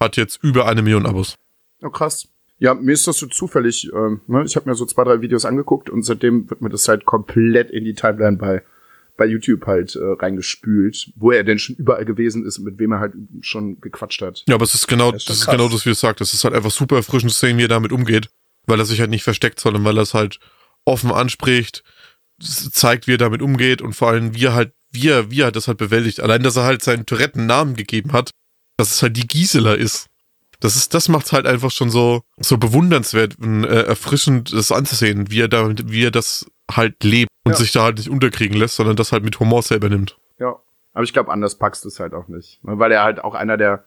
hat 0.00 0.16
jetzt 0.16 0.42
über 0.42 0.66
eine 0.66 0.82
Million 0.82 1.06
Abos. 1.06 1.36
Oh, 1.82 1.90
krass. 1.90 2.28
Ja, 2.58 2.74
mir 2.74 2.92
ist 2.92 3.06
das 3.06 3.18
so 3.18 3.26
zufällig. 3.26 3.90
Ähm, 3.92 4.20
ne? 4.26 4.44
Ich 4.46 4.56
habe 4.56 4.68
mir 4.68 4.74
so 4.74 4.86
zwei, 4.86 5.04
drei 5.04 5.20
Videos 5.20 5.44
angeguckt 5.44 5.90
und 5.90 6.02
seitdem 6.02 6.48
wird 6.48 6.62
mir 6.62 6.70
das 6.70 6.88
halt 6.88 7.04
komplett 7.04 7.70
in 7.70 7.84
die 7.84 7.94
Timeline 7.94 8.36
bei 8.36 8.62
bei 9.16 9.26
YouTube 9.26 9.66
halt 9.66 9.96
äh, 9.96 10.00
reingespült, 10.00 11.10
wo 11.16 11.30
er 11.30 11.44
denn 11.44 11.58
schon 11.58 11.76
überall 11.76 12.04
gewesen 12.04 12.44
ist 12.44 12.58
und 12.58 12.64
mit 12.64 12.78
wem 12.78 12.92
er 12.92 13.00
halt 13.00 13.14
schon 13.40 13.80
gequatscht 13.80 14.22
hat. 14.22 14.44
Ja, 14.46 14.54
aber 14.54 14.64
es 14.64 14.74
ist 14.74 14.86
genau, 14.86 15.10
das 15.12 15.22
ist, 15.22 15.30
das 15.30 15.38
ist 15.38 15.46
genau 15.46 15.68
das, 15.68 15.84
wie 15.86 15.90
du 15.90 15.94
sagst. 15.94 16.20
Es 16.20 16.34
ist 16.34 16.44
halt 16.44 16.54
einfach 16.54 16.70
super 16.70 16.96
erfrischend 16.96 17.32
zu 17.32 17.38
sehen, 17.38 17.58
wie 17.58 17.64
er 17.64 17.68
damit 17.68 17.92
umgeht, 17.92 18.28
weil 18.66 18.78
er 18.78 18.84
sich 18.84 19.00
halt 19.00 19.10
nicht 19.10 19.24
versteckt, 19.24 19.60
sondern 19.60 19.84
weil 19.84 19.98
er 19.98 20.02
es 20.02 20.14
halt 20.14 20.38
offen 20.84 21.10
anspricht, 21.10 21.82
zeigt, 22.40 23.06
wie 23.06 23.14
er 23.14 23.18
damit 23.18 23.42
umgeht 23.42 23.82
und 23.82 23.94
vor 23.94 24.08
allem, 24.08 24.34
wie 24.34 24.44
er 24.44 24.54
halt, 24.54 24.72
wie 24.90 25.08
er, 25.08 25.30
wie 25.30 25.40
er 25.40 25.52
das 25.52 25.68
halt 25.68 25.78
bewältigt. 25.78 26.20
Allein, 26.20 26.42
dass 26.42 26.56
er 26.56 26.64
halt 26.64 26.82
seinen 26.82 27.06
Tourette 27.06 27.38
einen 27.38 27.46
Namen 27.46 27.74
gegeben 27.74 28.12
hat, 28.12 28.30
dass 28.76 28.94
es 28.94 29.02
halt 29.02 29.16
die 29.16 29.26
Gisela 29.26 29.74
ist. 29.74 30.06
Das 30.60 30.76
ist, 30.76 30.94
das 30.94 31.08
macht's 31.08 31.32
halt 31.32 31.46
einfach 31.46 31.70
schon 31.70 31.90
so, 31.90 32.22
so 32.38 32.56
bewundernswert 32.56 33.38
und 33.38 33.64
äh, 33.64 33.82
erfrischend, 33.82 34.52
das 34.52 34.72
anzusehen, 34.72 35.30
wie 35.30 35.40
er 35.40 35.48
damit, 35.48 35.90
wie 35.90 36.04
er 36.04 36.10
das 36.10 36.46
halt 36.70 37.02
lebt 37.04 37.30
und 37.44 37.52
ja. 37.52 37.58
sich 37.58 37.72
da 37.72 37.82
halt 37.82 37.98
nicht 37.98 38.08
unterkriegen 38.08 38.56
lässt, 38.56 38.76
sondern 38.76 38.96
das 38.96 39.12
halt 39.12 39.22
mit 39.22 39.38
Humor 39.38 39.62
selber 39.62 39.88
nimmt. 39.88 40.16
Ja. 40.38 40.56
Aber 40.94 41.04
ich 41.04 41.12
glaube, 41.12 41.30
anders 41.30 41.56
packst 41.56 41.84
du 41.84 41.88
es 41.88 42.00
halt 42.00 42.14
auch 42.14 42.28
nicht. 42.28 42.64
Ne? 42.64 42.78
Weil 42.78 42.90
er 42.90 43.02
halt 43.02 43.22
auch 43.22 43.34
einer 43.34 43.58
der 43.58 43.84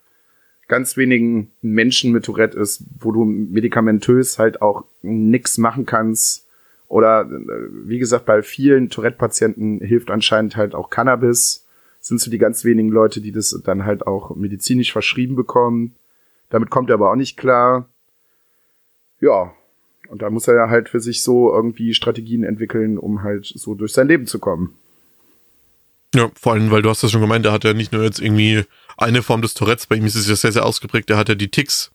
ganz 0.69 0.95
wenigen 0.95 1.51
Menschen 1.61 2.13
mit 2.13 2.23
Tourette 2.23 2.57
ist, 2.57 2.83
wo 3.01 3.11
du 3.11 3.25
medikamentös 3.25 4.39
halt 4.39 4.61
auch 4.61 4.85
nix 5.01 5.57
machen 5.57 5.85
kannst. 5.85 6.47
Oder 6.87 7.21
äh, 7.21 7.87
wie 7.87 7.99
gesagt, 7.99 8.25
bei 8.25 8.41
vielen 8.41 8.89
Tourette-Patienten 8.89 9.79
hilft 9.79 10.09
anscheinend 10.09 10.55
halt 10.55 10.73
auch 10.73 10.89
Cannabis. 10.89 11.65
sind 11.99 12.21
so 12.21 12.31
die 12.31 12.37
ganz 12.37 12.63
wenigen 12.63 12.89
Leute, 12.89 13.19
die 13.19 13.33
das 13.33 13.59
dann 13.65 13.83
halt 13.83 14.07
auch 14.07 14.35
medizinisch 14.35 14.93
verschrieben 14.93 15.35
bekommen. 15.35 15.95
Damit 16.49 16.69
kommt 16.69 16.89
er 16.89 16.95
aber 16.95 17.11
auch 17.11 17.17
nicht 17.17 17.35
klar. 17.35 17.89
Ja, 19.19 19.51
und 20.07 20.21
da 20.21 20.29
muss 20.29 20.47
er 20.47 20.55
ja 20.55 20.69
halt 20.69 20.89
für 20.89 20.99
sich 20.99 21.21
so 21.21 21.53
irgendwie 21.53 21.93
Strategien 21.93 22.43
entwickeln, 22.43 22.97
um 22.97 23.21
halt 23.23 23.45
so 23.45 23.75
durch 23.75 23.91
sein 23.91 24.07
Leben 24.07 24.25
zu 24.25 24.39
kommen. 24.39 24.78
Ja, 26.15 26.29
vor 26.39 26.53
allem, 26.53 26.71
weil 26.71 26.81
du 26.81 26.89
hast 26.89 27.03
das 27.03 27.11
schon 27.11 27.21
gemeint, 27.21 27.45
er 27.45 27.51
hat 27.51 27.63
ja 27.63 27.73
nicht 27.73 27.91
nur 27.91 28.03
jetzt 28.03 28.19
irgendwie 28.19 28.63
eine 28.97 29.21
Form 29.21 29.41
des 29.41 29.53
Tourettes, 29.53 29.85
bei 29.85 29.95
ihm 29.95 30.05
ist 30.05 30.15
es 30.15 30.27
ja 30.27 30.35
sehr, 30.35 30.51
sehr 30.51 30.65
ausgeprägt, 30.65 31.09
er 31.09 31.17
hat 31.17 31.29
ja 31.29 31.35
die 31.35 31.51
Ticks, 31.51 31.91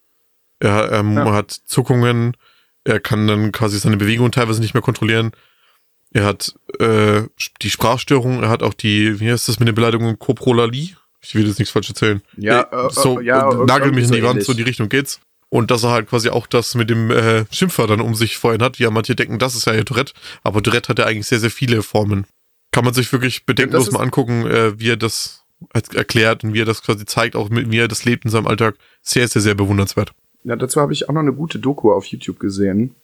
er 0.60 0.92
ähm, 0.92 1.16
ja. 1.16 1.32
hat 1.32 1.50
Zuckungen, 1.50 2.36
er 2.84 3.00
kann 3.00 3.26
dann 3.26 3.50
quasi 3.50 3.78
seine 3.78 3.96
Bewegungen 3.96 4.30
teilweise 4.30 4.60
nicht 4.60 4.74
mehr 4.74 4.82
kontrollieren, 4.82 5.32
er 6.12 6.24
hat 6.24 6.54
äh, 6.78 7.22
die 7.60 7.70
Sprachstörung, 7.70 8.44
er 8.44 8.48
hat 8.48 8.62
auch 8.62 8.74
die, 8.74 9.18
wie 9.18 9.30
heißt 9.30 9.48
das 9.48 9.58
mit 9.58 9.66
den 9.66 9.74
Beleidigungen, 9.74 10.18
Coprolalie? 10.18 10.90
Ich 11.20 11.34
will 11.34 11.46
jetzt 11.46 11.58
nichts 11.58 11.72
falsch 11.72 11.88
erzählen. 11.88 12.22
Ja, 12.36 12.62
äh, 12.70 12.90
so, 12.90 13.18
äh, 13.18 13.24
ja, 13.24 13.52
nagel 13.64 13.92
mich 13.92 14.04
in 14.04 14.12
die 14.12 14.22
Wand, 14.22 14.42
so 14.44 14.52
in 14.52 14.58
die 14.58 14.64
Richtung 14.64 14.88
geht's. 14.88 15.20
Und 15.48 15.70
dass 15.70 15.82
er 15.84 15.90
halt 15.90 16.08
quasi 16.08 16.28
auch 16.28 16.46
das 16.46 16.74
mit 16.74 16.90
dem 16.90 17.10
äh, 17.10 17.44
Schimpfwörtern 17.50 18.00
um 18.00 18.14
sich 18.14 18.36
vorhin 18.36 18.62
hat. 18.62 18.78
Ja, 18.78 18.90
manche 18.90 19.14
denken, 19.14 19.38
das 19.38 19.54
ist 19.54 19.66
ja 19.66 19.72
ihr 19.72 19.84
Tourette. 19.84 20.12
Aber 20.42 20.62
Tourette 20.62 20.88
hat 20.88 20.98
ja 20.98 21.06
eigentlich 21.06 21.26
sehr, 21.26 21.40
sehr 21.40 21.50
viele 21.50 21.82
Formen. 21.82 22.26
Kann 22.74 22.84
man 22.84 22.92
sich 22.92 23.12
wirklich 23.12 23.46
bedenkenlos 23.46 23.92
mal 23.92 24.02
angucken, 24.02 24.46
äh, 24.48 24.80
wie 24.80 24.90
er 24.90 24.96
das 24.96 25.44
erklärt 25.72 26.42
und 26.42 26.54
wie 26.54 26.60
er 26.60 26.64
das 26.64 26.82
quasi 26.82 27.06
zeigt, 27.06 27.36
auch 27.36 27.48
mit, 27.48 27.70
wie 27.70 27.78
er 27.78 27.86
das 27.86 28.04
lebt 28.04 28.24
in 28.24 28.32
seinem 28.32 28.48
Alltag. 28.48 28.74
Sehr, 29.00 29.28
sehr, 29.28 29.40
sehr 29.40 29.54
bewundernswert. 29.54 30.12
Ja, 30.42 30.56
dazu 30.56 30.80
habe 30.80 30.92
ich 30.92 31.08
auch 31.08 31.12
noch 31.12 31.20
eine 31.20 31.32
gute 31.32 31.60
Doku 31.60 31.92
auf 31.92 32.06
YouTube 32.06 32.40
gesehen. 32.40 32.96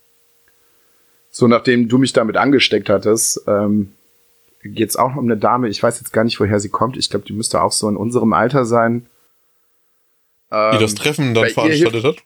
So, 1.31 1.47
nachdem 1.47 1.89
du 1.89 1.99
mich 1.99 2.12
damit 2.12 2.37
angesteckt 2.37 2.91
hattest, 2.91 3.43
ähm, 3.47 3.93
geht's 4.64 4.97
auch 4.97 5.14
um 5.14 5.25
eine 5.25 5.37
Dame, 5.37 5.68
ich 5.68 5.81
weiß 5.81 6.01
jetzt 6.01 6.12
gar 6.12 6.25
nicht, 6.25 6.41
woher 6.41 6.59
sie 6.59 6.68
kommt. 6.68 6.97
Ich 6.97 7.09
glaube, 7.09 7.25
die 7.25 7.33
müsste 7.33 7.62
auch 7.62 7.71
so 7.71 7.89
in 7.89 7.97
unserem 7.97 8.33
Alter 8.33 8.64
sein. 8.64 9.07
Ähm, 10.51 10.73
die 10.73 10.79
das 10.81 10.97
Treffen 10.97 11.33
dann 11.33 11.49
veranstaltet 11.49 12.03
hat? 12.03 12.16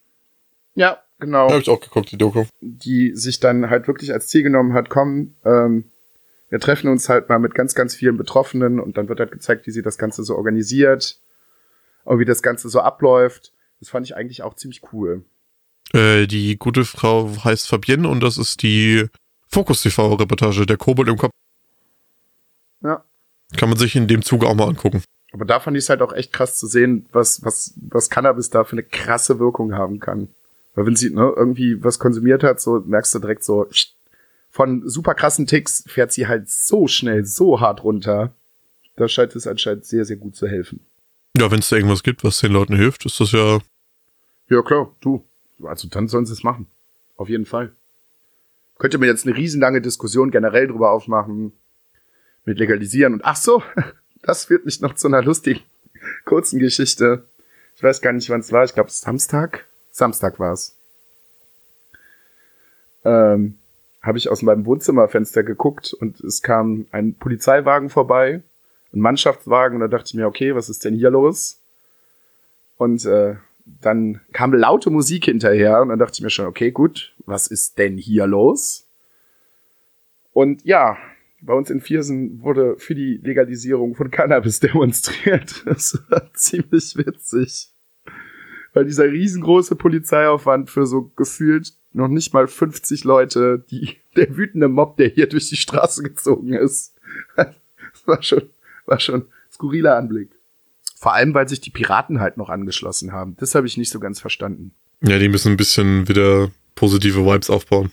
Ja, 0.77 0.97
genau. 1.21 1.51
Habe 1.51 1.61
ich 1.61 1.69
auch 1.69 1.81
geguckt, 1.81 2.11
die 2.11 2.17
Doku. 2.17 2.45
Die 2.63 3.15
sich 3.15 3.39
dann 3.39 3.69
halt 3.69 3.87
wirklich 3.87 4.15
als 4.15 4.29
Ziel 4.29 4.43
genommen 4.45 4.73
hat, 4.73 4.89
komm, 4.89 5.35
ähm, 5.45 5.85
wir 6.51 6.61
treffen 6.61 6.89
uns 6.89 7.09
halt 7.09 7.29
mal 7.29 7.39
mit 7.39 7.55
ganz, 7.55 7.75
ganz 7.75 7.95
vielen 7.95 8.17
Betroffenen 8.17 8.81
und 8.81 8.97
dann 8.97 9.09
wird 9.09 9.21
halt 9.21 9.33
gezeigt, 9.33 9.67
wie 9.67 9.71
sie 9.71 9.83
das 9.83 9.99
Ganze 9.99 10.23
so 10.25 10.37
organisiert 10.37 11.19
und 12.05 12.19
wie 12.19 12.25
das 12.25 12.43
Ganze 12.43 12.69
so 12.69 12.81
abläuft. 12.81 13.53
Das 13.81 13.89
fand 13.89 14.07
ich 14.07 14.17
eigentlich 14.17 14.43
auch 14.43 14.55
ziemlich 14.55 14.83
cool. 14.93 15.25
Äh, 15.93 16.27
die 16.27 16.57
gute 16.57 16.85
Frau 16.85 17.31
heißt 17.45 17.69
Fabienne 17.69 18.09
und 18.09 18.21
das 18.21 18.39
ist 18.39 18.63
die 18.63 19.07
Fokus 19.49 19.83
TV-Reportage, 19.83 20.67
der 20.67 20.77
Kobold 20.77 21.09
im 21.09 21.17
Kopf. 21.17 21.33
Ja. 22.83 23.05
Kann 23.57 23.69
man 23.69 23.79
sich 23.79 23.95
in 23.97 24.09
dem 24.09 24.23
Zuge 24.23 24.47
auch 24.47 24.55
mal 24.55 24.69
angucken. 24.69 25.03
Aber 25.33 25.45
da 25.45 25.61
fand 25.61 25.77
ich 25.77 25.85
es 25.85 25.91
halt 25.91 26.03
auch 26.03 26.13
echt 26.13 26.33
krass 26.33 26.57
zu 26.57 26.67
sehen, 26.67 27.07
was, 27.13 27.45
was, 27.45 27.75
was 27.77 28.11
Cannabis 28.11 28.51
da 28.51 28.65
für 28.65 28.73
eine 28.73 28.85
krasse 28.85 29.39
Wirkung 29.39 29.75
haben 29.75 29.99
kann. 29.99 30.29
Weil 30.75 30.87
wenn 30.87 30.97
sie 30.97 31.11
ne, 31.11 31.33
irgendwie 31.37 31.83
was 31.83 31.99
konsumiert 31.99 32.43
hat, 32.43 32.61
so 32.61 32.81
merkst 32.85 33.15
du 33.15 33.19
direkt 33.19 33.45
so, 33.45 33.67
von 34.55 34.89
super 34.89 35.17
krassen 35.17 35.49
Ticks 35.49 35.83
fährt 35.89 36.13
sie 36.13 36.29
halt 36.29 36.49
so 36.49 36.87
schnell, 36.87 37.25
so 37.25 37.61
hart 37.61 37.83
runter. 37.83 38.33
Da 38.95 39.09
scheint 39.09 39.35
es 39.35 39.49
anscheinend 39.49 39.85
sehr, 39.85 40.05
sehr 40.05 40.15
gut 40.15 40.37
zu 40.37 40.47
helfen. 40.47 40.79
Ja, 41.37 41.51
wenn 41.51 41.59
es 41.59 41.71
da 41.71 41.75
irgendwas 41.75 42.05
gibt, 42.05 42.23
was 42.23 42.39
den 42.39 42.53
Leuten 42.53 42.77
hilft, 42.77 43.05
ist 43.05 43.19
das 43.19 43.33
ja. 43.33 43.59
Ja, 44.49 44.63
klar, 44.63 44.95
du. 45.01 45.25
Also 45.65 45.89
dann 45.89 46.07
sollen 46.07 46.25
sie 46.25 46.35
es 46.35 46.45
machen. 46.45 46.69
Auf 47.17 47.29
jeden 47.29 47.47
Fall. 47.47 47.73
Könnte 48.79 48.99
mir 48.99 49.07
jetzt 49.07 49.27
eine 49.27 49.37
riesenlange 49.37 49.81
Diskussion 49.81 50.31
generell 50.31 50.69
drüber 50.69 50.93
aufmachen. 50.93 51.53
Mit 52.45 52.61
legalisieren 52.61 53.15
und 53.15 53.25
ach 53.25 53.37
so, 53.37 53.61
das 54.23 54.45
führt 54.45 54.67
mich 54.67 54.81
noch 54.81 54.95
zu 54.95 55.09
einer 55.09 55.23
lustigen, 55.23 55.63
kurzen 56.27 56.61
Geschichte. 56.61 57.25
Ich 57.75 57.83
weiß 57.83 58.01
gar 58.01 58.13
nicht, 58.13 58.31
wann 58.31 58.39
es 58.39 58.53
war. 58.53 58.63
Ich 58.63 58.75
glaube, 58.75 58.91
Samstag. 58.91 59.67
Samstag 59.91 60.39
war's. 60.39 60.77
Ähm, 63.05 63.59
habe 64.05 64.19
ich 64.19 64.29
aus 64.29 64.43
meinem 64.43 64.67
Wohnzimmerfenster 64.67 65.43
geguckt 65.43 65.95
und 65.95 66.21
es 66.21 66.43
kam 66.43 66.87
ein 66.93 67.15
Polizeiwagen 67.15 67.91
vorbei, 67.91 68.43
ein 68.93 69.01
Mannschaftswagen 69.01 69.77
und 69.77 69.81
da 69.81 69.89
dachte 69.89 70.09
ich 70.09 70.15
mir, 70.15 70.27
okay, 70.27 70.55
was 70.55 70.69
ist 70.69 70.85
denn 70.85 70.95
hier 70.95 71.11
los? 71.11 71.61
Und 72.77 73.05
äh, 73.07 73.37
dann 73.65 74.21
kam 74.33 74.53
laute 74.53 74.91
Musik 74.91 75.25
hinterher 75.25 75.81
und 75.81 75.89
dann 75.89 75.99
dachte 75.99 76.15
ich 76.15 76.23
mir 76.23 76.31
schon, 76.31 76.47
okay, 76.47 76.71
gut, 76.71 77.15
was 77.25 77.47
ist 77.47 77.79
denn 77.79 77.97
hier 77.97 78.27
los? 78.27 78.87
Und 80.33 80.65
ja, 80.65 80.97
bei 81.41 81.55
uns 81.55 81.71
in 81.71 81.81
Viersen 81.81 82.43
wurde 82.43 82.77
für 82.79 82.95
die 82.95 83.19
Legalisierung 83.23 83.95
von 83.95 84.11
Cannabis 84.11 84.61
demonstriert. 84.61 85.63
Das 85.67 85.99
war 86.09 86.33
ziemlich 86.35 86.97
witzig 86.97 87.71
weil 88.75 88.85
dieser 88.85 89.11
riesengroße 89.11 89.77
Polizeiaufwand 89.77 90.69
für 90.69 90.85
so 90.85 91.11
gefühlt 91.17 91.73
noch 91.95 92.09
nicht 92.09 92.35
mal 92.35 92.47
50 92.47 93.05
Leute, 93.05 93.65
die, 93.71 93.97
der 94.17 94.37
wütende 94.37 94.69
Mob, 94.69 94.97
der 94.97 95.09
hier 95.09 95.29
durch 95.29 95.49
die 95.49 95.57
Straße 95.57 96.03
gezogen 96.03 96.53
ist, 96.53 96.95
das 97.37 97.55
war 98.07 98.23
schon, 98.23 98.43
war 98.87 99.01
schon 99.01 99.27
skurriler 99.51 99.97
Anblick. 99.97 100.31
Vor 100.97 101.15
allem, 101.15 101.35
weil 101.35 101.49
sich 101.49 101.61
die 101.61 101.71
Piraten 101.71 102.21
halt 102.21 102.37
noch 102.37 102.49
angeschlossen 102.49 103.13
haben. 103.13 103.37
Das 103.39 103.55
habe 103.55 103.67
ich 103.67 103.77
nicht 103.77 103.91
so 103.91 104.01
ganz 104.01 104.21
verstanden. 104.21 104.73
Ja, 105.03 105.19
die 105.19 105.29
müssen 105.29 105.53
ein 105.53 105.57
bisschen 105.57 106.09
wieder 106.09 106.51
positive 106.75 107.27
Vibes 107.27 107.51
aufbauen. 107.51 107.91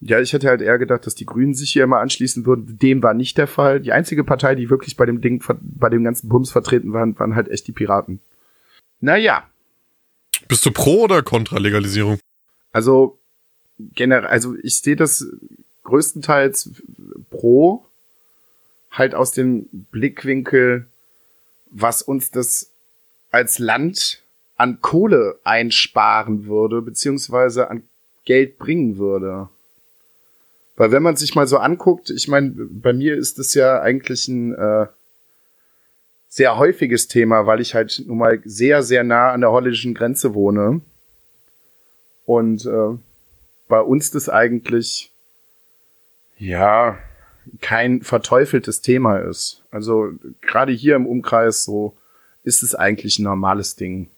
Ja, 0.00 0.20
ich 0.20 0.32
hätte 0.32 0.48
halt 0.48 0.60
eher 0.60 0.78
gedacht, 0.78 1.06
dass 1.06 1.14
die 1.14 1.26
Grünen 1.26 1.54
sich 1.54 1.72
hier 1.72 1.84
immer 1.84 1.98
anschließen 1.98 2.46
würden. 2.46 2.78
Dem 2.78 3.02
war 3.02 3.14
nicht 3.14 3.38
der 3.38 3.46
Fall. 3.46 3.80
Die 3.80 3.92
einzige 3.92 4.24
Partei, 4.24 4.54
die 4.54 4.70
wirklich 4.70 4.96
bei 4.96 5.06
dem 5.06 5.20
Ding, 5.20 5.42
bei 5.60 5.88
dem 5.88 6.04
ganzen 6.04 6.28
Bums 6.28 6.52
vertreten 6.52 6.92
waren, 6.92 7.18
waren 7.18 7.34
halt 7.34 7.48
echt 7.48 7.66
die 7.66 7.72
Piraten. 7.72 8.20
Naja, 9.00 9.44
bist 10.48 10.64
du 10.64 10.70
pro 10.70 11.04
oder 11.04 11.22
kontra 11.22 11.58
Legalisierung? 11.58 12.18
Also 12.76 13.16
generell, 13.78 14.26
also 14.26 14.54
ich 14.62 14.82
sehe 14.82 14.96
das 14.96 15.26
größtenteils 15.84 16.72
pro 17.30 17.86
halt 18.90 19.14
aus 19.14 19.32
dem 19.32 19.66
Blickwinkel, 19.72 20.84
was 21.70 22.02
uns 22.02 22.30
das 22.30 22.70
als 23.30 23.58
Land 23.58 24.22
an 24.58 24.82
Kohle 24.82 25.38
einsparen 25.42 26.44
würde, 26.44 26.82
beziehungsweise 26.82 27.70
an 27.70 27.82
Geld 28.26 28.58
bringen 28.58 28.98
würde. 28.98 29.48
Weil 30.76 30.92
wenn 30.92 31.02
man 31.02 31.16
sich 31.16 31.34
mal 31.34 31.46
so 31.46 31.56
anguckt, 31.56 32.10
ich 32.10 32.28
meine, 32.28 32.50
bei 32.50 32.92
mir 32.92 33.16
ist 33.16 33.38
das 33.38 33.54
ja 33.54 33.80
eigentlich 33.80 34.28
ein 34.28 34.54
äh, 34.54 34.86
sehr 36.28 36.58
häufiges 36.58 37.08
Thema, 37.08 37.46
weil 37.46 37.62
ich 37.62 37.74
halt 37.74 38.04
nun 38.06 38.18
mal 38.18 38.42
sehr, 38.44 38.82
sehr 38.82 39.02
nah 39.02 39.32
an 39.32 39.40
der 39.40 39.50
holländischen 39.50 39.94
Grenze 39.94 40.34
wohne. 40.34 40.82
Und 42.26 42.66
äh, 42.66 42.98
bei 43.68 43.80
uns 43.80 44.10
das 44.10 44.28
eigentlich, 44.28 45.10
ja, 46.38 46.98
kein 47.60 48.02
verteufeltes 48.02 48.80
Thema 48.80 49.18
ist. 49.18 49.62
Also 49.70 50.10
gerade 50.42 50.72
hier 50.72 50.96
im 50.96 51.06
Umkreis 51.06 51.64
so 51.64 51.96
ist 52.42 52.62
es 52.62 52.74
eigentlich 52.74 53.18
ein 53.18 53.24
normales 53.24 53.76
Ding. 53.76 54.08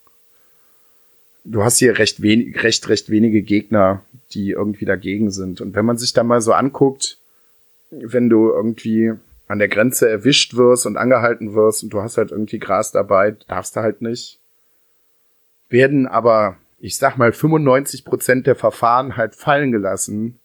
Du 1.45 1.63
hast 1.63 1.79
hier 1.79 1.99
recht 1.99 2.21
wenig, 2.21 2.63
recht, 2.63 2.89
recht 2.89 3.11
wenige 3.11 3.43
Gegner, 3.43 4.03
die 4.33 4.51
irgendwie 4.51 4.85
dagegen 4.85 5.31
sind. 5.31 5.61
Und 5.61 5.75
wenn 5.75 5.87
man 5.87 5.99
sich 5.99 6.13
da 6.13 6.23
mal 6.23 6.41
so 6.41 6.53
anguckt, 6.53 7.19
wenn 7.91 8.29
du 8.29 8.51
irgendwie 8.51 9.13
an 9.47 9.59
der 9.59 9.69
Grenze 9.69 10.09
erwischt 10.09 10.57
wirst 10.57 10.85
und 10.85 10.99
angehalten 10.99 11.55
wirst 11.55 11.83
und 11.83 11.91
du 11.91 12.03
hast 12.03 12.19
halt 12.19 12.31
irgendwie 12.31 12.59
Gras 12.59 12.93
dabei, 12.93 13.35
darfst 13.49 13.77
du 13.77 13.81
halt 13.81 14.03
nicht. 14.03 14.39
Werden 15.71 16.07
aber, 16.07 16.57
ich 16.81 16.97
sag 16.97 17.17
mal, 17.17 17.33
95 17.33 18.05
Prozent 18.05 18.47
der 18.47 18.55
Verfahren 18.55 19.17
halt 19.17 19.35
fallen 19.35 19.73
gelassen. 19.73 20.39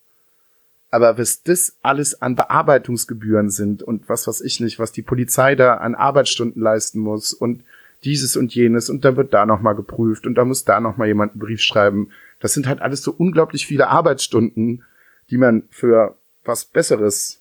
Aber 0.90 1.18
was 1.18 1.44
das 1.44 1.78
alles 1.82 2.22
an 2.22 2.36
Bearbeitungsgebühren 2.36 3.50
sind 3.50 3.82
und 3.82 4.10
was 4.10 4.28
weiß 4.28 4.42
ich 4.42 4.60
nicht, 4.60 4.78
was 4.78 4.92
die 4.92 5.02
Polizei 5.02 5.56
da 5.56 5.76
an 5.76 5.96
Arbeitsstunden 5.96 6.62
leisten 6.62 7.00
muss 7.00 7.34
und 7.34 7.64
dieses 8.04 8.36
und 8.36 8.54
jenes 8.54 8.90
und 8.90 9.06
dann 9.06 9.16
wird 9.16 9.34
da 9.34 9.46
nochmal 9.46 9.76
geprüft 9.76 10.28
und 10.28 10.36
da 10.36 10.46
muss 10.46 10.66
da 10.66 10.80
nochmal 10.80 11.08
jemand 11.08 11.34
einen 11.34 11.40
Brief 11.40 11.62
schreiben. 11.62 12.10
Das 12.40 12.54
sind 12.54 12.68
halt 12.68 12.82
alles 12.82 13.02
so 13.02 13.12
unglaublich 13.12 13.66
viele 13.66 13.88
Arbeitsstunden, 13.88 14.84
die 15.30 15.38
man 15.38 15.64
für 15.72 16.16
was 16.44 16.66
Besseres 16.66 17.40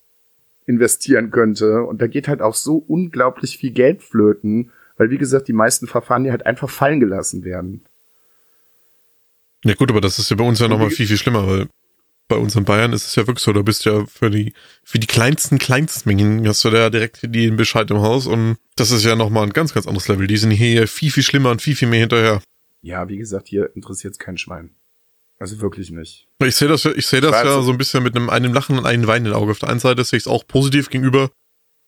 investieren 0.66 1.30
könnte. 1.30 1.82
Und 1.82 2.01
da 2.01 2.07
geht 2.07 2.28
halt 2.28 2.40
auch 2.40 2.55
so 2.55 2.76
unglaublich 2.76 3.59
viel 3.59 3.72
Geld 3.72 4.03
flöten, 4.03 4.70
weil 4.97 5.11
wie 5.11 5.18
gesagt, 5.18 5.49
die 5.49 5.53
meisten 5.53 5.86
Verfahren 5.86 6.22
hier 6.22 6.32
halt 6.32 6.47
einfach 6.47 6.70
fallen 6.70 7.01
gelassen 7.01 7.45
werden. 7.45 7.82
Ja 9.64 9.74
gut, 9.74 9.90
aber 9.90 10.00
das 10.00 10.18
ist 10.18 10.30
ja 10.30 10.36
bei 10.36 10.44
uns 10.44 10.58
ja 10.58 10.68
nochmal 10.68 10.90
viel, 10.90 11.06
viel 11.06 11.16
schlimmer, 11.16 11.46
weil 11.46 11.68
bei 12.28 12.36
uns 12.36 12.56
in 12.56 12.64
Bayern 12.64 12.92
ist 12.92 13.06
es 13.06 13.14
ja 13.14 13.26
wirklich 13.26 13.44
so, 13.44 13.52
da 13.52 13.62
bist 13.62 13.84
du 13.84 13.90
ja 13.90 14.06
für 14.06 14.30
die, 14.30 14.54
für 14.82 14.98
die 14.98 15.06
kleinsten 15.06 15.58
Kleinstmengen 15.58 16.46
hast 16.48 16.64
du 16.64 16.70
da 16.70 16.88
direkt 16.90 17.20
den 17.22 17.56
Bescheid 17.56 17.90
im 17.90 18.00
Haus 18.00 18.26
und 18.26 18.56
das 18.76 18.90
ist 18.90 19.04
ja 19.04 19.16
nochmal 19.16 19.44
ein 19.44 19.52
ganz, 19.52 19.74
ganz 19.74 19.86
anderes 19.86 20.08
Level. 20.08 20.26
Die 20.26 20.36
sind 20.36 20.50
hier 20.50 20.88
viel, 20.88 21.10
viel 21.10 21.22
schlimmer 21.22 21.50
und 21.50 21.60
viel, 21.60 21.76
viel 21.76 21.88
mehr 21.88 22.00
hinterher. 22.00 22.42
Ja, 22.80 23.08
wie 23.08 23.18
gesagt, 23.18 23.48
hier 23.48 23.70
interessiert 23.76 24.14
es 24.14 24.18
kein 24.18 24.38
Schwein. 24.38 24.70
Also 25.38 25.60
wirklich 25.60 25.90
nicht. 25.90 26.26
Ich 26.44 26.56
sehe 26.56 26.68
das, 26.68 26.84
ich 26.84 27.06
sehe 27.06 27.20
das 27.20 27.32
ja 27.32 27.62
so 27.62 27.70
ein 27.70 27.78
bisschen 27.78 28.02
mit 28.02 28.16
einem, 28.16 28.30
einem 28.30 28.54
Lachen 28.54 28.78
und 28.78 28.86
einem 28.86 29.06
weinenden 29.06 29.34
Auge. 29.34 29.52
Auf 29.52 29.58
der 29.58 29.68
einen 29.68 29.80
Seite 29.80 30.02
sehe 30.04 30.16
ich 30.16 30.24
es 30.24 30.28
auch 30.28 30.46
positiv 30.46 30.88
gegenüber, 30.88 31.30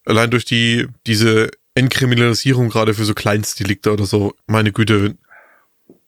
allein 0.05 0.29
durch 0.29 0.45
die, 0.45 0.87
diese 1.07 1.49
Entkriminalisierung 1.73 2.69
gerade 2.69 2.93
für 2.93 3.05
so 3.05 3.13
Kleinstdelikte 3.13 3.91
oder 3.91 4.05
so. 4.05 4.35
Meine 4.47 4.71
Güte, 4.71 5.15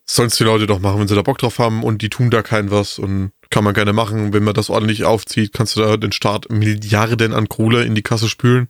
sollen 0.09 0.29
die 0.29 0.43
Leute 0.43 0.67
doch 0.67 0.79
machen, 0.79 0.99
wenn 0.99 1.07
sie 1.07 1.15
da 1.15 1.21
Bock 1.21 1.37
drauf 1.37 1.59
haben 1.59 1.83
und 1.83 2.01
die 2.01 2.09
tun 2.09 2.29
da 2.29 2.41
kein 2.41 2.71
was 2.71 2.97
und 2.97 3.31
kann 3.49 3.63
man 3.63 3.73
gerne 3.73 3.93
machen. 3.93 4.33
Wenn 4.33 4.43
man 4.43 4.53
das 4.53 4.69
ordentlich 4.69 5.03
aufzieht, 5.03 5.53
kannst 5.53 5.75
du 5.75 5.81
da 5.81 5.97
den 5.97 6.11
Staat 6.11 6.49
Milliarden 6.49 7.33
an 7.33 7.49
Kohle 7.49 7.83
in 7.83 7.93
die 7.93 8.01
Kasse 8.01 8.29
spülen. 8.29 8.69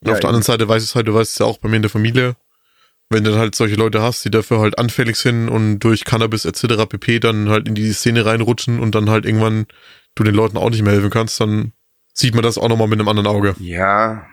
Und 0.00 0.08
ja, 0.08 0.14
auf 0.14 0.20
der 0.20 0.28
anderen 0.28 0.42
Seite 0.42 0.68
weiß 0.68 0.82
es 0.82 0.94
halt, 0.94 1.08
du 1.08 1.14
weißt 1.14 1.32
es 1.32 1.38
ja 1.38 1.46
auch 1.46 1.58
bei 1.58 1.68
mir 1.68 1.76
in 1.76 1.82
der 1.82 1.90
Familie, 1.90 2.36
wenn 3.08 3.22
du 3.22 3.30
dann 3.30 3.38
halt 3.38 3.54
solche 3.54 3.76
Leute 3.76 4.02
hast, 4.02 4.24
die 4.24 4.30
dafür 4.30 4.58
halt 4.58 4.78
anfällig 4.78 5.16
sind 5.16 5.48
und 5.48 5.78
durch 5.78 6.04
Cannabis 6.04 6.44
etc. 6.44 6.86
pp. 6.88 7.20
dann 7.20 7.48
halt 7.48 7.68
in 7.68 7.74
die 7.74 7.92
Szene 7.92 8.26
reinrutschen 8.26 8.80
und 8.80 8.94
dann 8.94 9.08
halt 9.08 9.24
irgendwann 9.24 9.66
du 10.16 10.24
den 10.24 10.34
Leuten 10.34 10.56
auch 10.56 10.70
nicht 10.70 10.82
mehr 10.82 10.92
helfen 10.92 11.10
kannst, 11.10 11.40
dann 11.40 11.72
sieht 12.12 12.34
man 12.34 12.42
das 12.42 12.58
auch 12.58 12.68
nochmal 12.68 12.88
mit 12.88 12.98
einem 12.98 13.08
anderen 13.08 13.28
Auge. 13.28 13.54
Ja. 13.60 14.26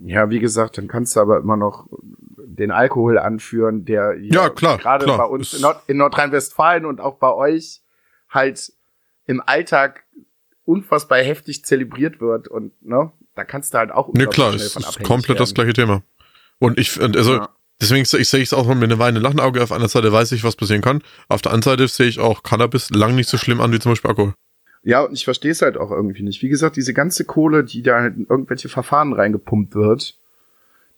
Ja, 0.00 0.30
wie 0.30 0.38
gesagt, 0.38 0.78
dann 0.78 0.88
kannst 0.88 1.14
du 1.14 1.20
aber 1.20 1.38
immer 1.38 1.56
noch 1.56 1.86
den 2.56 2.70
Alkohol 2.70 3.18
anführen, 3.18 3.84
der 3.84 4.16
ja, 4.18 4.50
klar, 4.50 4.78
gerade 4.78 5.06
bei 5.06 5.24
uns 5.24 5.54
in, 5.54 5.62
Nord 5.62 5.82
in 5.86 5.96
Nordrhein-Westfalen 5.98 6.84
und 6.86 7.00
auch 7.00 7.16
bei 7.16 7.32
euch 7.32 7.82
halt 8.28 8.72
im 9.26 9.42
Alltag 9.44 10.04
unfassbar 10.64 11.18
heftig 11.18 11.64
zelebriert 11.64 12.20
wird 12.20 12.48
und 12.48 12.72
ne, 12.82 13.12
da 13.34 13.44
kannst 13.44 13.74
du 13.74 13.78
halt 13.78 13.90
auch 13.90 14.12
ne, 14.12 14.26
klar, 14.26 14.54
ist, 14.54 14.76
ist 14.76 15.02
komplett 15.02 15.30
werden. 15.30 15.38
das 15.38 15.54
gleiche 15.54 15.72
Thema. 15.72 16.02
Und 16.58 16.78
ich, 16.78 17.00
also 17.00 17.36
ja. 17.36 17.48
deswegen 17.80 18.02
ich 18.02 18.08
sehe 18.08 18.40
ich 18.40 18.48
es 18.48 18.52
auch 18.52 18.66
mit 18.66 18.84
einem 18.84 18.98
weinenden 18.98 19.22
Lachenauge. 19.22 19.62
Auf 19.62 19.72
einer 19.72 19.88
Seite 19.88 20.12
weiß 20.12 20.32
ich, 20.32 20.44
was 20.44 20.56
passieren 20.56 20.82
kann. 20.82 21.02
Auf 21.28 21.42
der 21.42 21.52
anderen 21.52 21.76
Seite 21.76 21.88
sehe 21.88 22.06
ich 22.06 22.20
auch 22.20 22.42
Cannabis 22.42 22.90
lang 22.90 23.14
nicht 23.14 23.28
so 23.28 23.36
schlimm 23.36 23.60
an 23.60 23.72
wie 23.72 23.78
zum 23.78 23.92
Beispiel 23.92 24.10
Alkohol. 24.10 24.34
Ja, 24.82 25.00
und 25.00 25.14
ich 25.14 25.24
verstehe 25.24 25.50
es 25.50 25.62
halt 25.62 25.76
auch 25.78 25.90
irgendwie 25.90 26.22
nicht. 26.22 26.42
Wie 26.42 26.48
gesagt, 26.48 26.76
diese 26.76 26.92
ganze 26.92 27.24
Kohle, 27.24 27.64
die 27.64 27.82
da 27.82 28.00
halt 28.00 28.16
in 28.16 28.26
irgendwelche 28.28 28.68
Verfahren 28.68 29.14
reingepumpt 29.14 29.74
wird, 29.74 30.18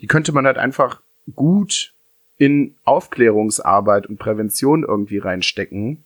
die 0.00 0.06
könnte 0.06 0.32
man 0.32 0.44
halt 0.44 0.58
einfach 0.58 1.00
gut 1.34 1.92
in 2.38 2.74
Aufklärungsarbeit 2.84 4.06
und 4.06 4.18
Prävention 4.18 4.84
irgendwie 4.84 5.18
reinstecken, 5.18 6.04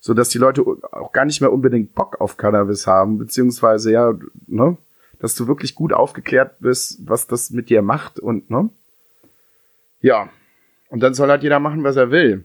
so 0.00 0.14
dass 0.14 0.30
die 0.30 0.38
Leute 0.38 0.64
auch 0.92 1.12
gar 1.12 1.24
nicht 1.24 1.40
mehr 1.40 1.52
unbedingt 1.52 1.94
Bock 1.94 2.20
auf 2.20 2.36
Cannabis 2.36 2.86
haben, 2.86 3.18
beziehungsweise 3.18 3.92
ja, 3.92 4.14
ne, 4.46 4.76
dass 5.18 5.34
du 5.34 5.46
wirklich 5.46 5.74
gut 5.74 5.92
aufgeklärt 5.92 6.60
bist, 6.60 7.00
was 7.04 7.26
das 7.26 7.50
mit 7.50 7.68
dir 7.70 7.82
macht 7.82 8.18
und 8.18 8.50
ne, 8.50 8.70
ja, 10.00 10.30
und 10.90 11.00
dann 11.00 11.14
soll 11.14 11.28
halt 11.28 11.42
jeder 11.42 11.60
machen, 11.60 11.84
was 11.84 11.96
er 11.96 12.10
will. 12.10 12.44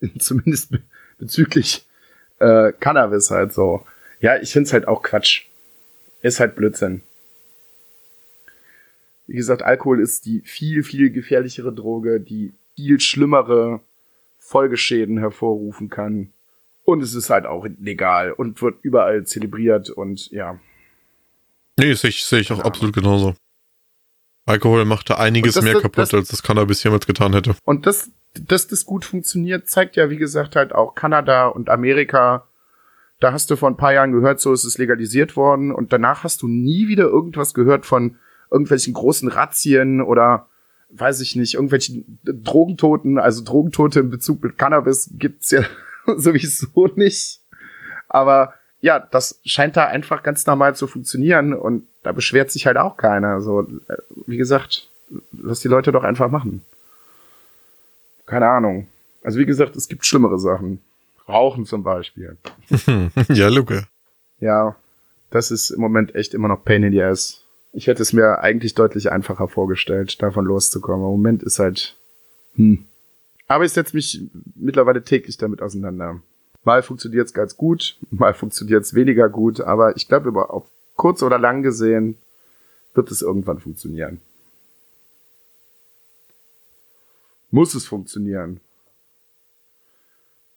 Zumindest 0.18 0.70
be 0.70 0.82
bezüglich 1.18 1.84
äh, 2.38 2.72
Cannabis 2.78 3.32
halt 3.32 3.52
so. 3.52 3.84
Ja, 4.20 4.36
ich 4.36 4.52
find's 4.52 4.72
halt 4.72 4.86
auch 4.86 5.02
Quatsch. 5.02 5.46
Ist 6.22 6.38
halt 6.38 6.54
Blödsinn. 6.54 7.02
Wie 9.28 9.36
gesagt, 9.36 9.62
Alkohol 9.62 10.00
ist 10.00 10.24
die 10.24 10.40
viel, 10.40 10.82
viel 10.82 11.10
gefährlichere 11.10 11.72
Droge, 11.72 12.18
die 12.18 12.54
viel 12.74 12.98
schlimmere 12.98 13.80
Folgeschäden 14.38 15.18
hervorrufen 15.18 15.90
kann. 15.90 16.32
Und 16.84 17.02
es 17.02 17.14
ist 17.14 17.28
halt 17.28 17.44
auch 17.44 17.66
legal 17.78 18.32
und 18.32 18.62
wird 18.62 18.78
überall 18.80 19.24
zelebriert 19.24 19.90
und 19.90 20.30
ja. 20.30 20.58
Nee, 21.78 21.92
sehe 21.92 22.08
ich, 22.08 22.24
seh 22.24 22.38
ich 22.38 22.50
auch 22.50 22.58
ja. 22.58 22.64
absolut 22.64 22.94
genauso. 22.94 23.34
Alkohol 24.46 24.86
macht 24.86 25.10
da 25.10 25.16
einiges 25.16 25.54
das, 25.54 25.64
mehr 25.64 25.74
das, 25.74 25.82
kaputt, 25.82 25.98
das, 25.98 26.14
als 26.14 26.28
das 26.28 26.42
Cannabis 26.42 26.82
jemals 26.82 27.06
getan 27.06 27.34
hätte. 27.34 27.54
Und 27.64 27.84
das, 27.84 28.10
dass 28.32 28.66
das 28.66 28.86
gut 28.86 29.04
funktioniert, 29.04 29.68
zeigt 29.68 29.96
ja, 29.96 30.08
wie 30.08 30.16
gesagt, 30.16 30.56
halt 30.56 30.74
auch 30.74 30.94
Kanada 30.94 31.48
und 31.48 31.68
Amerika. 31.68 32.48
Da 33.20 33.32
hast 33.32 33.50
du 33.50 33.56
vor 33.56 33.68
ein 33.68 33.76
paar 33.76 33.92
Jahren 33.92 34.12
gehört, 34.12 34.40
so 34.40 34.54
ist 34.54 34.64
es 34.64 34.78
legalisiert 34.78 35.36
worden. 35.36 35.74
Und 35.74 35.92
danach 35.92 36.24
hast 36.24 36.40
du 36.40 36.48
nie 36.48 36.88
wieder 36.88 37.04
irgendwas 37.04 37.52
gehört 37.52 37.84
von 37.84 38.16
irgendwelchen 38.50 38.94
großen 38.94 39.28
Razzien 39.28 40.00
oder 40.00 40.46
weiß 40.90 41.20
ich 41.20 41.36
nicht, 41.36 41.54
irgendwelchen 41.54 42.18
Drogentoten. 42.24 43.18
Also 43.18 43.44
Drogentote 43.44 44.00
in 44.00 44.10
Bezug 44.10 44.42
mit 44.42 44.58
Cannabis 44.58 45.10
gibt's 45.12 45.50
ja 45.50 45.62
sowieso 46.16 46.88
nicht. 46.96 47.40
Aber 48.08 48.54
ja, 48.80 48.98
das 48.98 49.40
scheint 49.44 49.76
da 49.76 49.86
einfach 49.86 50.22
ganz 50.22 50.46
normal 50.46 50.76
zu 50.76 50.86
funktionieren 50.86 51.52
und 51.52 51.86
da 52.02 52.12
beschwert 52.12 52.50
sich 52.50 52.66
halt 52.66 52.76
auch 52.76 52.96
keiner. 52.96 53.40
So, 53.40 53.62
äh, 53.62 53.96
wie 54.26 54.36
gesagt, 54.36 54.88
lass 55.32 55.60
die 55.60 55.68
Leute 55.68 55.92
doch 55.92 56.04
einfach 56.04 56.30
machen. 56.30 56.64
Keine 58.26 58.48
Ahnung. 58.48 58.86
Also 59.22 59.38
wie 59.38 59.46
gesagt, 59.46 59.76
es 59.76 59.88
gibt 59.88 60.06
schlimmere 60.06 60.38
Sachen. 60.38 60.80
Rauchen 61.28 61.66
zum 61.66 61.82
Beispiel. 61.82 62.38
ja, 63.28 63.48
Luke. 63.48 63.86
Ja, 64.40 64.76
das 65.30 65.50
ist 65.50 65.70
im 65.70 65.80
Moment 65.80 66.14
echt 66.14 66.32
immer 66.32 66.48
noch 66.48 66.64
Pain 66.64 66.84
in 66.84 66.92
the 66.92 67.02
Ass. 67.02 67.44
Ich 67.78 67.86
hätte 67.86 68.02
es 68.02 68.12
mir 68.12 68.40
eigentlich 68.40 68.74
deutlich 68.74 69.12
einfacher 69.12 69.46
vorgestellt, 69.46 70.20
davon 70.20 70.44
loszukommen. 70.44 71.06
Im 71.06 71.12
Moment 71.12 71.44
ist 71.44 71.60
halt, 71.60 71.96
hm. 72.56 72.86
Aber 73.46 73.64
ich 73.64 73.70
setze 73.70 73.94
mich 73.94 74.20
mittlerweile 74.56 75.04
täglich 75.04 75.36
damit 75.36 75.62
auseinander. 75.62 76.20
Mal 76.64 76.82
funktioniert 76.82 77.28
es 77.28 77.32
ganz 77.32 77.56
gut, 77.56 77.96
mal 78.10 78.34
funktioniert 78.34 78.82
es 78.82 78.94
weniger 78.94 79.28
gut, 79.28 79.60
aber 79.60 79.96
ich 79.96 80.08
glaube, 80.08 80.28
über 80.28 80.52
auf 80.52 80.66
kurz 80.96 81.22
oder 81.22 81.38
lang 81.38 81.62
gesehen 81.62 82.18
wird 82.94 83.12
es 83.12 83.22
irgendwann 83.22 83.60
funktionieren. 83.60 84.20
Muss 87.52 87.76
es 87.76 87.86
funktionieren. 87.86 88.58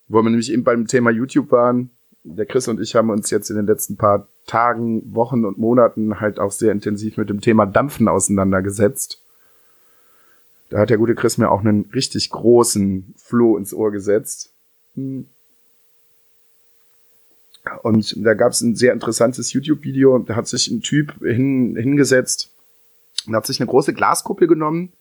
Wo 0.08 0.24
wir 0.24 0.30
nämlich 0.32 0.52
eben 0.52 0.64
beim 0.64 0.88
Thema 0.88 1.12
YouTube 1.12 1.52
waren, 1.52 1.92
der 2.24 2.46
Chris 2.46 2.68
und 2.68 2.80
ich 2.80 2.96
haben 2.96 3.10
uns 3.10 3.30
jetzt 3.30 3.50
in 3.50 3.56
den 3.56 3.66
letzten 3.66 3.98
paar 3.98 4.28
Tagen, 4.46 5.14
Wochen 5.14 5.46
und 5.46 5.58
Monaten 5.58 6.20
halt 6.20 6.40
auch 6.40 6.52
sehr 6.52 6.72
intensiv 6.72 7.18
mit 7.18 7.30
dem 7.30 7.42
Thema 7.42 7.66
Dampfen 7.66 8.08
auseinandergesetzt. 8.08 9.22
Da 10.70 10.80
hat 10.80 10.90
der 10.90 10.98
gute 10.98 11.16
Chris 11.16 11.38
mir 11.38 11.52
auch 11.52 11.62
einen 11.62 11.90
richtig 11.94 12.30
großen 12.30 13.14
Floh 13.18 13.58
ins 13.58 13.74
Ohr 13.74 13.92
gesetzt. 13.92 14.54
Und 17.84 18.26
da 18.26 18.34
gab 18.34 18.52
es 18.54 18.62
ein 18.62 18.76
sehr 18.76 18.94
interessantes 18.94 19.52
YouTube-Video. 19.54 20.20
Da 20.20 20.36
hat 20.36 20.48
sich 20.48 20.70
ein 20.70 20.82
Typ 20.82 21.14
hin, 21.22 21.76
hingesetzt 21.76 22.52
und 23.28 23.36
hat 23.36 23.46
sich 23.46 23.60
eine 23.60 23.70
große 23.70 23.94
Glaskuppel 23.94 24.48
genommen, 24.48 24.94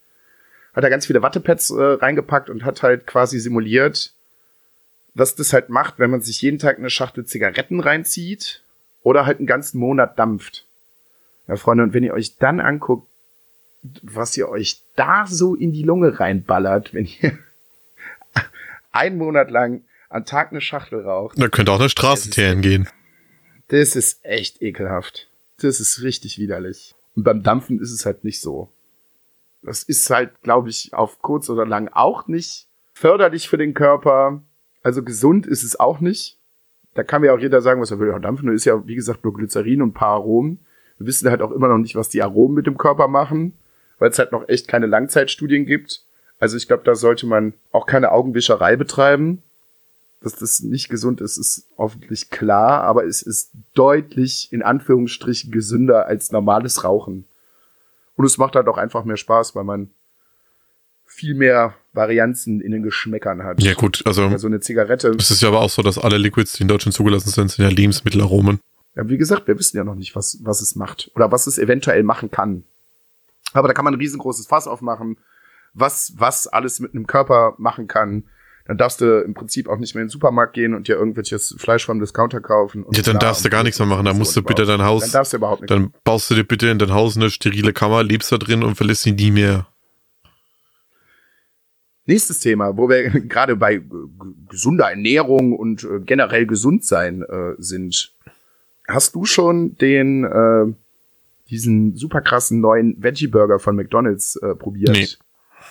hat 0.74 0.84
da 0.84 0.88
ganz 0.88 1.06
viele 1.06 1.22
Wattepads 1.22 1.70
äh, 1.70 1.82
reingepackt 1.82 2.50
und 2.50 2.64
hat 2.64 2.82
halt 2.82 3.06
quasi 3.06 3.38
simuliert, 3.38 4.12
was 5.14 5.34
das 5.34 5.52
halt 5.52 5.68
macht, 5.68 5.98
wenn 5.98 6.10
man 6.10 6.20
sich 6.20 6.40
jeden 6.42 6.58
Tag 6.58 6.78
eine 6.78 6.90
Schachtel 6.90 7.24
Zigaretten 7.24 7.80
reinzieht 7.80 8.62
oder 9.02 9.26
halt 9.26 9.38
einen 9.38 9.46
ganzen 9.46 9.78
Monat 9.78 10.18
dampft. 10.18 10.66
Ja, 11.48 11.56
Freunde, 11.56 11.84
und 11.84 11.94
wenn 11.94 12.04
ihr 12.04 12.14
euch 12.14 12.36
dann 12.36 12.60
anguckt, 12.60 13.08
was 14.02 14.36
ihr 14.36 14.48
euch 14.48 14.82
da 14.94 15.26
so 15.26 15.54
in 15.54 15.72
die 15.72 15.82
Lunge 15.82 16.20
reinballert, 16.20 16.92
wenn 16.94 17.06
ihr 17.06 17.38
einen 18.92 19.18
Monat 19.18 19.50
lang 19.50 19.82
am 20.10 20.24
Tag 20.24 20.50
eine 20.50 20.60
Schachtel 20.60 21.00
raucht. 21.00 21.40
Da 21.40 21.48
könnte 21.48 21.72
auch 21.72 21.80
eine 21.80 21.88
Straße 21.88 22.30
teeren 22.30 22.60
gehen. 22.60 22.88
Das 23.68 23.96
ist 23.96 24.24
echt 24.24 24.60
ekelhaft. 24.60 25.28
Das 25.58 25.80
ist 25.80 26.02
richtig 26.02 26.38
widerlich. 26.38 26.94
Und 27.14 27.24
beim 27.24 27.42
Dampfen 27.42 27.80
ist 27.80 27.92
es 27.92 28.04
halt 28.04 28.24
nicht 28.24 28.40
so. 28.40 28.68
Das 29.62 29.82
ist 29.82 30.08
halt, 30.10 30.42
glaube 30.42 30.70
ich, 30.70 30.94
auf 30.94 31.20
kurz 31.22 31.48
oder 31.48 31.66
lang 31.66 31.88
auch 31.92 32.26
nicht 32.26 32.66
förderlich 32.94 33.48
für 33.48 33.58
den 33.58 33.74
Körper. 33.74 34.42
Also 34.82 35.02
gesund 35.02 35.46
ist 35.46 35.62
es 35.62 35.78
auch 35.78 36.00
nicht. 36.00 36.38
Da 36.94 37.02
kann 37.02 37.22
mir 37.22 37.32
auch 37.32 37.38
jeder 37.38 37.60
sagen, 37.60 37.80
was 37.80 37.90
er 37.90 37.98
will. 37.98 38.08
Ja, 38.08 38.18
Dampfen 38.18 38.52
ist 38.52 38.64
ja, 38.64 38.86
wie 38.86 38.94
gesagt, 38.94 39.24
nur 39.24 39.34
Glycerin 39.34 39.82
und 39.82 39.90
ein 39.90 39.94
paar 39.94 40.14
Aromen. 40.14 40.58
Wir 40.98 41.06
wissen 41.06 41.30
halt 41.30 41.42
auch 41.42 41.52
immer 41.52 41.68
noch 41.68 41.78
nicht, 41.78 41.96
was 41.96 42.08
die 42.08 42.22
Aromen 42.22 42.54
mit 42.54 42.66
dem 42.66 42.78
Körper 42.78 43.08
machen, 43.08 43.54
weil 43.98 44.10
es 44.10 44.18
halt 44.18 44.32
noch 44.32 44.48
echt 44.48 44.68
keine 44.68 44.86
Langzeitstudien 44.86 45.66
gibt. 45.66 46.02
Also 46.38 46.56
ich 46.56 46.66
glaube, 46.66 46.82
da 46.84 46.94
sollte 46.94 47.26
man 47.26 47.52
auch 47.70 47.86
keine 47.86 48.12
Augenwischerei 48.12 48.76
betreiben. 48.76 49.42
Dass 50.22 50.34
das 50.34 50.60
nicht 50.60 50.90
gesund 50.90 51.22
ist, 51.22 51.38
ist 51.38 51.66
hoffentlich 51.78 52.28
klar, 52.28 52.82
aber 52.82 53.06
es 53.06 53.22
ist 53.22 53.52
deutlich 53.74 54.52
in 54.52 54.62
Anführungsstrichen 54.62 55.50
gesünder 55.50 56.06
als 56.06 56.30
normales 56.30 56.84
Rauchen. 56.84 57.24
Und 58.16 58.26
es 58.26 58.36
macht 58.36 58.54
halt 58.54 58.68
auch 58.68 58.76
einfach 58.76 59.04
mehr 59.04 59.16
Spaß, 59.16 59.54
weil 59.54 59.64
man 59.64 59.90
viel 61.12 61.34
mehr 61.34 61.74
Varianzen 61.92 62.60
in 62.60 62.70
den 62.72 62.82
Geschmäckern 62.82 63.42
hat. 63.42 63.62
Ja 63.62 63.74
gut, 63.74 64.02
also 64.06 64.36
so 64.38 64.46
eine 64.46 64.60
Zigarette. 64.60 65.08
es 65.18 65.30
ist 65.30 65.42
ja 65.42 65.48
aber 65.48 65.60
auch 65.60 65.70
so, 65.70 65.82
dass 65.82 65.98
alle 65.98 66.18
Liquids, 66.18 66.52
die 66.52 66.62
in 66.62 66.68
Deutschland 66.68 66.94
zugelassen 66.94 67.30
sind, 67.30 67.50
sind 67.50 67.64
ja 67.64 67.70
Lebensmittelaromen. 67.70 68.60
Ja, 68.96 69.08
wie 69.08 69.18
gesagt, 69.18 69.46
wir 69.48 69.58
wissen 69.58 69.76
ja 69.76 69.84
noch 69.84 69.96
nicht, 69.96 70.14
was, 70.16 70.38
was 70.42 70.60
es 70.60 70.76
macht 70.76 71.10
oder 71.14 71.30
was 71.32 71.46
es 71.46 71.58
eventuell 71.58 72.02
machen 72.02 72.30
kann. 72.30 72.64
Aber 73.52 73.66
da 73.68 73.74
kann 73.74 73.84
man 73.84 73.94
ein 73.94 74.00
riesengroßes 74.00 74.46
Fass 74.46 74.66
aufmachen, 74.68 75.16
was, 75.74 76.12
was 76.16 76.46
alles 76.46 76.80
mit 76.80 76.94
einem 76.94 77.06
Körper 77.06 77.54
machen 77.58 77.88
kann. 77.88 78.24
Dann 78.66 78.78
darfst 78.78 79.00
du 79.00 79.20
im 79.22 79.34
Prinzip 79.34 79.68
auch 79.68 79.78
nicht 79.78 79.94
mehr 79.96 80.02
in 80.02 80.06
den 80.06 80.12
Supermarkt 80.12 80.52
gehen 80.54 80.74
und 80.74 80.86
dir 80.86 80.94
irgendwelches 80.94 81.56
Fleisch 81.58 81.84
vom 81.86 81.98
Discounter 81.98 82.40
kaufen. 82.40 82.84
Und 82.84 82.96
Ja, 82.96 83.02
dann 83.02 83.18
darfst 83.18 83.44
du 83.44 83.50
gar 83.50 83.64
nichts 83.64 83.80
mehr 83.80 83.88
machen. 83.88 84.04
Dann 84.04 84.16
musst 84.16 84.36
du 84.36 84.42
bitte 84.42 84.64
dein. 84.64 84.82
Haus, 84.82 85.02
Dann 85.02 85.10
darfst 85.12 85.32
du 85.32 85.38
überhaupt 85.38 85.62
nicht. 85.62 85.70
dann 85.72 85.92
baust 86.04 86.30
du 86.30 86.36
dir 86.36 86.44
bitte 86.44 86.68
in 86.68 86.78
dein 86.78 86.92
Haus 86.92 87.16
eine 87.16 87.30
sterile 87.30 87.72
Kammer, 87.72 88.04
lebst 88.04 88.30
da 88.30 88.38
drin 88.38 88.62
und 88.62 88.76
verlässt 88.76 89.02
sie 89.02 89.12
nie 89.12 89.32
mehr. 89.32 89.66
Nächstes 92.10 92.40
Thema, 92.40 92.76
wo 92.76 92.88
wir 92.88 93.08
gerade 93.28 93.54
bei 93.54 93.80
gesunder 94.48 94.90
Ernährung 94.90 95.56
und 95.56 95.84
äh, 95.84 96.00
generell 96.00 96.44
gesund 96.44 96.84
sein 96.84 97.22
äh, 97.22 97.54
sind. 97.58 98.12
Hast 98.88 99.14
du 99.14 99.24
schon 99.24 99.76
den 99.76 100.24
äh, 100.24 100.74
diesen 101.50 101.94
super 101.94 102.20
krassen 102.20 102.60
neuen 102.60 103.00
Veggie 103.00 103.28
Burger 103.28 103.60
von 103.60 103.76
McDonald's 103.76 104.34
äh, 104.34 104.56
probiert? 104.56 104.96
Nee. 104.96 105.06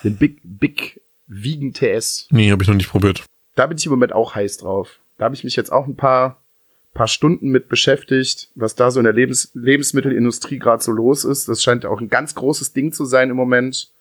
Den 0.02 0.16
Big 0.16 0.40
Big 0.42 1.02
Vegan 1.26 1.74
TS. 1.74 2.28
Nee, 2.30 2.50
habe 2.50 2.62
ich 2.62 2.68
noch 2.70 2.74
nicht 2.74 2.88
probiert. 2.88 3.22
Da 3.54 3.66
bin 3.66 3.76
ich 3.76 3.84
im 3.84 3.90
Moment 3.90 4.14
auch 4.14 4.34
heiß 4.34 4.56
drauf. 4.56 4.98
Da 5.18 5.26
habe 5.26 5.34
ich 5.34 5.44
mich 5.44 5.56
jetzt 5.56 5.70
auch 5.70 5.86
ein 5.86 5.96
paar 5.96 6.42
paar 6.94 7.08
Stunden 7.08 7.50
mit 7.50 7.68
beschäftigt, 7.68 8.50
was 8.54 8.74
da 8.74 8.90
so 8.90 8.98
in 8.98 9.04
der 9.04 9.12
Lebens 9.12 9.50
Lebensmittelindustrie 9.52 10.58
gerade 10.58 10.82
so 10.82 10.90
los 10.90 11.26
ist. 11.26 11.50
Das 11.50 11.62
scheint 11.62 11.84
auch 11.84 12.00
ein 12.00 12.08
ganz 12.08 12.34
großes 12.34 12.72
Ding 12.72 12.94
zu 12.94 13.04
sein 13.04 13.28
im 13.28 13.36
Moment 13.36 13.92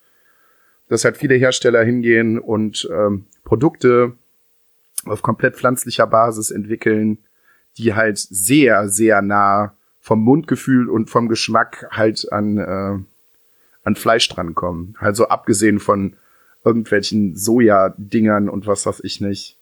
dass 0.89 1.05
halt 1.05 1.17
viele 1.17 1.35
Hersteller 1.35 1.83
hingehen 1.83 2.37
und 2.37 2.89
ähm, 2.91 3.25
Produkte 3.43 4.13
auf 5.05 5.21
komplett 5.21 5.55
pflanzlicher 5.55 6.07
Basis 6.07 6.51
entwickeln, 6.51 7.19
die 7.77 7.93
halt 7.93 8.17
sehr, 8.17 8.89
sehr 8.89 9.21
nah 9.21 9.73
vom 10.01 10.21
Mundgefühl 10.21 10.89
und 10.89 11.09
vom 11.09 11.29
Geschmack 11.29 11.87
halt 11.91 12.31
an, 12.31 12.57
äh, 12.57 12.97
an 13.83 13.95
Fleisch 13.95 14.27
drankommen. 14.27 14.95
Also 14.99 15.29
abgesehen 15.29 15.79
von 15.79 16.13
irgendwelchen 16.65 17.35
Soja-Dingern 17.35 18.49
und 18.49 18.67
was 18.67 18.85
weiß 18.85 19.01
ich 19.03 19.21
nicht. 19.21 19.55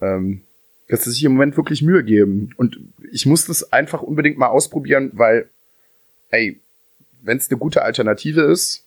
Ähm, 0.00 0.42
dass 0.88 1.04
sie 1.04 1.10
sich 1.10 1.24
im 1.24 1.32
Moment 1.32 1.56
wirklich 1.56 1.82
Mühe 1.82 2.04
geben. 2.04 2.50
Und 2.56 2.78
ich 3.10 3.26
muss 3.26 3.46
das 3.46 3.72
einfach 3.72 4.02
unbedingt 4.02 4.38
mal 4.38 4.48
ausprobieren, 4.48 5.10
weil, 5.14 5.48
ey, 6.30 6.60
wenn 7.22 7.38
es 7.38 7.50
eine 7.50 7.58
gute 7.58 7.82
Alternative 7.82 8.42
ist, 8.42 8.84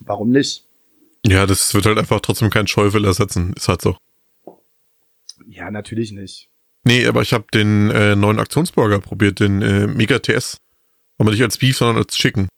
warum 0.00 0.30
nicht? 0.30 0.64
Ja, 1.24 1.46
das 1.46 1.74
wird 1.74 1.86
halt 1.86 1.98
einfach 1.98 2.20
trotzdem 2.20 2.50
kein 2.50 2.66
Schäufel 2.66 3.04
ersetzen. 3.04 3.52
Ist 3.54 3.68
halt 3.68 3.82
so. 3.82 3.96
Ja, 5.48 5.70
natürlich 5.70 6.12
nicht. 6.12 6.48
Nee, 6.84 7.06
aber 7.06 7.22
ich 7.22 7.32
habe 7.32 7.44
den 7.52 7.90
äh, 7.90 8.16
neuen 8.16 8.38
Aktionsburger 8.38 9.00
probiert, 9.00 9.40
den 9.40 9.60
äh, 9.60 9.86
Mega 9.86 10.18
TS. 10.18 10.56
Aber 11.18 11.30
nicht 11.30 11.42
als 11.42 11.58
Beef, 11.58 11.76
sondern 11.76 11.98
als 11.98 12.14
Chicken. 12.14 12.48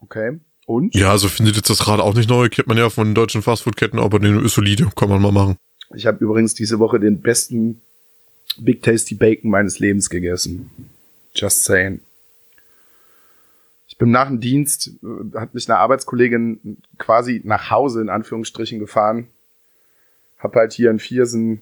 Okay. 0.00 0.40
Und? 0.66 0.94
Ja, 0.94 1.10
also 1.10 1.28
findet 1.28 1.56
jetzt 1.56 1.70
das 1.70 1.86
Rad 1.86 2.00
auch 2.00 2.14
nicht 2.14 2.28
neu. 2.28 2.48
Kennt 2.48 2.66
man 2.66 2.76
ja 2.76 2.90
von 2.90 3.14
deutschen 3.14 3.42
Fastfood-Ketten, 3.42 3.98
aber 3.98 4.18
den 4.18 4.44
ist 4.44 4.54
solide. 4.54 4.90
Kann 4.96 5.08
man 5.08 5.22
mal 5.22 5.32
machen. 5.32 5.56
Ich 5.94 6.06
habe 6.06 6.24
übrigens 6.24 6.54
diese 6.54 6.78
Woche 6.78 6.98
den 6.98 7.20
besten 7.20 7.80
Big 8.58 8.82
Tasty 8.82 9.14
Bacon 9.14 9.50
meines 9.50 9.78
Lebens 9.78 10.10
gegessen. 10.10 10.70
Just 11.34 11.64
saying. 11.64 12.00
Bin 14.02 14.10
nach 14.10 14.26
dem 14.26 14.40
Dienst, 14.40 14.90
äh, 15.04 15.38
hat 15.38 15.54
mich 15.54 15.70
eine 15.70 15.78
Arbeitskollegin 15.78 16.78
quasi 16.98 17.40
nach 17.44 17.70
Hause 17.70 18.00
in 18.00 18.08
Anführungsstrichen 18.08 18.80
gefahren. 18.80 19.28
Hab 20.40 20.56
halt 20.56 20.72
hier 20.72 20.90
in 20.90 20.98
Viersen, 20.98 21.60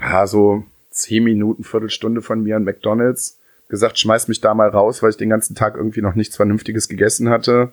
ja, 0.00 0.26
so 0.26 0.64
zehn 0.88 1.24
Minuten, 1.24 1.62
Viertelstunde 1.62 2.22
von 2.22 2.42
mir 2.42 2.56
an 2.56 2.64
McDonalds. 2.64 3.38
Gesagt, 3.68 3.98
schmeiß 3.98 4.28
mich 4.28 4.40
da 4.40 4.54
mal 4.54 4.70
raus, 4.70 5.02
weil 5.02 5.10
ich 5.10 5.18
den 5.18 5.28
ganzen 5.28 5.54
Tag 5.54 5.76
irgendwie 5.76 6.00
noch 6.00 6.14
nichts 6.14 6.36
Vernünftiges 6.36 6.88
gegessen 6.88 7.28
hatte. 7.28 7.72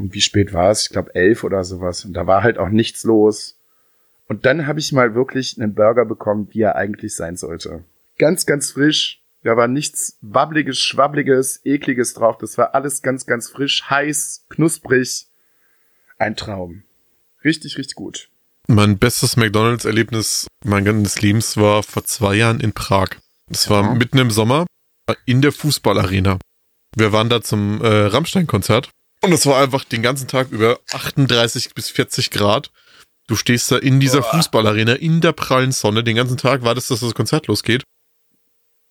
Wie 0.00 0.20
spät 0.20 0.52
war 0.52 0.72
es? 0.72 0.82
Ich 0.82 0.88
glaube 0.88 1.14
elf 1.14 1.44
oder 1.44 1.62
sowas. 1.62 2.04
Und 2.04 2.14
da 2.14 2.26
war 2.26 2.42
halt 2.42 2.58
auch 2.58 2.70
nichts 2.70 3.04
los. 3.04 3.56
Und 4.26 4.46
dann 4.46 4.66
habe 4.66 4.80
ich 4.80 4.90
mal 4.90 5.14
wirklich 5.14 5.60
einen 5.60 5.76
Burger 5.76 6.06
bekommen, 6.06 6.48
wie 6.50 6.62
er 6.62 6.74
eigentlich 6.74 7.14
sein 7.14 7.36
sollte. 7.36 7.84
Ganz, 8.18 8.46
ganz 8.46 8.72
frisch. 8.72 9.20
Da 9.44 9.56
war 9.56 9.68
nichts 9.68 10.16
wabbliges, 10.22 10.80
schwabbliges, 10.80 11.60
ekliges 11.64 12.14
drauf. 12.14 12.38
Das 12.38 12.56
war 12.58 12.74
alles 12.74 13.02
ganz, 13.02 13.26
ganz 13.26 13.50
frisch, 13.50 13.84
heiß, 13.90 14.46
knusprig. 14.48 15.26
Ein 16.18 16.34
Traum. 16.34 16.82
Richtig, 17.44 17.76
richtig 17.76 17.94
gut. 17.94 18.30
Mein 18.66 18.96
bestes 18.98 19.36
McDonalds-Erlebnis 19.36 20.46
mein 20.64 20.84
ganzes 20.86 21.20
Lebens 21.20 21.58
war 21.58 21.82
vor 21.82 22.04
zwei 22.04 22.34
Jahren 22.36 22.60
in 22.60 22.72
Prag. 22.72 23.08
Das 23.48 23.68
war 23.68 23.82
Ja. 23.82 23.94
mitten 23.94 24.16
im 24.18 24.30
Sommer 24.30 24.64
in 25.26 25.42
der 25.42 25.52
Fußballarena. 25.52 26.38
Wir 26.96 27.12
waren 27.12 27.28
da 27.28 27.42
zum 27.42 27.82
äh, 27.82 27.86
Rammstein-Konzert 27.86 28.88
und 29.22 29.32
es 29.32 29.44
war 29.44 29.62
einfach 29.62 29.84
den 29.84 30.00
ganzen 30.02 30.26
Tag 30.28 30.50
über 30.52 30.80
38 30.92 31.74
bis 31.74 31.90
40 31.90 32.30
Grad. 32.30 32.70
Du 33.26 33.36
stehst 33.36 33.70
da 33.70 33.76
in 33.76 34.00
dieser 34.00 34.22
Fußballarena 34.22 34.94
in 34.94 35.20
der 35.20 35.32
prallen 35.32 35.72
Sonne 35.72 36.02
den 36.02 36.16
ganzen 36.16 36.38
Tag, 36.38 36.62
wartest, 36.62 36.90
dass 36.90 37.00
das 37.00 37.14
Konzert 37.14 37.46
losgeht. 37.48 37.82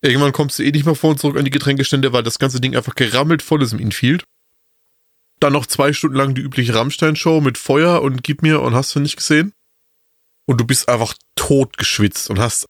Irgendwann 0.03 0.33
kommst 0.33 0.59
du 0.59 0.63
eh 0.63 0.71
nicht 0.71 0.85
mehr 0.85 0.95
vor 0.95 1.11
und 1.11 1.19
zurück 1.19 1.37
an 1.37 1.45
die 1.45 1.51
Getränkestände, 1.51 2.11
weil 2.11 2.23
das 2.23 2.37
ganze 2.37 2.59
Ding 2.59 2.75
einfach 2.75 2.93
gerammelt 2.93 3.41
voll 3.41 3.63
ist 3.63 3.71
im 3.71 3.79
Infield. 3.79 4.25
Dann 5.39 5.53
noch 5.53 5.65
zwei 5.65 5.93
Stunden 5.93 6.17
lang 6.17 6.35
die 6.35 6.41
übliche 6.41 6.75
Rammstein-Show 6.75 7.39
mit 7.39 7.57
Feuer 7.57 8.01
und 8.01 8.21
gib 8.21 8.41
mir 8.41 8.61
und 8.61 8.75
hast 8.75 8.93
du 8.93 8.99
nicht 8.99 9.15
gesehen. 9.15 9.53
Und 10.45 10.59
du 10.59 10.65
bist 10.65 10.89
einfach 10.89 11.13
tot 11.35 11.77
geschwitzt 11.77 12.29
und 12.29 12.37
hast, 12.37 12.65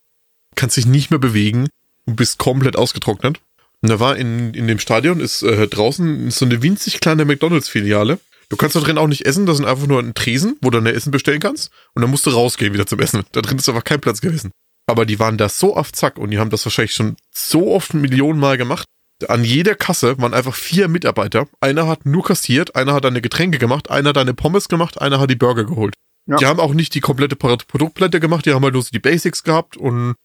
kannst 0.56 0.78
dich 0.78 0.86
nicht 0.86 1.10
mehr 1.10 1.20
bewegen 1.20 1.70
und 2.06 2.16
bist 2.18 2.38
komplett 2.38 2.76
ausgetrocknet. 2.76 3.42
Und 3.82 3.90
da 3.90 4.00
war 4.00 4.16
in, 4.16 4.54
in 4.54 4.68
dem 4.68 4.78
Stadion 4.78 5.20
ist 5.20 5.42
äh, 5.42 5.68
draußen 5.68 6.30
so 6.30 6.46
eine 6.46 6.62
winzig 6.62 7.00
kleine 7.00 7.26
McDonalds-Filiale. 7.26 8.20
Du 8.50 8.58
kannst 8.58 8.76
da 8.76 8.80
drin 8.80 9.00
auch 9.00 9.08
nicht 9.08 9.26
essen, 9.26 9.48
das 9.48 9.58
sind 9.58 9.66
einfach 9.66 9.88
nur 9.88 10.00
ein 10.00 10.14
Tresen, 10.14 10.58
wo 10.62 10.70
du 10.70 10.80
dein 10.80 10.94
Essen 10.94 11.10
bestellen 11.10 11.40
kannst. 11.40 11.72
Und 11.96 12.04
dann 12.04 12.12
musst 12.12 12.28
du 12.28 12.30
rausgehen 12.30 12.74
wieder 12.74 12.86
zum 12.86 13.00
Essen. 13.00 13.24
Da 13.32 13.42
drin 13.42 13.58
ist 13.58 13.68
einfach 13.68 13.84
kein 13.84 14.02
Platz 14.02 14.22
gewesen. 14.22 14.52
Aber 14.86 15.06
die 15.06 15.20
waren 15.20 15.38
da 15.38 15.50
so 15.50 15.76
auf 15.76 15.94
Zack 15.94 16.18
und 16.18 16.32
die 16.32 16.40
haben 16.40 16.50
das 16.50 16.66
wahrscheinlich 16.66 16.94
schon 16.94 17.16
so 17.32 17.72
oft 17.72 17.94
Millionen 17.94 18.40
Mal 18.40 18.58
gemacht. 18.58 18.86
An 19.28 19.46
jeder 19.46 19.76
Kasse 19.76 20.18
waren 20.20 20.34
einfach 20.34 20.56
vier 20.56 20.90
Mitarbeiter. 20.90 21.48
Einer 21.62 21.88
hat 21.88 22.06
nur 22.06 22.24
kassiert, 22.24 22.76
einer 22.76 22.94
hat 22.94 23.06
deine 23.06 23.22
Getränke 23.22 23.58
gemacht, 23.60 23.90
einer 23.90 24.10
hat 24.10 24.18
deine 24.18 24.34
Pommes 24.34 24.68
gemacht, 24.68 25.00
einer 25.02 25.20
hat 25.20 25.30
die 25.30 25.36
Burger 25.36 25.64
geholt. 25.64 25.94
Ja. 26.26 26.38
Die 26.38 26.46
haben 26.46 26.60
auch 26.60 26.74
nicht 26.74 26.96
die 26.96 27.00
komplette 27.00 27.36
Pro- 27.36 27.56
Produktplatte 27.56 28.20
gemacht, 28.20 28.46
die 28.46 28.54
haben 28.54 28.64
halt 28.64 28.74
nur 28.74 28.84
so 28.84 28.90
die 28.92 29.00
Basics 29.00 29.44
gehabt 29.44 29.78
und 29.78 30.16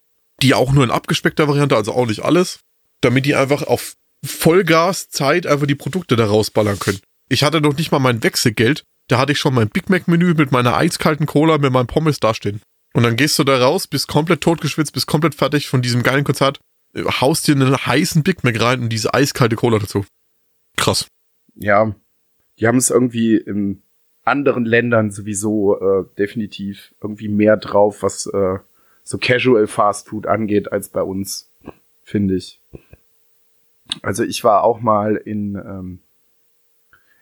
die 0.41 0.53
auch 0.53 0.71
nur 0.71 0.83
in 0.83 0.91
abgespeckter 0.91 1.47
Variante, 1.47 1.75
also 1.75 1.93
auch 1.93 2.07
nicht 2.07 2.23
alles, 2.23 2.59
damit 3.01 3.25
die 3.25 3.35
einfach 3.35 3.63
auf 3.63 3.93
Vollgas 4.25 5.09
Zeit 5.09 5.47
einfach 5.47 5.67
die 5.67 5.75
Produkte 5.75 6.15
da 6.15 6.25
rausballern 6.25 6.79
können. 6.79 6.99
Ich 7.29 7.43
hatte 7.43 7.61
noch 7.61 7.77
nicht 7.77 7.91
mal 7.91 7.99
mein 7.99 8.23
Wechselgeld, 8.23 8.83
da 9.07 9.17
hatte 9.17 9.31
ich 9.31 9.39
schon 9.39 9.53
mein 9.53 9.69
Big 9.69 9.89
Mac 9.89 10.07
Menü 10.07 10.33
mit 10.33 10.51
meiner 10.51 10.75
eiskalten 10.75 11.25
Cola, 11.25 11.57
mit 11.57 11.71
meinem 11.71 11.87
Pommes 11.87 12.19
dastehen. 12.19 12.61
Und 12.99 13.03
dann 13.03 13.15
gehst 13.15 13.39
du 13.39 13.45
da 13.45 13.57
raus, 13.57 13.87
bist 13.87 14.09
komplett 14.09 14.41
totgeschwitzt, 14.41 14.91
bist 14.91 15.07
komplett 15.07 15.33
fertig 15.33 15.69
von 15.69 15.81
diesem 15.81 16.03
geilen 16.03 16.25
Konzert, 16.25 16.59
äh, 16.93 17.03
haust 17.05 17.47
dir 17.47 17.55
einen 17.55 17.73
heißen 17.73 18.23
Big 18.23 18.43
Mac 18.43 18.59
rein 18.59 18.81
und 18.81 18.89
diese 18.89 19.13
eiskalte 19.13 19.55
Cola 19.55 19.79
dazu. 19.79 20.03
Krass. 20.75 21.07
Ja, 21.55 21.95
die 22.59 22.67
haben 22.67 22.77
es 22.77 22.89
irgendwie 22.89 23.37
in 23.37 23.81
anderen 24.25 24.65
Ländern 24.65 25.11
sowieso 25.11 25.79
äh, 25.79 26.05
definitiv 26.17 26.93
irgendwie 27.01 27.29
mehr 27.29 27.55
drauf, 27.55 28.03
was 28.03 28.25
äh, 28.25 28.57
so 29.05 29.17
Casual 29.17 29.67
Fast 29.67 30.09
Food 30.09 30.27
angeht, 30.27 30.69
als 30.73 30.89
bei 30.89 31.01
uns, 31.01 31.49
finde 32.03 32.35
ich. 32.35 32.59
Also 34.01 34.25
ich 34.25 34.43
war 34.43 34.65
auch 34.65 34.81
mal 34.81 35.15
in, 35.15 35.55
ähm, 35.55 35.99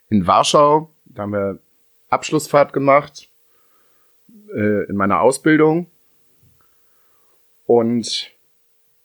in 0.10 0.26
Warschau, 0.26 0.90
da 1.06 1.22
haben 1.22 1.34
wir 1.34 1.60
Abschlussfahrt 2.10 2.74
gemacht 2.74 3.30
äh, 4.54 4.86
in 4.86 4.96
meiner 4.96 5.22
Ausbildung. 5.22 5.88
Und 7.66 8.32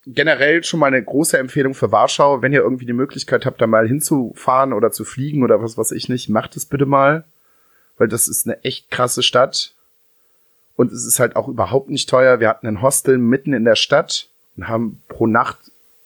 generell 0.07 0.65
schon 0.65 0.81
mal 0.81 0.87
eine 0.87 1.03
große 1.03 1.39
Empfehlung 1.39 1.75
für 1.75 1.93
Warschau, 1.93 2.43
wenn 2.43 2.53
ihr 2.53 2.61
irgendwie 2.61 2.87
die 2.87 2.93
Möglichkeit 2.93 3.47
habt, 3.47 3.61
da 3.61 3.67
mal 3.67 3.87
hinzufahren 3.87 4.73
oder 4.73 4.93
zu 4.93 5.05
fliegen 5.05 5.43
oder 5.43 5.63
was 5.63 5.79
weiß 5.79 5.93
ich 5.93 6.09
nicht, 6.09 6.29
macht 6.29 6.57
es 6.57 6.67
bitte 6.67 6.87
mal, 6.87 7.25
weil 7.99 8.09
das 8.09 8.29
ist 8.29 8.47
eine 8.47 8.63
echt 8.65 8.91
krasse 8.91 9.23
Stadt 9.23 9.75
und 10.77 10.93
es 10.93 11.05
ist 11.05 11.21
halt 11.21 11.37
auch 11.37 11.49
überhaupt 11.49 11.91
nicht 11.91 12.09
teuer. 12.09 12.41
Wir 12.41 12.49
hatten 12.49 12.67
ein 12.67 12.83
Hostel 12.83 13.19
mitten 13.19 13.53
in 13.53 13.65
der 13.65 13.77
Stadt 13.77 14.29
und 14.57 14.69
haben 14.69 15.03
pro 15.09 15.27
Nacht, 15.27 15.59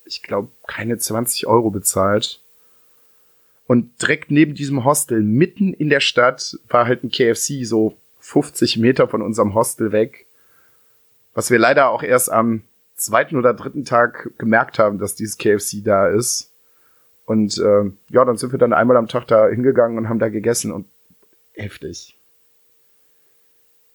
ich 0.05 0.23
glaube, 0.23 0.49
keine 0.67 0.99
20 0.99 1.47
Euro 1.47 1.71
bezahlt. 1.71 2.41
Und 3.67 4.01
direkt 4.01 4.31
neben 4.31 4.55
diesem 4.55 4.85
Hostel, 4.85 5.23
mitten 5.23 5.73
in 5.73 5.89
der 5.89 6.01
Stadt, 6.01 6.57
war 6.69 6.87
halt 6.87 7.03
ein 7.03 7.11
KFC 7.11 7.65
so 7.65 7.97
50 8.27 8.79
Meter 8.79 9.07
von 9.07 9.23
unserem 9.23 9.55
Hostel 9.55 9.93
weg. 9.93 10.27
Was 11.35 11.53
wir 11.53 11.61
leider 11.61 11.91
auch 11.91 12.03
erst 12.03 12.31
am 12.31 12.63
zweiten 12.97 13.37
oder 13.37 13.55
dritten 13.55 13.85
Tag 13.85 14.33
gemerkt 14.37 14.81
haben, 14.81 14.99
dass 14.99 15.15
dieses 15.15 15.39
KFC 15.39 15.85
da 15.85 16.09
ist. 16.09 16.51
Und 17.25 17.57
äh, 17.59 17.93
ja, 18.11 18.25
dann 18.25 18.37
sind 18.37 18.51
wir 18.51 18.59
dann 18.59 18.73
einmal 18.73 18.97
am 18.97 19.07
Tag 19.07 19.29
da 19.29 19.47
hingegangen 19.47 19.97
und 19.97 20.09
haben 20.09 20.19
da 20.19 20.29
gegessen 20.29 20.73
und 20.73 20.89
heftig. 21.55 22.17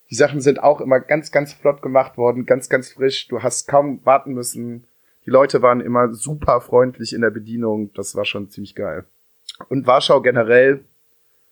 Die 0.10 0.16
Sachen 0.16 0.40
sind 0.40 0.64
auch 0.64 0.80
immer 0.80 1.02
ganz, 1.02 1.32
ganz 1.32 1.52
flott 1.52 1.82
gemacht 1.82 2.18
worden, 2.18 2.46
ganz, 2.46 2.70
ganz 2.70 2.94
frisch. 2.94 3.28
Du 3.28 3.44
hast 3.44 3.68
kaum 3.68 4.00
warten 4.06 4.34
müssen. 4.34 4.86
Die 5.26 5.30
Leute 5.30 5.62
waren 5.62 5.82
immer 5.82 6.14
super 6.14 6.62
freundlich 6.62 7.12
in 7.12 7.22
der 7.22 7.32
Bedienung. 7.32 7.94
Das 7.96 8.16
war 8.16 8.24
schon 8.24 8.50
ziemlich 8.50 8.76
geil. 8.76 9.04
Und 9.68 9.88
Warschau 9.88 10.22
generell, 10.22 10.86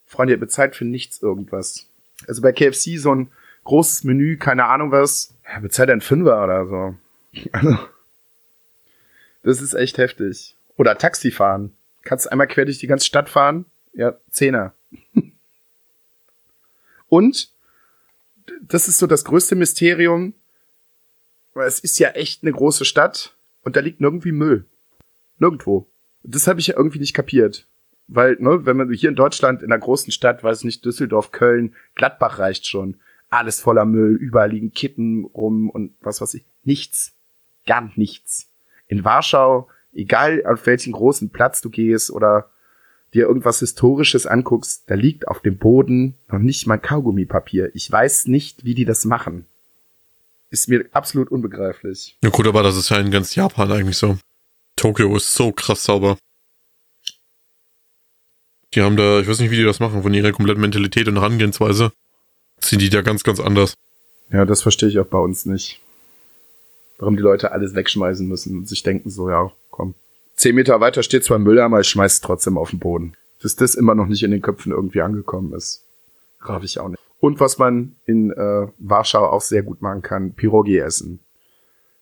Freunde, 0.05 0.33
ihr 0.33 0.39
bezahlt 0.39 0.77
für 0.77 0.85
nichts 0.85 1.21
irgendwas. 1.21 1.88
Also 2.27 2.41
bei 2.41 2.51
KFC 2.51 2.97
so 2.97 3.13
ein 3.13 3.31
großes 3.63 4.03
Menü, 4.03 4.37
keine 4.37 4.65
Ahnung 4.65 4.91
was, 4.91 5.33
ja, 5.45 5.59
bezahlt 5.59 5.89
ein 5.89 6.01
Fünfer 6.01 6.43
oder 6.43 6.65
so. 6.65 6.95
Also, 7.51 7.77
das 9.43 9.61
ist 9.61 9.73
echt 9.73 9.97
heftig. 9.97 10.55
Oder 10.77 10.97
Taxi 10.97 11.31
fahren. 11.31 11.71
Kannst 12.03 12.31
einmal 12.31 12.47
quer 12.47 12.65
durch 12.65 12.79
die 12.79 12.87
ganze 12.87 13.05
Stadt 13.05 13.29
fahren? 13.29 13.65
Ja, 13.93 14.17
Zehner. 14.31 14.73
Und 17.09 17.51
das 18.61 18.87
ist 18.87 18.97
so 18.97 19.07
das 19.07 19.25
größte 19.25 19.55
Mysterium, 19.55 20.33
weil 21.53 21.67
es 21.67 21.79
ist 21.79 21.99
ja 21.99 22.09
echt 22.09 22.43
eine 22.43 22.51
große 22.51 22.85
Stadt 22.85 23.35
und 23.63 23.75
da 23.75 23.79
liegt 23.81 24.01
nirgendwie 24.01 24.31
Müll. 24.31 24.65
Nirgendwo. 25.39 25.87
Das 26.23 26.47
habe 26.47 26.59
ich 26.59 26.67
ja 26.67 26.77
irgendwie 26.77 26.99
nicht 26.99 27.13
kapiert. 27.13 27.65
Weil, 28.11 28.37
ne, 28.39 28.65
wenn 28.65 28.75
man 28.75 28.91
hier 28.91 29.09
in 29.09 29.15
Deutschland 29.15 29.61
in 29.61 29.71
einer 29.71 29.79
großen 29.79 30.11
Stadt, 30.11 30.43
weiß 30.43 30.63
nicht, 30.63 30.83
Düsseldorf, 30.83 31.31
Köln, 31.31 31.75
Gladbach 31.93 32.39
reicht 32.39 32.65
schon. 32.65 32.97
Alles 33.29 33.61
voller 33.61 33.85
Müll, 33.85 34.15
überall 34.15 34.49
liegen 34.49 34.73
Kippen 34.73 35.25
rum 35.25 35.69
und 35.69 35.93
was 36.01 36.19
weiß 36.19 36.33
ich. 36.33 36.43
Nichts. 36.63 37.13
Gar 37.67 37.91
nichts. 37.95 38.49
In 38.87 39.05
Warschau, 39.05 39.67
egal 39.93 40.43
auf 40.47 40.65
welchen 40.65 40.93
großen 40.93 41.29
Platz 41.29 41.61
du 41.61 41.69
gehst 41.69 42.09
oder 42.09 42.49
dir 43.13 43.27
irgendwas 43.27 43.59
Historisches 43.59 44.25
anguckst, 44.25 44.83
da 44.87 44.95
liegt 44.95 45.27
auf 45.27 45.41
dem 45.41 45.57
Boden 45.57 46.15
noch 46.31 46.39
nicht 46.39 46.65
mal 46.65 46.77
Kaugummipapier. 46.77 47.69
Ich 47.75 47.91
weiß 47.91 48.25
nicht, 48.25 48.65
wie 48.65 48.73
die 48.73 48.85
das 48.85 49.05
machen. 49.05 49.45
Ist 50.49 50.67
mir 50.67 50.85
absolut 50.93 51.29
unbegreiflich. 51.29 52.17
Ja 52.23 52.31
gut, 52.31 52.47
aber 52.47 52.63
das 52.63 52.75
ist 52.75 52.89
ja 52.89 52.97
in 52.97 53.11
ganz 53.11 53.35
Japan 53.35 53.71
eigentlich 53.71 53.97
so. 53.97 54.17
Tokio 54.75 55.15
ist 55.15 55.35
so 55.35 55.51
krass 55.51 55.83
sauber. 55.83 56.17
Die 58.75 58.81
haben 58.81 58.97
da, 58.97 59.19
ich 59.19 59.27
weiß 59.27 59.39
nicht, 59.39 59.51
wie 59.51 59.57
die 59.57 59.63
das 59.63 59.79
machen, 59.79 60.03
von 60.03 60.13
ihrer 60.13 60.31
kompletten 60.31 60.61
Mentalität 60.61 61.07
und 61.07 61.15
Herangehensweise 61.15 61.91
sind 62.59 62.81
die 62.81 62.89
da 62.89 63.01
ganz, 63.01 63.23
ganz 63.23 63.39
anders. 63.39 63.75
Ja, 64.31 64.45
das 64.45 64.61
verstehe 64.61 64.89
ich 64.89 64.99
auch 64.99 65.07
bei 65.07 65.17
uns 65.17 65.45
nicht. 65.45 65.81
Warum 66.99 67.15
die 67.15 67.23
Leute 67.23 67.51
alles 67.51 67.73
wegschmeißen 67.73 68.27
müssen 68.27 68.57
und 68.57 68.67
sich 68.67 68.83
denken 68.83 69.09
so, 69.09 69.29
ja, 69.29 69.51
komm. 69.71 69.95
Zehn 70.35 70.55
Meter 70.55 70.79
weiter 70.79 71.01
steht 71.01 71.23
zwar 71.23 71.39
ein 71.39 71.43
Mülleimer, 71.43 71.79
ich 71.79 71.87
schmeiß 71.87 72.21
trotzdem 72.21 72.57
auf 72.57 72.69
den 72.69 72.79
Boden. 72.79 73.13
Bis 73.41 73.55
das 73.55 73.75
immer 73.75 73.95
noch 73.95 74.07
nicht 74.07 74.23
in 74.23 74.31
den 74.31 74.41
Köpfen 74.41 74.71
irgendwie 74.71 75.01
angekommen 75.01 75.53
ist. 75.53 75.83
Raff 76.41 76.63
ich 76.63 76.79
auch 76.79 76.89
nicht. 76.89 76.99
Und 77.19 77.39
was 77.39 77.57
man 77.57 77.95
in 78.05 78.31
äh, 78.31 78.67
Warschau 78.77 79.25
auch 79.25 79.41
sehr 79.41 79.63
gut 79.63 79.81
machen 79.81 80.01
kann, 80.01 80.33
Pirogi 80.33 80.77
essen. 80.77 81.19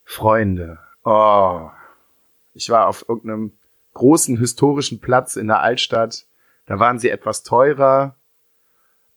Freunde. 0.04 0.80
Oh. 1.04 1.70
Ich 2.54 2.70
war 2.70 2.88
auf 2.88 3.06
irgendeinem 3.08 3.52
großen 3.94 4.38
historischen 4.38 5.00
Platz 5.00 5.36
in 5.36 5.48
der 5.48 5.62
Altstadt. 5.62 6.26
Da 6.68 6.80
waren 6.80 7.00
sie 7.00 7.10
etwas 7.10 7.44
teurer, 7.44 8.16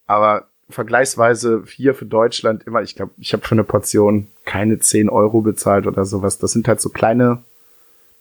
aber 0.07 0.47
vergleichsweise 0.71 1.65
hier 1.67 1.95
für 1.95 2.07
Deutschland 2.07 2.65
immer, 2.67 2.83
ich 2.83 2.95
glaube, 2.95 3.13
ich 3.19 3.33
habe 3.33 3.47
für 3.47 3.53
eine 3.53 3.65
Portion 3.65 4.29
keine 4.45 4.79
10 4.79 5.09
Euro 5.09 5.41
bezahlt 5.41 5.87
oder 5.87 6.05
sowas. 6.05 6.39
Das 6.39 6.53
sind 6.53 6.69
halt 6.69 6.81
so 6.81 6.89
kleine 6.89 7.43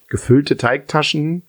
gefüllte 0.10 0.58
Teigtaschen. 0.58 1.44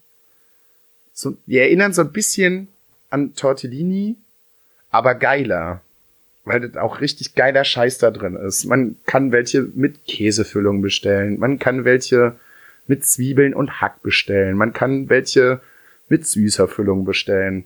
So, 1.12 1.36
die 1.46 1.58
erinnern 1.58 1.92
so 1.92 2.02
ein 2.02 2.12
bisschen 2.12 2.68
an 3.08 3.34
Tortellini, 3.34 4.16
aber 4.90 5.14
geiler. 5.14 5.80
Weil 6.44 6.60
das 6.60 6.76
auch 6.76 7.00
richtig 7.00 7.34
geiler 7.34 7.64
Scheiß 7.64 7.98
da 7.98 8.10
drin 8.10 8.36
ist. 8.36 8.64
Man 8.64 8.96
kann 9.06 9.32
welche 9.32 9.62
mit 9.74 10.06
Käsefüllung 10.06 10.80
bestellen. 10.82 11.38
Man 11.38 11.58
kann 11.58 11.84
welche 11.84 12.36
mit 12.86 13.06
Zwiebeln 13.06 13.54
und 13.54 13.80
Hack 13.80 14.02
bestellen. 14.02 14.56
Man 14.56 14.72
kann 14.72 15.08
welche 15.08 15.60
mit 16.08 16.26
süßer 16.26 16.66
Füllung 16.66 17.04
bestellen. 17.04 17.64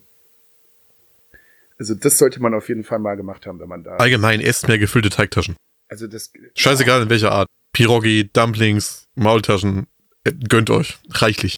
Also 1.78 1.94
das 1.94 2.18
sollte 2.18 2.40
man 2.40 2.54
auf 2.54 2.68
jeden 2.68 2.84
Fall 2.84 2.98
mal 2.98 3.16
gemacht 3.16 3.46
haben, 3.46 3.58
wenn 3.60 3.68
man 3.68 3.82
da. 3.84 3.96
Allgemein 3.96 4.40
esst 4.40 4.68
mehr 4.68 4.78
gefüllte 4.78 5.10
Teigtaschen. 5.10 5.56
Also 5.88 6.06
das. 6.06 6.32
Scheißegal 6.56 7.02
in 7.02 7.10
welcher 7.10 7.32
Art. 7.32 7.48
Pirogi, 7.72 8.30
Dumplings, 8.32 9.04
Maultaschen. 9.16 9.86
Äh, 10.24 10.32
Gönnt 10.48 10.70
euch. 10.70 10.98
Reichlich. 11.10 11.56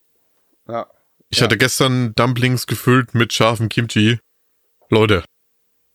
Ja. 0.68 0.86
Ich 1.28 1.38
Ja. 1.38 1.44
hatte 1.44 1.58
gestern 1.58 2.14
Dumplings 2.14 2.66
gefüllt 2.66 3.14
mit 3.14 3.32
scharfem 3.32 3.68
Kimchi. 3.68 4.18
Leute. 4.88 5.24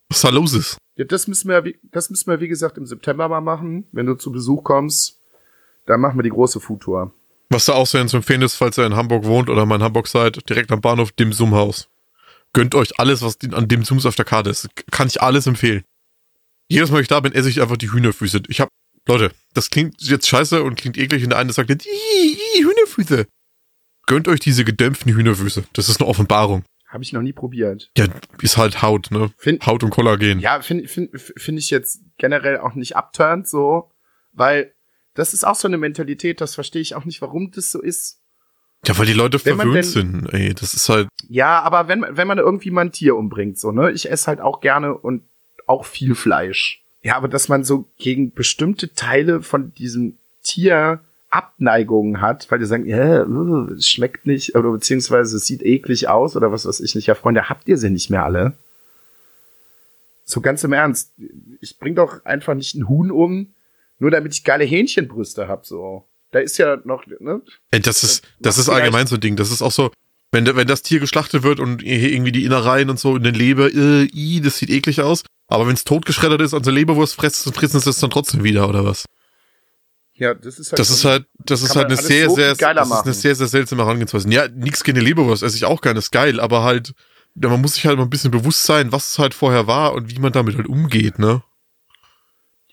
Was 0.10 0.22
da 0.22 0.30
los 0.30 0.54
ist? 0.54 0.78
ja, 0.98 1.06
das 1.06 1.28
müssen 1.28 1.48
wir, 1.50 1.64
wie- 1.64 1.80
das 1.84 2.10
müssen 2.10 2.30
wir 2.30 2.40
wie 2.42 2.48
gesagt 2.50 2.78
im 2.78 2.86
September 2.86 3.28
mal 3.30 3.40
machen, 3.42 3.88
wenn 3.94 4.06
du 4.06 4.16
zu 4.16 4.32
Besuch 4.32 4.64
kommst. 4.64 5.18
Dann 5.88 6.02
machen 6.02 6.18
wir 6.20 6.24
die 6.24 6.30
große 6.30 6.60
Foodtour. 6.60 7.14
Was 7.50 7.66
da 7.66 7.74
auch 7.74 7.88
sehr 7.88 8.06
zu 8.08 8.18
empfehlen 8.18 8.42
ist, 8.44 8.56
falls 8.56 8.78
ihr 8.78 8.86
in 8.86 8.96
Hamburg 8.96 9.26
wohnt 9.26 9.50
oder 9.50 9.66
mal 9.66 9.76
in 9.76 9.84
Hamburg 9.84 10.08
seid, 10.08 10.48
direkt 10.50 10.72
am 10.72 10.80
Bahnhof 10.82 11.12
Dim 11.14 11.34
Sum 11.34 11.56
Haus. 11.56 11.88
Gönnt 12.54 12.76
euch 12.76 13.00
alles, 13.00 13.22
was 13.22 13.38
an 13.54 13.68
Dim 13.68 13.84
Sums 13.86 14.06
auf 14.06 14.16
der 14.16 14.26
Karte 14.26 14.50
ist. 14.50 14.70
Kann 14.92 15.08
ich 15.08 15.22
alles 15.22 15.48
empfehlen. 15.48 15.84
Jedes 16.68 16.90
Mal, 16.90 16.98
wenn 16.98 17.04
ich 17.04 17.08
da 17.08 17.20
bin, 17.20 17.34
esse 17.34 17.50
ich 17.50 17.62
einfach 17.62 17.78
die 17.78 17.92
Hühnerfüße. 17.92 18.44
Ich 18.48 18.62
hab, 18.62 18.70
Leute, 19.08 19.32
das 19.54 19.70
klingt 19.70 20.02
jetzt 20.02 20.28
scheiße 20.28 20.64
und 20.64 20.76
klingt 20.76 20.98
eklig 20.98 21.24
und 21.24 21.30
der 21.32 21.40
eine 21.40 21.54
sagt 21.54 21.70
jetzt, 21.70 21.86
"Ih, 21.86 22.38
ih, 22.58 22.64
Hühnerfüße. 22.64 23.26
Gönnt 24.08 24.28
euch 24.28 24.40
diese 24.40 24.66
gedämpften 24.66 25.14
Hühnerfüße. 25.14 25.64
Das 25.74 25.90
ist 25.90 26.02
eine 26.02 26.10
Offenbarung. 26.10 26.64
Habe 26.88 27.04
ich 27.04 27.14
noch 27.14 27.22
nie 27.22 27.32
probiert. 27.32 27.90
Ja, 27.98 28.08
ist 28.42 28.58
halt 28.58 28.82
Haut, 28.82 29.12
ne? 29.12 29.32
Find, 29.38 29.66
Haut 29.66 29.84
und 29.84 29.92
Kollagen. 29.92 30.40
ja, 30.40 30.62
finde 30.62 30.90
find, 30.90 31.10
find 31.20 31.58
ich 31.58 31.70
jetzt 31.70 32.02
generell 32.18 32.58
auch 32.58 32.76
nicht 32.76 32.98
abturnt 32.98 33.48
so, 33.48 33.92
weil 34.34 34.74
das 35.14 35.34
ist 35.34 35.46
auch 35.46 35.56
so 35.56 35.68
eine 35.70 35.78
Mentalität, 35.78 36.42
das 36.42 36.56
verstehe 36.56 36.82
ich 36.82 36.96
auch 36.96 37.06
nicht, 37.06 37.22
warum 37.22 37.52
das 37.52 37.72
so 37.72 37.82
ist. 37.82 38.21
Ja, 38.86 38.98
weil 38.98 39.06
die 39.06 39.14
Leute 39.14 39.44
Wenn 39.46 39.58
verwöhnt 39.58 39.76
denn- 39.76 39.84
sind, 39.84 40.34
ey. 40.34 40.54
Das 40.54 40.74
ist 40.74 40.90
halt, 40.90 41.08
Ja, 41.30 41.62
aber 41.62 41.88
wenn, 41.88 42.06
wenn 42.10 42.28
man 42.28 42.40
irgendwie 42.40 42.72
mal 42.72 42.82
ein 42.82 42.92
Tier 42.92 43.16
umbringt, 43.16 43.60
so, 43.60 43.72
ne? 43.72 43.92
Ich 43.92 44.10
esse 44.10 44.28
halt 44.28 44.42
auch 44.42 44.60
gerne 44.60 44.96
und 44.98 45.24
auch 45.68 45.86
viel 45.86 46.16
Fleisch. 46.16 46.82
Ja, 47.04 47.16
aber 47.16 47.28
dass 47.28 47.48
man 47.48 47.64
so 47.64 47.86
gegen 47.98 48.34
bestimmte 48.34 48.94
Teile 48.94 49.42
von 49.42 49.74
diesem 49.76 50.18
Tier 50.44 51.00
Abneigungen 51.30 52.20
hat, 52.22 52.50
weil 52.52 52.60
die 52.60 52.66
sagen, 52.66 52.86
ja, 52.86 53.26
uh, 53.26 53.68
es 53.72 53.90
schmeckt 53.90 54.26
nicht, 54.28 54.56
oder 54.56 54.72
beziehungsweise 54.72 55.38
es 55.38 55.46
sieht 55.46 55.64
eklig 55.64 56.10
aus 56.10 56.36
oder 56.36 56.52
was 56.52 56.66
weiß 56.66 56.80
ich 56.82 56.94
nicht. 56.94 57.08
Ja, 57.08 57.16
Freunde, 57.16 57.50
habt 57.50 57.68
ihr 57.70 57.78
sie 57.78 57.90
nicht 57.90 58.10
mehr 58.10 58.26
alle? 58.26 58.54
So 60.26 60.42
ganz 60.42 60.64
im 60.64 60.74
Ernst. 60.74 61.14
Ich 61.62 61.80
bring 61.80 61.96
doch 61.96 62.26
einfach 62.26 62.54
nicht 62.54 62.76
ein 62.76 62.90
Huhn 62.90 63.12
um, 63.12 63.54
nur 64.00 64.12
damit 64.12 64.34
ich 64.34 64.44
geile 64.44 64.66
Hähnchenbrüste 64.66 65.48
hab, 65.48 65.66
so. 65.66 66.04
Da 66.32 66.40
ist 66.40 66.58
ja 66.58 66.78
noch, 66.86 67.06
ne? 67.20 67.42
ey, 67.72 67.82
das 67.82 68.04
ist, 68.04 68.24
das 68.40 68.58
macht 68.58 68.68
ist 68.68 68.70
allgemein 68.70 69.08
so 69.08 69.16
ein 69.16 69.22
Ding. 69.22 69.36
Das 69.36 69.52
ist 69.52 69.62
auch 69.62 69.72
so, 69.72 69.92
Wenn, 70.32 70.46
wenn 70.46 70.68
das 70.68 70.82
Tier 70.82 71.02
geschlachtet 71.02 71.44
wird 71.44 71.60
und 71.60 71.84
irgendwie 71.84 72.32
die 72.32 72.46
Innereien 72.46 72.90
und 72.90 73.00
so 73.00 73.18
in 73.18 73.24
den 73.24 73.36
Leber, 73.36 73.70
äh, 73.74 74.04
i, 74.14 74.40
das 74.42 74.58
sieht 74.58 74.70
eklig 74.70 75.02
aus. 75.02 75.24
Aber 75.48 75.68
wenn 75.68 75.74
es 75.74 75.84
totgeschreddert 75.84 76.40
ist, 76.42 76.54
also 76.54 76.72
Leberwurst 76.72 77.16
fressen, 77.16 77.52
fressen 77.52 77.82
sie 77.82 77.90
es 77.90 78.00
dann 78.00 78.10
trotzdem 78.10 78.46
wieder, 78.46 78.70
oder 78.70 78.86
was? 78.86 79.04
Ja, 80.14 80.34
das 80.34 80.58
ist 80.60 80.72
halt. 80.72 80.80
Das 80.80 80.90
ist 80.90 81.04
halt, 81.04 81.26
das 81.40 81.62
ist 81.64 81.76
halt 81.76 81.88
eine 81.88 81.98
sehr, 81.98 82.30
so 82.30 82.36
sehr, 82.36 82.56
das 82.56 82.90
ist 82.90 83.04
eine 83.04 83.14
sehr, 83.14 83.36
sehr 83.36 83.48
seltsame 83.48 83.84
Herangehensweise. 83.84 84.30
Ja, 84.30 84.48
nix 84.48 84.84
gegen 84.84 85.00
die 85.00 85.06
Leberwurst, 85.06 85.44
esse 85.44 85.58
ich 85.58 85.66
auch 85.66 85.82
gerne, 85.82 86.00
ist 86.00 86.12
geil, 86.12 86.40
aber 86.40 86.64
halt, 86.64 86.94
man 87.36 87.60
muss 87.60 87.74
sich 87.74 87.86
halt 87.86 87.98
mal 87.98 88.04
ein 88.04 88.10
bisschen 88.10 88.32
bewusst 88.32 88.64
sein, 88.64 88.94
was 88.94 89.12
es 89.12 89.20
halt 89.20 89.34
vorher 89.34 89.68
war 89.68 89.94
und 89.94 90.10
wie 90.10 90.20
man 90.20 90.32
damit 90.32 90.56
halt 90.56 90.68
umgeht, 90.68 91.20
ne? 91.20 91.44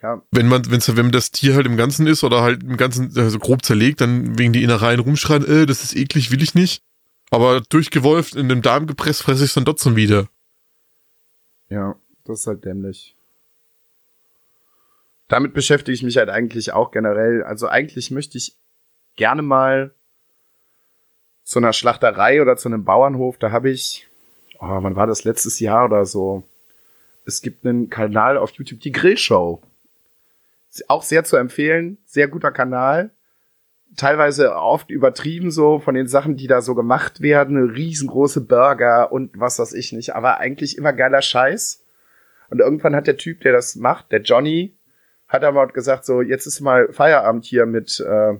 Ja, 0.02 0.22
Wenn 0.30 0.46
man, 0.46 0.70
wenn's, 0.70 0.94
wenn 0.96 1.10
das 1.10 1.32
Tier 1.32 1.54
halt 1.54 1.66
im 1.66 1.76
Ganzen 1.76 2.06
ist 2.06 2.22
oder 2.22 2.42
halt 2.42 2.62
im 2.62 2.76
Ganzen 2.76 3.12
also 3.16 3.38
grob 3.38 3.64
zerlegt, 3.64 4.00
dann 4.00 4.38
wegen 4.38 4.52
die 4.52 4.62
Innereien 4.62 5.00
rumschreien, 5.00 5.44
äh, 5.44 5.66
das 5.66 5.82
ist 5.82 5.96
eklig, 5.96 6.30
will 6.30 6.42
ich 6.42 6.54
nicht. 6.54 6.82
Aber 7.30 7.60
durchgewolft 7.60 8.36
in 8.36 8.48
den 8.48 8.62
Darm 8.62 8.86
gepresst, 8.86 9.22
fresse 9.22 9.44
ich 9.44 9.52
dann 9.54 9.64
trotzdem 9.64 9.96
wieder. 9.96 10.28
ja, 11.68 11.96
das 12.24 12.40
ist 12.40 12.46
halt 12.46 12.64
dämlich. 12.64 13.16
Damit 15.28 15.52
beschäftige 15.52 15.94
ich 15.94 16.02
mich 16.02 16.16
halt 16.16 16.30
eigentlich 16.30 16.72
auch 16.72 16.90
generell. 16.90 17.42
Also 17.42 17.68
eigentlich 17.68 18.10
möchte 18.10 18.38
ich 18.38 18.56
gerne 19.16 19.42
mal 19.42 19.92
zu 21.44 21.58
einer 21.58 21.72
Schlachterei 21.72 22.40
oder 22.40 22.56
zu 22.56 22.68
einem 22.68 22.84
Bauernhof. 22.84 23.36
Da 23.38 23.50
habe 23.50 23.70
ich, 23.70 24.08
oh, 24.58 24.82
wann 24.82 24.96
war 24.96 25.06
das 25.06 25.24
letztes 25.24 25.60
Jahr 25.60 25.86
oder 25.86 26.06
so? 26.06 26.44
Es 27.26 27.42
gibt 27.42 27.66
einen 27.66 27.90
Kanal 27.90 28.38
auf 28.38 28.52
YouTube, 28.52 28.80
die 28.80 28.92
Grillshow. 28.92 29.60
Auch 30.88 31.02
sehr 31.02 31.24
zu 31.24 31.36
empfehlen, 31.36 31.98
sehr 32.04 32.28
guter 32.28 32.50
Kanal. 32.50 33.10
Teilweise 33.96 34.54
oft 34.54 34.90
übertrieben 34.90 35.50
so 35.50 35.78
von 35.78 35.94
den 35.94 36.06
Sachen, 36.06 36.36
die 36.36 36.46
da 36.46 36.60
so 36.60 36.74
gemacht 36.74 37.20
werden. 37.20 37.70
Riesengroße 37.70 38.42
Burger 38.42 39.10
und 39.12 39.38
was 39.38 39.58
weiß 39.58 39.72
ich 39.72 39.92
nicht. 39.92 40.14
Aber 40.14 40.38
eigentlich 40.38 40.76
immer 40.76 40.92
geiler 40.92 41.22
Scheiß. 41.22 41.82
Und 42.50 42.60
irgendwann 42.60 42.94
hat 42.94 43.06
der 43.06 43.16
Typ, 43.16 43.40
der 43.40 43.52
das 43.52 43.76
macht, 43.76 44.12
der 44.12 44.20
Johnny, 44.20 44.74
hat 45.26 45.44
aber 45.44 45.66
gesagt, 45.68 46.04
so, 46.06 46.22
jetzt 46.22 46.46
ist 46.46 46.60
mal 46.60 46.92
Feierabend 46.92 47.44
hier 47.44 47.66
mit 47.66 48.00
äh, 48.00 48.34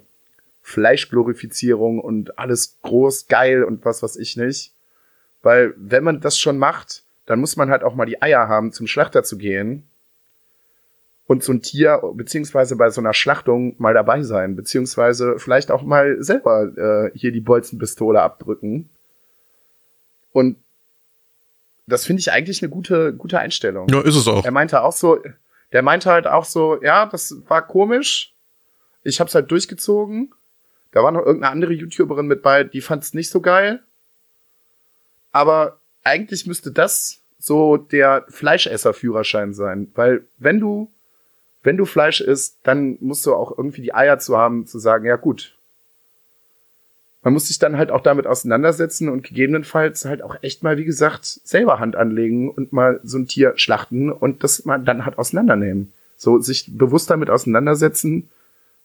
Fleischglorifizierung 0.63 1.99
und 1.99 2.39
alles 2.39 2.79
groß, 2.83 3.29
geil 3.29 3.65
und 3.65 3.85
was 3.85 4.03
weiß 4.03 4.17
ich 4.17 4.37
nicht. 4.37 4.73
Weil 5.43 5.75
wenn 5.77 6.05
man 6.05 6.21
das 6.21 6.39
schon 6.39 6.59
macht, 6.59 7.05
dann 7.27 7.41
muss 7.41 7.57
man 7.57 7.71
halt 7.71 7.83
auch 7.83 7.95
mal 7.95 8.07
die 8.07 8.23
Eier 8.23 8.49
haben, 8.49 8.73
zum 8.73 8.87
Schlachter 8.87 9.23
zu 9.23 9.37
gehen 9.37 9.89
und 11.29 11.45
so 11.45 11.53
ein 11.53 11.61
Tier, 11.61 12.01
beziehungsweise 12.15 12.75
bei 12.77 12.89
so 12.89 13.03
einer 13.03 13.13
Schlachtung 13.13 13.75
mal 13.79 13.93
dabei 13.93 14.23
sein, 14.23 14.57
beziehungsweise 14.57 15.39
vielleicht 15.39 15.71
auch 15.71 15.83
mal 15.83 16.17
selber 16.21 17.11
äh, 17.13 17.17
hier 17.17 17.33
die 17.33 17.43
Bolzenpistole 17.43 18.21
abdrücken. 18.23 18.89
Und 20.33 20.57
das 21.87 22.07
finde 22.07 22.21
ich 22.21 22.33
eigentlich 22.33 22.63
eine 22.63 22.71
gute, 22.71 23.13
gute 23.13 23.39
Einstellung. 23.39 23.89
Ja, 23.89 24.01
ist 24.01 24.17
es 24.17 24.27
auch. 24.27 24.43
Er 24.43 24.51
meinte 24.51 24.83
auch 24.83 24.93
so, 24.93 25.23
der 25.73 25.83
meinte 25.83 26.11
halt 26.11 26.27
auch 26.27 26.47
so, 26.47 26.83
ja, 26.83 27.05
das 27.05 27.37
war 27.47 27.67
komisch. 27.67 28.33
Ich 29.03 29.21
hab's 29.21 29.35
halt 29.35 29.51
durchgezogen. 29.51 30.33
Da 30.93 31.03
war 31.03 31.13
noch 31.13 31.27
irgendeine 31.27 31.53
andere 31.53 31.75
YouTuberin 31.75 32.27
mit 32.27 32.41
bei, 32.41 32.65
die 32.65 32.81
fand's 32.81 33.13
nicht 33.13 33.29
so 33.29 33.43
geil. 33.43 33.83
Aber 35.31 35.79
eigentlich 36.05 36.47
müsste 36.47 36.73
das 36.73 37.21
so 37.39 37.77
der 37.77 38.25
Fleischesserführerschein 38.29 39.53
sein, 39.53 39.93
weil 39.95 40.27
wenn 40.39 40.59
du 40.59 40.91
wenn 41.63 41.77
du 41.77 41.85
Fleisch 41.85 42.21
isst, 42.21 42.57
dann 42.63 42.99
musst 43.01 43.27
du 43.27 43.35
auch 43.35 43.57
irgendwie 43.57 43.83
die 43.83 43.95
Eier 43.95 44.19
zu 44.19 44.37
haben, 44.37 44.67
zu 44.67 44.79
sagen, 44.79 45.05
ja 45.05 45.17
gut. 45.17 45.55
Man 47.23 47.35
muss 47.35 47.49
sich 47.49 47.59
dann 47.59 47.77
halt 47.77 47.91
auch 47.91 48.03
damit 48.03 48.27
auseinandersetzen 48.27 49.09
und 49.09 49.25
gegebenenfalls 49.25 50.05
halt 50.05 50.23
auch 50.23 50.37
echt 50.41 50.63
mal, 50.63 50.79
wie 50.79 50.85
gesagt, 50.85 51.25
selber 51.25 51.81
Hand 51.81 51.97
anlegen 51.97 52.49
und 52.49 52.73
mal 52.73 53.01
so 53.03 53.19
ein 53.19 53.27
Tier 53.27 53.55
schlachten 53.57 54.11
und 54.11 54.45
das 54.45 54.65
mal 54.65 54.79
dann 54.79 55.05
halt 55.05 55.19
auseinandernehmen. 55.19 55.93
So 56.17 56.39
sich 56.41 56.67
bewusst 56.77 57.11
damit 57.11 57.29
auseinandersetzen, 57.29 58.29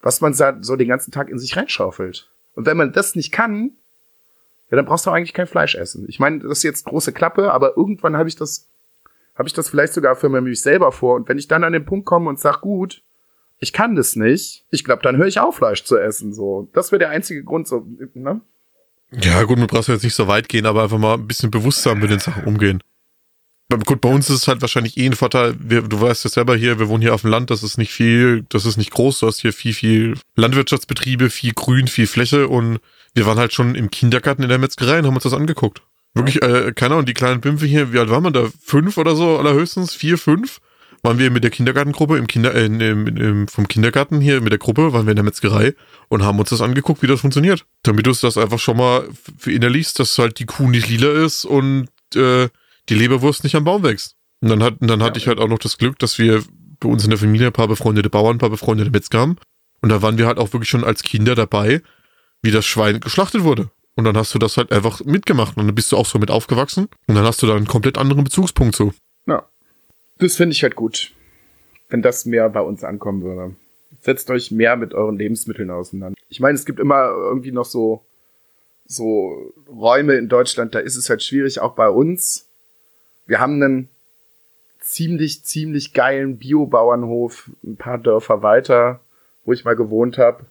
was 0.01 0.19
man 0.19 0.33
so 0.33 0.75
den 0.75 0.87
ganzen 0.87 1.11
Tag 1.11 1.29
in 1.29 1.39
sich 1.39 1.55
reinschaufelt. 1.55 2.27
Und 2.55 2.65
wenn 2.65 2.77
man 2.77 2.91
das 2.91 3.15
nicht 3.15 3.31
kann, 3.31 3.71
ja, 4.69 4.77
dann 4.77 4.85
brauchst 4.85 5.05
du 5.05 5.11
eigentlich 5.11 5.33
kein 5.33 5.47
Fleisch 5.47 5.75
essen. 5.75 6.05
Ich 6.07 6.19
meine, 6.19 6.39
das 6.39 6.57
ist 6.57 6.63
jetzt 6.63 6.85
große 6.85 7.13
Klappe, 7.13 7.51
aber 7.51 7.77
irgendwann 7.77 8.17
habe 8.17 8.27
ich 8.27 8.35
das, 8.35 8.65
habe 9.35 9.47
ich 9.47 9.53
das 9.53 9.69
vielleicht 9.69 9.93
sogar 9.93 10.15
für 10.15 10.29
mich 10.29 10.61
selber 10.61 10.91
vor. 10.91 11.15
Und 11.15 11.27
wenn 11.27 11.37
ich 11.37 11.47
dann 11.47 11.63
an 11.63 11.73
den 11.73 11.85
Punkt 11.85 12.05
komme 12.05 12.29
und 12.29 12.39
sag, 12.39 12.61
gut, 12.61 13.03
ich 13.59 13.73
kann 13.73 13.95
das 13.95 14.15
nicht, 14.15 14.65
ich 14.69 14.83
glaube, 14.83 15.01
dann 15.03 15.17
höre 15.17 15.27
ich 15.27 15.39
auf, 15.39 15.55
Fleisch 15.55 15.83
zu 15.83 15.97
essen. 15.97 16.33
So, 16.33 16.69
das 16.73 16.91
wäre 16.91 16.99
der 16.99 17.09
einzige 17.09 17.43
Grund. 17.43 17.67
So, 17.67 17.87
ne? 18.13 18.41
Ja, 19.11 19.43
gut, 19.43 19.57
man 19.57 19.67
braucht 19.67 19.87
jetzt 19.87 20.03
nicht 20.03 20.15
so 20.15 20.27
weit 20.27 20.49
gehen, 20.49 20.65
aber 20.65 20.83
einfach 20.83 20.97
mal 20.97 21.15
ein 21.15 21.27
bisschen 21.27 21.51
bewusster 21.51 21.95
mit 21.95 22.11
den 22.11 22.19
Sachen 22.19 22.43
umgehen. 22.45 22.81
Gut, 23.85 24.01
bei 24.01 24.09
uns 24.09 24.29
ist 24.29 24.41
es 24.41 24.47
halt 24.47 24.61
wahrscheinlich 24.61 24.97
eh 24.97 25.05
ein 25.05 25.13
Vorteil. 25.13 25.55
Wir, 25.59 25.81
du 25.81 25.99
weißt 25.99 26.25
ja 26.25 26.29
selber 26.29 26.55
hier, 26.55 26.77
wir 26.77 26.89
wohnen 26.89 27.01
hier 27.01 27.13
auf 27.13 27.21
dem 27.21 27.31
Land, 27.31 27.49
das 27.49 27.63
ist 27.63 27.77
nicht 27.77 27.91
viel, 27.91 28.45
das 28.49 28.65
ist 28.65 28.77
nicht 28.77 28.91
groß, 28.91 29.19
du 29.19 29.27
hast 29.27 29.41
hier 29.41 29.53
viel, 29.53 29.73
viel 29.73 30.13
Landwirtschaftsbetriebe, 30.35 31.29
viel 31.29 31.53
Grün, 31.53 31.87
viel 31.87 32.05
Fläche 32.05 32.47
und 32.47 32.79
wir 33.15 33.25
waren 33.25 33.39
halt 33.39 33.53
schon 33.53 33.73
im 33.73 33.89
Kindergarten 33.89 34.43
in 34.43 34.49
der 34.49 34.59
Metzgerei 34.59 34.99
und 34.99 35.07
haben 35.07 35.15
uns 35.15 35.23
das 35.23 35.33
angeguckt. 35.33 35.81
Wirklich, 36.13 36.41
äh, 36.43 36.73
keine 36.73 36.95
Ahnung, 36.95 37.05
die 37.05 37.13
kleinen 37.13 37.41
Pimpfe 37.41 37.65
hier, 37.65 37.91
wie 37.91 37.99
alt 37.99 38.09
waren 38.09 38.23
wir 38.23 38.31
da? 38.31 38.47
Fünf 38.61 38.97
oder 38.97 39.15
so, 39.15 39.37
allerhöchstens? 39.37 39.93
Vier, 39.93 40.17
fünf? 40.17 40.59
Waren 41.01 41.19
wir 41.19 41.31
mit 41.31 41.43
der 41.43 41.51
Kindergartengruppe 41.51 42.17
im 42.17 42.27
Kinder, 42.27 42.53
äh, 42.53 42.65
in, 42.65 42.79
im, 42.79 43.07
im, 43.07 43.47
vom 43.47 43.67
Kindergarten 43.67 44.21
hier 44.21 44.39
mit 44.39 44.51
der 44.51 44.59
Gruppe, 44.59 44.93
waren 44.93 45.05
wir 45.05 45.11
in 45.11 45.17
der 45.17 45.25
Metzgerei 45.25 45.73
und 46.09 46.23
haben 46.23 46.39
uns 46.39 46.49
das 46.49 46.61
angeguckt, 46.61 47.01
wie 47.01 47.07
das 47.07 47.21
funktioniert. 47.21 47.65
Damit 47.81 48.05
du 48.05 48.11
es 48.11 48.21
das 48.21 48.37
einfach 48.37 48.59
schon 48.59 48.77
mal 48.77 49.07
verinnerlichst, 49.37 49.99
dass 49.99 50.17
halt 50.17 50.39
die 50.39 50.45
Kuh 50.45 50.69
nicht 50.69 50.87
lila 50.87 51.25
ist 51.25 51.45
und 51.45 51.89
äh, 52.15 52.47
die 52.89 52.95
Leberwurst 52.95 53.43
nicht 53.43 53.55
am 53.55 53.63
Baum 53.63 53.83
wächst. 53.83 54.15
Und 54.41 54.49
dann, 54.49 54.61
hat, 54.61 54.81
und 54.81 54.87
dann 54.87 55.01
hatte 55.01 55.19
ich 55.19 55.27
halt 55.27 55.39
auch 55.39 55.47
noch 55.47 55.59
das 55.59 55.77
Glück, 55.77 55.97
dass 55.99 56.19
wir 56.19 56.43
bei 56.79 56.89
uns 56.89 57.03
in 57.03 57.09
der 57.09 57.19
Familie 57.19 57.47
ein 57.47 57.53
paar 57.53 57.67
befreundete 57.67 58.09
Bauern, 58.09 58.35
ein 58.35 58.39
paar 58.39 58.49
befreundete 58.49 58.91
Metzger 58.91 59.19
haben. 59.19 59.37
Und 59.81 59.89
da 59.89 60.01
waren 60.01 60.17
wir 60.17 60.27
halt 60.27 60.37
auch 60.37 60.53
wirklich 60.53 60.69
schon 60.69 60.83
als 60.83 61.01
Kinder 61.03 61.33
dabei, 61.33 61.81
wie 62.41 62.51
das 62.51 62.65
Schwein 62.65 62.99
geschlachtet 62.99 63.43
wurde. 63.43 63.71
Und 63.95 64.05
dann 64.05 64.17
hast 64.17 64.33
du 64.33 64.39
das 64.39 64.57
halt 64.57 64.71
einfach 64.71 65.03
mitgemacht 65.05 65.55
und 65.57 65.67
dann 65.67 65.75
bist 65.75 65.91
du 65.91 65.97
auch 65.97 66.05
so 66.05 66.17
mit 66.17 66.31
aufgewachsen 66.31 66.87
und 67.07 67.15
dann 67.15 67.25
hast 67.25 67.41
du 67.43 67.47
da 67.47 67.55
einen 67.55 67.67
komplett 67.67 67.97
anderen 67.97 68.23
Bezugspunkt 68.23 68.75
zu. 68.75 68.93
Ja. 69.27 69.47
Das 70.17 70.35
finde 70.35 70.53
ich 70.53 70.63
halt 70.63 70.75
gut. 70.75 71.11
Wenn 71.89 72.01
das 72.01 72.25
mehr 72.25 72.49
bei 72.49 72.61
uns 72.61 72.83
ankommen 72.83 73.21
würde. 73.21 73.55
Setzt 74.01 74.29
euch 74.31 74.51
mehr 74.51 74.75
mit 74.75 74.93
euren 74.93 75.17
Lebensmitteln 75.17 75.69
auseinander. 75.69 76.17
Ich 76.27 76.39
meine, 76.39 76.55
es 76.55 76.65
gibt 76.65 76.79
immer 76.79 77.05
irgendwie 77.09 77.51
noch 77.51 77.65
so, 77.65 78.03
so 78.85 79.53
Räume 79.69 80.15
in 80.15 80.27
Deutschland, 80.27 80.73
da 80.75 80.79
ist 80.79 80.95
es 80.95 81.09
halt 81.09 81.21
schwierig, 81.21 81.59
auch 81.59 81.75
bei 81.75 81.89
uns. 81.89 82.47
Wir 83.27 83.39
haben 83.39 83.61
einen 83.61 83.89
ziemlich, 84.79 85.43
ziemlich 85.43 85.93
geilen 85.93 86.37
Biobauernhof, 86.37 87.49
ein 87.63 87.77
paar 87.77 87.97
Dörfer 87.97 88.41
weiter, 88.41 88.99
wo 89.45 89.53
ich 89.53 89.63
mal 89.63 89.75
gewohnt 89.75 90.17
habe. 90.17 90.45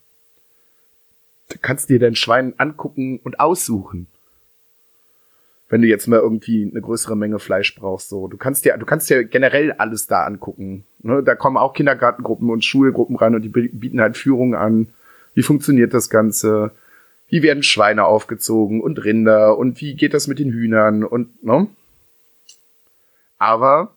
Da 1.52 1.58
kannst 1.60 1.88
du 1.88 1.94
dir 1.94 2.00
dein 2.00 2.14
Schwein 2.14 2.54
angucken 2.58 3.20
und 3.22 3.40
aussuchen 3.40 4.06
wenn 5.72 5.80
du 5.80 5.88
jetzt 5.88 6.06
mal 6.06 6.20
irgendwie 6.20 6.68
eine 6.70 6.82
größere 6.82 7.16
Menge 7.16 7.38
Fleisch 7.38 7.74
brauchst. 7.74 8.10
So, 8.10 8.28
du 8.28 8.36
kannst 8.36 8.66
dir, 8.66 8.76
du 8.76 8.84
kannst 8.84 9.08
dir 9.08 9.24
generell 9.24 9.72
alles 9.72 10.06
da 10.06 10.24
angucken. 10.24 10.84
Ne? 10.98 11.22
Da 11.22 11.34
kommen 11.34 11.56
auch 11.56 11.72
Kindergartengruppen 11.72 12.50
und 12.50 12.62
Schulgruppen 12.62 13.16
rein 13.16 13.34
und 13.34 13.40
die 13.40 13.48
bieten 13.48 14.02
halt 14.02 14.18
Führungen 14.18 14.54
an. 14.54 14.88
Wie 15.32 15.42
funktioniert 15.42 15.94
das 15.94 16.10
Ganze? 16.10 16.72
Wie 17.26 17.42
werden 17.42 17.62
Schweine 17.62 18.04
aufgezogen 18.04 18.82
und 18.82 19.02
Rinder 19.02 19.56
und 19.56 19.80
wie 19.80 19.94
geht 19.94 20.12
das 20.12 20.28
mit 20.28 20.38
den 20.38 20.52
Hühnern 20.52 21.04
und 21.04 21.42
ne? 21.42 21.68
Aber 23.38 23.96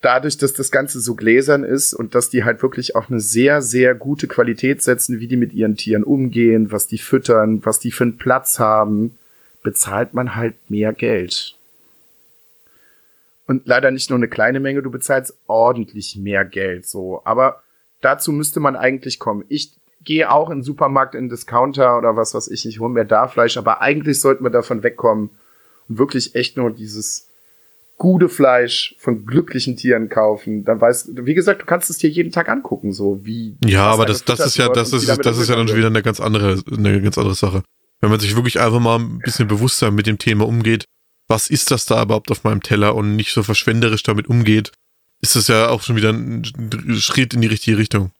dadurch, 0.00 0.38
dass 0.38 0.52
das 0.52 0.70
Ganze 0.70 1.00
so 1.00 1.14
gläsern 1.14 1.64
ist 1.64 1.92
und 1.92 2.14
dass 2.14 2.30
die 2.30 2.44
halt 2.44 2.62
wirklich 2.62 2.96
auch 2.96 3.10
eine 3.10 3.20
sehr, 3.20 3.62
sehr 3.62 3.94
gute 3.94 4.26
Qualität 4.28 4.82
setzen, 4.82 5.20
wie 5.20 5.28
die 5.28 5.36
mit 5.36 5.52
ihren 5.52 5.76
Tieren 5.76 6.04
umgehen, 6.04 6.72
was 6.72 6.86
die 6.86 6.98
füttern, 6.98 7.64
was 7.64 7.78
die 7.78 7.90
für 7.90 8.04
einen 8.04 8.18
Platz 8.18 8.58
haben, 8.58 9.18
bezahlt 9.62 10.14
man 10.14 10.36
halt 10.36 10.54
mehr 10.70 10.92
Geld. 10.92 11.56
Und 13.46 13.66
leider 13.66 13.90
nicht 13.90 14.10
nur 14.10 14.18
eine 14.18 14.28
kleine 14.28 14.60
Menge, 14.60 14.82
du 14.82 14.90
bezahlst 14.90 15.36
ordentlich 15.46 16.16
mehr 16.16 16.44
Geld, 16.44 16.86
so. 16.86 17.20
Aber 17.24 17.62
dazu 18.00 18.32
müsste 18.32 18.60
man 18.60 18.76
eigentlich 18.76 19.18
kommen. 19.18 19.44
Ich 19.48 19.72
gehe 20.02 20.30
auch 20.30 20.50
in 20.50 20.58
den 20.58 20.64
Supermarkt, 20.64 21.14
in 21.14 21.24
den 21.24 21.30
Discounter 21.30 21.98
oder 21.98 22.16
was 22.16 22.32
weiß 22.32 22.48
ich, 22.48 22.64
ich 22.64 22.80
hole 22.80 22.92
mir 22.92 23.04
da 23.04 23.28
Fleisch, 23.28 23.56
aber 23.58 23.82
eigentlich 23.82 24.20
sollten 24.20 24.44
wir 24.44 24.50
davon 24.50 24.82
wegkommen 24.82 25.30
und 25.88 25.98
wirklich 25.98 26.34
echt 26.34 26.56
nur 26.56 26.70
dieses 26.70 27.29
gute 28.00 28.30
Fleisch 28.30 28.94
von 28.98 29.26
glücklichen 29.26 29.76
Tieren 29.76 30.08
kaufen. 30.08 30.64
Dann 30.64 30.80
weißt 30.80 31.10
wie 31.26 31.34
gesagt, 31.34 31.60
du 31.60 31.66
kannst 31.66 31.90
es 31.90 31.98
dir 31.98 32.08
jeden 32.08 32.32
Tag 32.32 32.48
angucken, 32.48 32.94
so 32.94 33.24
wie. 33.26 33.58
Ja, 33.62 33.84
aber 33.88 34.06
da 34.06 34.14
das, 34.14 34.24
das 34.24 34.40
ist 34.40 34.56
ja, 34.56 34.70
das 34.70 34.94
ist, 34.94 35.06
das 35.06 35.36
ist 35.38 35.50
ja 35.50 35.54
dann 35.54 35.68
schon 35.68 35.76
wieder 35.76 35.88
eine 35.88 36.02
ganz 36.02 36.18
andere, 36.18 36.62
eine 36.66 37.02
ganz 37.02 37.18
andere 37.18 37.34
Sache. 37.34 37.62
Wenn 38.00 38.08
man 38.08 38.18
sich 38.18 38.34
wirklich 38.34 38.58
einfach 38.58 38.80
mal 38.80 38.98
ein 38.98 39.18
bisschen 39.18 39.48
bewusster 39.48 39.90
mit 39.90 40.06
dem 40.06 40.16
Thema 40.16 40.46
umgeht, 40.46 40.86
was 41.28 41.50
ist 41.50 41.70
das 41.70 41.84
da 41.84 42.02
überhaupt 42.02 42.30
auf 42.30 42.42
meinem 42.42 42.62
Teller 42.62 42.94
und 42.94 43.16
nicht 43.16 43.32
so 43.32 43.42
verschwenderisch 43.42 44.02
damit 44.02 44.28
umgeht, 44.28 44.72
ist 45.20 45.36
das 45.36 45.48
ja 45.48 45.68
auch 45.68 45.82
schon 45.82 45.96
wieder 45.96 46.10
ein 46.10 46.42
Schritt 46.96 47.34
in 47.34 47.42
die 47.42 47.48
richtige 47.48 47.76
Richtung. 47.76 48.12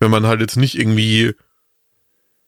Wenn 0.00 0.10
man 0.10 0.26
halt 0.26 0.40
jetzt 0.40 0.56
nicht 0.56 0.76
irgendwie 0.76 1.34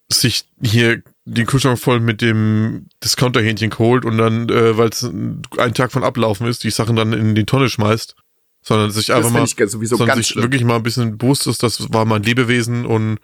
sich 0.09 0.45
hier 0.61 1.05
den 1.24 1.46
Kühlschrank 1.46 1.78
voll 1.78 2.00
mit 2.00 2.20
dem 2.20 2.86
Discounter-Hähnchen 3.04 3.70
geholt 3.70 4.04
und 4.04 4.18
dann, 4.18 4.48
äh, 4.48 4.76
weil 4.76 4.88
es 4.88 5.02
ein 5.04 5.42
Tag 5.74 5.92
von 5.92 6.02
ablaufen 6.04 6.46
ist, 6.46 6.64
die 6.64 6.70
Sachen 6.70 6.96
dann 6.96 7.12
in 7.12 7.34
die 7.34 7.44
Tonne 7.44 7.68
schmeißt, 7.68 8.16
sondern 8.62 8.90
sich 8.90 9.12
einfach 9.12 9.30
das 9.32 9.32
mal, 9.32 9.46
ganz- 9.56 9.72
sowieso 9.72 9.96
sondern 9.96 10.16
sich 10.18 10.28
schlimm. 10.28 10.42
wirklich 10.44 10.64
mal 10.64 10.76
ein 10.76 10.82
bisschen 10.82 11.18
bewusst 11.18 11.46
ist, 11.46 11.62
das 11.62 11.92
war 11.92 12.04
mal 12.04 12.16
ein 12.16 12.22
Lebewesen 12.24 12.86
und 12.86 13.18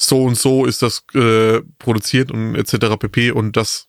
so 0.00 0.22
und 0.24 0.36
so 0.36 0.64
ist 0.66 0.82
das 0.82 1.04
äh, 1.14 1.60
produziert 1.78 2.30
und 2.30 2.54
etc. 2.54 2.96
pp. 2.98 3.30
und 3.32 3.56
das, 3.56 3.88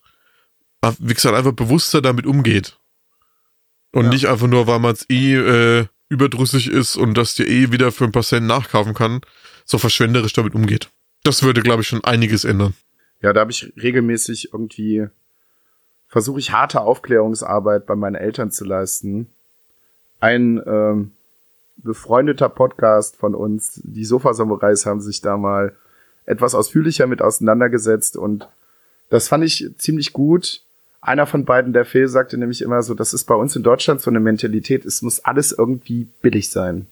äh, 0.82 0.92
wie 1.00 1.14
gesagt, 1.14 1.36
einfach 1.36 1.54
bewusster 1.54 2.02
damit 2.02 2.26
umgeht. 2.26 2.78
Und 3.92 4.06
Ja. 4.06 4.10
nicht 4.12 4.28
einfach 4.28 4.48
nur, 4.48 4.66
weil 4.68 4.80
man 4.80 4.94
es 4.94 5.08
eh 5.10 5.36
äh, 5.36 5.86
überdrüssig 6.10 6.68
ist 6.70 6.96
und 6.96 7.16
das 7.16 7.36
dir 7.36 7.48
eh 7.48 7.72
wieder 7.72 7.92
für 7.92 8.06
ein 8.06 8.12
paar 8.12 8.24
Cent 8.24 8.46
nachkaufen 8.48 8.94
kann, 8.96 9.22
so 9.66 9.78
verschwenderisch 9.78 10.34
damit 10.34 10.54
umgeht. 10.56 10.90
Das 11.24 11.42
würde, 11.44 11.62
glaube 11.62 11.82
ich, 11.84 11.88
schon 11.88 12.04
einiges 12.04 12.44
ändern. 12.44 12.74
Ja, 13.24 13.32
da 13.32 13.40
habe 13.40 13.52
ich 13.52 13.72
regelmäßig 13.82 14.50
irgendwie 14.52 15.08
versuche 16.10 16.40
ich 16.40 16.52
harte 16.52 16.82
Aufklärungsarbeit 16.82 17.86
bei 17.86 17.96
meinen 17.96 18.16
Eltern 18.16 18.52
zu 18.52 18.66
leisten. 18.66 19.28
Ein 20.20 20.62
ähm, 20.68 21.12
befreundeter 21.78 22.50
Podcast 22.50 23.16
von 23.16 23.34
uns, 23.34 23.82
die 23.84 24.04
Sofa-Samurais, 24.04 24.86
haben 24.86 25.00
sich 25.00 25.22
da 25.22 25.38
mal 25.38 25.74
etwas 26.26 26.54
ausführlicher 26.54 27.08
mit 27.08 27.22
auseinandergesetzt 27.22 28.18
und 28.18 28.50
das 29.10 29.30
fand 29.30 29.46
ich 29.46 29.72
ziemlich 29.78 30.12
gut. 30.12 30.62
Einer 31.00 31.26
von 31.26 31.46
beiden, 31.46 31.72
der 31.72 31.86
Phil, 31.86 32.10
sagte 32.10 32.38
nämlich 32.38 32.62
immer 32.62 32.82
so, 32.82 32.94
das 32.94 33.14
ist 33.14 33.24
bei 33.24 33.36
uns 33.36 33.56
in 33.56 33.64
Deutschland 33.64 34.02
so 34.02 34.12
eine 34.12 34.20
Mentalität, 34.20 34.84
es 34.86 35.02
muss 35.02 35.22
alles 35.22 35.54
irgendwie 35.54 36.10
billig 36.22 36.50
sein. 36.50 36.88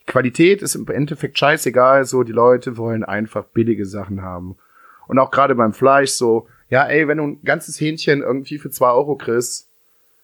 Die 0.00 0.06
Qualität 0.12 0.62
ist 0.62 0.76
im 0.76 0.86
Endeffekt 0.86 1.38
scheißegal, 1.38 2.04
so 2.04 2.22
die 2.22 2.32
Leute 2.32 2.76
wollen 2.76 3.02
einfach 3.02 3.44
billige 3.46 3.84
Sachen 3.84 4.22
haben. 4.22 4.56
Und 5.10 5.18
auch 5.18 5.32
gerade 5.32 5.56
beim 5.56 5.72
Fleisch 5.72 6.12
so, 6.12 6.46
ja, 6.68 6.86
ey, 6.86 7.08
wenn 7.08 7.18
du 7.18 7.24
ein 7.24 7.40
ganzes 7.44 7.80
Hähnchen 7.80 8.22
irgendwie 8.22 8.58
für 8.58 8.70
zwei 8.70 8.92
Euro 8.92 9.16
kriegst, 9.16 9.66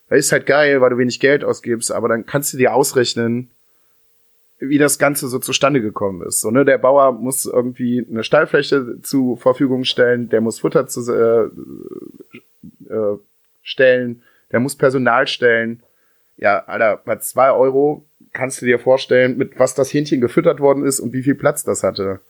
ist 0.09 0.31
halt 0.31 0.45
geil, 0.45 0.79
weil 0.79 0.91
du 0.91 0.97
wenig 0.97 1.19
Geld 1.19 1.43
ausgibst, 1.43 1.91
aber 1.91 2.07
dann 2.07 2.25
kannst 2.25 2.53
du 2.53 2.57
dir 2.57 2.73
ausrechnen, 2.73 3.49
wie 4.59 4.77
das 4.77 4.97
Ganze 4.97 5.27
so 5.27 5.39
zustande 5.39 5.81
gekommen 5.81 6.25
ist. 6.25 6.39
So, 6.39 6.51
ne, 6.51 6.63
der 6.63 6.77
Bauer 6.77 7.11
muss 7.11 7.45
irgendwie 7.45 8.07
eine 8.09 8.23
Stallfläche 8.23 9.01
zur 9.01 9.37
Verfügung 9.37 9.83
stellen, 9.83 10.29
der 10.29 10.39
muss 10.39 10.59
Futter 10.59 10.87
zu, 10.87 11.01
äh, 11.11 11.49
äh, 12.89 13.17
stellen, 13.61 14.23
der 14.53 14.61
muss 14.61 14.77
Personal 14.77 15.27
stellen. 15.27 15.83
Ja, 16.37 16.63
Alter, 16.65 17.01
bei 17.03 17.17
zwei 17.17 17.51
Euro 17.51 18.05
kannst 18.31 18.61
du 18.61 18.65
dir 18.65 18.79
vorstellen, 18.79 19.37
mit 19.37 19.59
was 19.59 19.75
das 19.75 19.93
Hähnchen 19.93 20.21
gefüttert 20.21 20.61
worden 20.61 20.85
ist 20.85 21.01
und 21.01 21.11
wie 21.11 21.23
viel 21.23 21.35
Platz 21.35 21.65
das 21.65 21.83
hatte. 21.83 22.21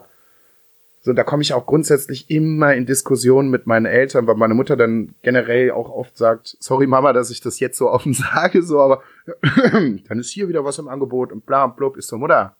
So, 1.01 1.13
da 1.13 1.23
komme 1.23 1.41
ich 1.41 1.53
auch 1.53 1.65
grundsätzlich 1.65 2.29
immer 2.29 2.73
in 2.73 2.85
Diskussionen 2.85 3.49
mit 3.49 3.65
meinen 3.65 3.85
Eltern, 3.85 4.27
weil 4.27 4.35
meine 4.35 4.53
Mutter 4.53 4.75
dann 4.75 5.15
generell 5.21 5.71
auch 5.71 5.89
oft 5.89 6.17
sagt, 6.17 6.57
sorry 6.59 6.87
Mama, 6.87 7.13
dass 7.13 7.29
ich 7.29 7.39
das 7.39 7.59
jetzt 7.59 7.77
so 7.77 7.89
offen 7.91 8.13
sage, 8.13 8.61
so, 8.63 8.81
aber 8.81 9.01
dann 9.41 10.19
ist 10.19 10.31
hier 10.31 10.49
wieder 10.49 10.65
was 10.65 10.79
im 10.79 10.87
Angebot 10.87 11.31
und 11.31 11.45
bla 11.45 11.65
und 11.65 11.75
blub, 11.75 11.97
ist 11.97 12.07
so, 12.07 12.17
Mutter. 12.17 12.55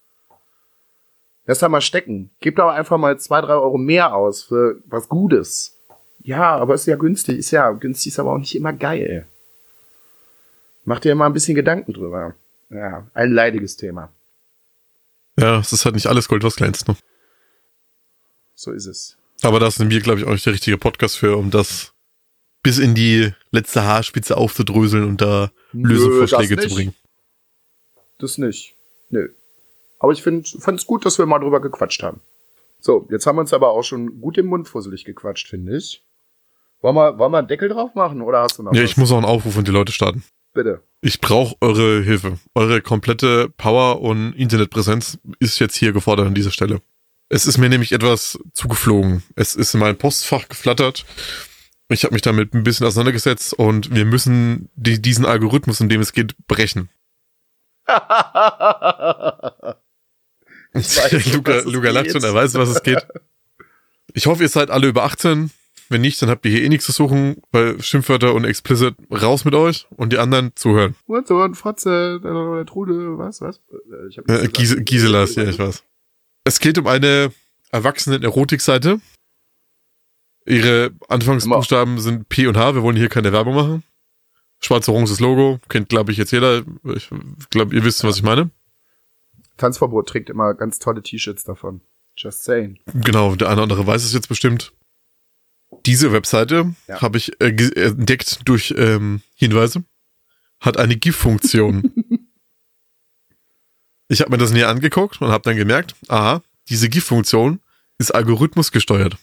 Lass 1.46 1.60
da 1.60 1.70
mal 1.70 1.82
stecken. 1.82 2.30
Gib 2.42 2.58
doch 2.58 2.70
einfach 2.70 2.98
mal 2.98 3.18
zwei, 3.20 3.40
drei 3.40 3.54
Euro 3.54 3.78
mehr 3.78 4.14
aus 4.14 4.44
für 4.44 4.82
was 4.86 5.08
Gutes. 5.08 5.78
Ja, 6.22 6.58
aber 6.58 6.74
ist 6.74 6.88
ja 6.88 6.98
günstig, 6.98 7.38
ist 7.38 7.52
ja, 7.52 7.72
günstig 7.72 8.12
ist 8.12 8.20
aber 8.20 8.34
auch 8.34 8.38
nicht 8.38 8.54
immer 8.54 8.74
geil. 8.74 9.26
Mach 10.84 11.00
dir 11.00 11.16
mal 11.16 11.26
ein 11.26 11.34
bisschen 11.34 11.56
Gedanken 11.56 11.94
drüber. 11.94 12.36
Ja, 12.70 13.08
ein 13.14 13.32
leidiges 13.32 13.78
Thema. 13.78 14.10
Ja, 15.40 15.60
es 15.60 15.72
ist 15.72 15.86
halt 15.86 15.96
nicht 15.96 16.08
alles 16.08 16.28
Gold, 16.28 16.44
was 16.44 16.56
glänzt. 16.56 16.88
Ne? 16.88 16.96
So 18.58 18.72
ist 18.72 18.88
es. 18.88 19.16
Aber 19.44 19.60
das 19.60 19.76
sind 19.76 19.92
wir, 19.92 20.00
glaube 20.02 20.20
ich, 20.20 20.26
auch 20.26 20.32
nicht 20.32 20.46
der 20.46 20.54
richtige 20.54 20.78
Podcast 20.80 21.18
für, 21.18 21.38
um 21.38 21.52
das 21.52 21.94
bis 22.64 22.80
in 22.80 22.96
die 22.96 23.32
letzte 23.52 23.84
Haarspitze 23.84 24.36
aufzudröseln 24.36 25.04
und 25.04 25.22
da 25.22 25.52
Nö, 25.74 25.90
Lösungsvorschläge 25.90 26.56
das 26.56 26.68
zu 26.68 26.76
bringen. 26.76 26.96
Das 28.18 28.38
nicht. 28.40 28.74
Nö. 29.12 29.30
Aber 30.00 30.12
ich 30.12 30.24
finde 30.24 30.42
es 30.76 30.86
gut, 30.88 31.06
dass 31.06 31.20
wir 31.20 31.28
mal 31.28 31.38
drüber 31.40 31.62
gequatscht 31.62 32.02
haben. 32.02 32.20
So, 32.80 33.08
jetzt 33.12 33.28
haben 33.28 33.36
wir 33.38 33.42
uns 33.42 33.54
aber 33.54 33.70
auch 33.70 33.84
schon 33.84 34.20
gut 34.22 34.38
im 34.40 34.48
Mund 34.48 34.68
fusselig 34.68 35.06
gequatscht, 35.06 35.48
finde 35.48 35.78
ich. 35.78 36.04
Wollen 36.82 36.96
wir, 36.96 37.18
wollen 37.20 37.32
wir 37.32 37.38
einen 37.40 37.48
Deckel 37.48 37.70
drauf 37.70 37.94
machen 37.94 38.22
oder 38.22 38.40
hast 38.42 38.58
du 38.58 38.64
noch 38.64 38.74
Ja, 38.74 38.84
was? 38.84 38.90
ich 38.90 38.98
muss 38.98 39.12
auch 39.12 39.18
einen 39.18 39.26
Aufruf 39.26 39.58
an 39.58 39.66
die 39.66 39.72
Leute 39.72 39.92
starten. 39.92 40.24
Bitte. 40.54 40.82
Ich 41.02 41.22
brauche 41.22 41.56
eure 41.62 42.02
Hilfe. 42.02 42.40
Eure 42.56 42.82
komplette 42.82 43.50
Power 43.58 44.02
und 44.02 44.34
Internetpräsenz 44.34 45.20
ist 45.40 45.60
jetzt 45.60 45.76
hier 45.76 45.92
gefordert 45.94 46.26
an 46.26 46.34
dieser 46.34 46.52
Stelle. 46.52 46.82
Es 47.30 47.46
ist 47.46 47.58
mir 47.58 47.70
nämlich 47.70 47.92
etwas 47.92 48.40
zugeflogen. 48.54 49.24
Es 49.36 49.56
ist 49.56 49.74
in 49.74 49.80
mein 49.82 49.98
Postfach 49.98 50.48
geflattert. 50.48 51.06
Ich 51.90 52.04
habe 52.04 52.14
mich 52.14 52.22
damit 52.22 52.54
ein 52.54 52.64
bisschen 52.64 52.86
auseinandergesetzt 52.86 53.54
und 53.54 53.94
wir 53.94 54.06
müssen 54.06 54.70
die, 54.76 55.02
diesen 55.02 55.26
Algorithmus, 55.26 55.80
in 55.82 55.90
dem 55.90 56.02
es 56.02 56.14
geht, 56.14 56.36
brechen. 56.48 56.90
weiß, 60.74 61.34
Luca, 61.34 61.62
Luca 61.66 61.92
lacht 61.92 62.12
schon, 62.12 62.24
er 62.24 62.34
weiß, 62.34 62.54
was 62.56 62.70
es 62.70 62.84
geht. 62.84 63.06
Ich 64.14 64.26
hoffe, 64.28 64.44
ihr 64.44 64.50
seid 64.50 64.70
alle 64.70 64.88
über 64.88 65.04
18. 65.04 65.52
Wenn 65.90 66.02
nicht, 66.02 66.22
dann 66.22 66.30
habt 66.30 66.46
ihr 66.46 66.52
hier 66.52 66.64
eh 66.64 66.70
nichts 66.70 66.86
zu 66.86 66.92
suchen, 66.92 67.42
weil 67.52 67.82
Schimpfwörter 67.82 68.34
und 68.34 68.44
explicit 68.44 68.96
raus 69.10 69.46
mit 69.46 69.56
euch 69.56 69.88
und 69.92 70.12
die 70.12 70.18
anderen 70.18 70.52
zuhören. 70.56 70.96
Hurensohn, 71.08 71.56
Fotze, 71.56 72.20
äh, 72.22 72.66
Trude, 72.66 73.18
was, 73.18 73.40
was? 73.40 73.62
Äh, 73.72 74.08
Ich 74.10 74.18
hab 74.18 74.30
Äh, 74.30 74.42
nichts 74.42 74.52
Gise, 74.54 74.74
gesagt. 74.76 74.90
Giselas, 74.90 75.36
ja, 75.36 75.44
ich 75.46 75.58
weiß. 75.58 75.84
Es 76.48 76.62
geht 76.62 76.78
um 76.78 76.88
eine 76.88 77.34
Erwachsenen-Erotik-Seite. 77.72 79.02
Ihre 80.46 80.92
Anfangsbuchstaben 81.10 82.00
sind 82.00 82.30
P 82.30 82.48
und 82.48 82.56
H. 82.56 82.74
Wir 82.74 82.84
wollen 82.84 82.96
hier 82.96 83.10
keine 83.10 83.34
Werbung 83.34 83.54
machen. 83.54 83.84
Schwarz-oranges 84.62 85.20
Logo. 85.20 85.60
Kennt, 85.68 85.90
glaube 85.90 86.14
ich, 86.14 86.18
jetzt 86.18 86.32
jeder. 86.32 86.64
Ich 86.96 87.10
glaube, 87.50 87.76
ihr 87.76 87.84
wisst, 87.84 88.02
was 88.06 88.16
ich 88.16 88.24
meine. 88.24 88.50
Tanzverbot 89.58 90.08
trägt 90.08 90.30
immer 90.30 90.54
ganz 90.54 90.80
tolle 90.80 91.04
T-Shirts 91.04 91.44
davon. 91.44 91.82
Just 92.16 92.46
saying. 92.46 92.80
Genau, 92.94 93.36
der 93.36 93.48
eine 93.50 93.56
oder 93.56 93.64
andere 93.64 93.86
weiß 93.86 94.06
es 94.06 94.14
jetzt 94.14 94.30
bestimmt. 94.30 94.72
Diese 95.86 96.14
Webseite 96.14 96.74
Ja. 96.88 97.02
habe 97.02 97.18
ich 97.18 97.42
äh, 97.42 97.48
entdeckt 97.48 98.48
durch 98.48 98.74
ähm, 98.78 99.22
Hinweise. 99.36 99.84
Hat 100.62 100.78
eine 100.78 100.96
GIF-Funktion. 100.96 101.92
ich 104.08 104.22
habe 104.22 104.32
mir 104.32 104.38
das 104.38 104.52
näher 104.52 104.70
angeguckt 104.70 105.22
und 105.22 105.30
habe 105.30 105.44
dann 105.44 105.58
gemerkt, 105.58 105.96
aha, 106.08 106.42
diese 106.70 106.90
GIF-Funktion 106.90 107.60
ist 107.98 108.14
algorithmusgesteuert. 108.14 109.18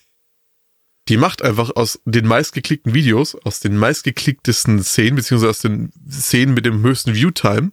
Die 1.08 1.16
macht 1.16 1.42
einfach 1.42 1.70
aus 1.76 2.00
den 2.06 2.26
meistgeklickten 2.26 2.94
Videos, 2.94 3.34
aus 3.34 3.60
den 3.60 3.76
meistgeklicktesten 3.76 4.82
Szenen, 4.82 5.16
beziehungsweise 5.16 5.50
aus 5.50 5.58
den 5.58 5.92
Szenen 6.10 6.54
mit 6.54 6.64
dem 6.64 6.82
höchsten 6.82 7.14
Viewtime, 7.14 7.72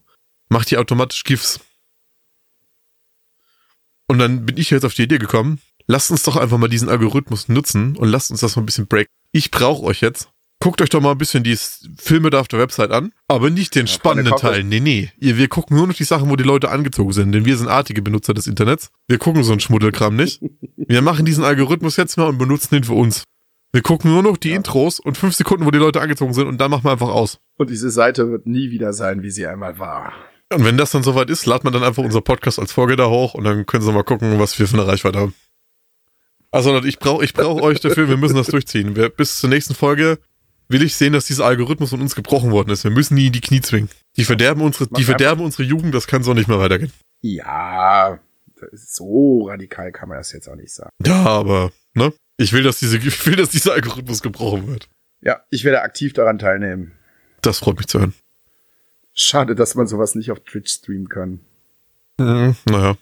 macht 0.49 0.69
die 0.69 0.77
automatisch 0.77 1.23
GIFs. 1.23 1.61
Und 4.07 4.19
dann 4.19 4.45
bin 4.45 4.57
ich 4.57 4.69
jetzt 4.69 4.83
auf 4.83 4.93
die 4.93 5.03
Idee 5.03 5.17
gekommen, 5.17 5.61
lasst 5.87 6.11
uns 6.11 6.23
doch 6.23 6.35
einfach 6.35 6.57
mal 6.57 6.67
diesen 6.67 6.89
Algorithmus 6.89 7.47
nutzen 7.47 7.95
und 7.95 8.09
lasst 8.09 8.31
uns 8.31 8.41
das 8.41 8.57
mal 8.57 8.63
ein 8.63 8.65
bisschen 8.65 8.87
break. 8.87 9.07
Ich 9.31 9.49
brauche 9.49 9.83
euch 9.83 10.01
jetzt. 10.01 10.29
Guckt 10.61 10.79
euch 10.79 10.89
doch 10.89 11.01
mal 11.01 11.11
ein 11.11 11.17
bisschen 11.17 11.43
die 11.43 11.57
Filme 11.97 12.29
da 12.29 12.39
auf 12.39 12.47
der 12.47 12.59
Website 12.59 12.91
an, 12.91 13.11
aber 13.27 13.49
nicht 13.49 13.73
den 13.73 13.87
Ja, 13.87 13.91
spannenden 13.93 14.35
Teil. 14.35 14.63
Nee, 14.63 14.79
nee. 14.79 15.09
Wir 15.17 15.47
gucken 15.47 15.75
nur 15.75 15.87
noch 15.87 15.95
die 15.95 16.03
Sachen, 16.03 16.29
wo 16.29 16.35
die 16.35 16.43
Leute 16.43 16.69
angezogen 16.69 17.11
sind, 17.13 17.31
denn 17.31 17.45
wir 17.45 17.57
sind 17.57 17.67
artige 17.67 18.03
Benutzer 18.03 18.35
des 18.35 18.45
Internets. 18.45 18.91
Wir 19.07 19.17
gucken 19.17 19.43
so 19.43 19.53
einen 19.53 19.59
Schmuddelkram 19.59 20.15
nicht. 20.15 20.39
Wir 20.77 21.01
machen 21.01 21.25
diesen 21.25 21.43
Algorithmus 21.43 21.97
jetzt 21.97 22.15
mal 22.15 22.27
und 22.29 22.37
benutzen 22.37 22.75
den 22.75 22.83
für 22.83 22.93
uns. 22.93 23.23
Wir 23.73 23.81
gucken 23.81 24.11
nur 24.11 24.21
noch 24.21 24.37
die 24.37 24.49
Ja. 24.49 24.57
Intros 24.57 24.99
und 24.99 25.17
fünf 25.17 25.33
Sekunden, 25.33 25.65
wo 25.65 25.71
die 25.71 25.79
Leute 25.79 25.99
angezogen 25.99 26.33
sind 26.35 26.47
und 26.47 26.59
dann 26.61 26.69
machen 26.69 26.83
wir 26.83 26.91
einfach 26.91 27.09
aus. 27.09 27.39
Und 27.57 27.71
diese 27.71 27.89
Seite 27.89 28.29
wird 28.29 28.45
nie 28.45 28.69
wieder 28.69 28.93
sein, 28.93 29.23
wie 29.23 29.31
sie 29.31 29.47
einmal 29.47 29.79
war. 29.79 30.13
Und 30.53 30.63
wenn 30.63 30.77
das 30.77 30.91
dann 30.91 31.01
soweit 31.01 31.31
ist, 31.31 31.45
ladet 31.47 31.63
man 31.63 31.73
dann 31.73 31.83
einfach 31.83 32.03
unser 32.03 32.21
Podcast 32.21 32.59
als 32.59 32.71
Folge 32.71 32.97
da 32.97 33.07
hoch 33.07 33.33
und 33.33 33.45
dann 33.45 33.65
können 33.65 33.83
Sie 33.83 33.91
mal 33.91 34.03
gucken, 34.03 34.37
was 34.37 34.59
wir 34.59 34.67
für 34.67 34.77
eine 34.77 34.85
Reichweite 34.85 35.17
haben. 35.19 35.33
Also 36.51 36.83
ich 36.83 36.99
brauche 36.99 37.23
ich 37.23 37.33
brauch 37.33 37.61
euch 37.61 37.79
dafür, 37.79 38.09
wir 38.09 38.17
müssen 38.17 38.35
das 38.35 38.47
durchziehen. 38.47 38.95
Wir, 38.97 39.09
bis 39.09 39.39
zur 39.39 39.49
nächsten 39.49 39.73
Folge 39.73 40.19
will 40.71 40.83
ich 40.83 40.95
sehen, 40.95 41.13
dass 41.13 41.25
dieser 41.25 41.45
Algorithmus 41.45 41.89
von 41.91 42.01
uns 42.01 42.15
gebrochen 42.15 42.51
worden 42.51 42.69
ist. 42.69 42.83
Wir 42.83 42.91
müssen 42.91 43.15
nie 43.15 43.27
in 43.27 43.33
die 43.33 43.41
Knie 43.41 43.61
zwingen. 43.61 43.89
Die 44.17 44.25
verderben 44.25 44.61
unsere, 44.61 44.87
die 44.87 45.03
verderben 45.03 45.43
unsere 45.43 45.63
Jugend, 45.63 45.95
das 45.95 46.07
kann 46.07 46.23
so 46.23 46.33
nicht 46.33 46.47
mehr 46.47 46.59
weitergehen. 46.59 46.91
Ja, 47.21 48.19
so 48.73 49.47
radikal 49.47 49.91
kann 49.91 50.09
man 50.09 50.17
das 50.17 50.31
jetzt 50.31 50.47
auch 50.47 50.55
nicht 50.55 50.73
sagen. 50.73 50.89
Ja, 51.05 51.25
aber, 51.25 51.71
ne? 51.93 52.13
Ich 52.37 52.53
will, 52.53 52.63
dass 52.63 52.79
diese, 52.79 52.97
ich 52.97 53.25
will, 53.25 53.35
dass 53.35 53.49
dieser 53.49 53.73
Algorithmus 53.73 54.21
gebrochen 54.21 54.67
wird. 54.67 54.87
Ja, 55.21 55.41
ich 55.49 55.63
werde 55.63 55.81
aktiv 55.81 56.13
daran 56.13 56.39
teilnehmen. 56.39 56.93
Das 57.41 57.59
freut 57.59 57.77
mich 57.77 57.87
zu 57.87 57.99
hören. 57.99 58.13
Schade, 59.13 59.55
dass 59.55 59.75
man 59.75 59.87
sowas 59.87 60.15
nicht 60.15 60.31
auf 60.31 60.39
Twitch 60.41 60.71
streamen 60.71 61.09
kann. 61.09 61.41
Mhm, 62.17 62.55
naja. 62.65 62.97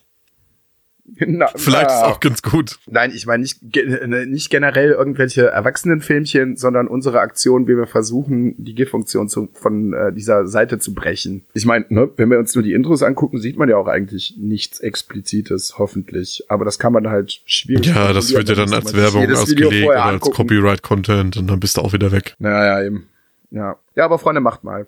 Na, 1.20 1.48
Vielleicht 1.56 1.90
ist 1.90 2.04
auch 2.04 2.20
ganz 2.20 2.42
gut. 2.42 2.80
Nein, 2.88 3.12
ich 3.14 3.26
meine 3.26 3.42
nicht, 3.42 3.76
ne, 3.76 4.26
nicht 4.26 4.50
generell 4.50 4.92
irgendwelche 4.92 5.48
Erwachsenenfilmchen, 5.48 6.58
sondern 6.58 6.88
unsere 6.88 7.20
Aktion, 7.20 7.68
wie 7.68 7.76
wir 7.76 7.88
versuchen, 7.88 8.56
die 8.58 8.76
G-Funktion 8.76 9.30
zu, 9.30 9.50
von 9.54 9.94
äh, 9.94 10.14
dieser 10.14 10.48
Seite 10.48 10.80
zu 10.80 10.94
brechen. 10.94 11.46
Ich 11.54 11.66
meine, 11.66 11.86
ne, 11.90 12.10
wenn 12.18 12.30
wir 12.30 12.40
uns 12.40 12.56
nur 12.56 12.64
die 12.64 12.74
Intros 12.74 13.04
angucken, 13.04 13.40
sieht 13.40 13.58
man 13.58 13.70
ja 13.70 13.78
auch 13.78 13.88
eigentlich 13.88 14.36
nichts 14.38 14.80
Explizites, 14.80 15.78
hoffentlich. 15.78 16.44
Aber 16.48 16.66
das 16.66 16.80
kann 16.80 16.94
man 16.94 17.08
halt 17.10 17.42
schwierig 17.46 17.88
Ja, 17.88 18.14
das 18.14 18.34
wird 18.34 18.50
ja 18.50 18.56
da 18.56 18.66
dann 18.66 18.74
als 18.74 18.96
Werbung 18.96 19.30
ausgelegt 19.32 19.88
oder 19.88 20.06
als. 20.06 20.22
Copyright-Content 20.22 21.38
und 21.38 21.48
dann 21.48 21.60
bist 21.60 21.78
du 21.78 21.82
auch 21.82 21.94
wieder 21.94 22.12
weg. 22.12 22.36
Naja, 22.40 22.86
eben. 22.86 23.08
Ja. 23.52 23.78
Ja, 23.96 24.06
aber 24.06 24.20
Freunde, 24.20 24.42
macht 24.42 24.64
mal. 24.64 24.88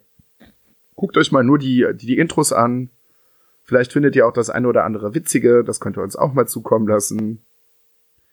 Guckt 0.95 1.17
euch 1.17 1.31
mal 1.31 1.43
nur 1.43 1.57
die, 1.57 1.85
die, 1.93 2.05
die 2.05 2.17
Intros 2.17 2.53
an. 2.53 2.89
Vielleicht 3.63 3.93
findet 3.93 4.15
ihr 4.15 4.27
auch 4.27 4.33
das 4.33 4.49
eine 4.49 4.67
oder 4.67 4.83
andere 4.83 5.13
Witzige. 5.13 5.63
Das 5.63 5.79
könnt 5.79 5.97
ihr 5.97 6.03
uns 6.03 6.15
auch 6.15 6.33
mal 6.33 6.47
zukommen 6.47 6.87
lassen. 6.87 7.41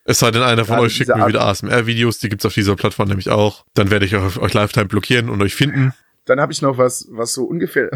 Es 0.04 0.20
sei 0.20 0.30
denn, 0.30 0.42
einer 0.42 0.64
von 0.64 0.76
Gerade 0.76 0.86
euch 0.86 0.94
schickt 0.94 1.08
mir 1.10 1.16
Art- 1.16 1.28
wieder 1.28 1.42
ASMR-Videos, 1.46 2.18
die 2.18 2.28
gibt's 2.30 2.46
auf 2.46 2.54
dieser 2.54 2.76
Plattform 2.76 3.08
nämlich 3.08 3.28
auch. 3.28 3.64
Dann 3.74 3.90
werde 3.90 4.06
ich 4.06 4.16
euch, 4.16 4.38
euch 4.38 4.54
Lifetime 4.54 4.86
blockieren 4.86 5.28
und 5.28 5.42
euch 5.42 5.54
finden. 5.54 5.92
Dann 6.24 6.40
habe 6.40 6.50
ich 6.52 6.62
noch 6.62 6.78
was, 6.78 7.06
was 7.10 7.34
so 7.34 7.44
ungefähr, 7.44 7.90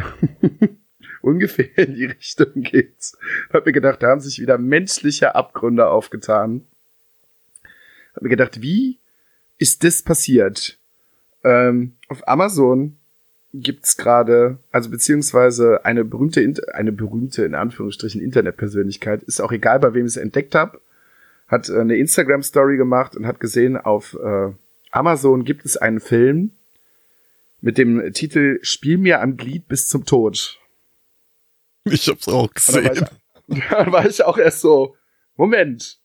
ungefähr 1.23 1.77
in 1.79 1.95
die 1.95 2.05
Richtung 2.07 2.53
geht. 2.55 3.13
Hab 3.53 3.65
mir 3.67 3.73
gedacht, 3.73 4.03
da 4.03 4.09
haben 4.09 4.21
sich 4.21 4.41
wieder 4.41 4.59
menschliche 4.59 5.35
Abgründe 5.35 5.89
aufgetan. 5.89 6.67
Hab 8.15 8.23
mir 8.23 8.29
gedacht, 8.29 8.61
wie 8.61 8.99
ist 9.59 9.83
das 9.85 10.03
passiert? 10.03 10.79
Ähm, 11.45 11.95
auf 12.09 12.27
Amazon 12.29 12.99
gibt's 13.55 13.97
gerade, 13.97 14.59
also 14.71 14.91
beziehungsweise 14.91 15.85
eine 15.85 16.05
berühmte, 16.05 16.57
eine 16.75 16.93
berühmte 16.93 17.45
in 17.45 17.55
Anführungsstrichen 17.55 18.21
Internetpersönlichkeit, 18.21 19.23
ist 19.23 19.41
auch 19.41 19.53
egal, 19.53 19.79
bei 19.81 19.95
wem 19.95 20.07
ich 20.07 20.13
es 20.13 20.17
entdeckt 20.17 20.55
habe, 20.55 20.81
hat 21.49 21.69
äh, 21.69 21.79
eine 21.79 21.97
Instagram-Story 21.97 22.77
gemacht 22.77 23.17
und 23.17 23.27
hat 23.27 23.41
gesehen, 23.41 23.77
auf 23.77 24.15
äh, 24.15 24.53
Amazon 24.91 25.45
gibt 25.45 25.65
es 25.65 25.77
einen 25.77 26.01
Film 26.01 26.53
mit 27.61 27.79
dem 27.79 28.13
Titel 28.13 28.59
Spiel 28.63 28.99
mir 28.99 29.21
am 29.21 29.37
Glied 29.37 29.69
bis 29.69 29.87
zum 29.89 30.05
Tod. 30.05 30.59
Ich 31.85 32.09
hab's 32.09 32.29
auch 32.29 32.53
gesehen. 32.53 33.07
dann 33.71 33.93
war 33.93 34.07
ich 34.07 34.25
auch 34.25 34.39
erst 34.39 34.61
so, 34.61 34.97
Moment, 35.37 35.99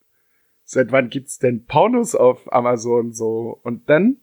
seit 0.65 0.91
wann 0.91 1.09
gibt's 1.09 1.39
denn 1.39 1.65
Pornos 1.65 2.13
auf 2.13 2.51
Amazon 2.51 3.13
so? 3.13 3.59
Und 3.63 3.89
dann 3.89 4.17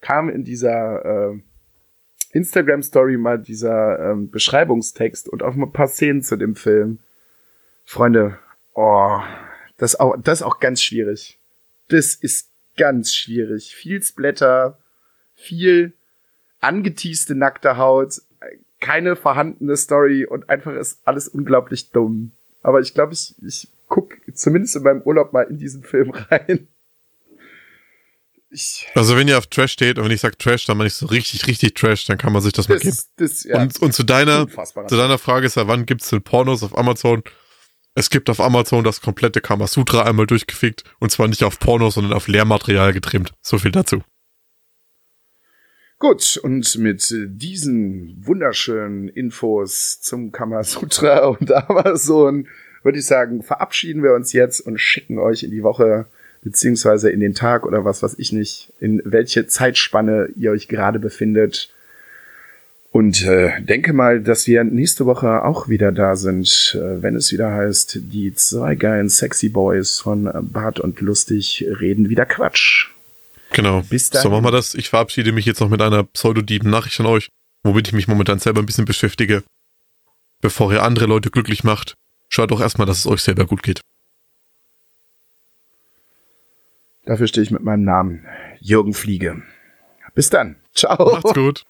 kam 0.00 0.28
in 0.28 0.44
dieser 0.44 1.04
äh, 1.04 1.38
Instagram-Story 2.36 3.16
mal 3.16 3.38
dieser 3.38 4.12
ähm, 4.12 4.30
Beschreibungstext 4.30 5.28
und 5.28 5.42
auch 5.42 5.54
mal 5.54 5.66
ein 5.66 5.72
paar 5.72 5.88
Szenen 5.88 6.22
zu 6.22 6.36
dem 6.36 6.54
Film. 6.54 6.98
Freunde, 7.84 8.38
oh, 8.74 9.20
das 9.78 9.98
auch, 9.98 10.16
das 10.22 10.40
ist 10.40 10.46
auch 10.46 10.60
ganz 10.60 10.82
schwierig. 10.82 11.38
Das 11.88 12.14
ist 12.14 12.50
ganz 12.76 13.14
schwierig. 13.14 13.74
Viel 13.74 14.02
Splatter, 14.02 14.78
viel 15.34 15.92
angeteaste 16.60 17.34
nackte 17.34 17.76
Haut, 17.76 18.20
keine 18.80 19.16
vorhandene 19.16 19.76
Story 19.76 20.24
und 20.24 20.48
einfach 20.48 20.74
ist 20.74 21.00
alles 21.04 21.28
unglaublich 21.28 21.90
dumm. 21.90 22.32
Aber 22.62 22.80
ich 22.80 22.94
glaube, 22.94 23.12
ich, 23.12 23.34
ich 23.42 23.68
guck 23.88 24.16
zumindest 24.34 24.76
in 24.76 24.82
meinem 24.82 25.02
Urlaub 25.02 25.32
mal 25.32 25.42
in 25.42 25.58
diesen 25.58 25.82
Film 25.82 26.10
rein. 26.30 26.68
Ich, 28.56 28.86
Also 28.94 29.18
wenn 29.18 29.28
ihr 29.28 29.36
auf 29.36 29.48
Trash 29.48 29.72
steht 29.72 29.98
und 29.98 30.06
wenn 30.06 30.10
ich 30.10 30.22
sag 30.22 30.38
Trash, 30.38 30.64
dann 30.64 30.78
meine 30.78 30.86
ich 30.88 30.94
so 30.94 31.04
richtig, 31.04 31.46
richtig 31.46 31.74
Trash, 31.74 32.06
dann 32.06 32.16
kann 32.16 32.32
man 32.32 32.40
sich 32.40 32.54
das 32.54 32.70
mal 32.70 32.76
das, 32.76 32.84
geben. 32.84 32.96
das, 33.16 33.44
ja, 33.44 33.60
Und, 33.60 33.78
und 33.82 33.92
zu 33.92 34.02
deiner, 34.02 34.48
zu 34.48 34.96
deiner 34.96 35.18
Frage 35.18 35.44
ist 35.44 35.56
ja, 35.56 35.68
wann 35.68 35.84
gibt's 35.84 36.08
denn 36.08 36.22
Pornos 36.22 36.62
auf 36.62 36.76
Amazon? 36.76 37.22
Es 37.94 38.08
gibt 38.08 38.30
auf 38.30 38.40
Amazon 38.40 38.82
das 38.82 39.02
komplette 39.02 39.42
Kamasutra 39.42 40.04
einmal 40.04 40.26
durchgefickt 40.26 40.84
und 41.00 41.10
zwar 41.10 41.28
nicht 41.28 41.44
auf 41.44 41.58
Pornos, 41.58 41.96
sondern 41.96 42.14
auf 42.14 42.28
Lehrmaterial 42.28 42.94
getrimmt. 42.94 43.34
So 43.42 43.58
viel 43.58 43.72
dazu. 43.72 44.02
Gut, 45.98 46.38
und 46.42 46.78
mit 46.78 47.14
diesen 47.14 48.26
wunderschönen 48.26 49.08
Infos 49.08 50.00
zum 50.00 50.32
Kamasutra 50.32 51.26
und 51.26 51.52
Amazon 51.68 52.48
würde 52.82 53.00
ich 53.00 53.04
sagen, 53.04 53.42
verabschieden 53.42 54.02
wir 54.02 54.14
uns 54.14 54.32
jetzt 54.32 54.60
und 54.60 54.78
schicken 54.80 55.18
euch 55.18 55.42
in 55.42 55.50
die 55.50 55.62
Woche 55.62 56.06
beziehungsweise 56.46 57.10
in 57.10 57.18
den 57.18 57.34
Tag 57.34 57.66
oder 57.66 57.84
was 57.84 58.04
weiß 58.04 58.14
ich 58.18 58.30
nicht, 58.30 58.72
in 58.78 59.02
welche 59.04 59.48
Zeitspanne 59.48 60.28
ihr 60.36 60.52
euch 60.52 60.68
gerade 60.68 61.00
befindet. 61.00 61.74
Und 62.92 63.24
äh, 63.24 63.60
denke 63.62 63.92
mal, 63.92 64.22
dass 64.22 64.46
wir 64.46 64.62
nächste 64.62 65.06
Woche 65.06 65.42
auch 65.42 65.68
wieder 65.68 65.90
da 65.90 66.14
sind, 66.14 66.78
äh, 66.80 67.02
wenn 67.02 67.16
es 67.16 67.32
wieder 67.32 67.52
heißt, 67.52 67.98
die 68.12 68.32
zwei 68.32 68.76
geilen 68.76 69.08
Sexy 69.08 69.48
Boys 69.48 69.98
von 69.98 70.30
Bart 70.52 70.78
und 70.78 71.00
Lustig 71.00 71.66
reden 71.80 72.10
wieder 72.10 72.26
Quatsch. 72.26 72.90
Genau. 73.52 73.82
Bis 73.82 74.06
So 74.06 74.12
dahin. 74.12 74.30
machen 74.30 74.44
wir 74.44 74.52
das. 74.52 74.76
Ich 74.76 74.88
verabschiede 74.88 75.32
mich 75.32 75.46
jetzt 75.46 75.58
noch 75.60 75.68
mit 75.68 75.82
einer 75.82 76.04
pseudodieben 76.04 76.70
Nachricht 76.70 77.00
an 77.00 77.06
euch, 77.06 77.28
womit 77.64 77.88
ich 77.88 77.92
mich 77.92 78.06
momentan 78.06 78.38
selber 78.38 78.60
ein 78.60 78.66
bisschen 78.66 78.84
beschäftige. 78.84 79.42
Bevor 80.40 80.72
ihr 80.72 80.84
andere 80.84 81.06
Leute 81.06 81.30
glücklich 81.30 81.64
macht, 81.64 81.94
schaut 82.28 82.52
doch 82.52 82.60
erstmal, 82.60 82.86
dass 82.86 82.98
es 83.00 83.06
euch 83.08 83.22
selber 83.22 83.46
gut 83.46 83.64
geht. 83.64 83.80
Dafür 87.06 87.28
stehe 87.28 87.44
ich 87.44 87.50
mit 87.50 87.62
meinem 87.62 87.84
Namen 87.84 88.26
Jürgen 88.60 88.92
Fliege. 88.92 89.42
Bis 90.14 90.28
dann. 90.28 90.56
Ciao. 90.74 91.12
Macht's 91.12 91.34
gut. 91.34 91.66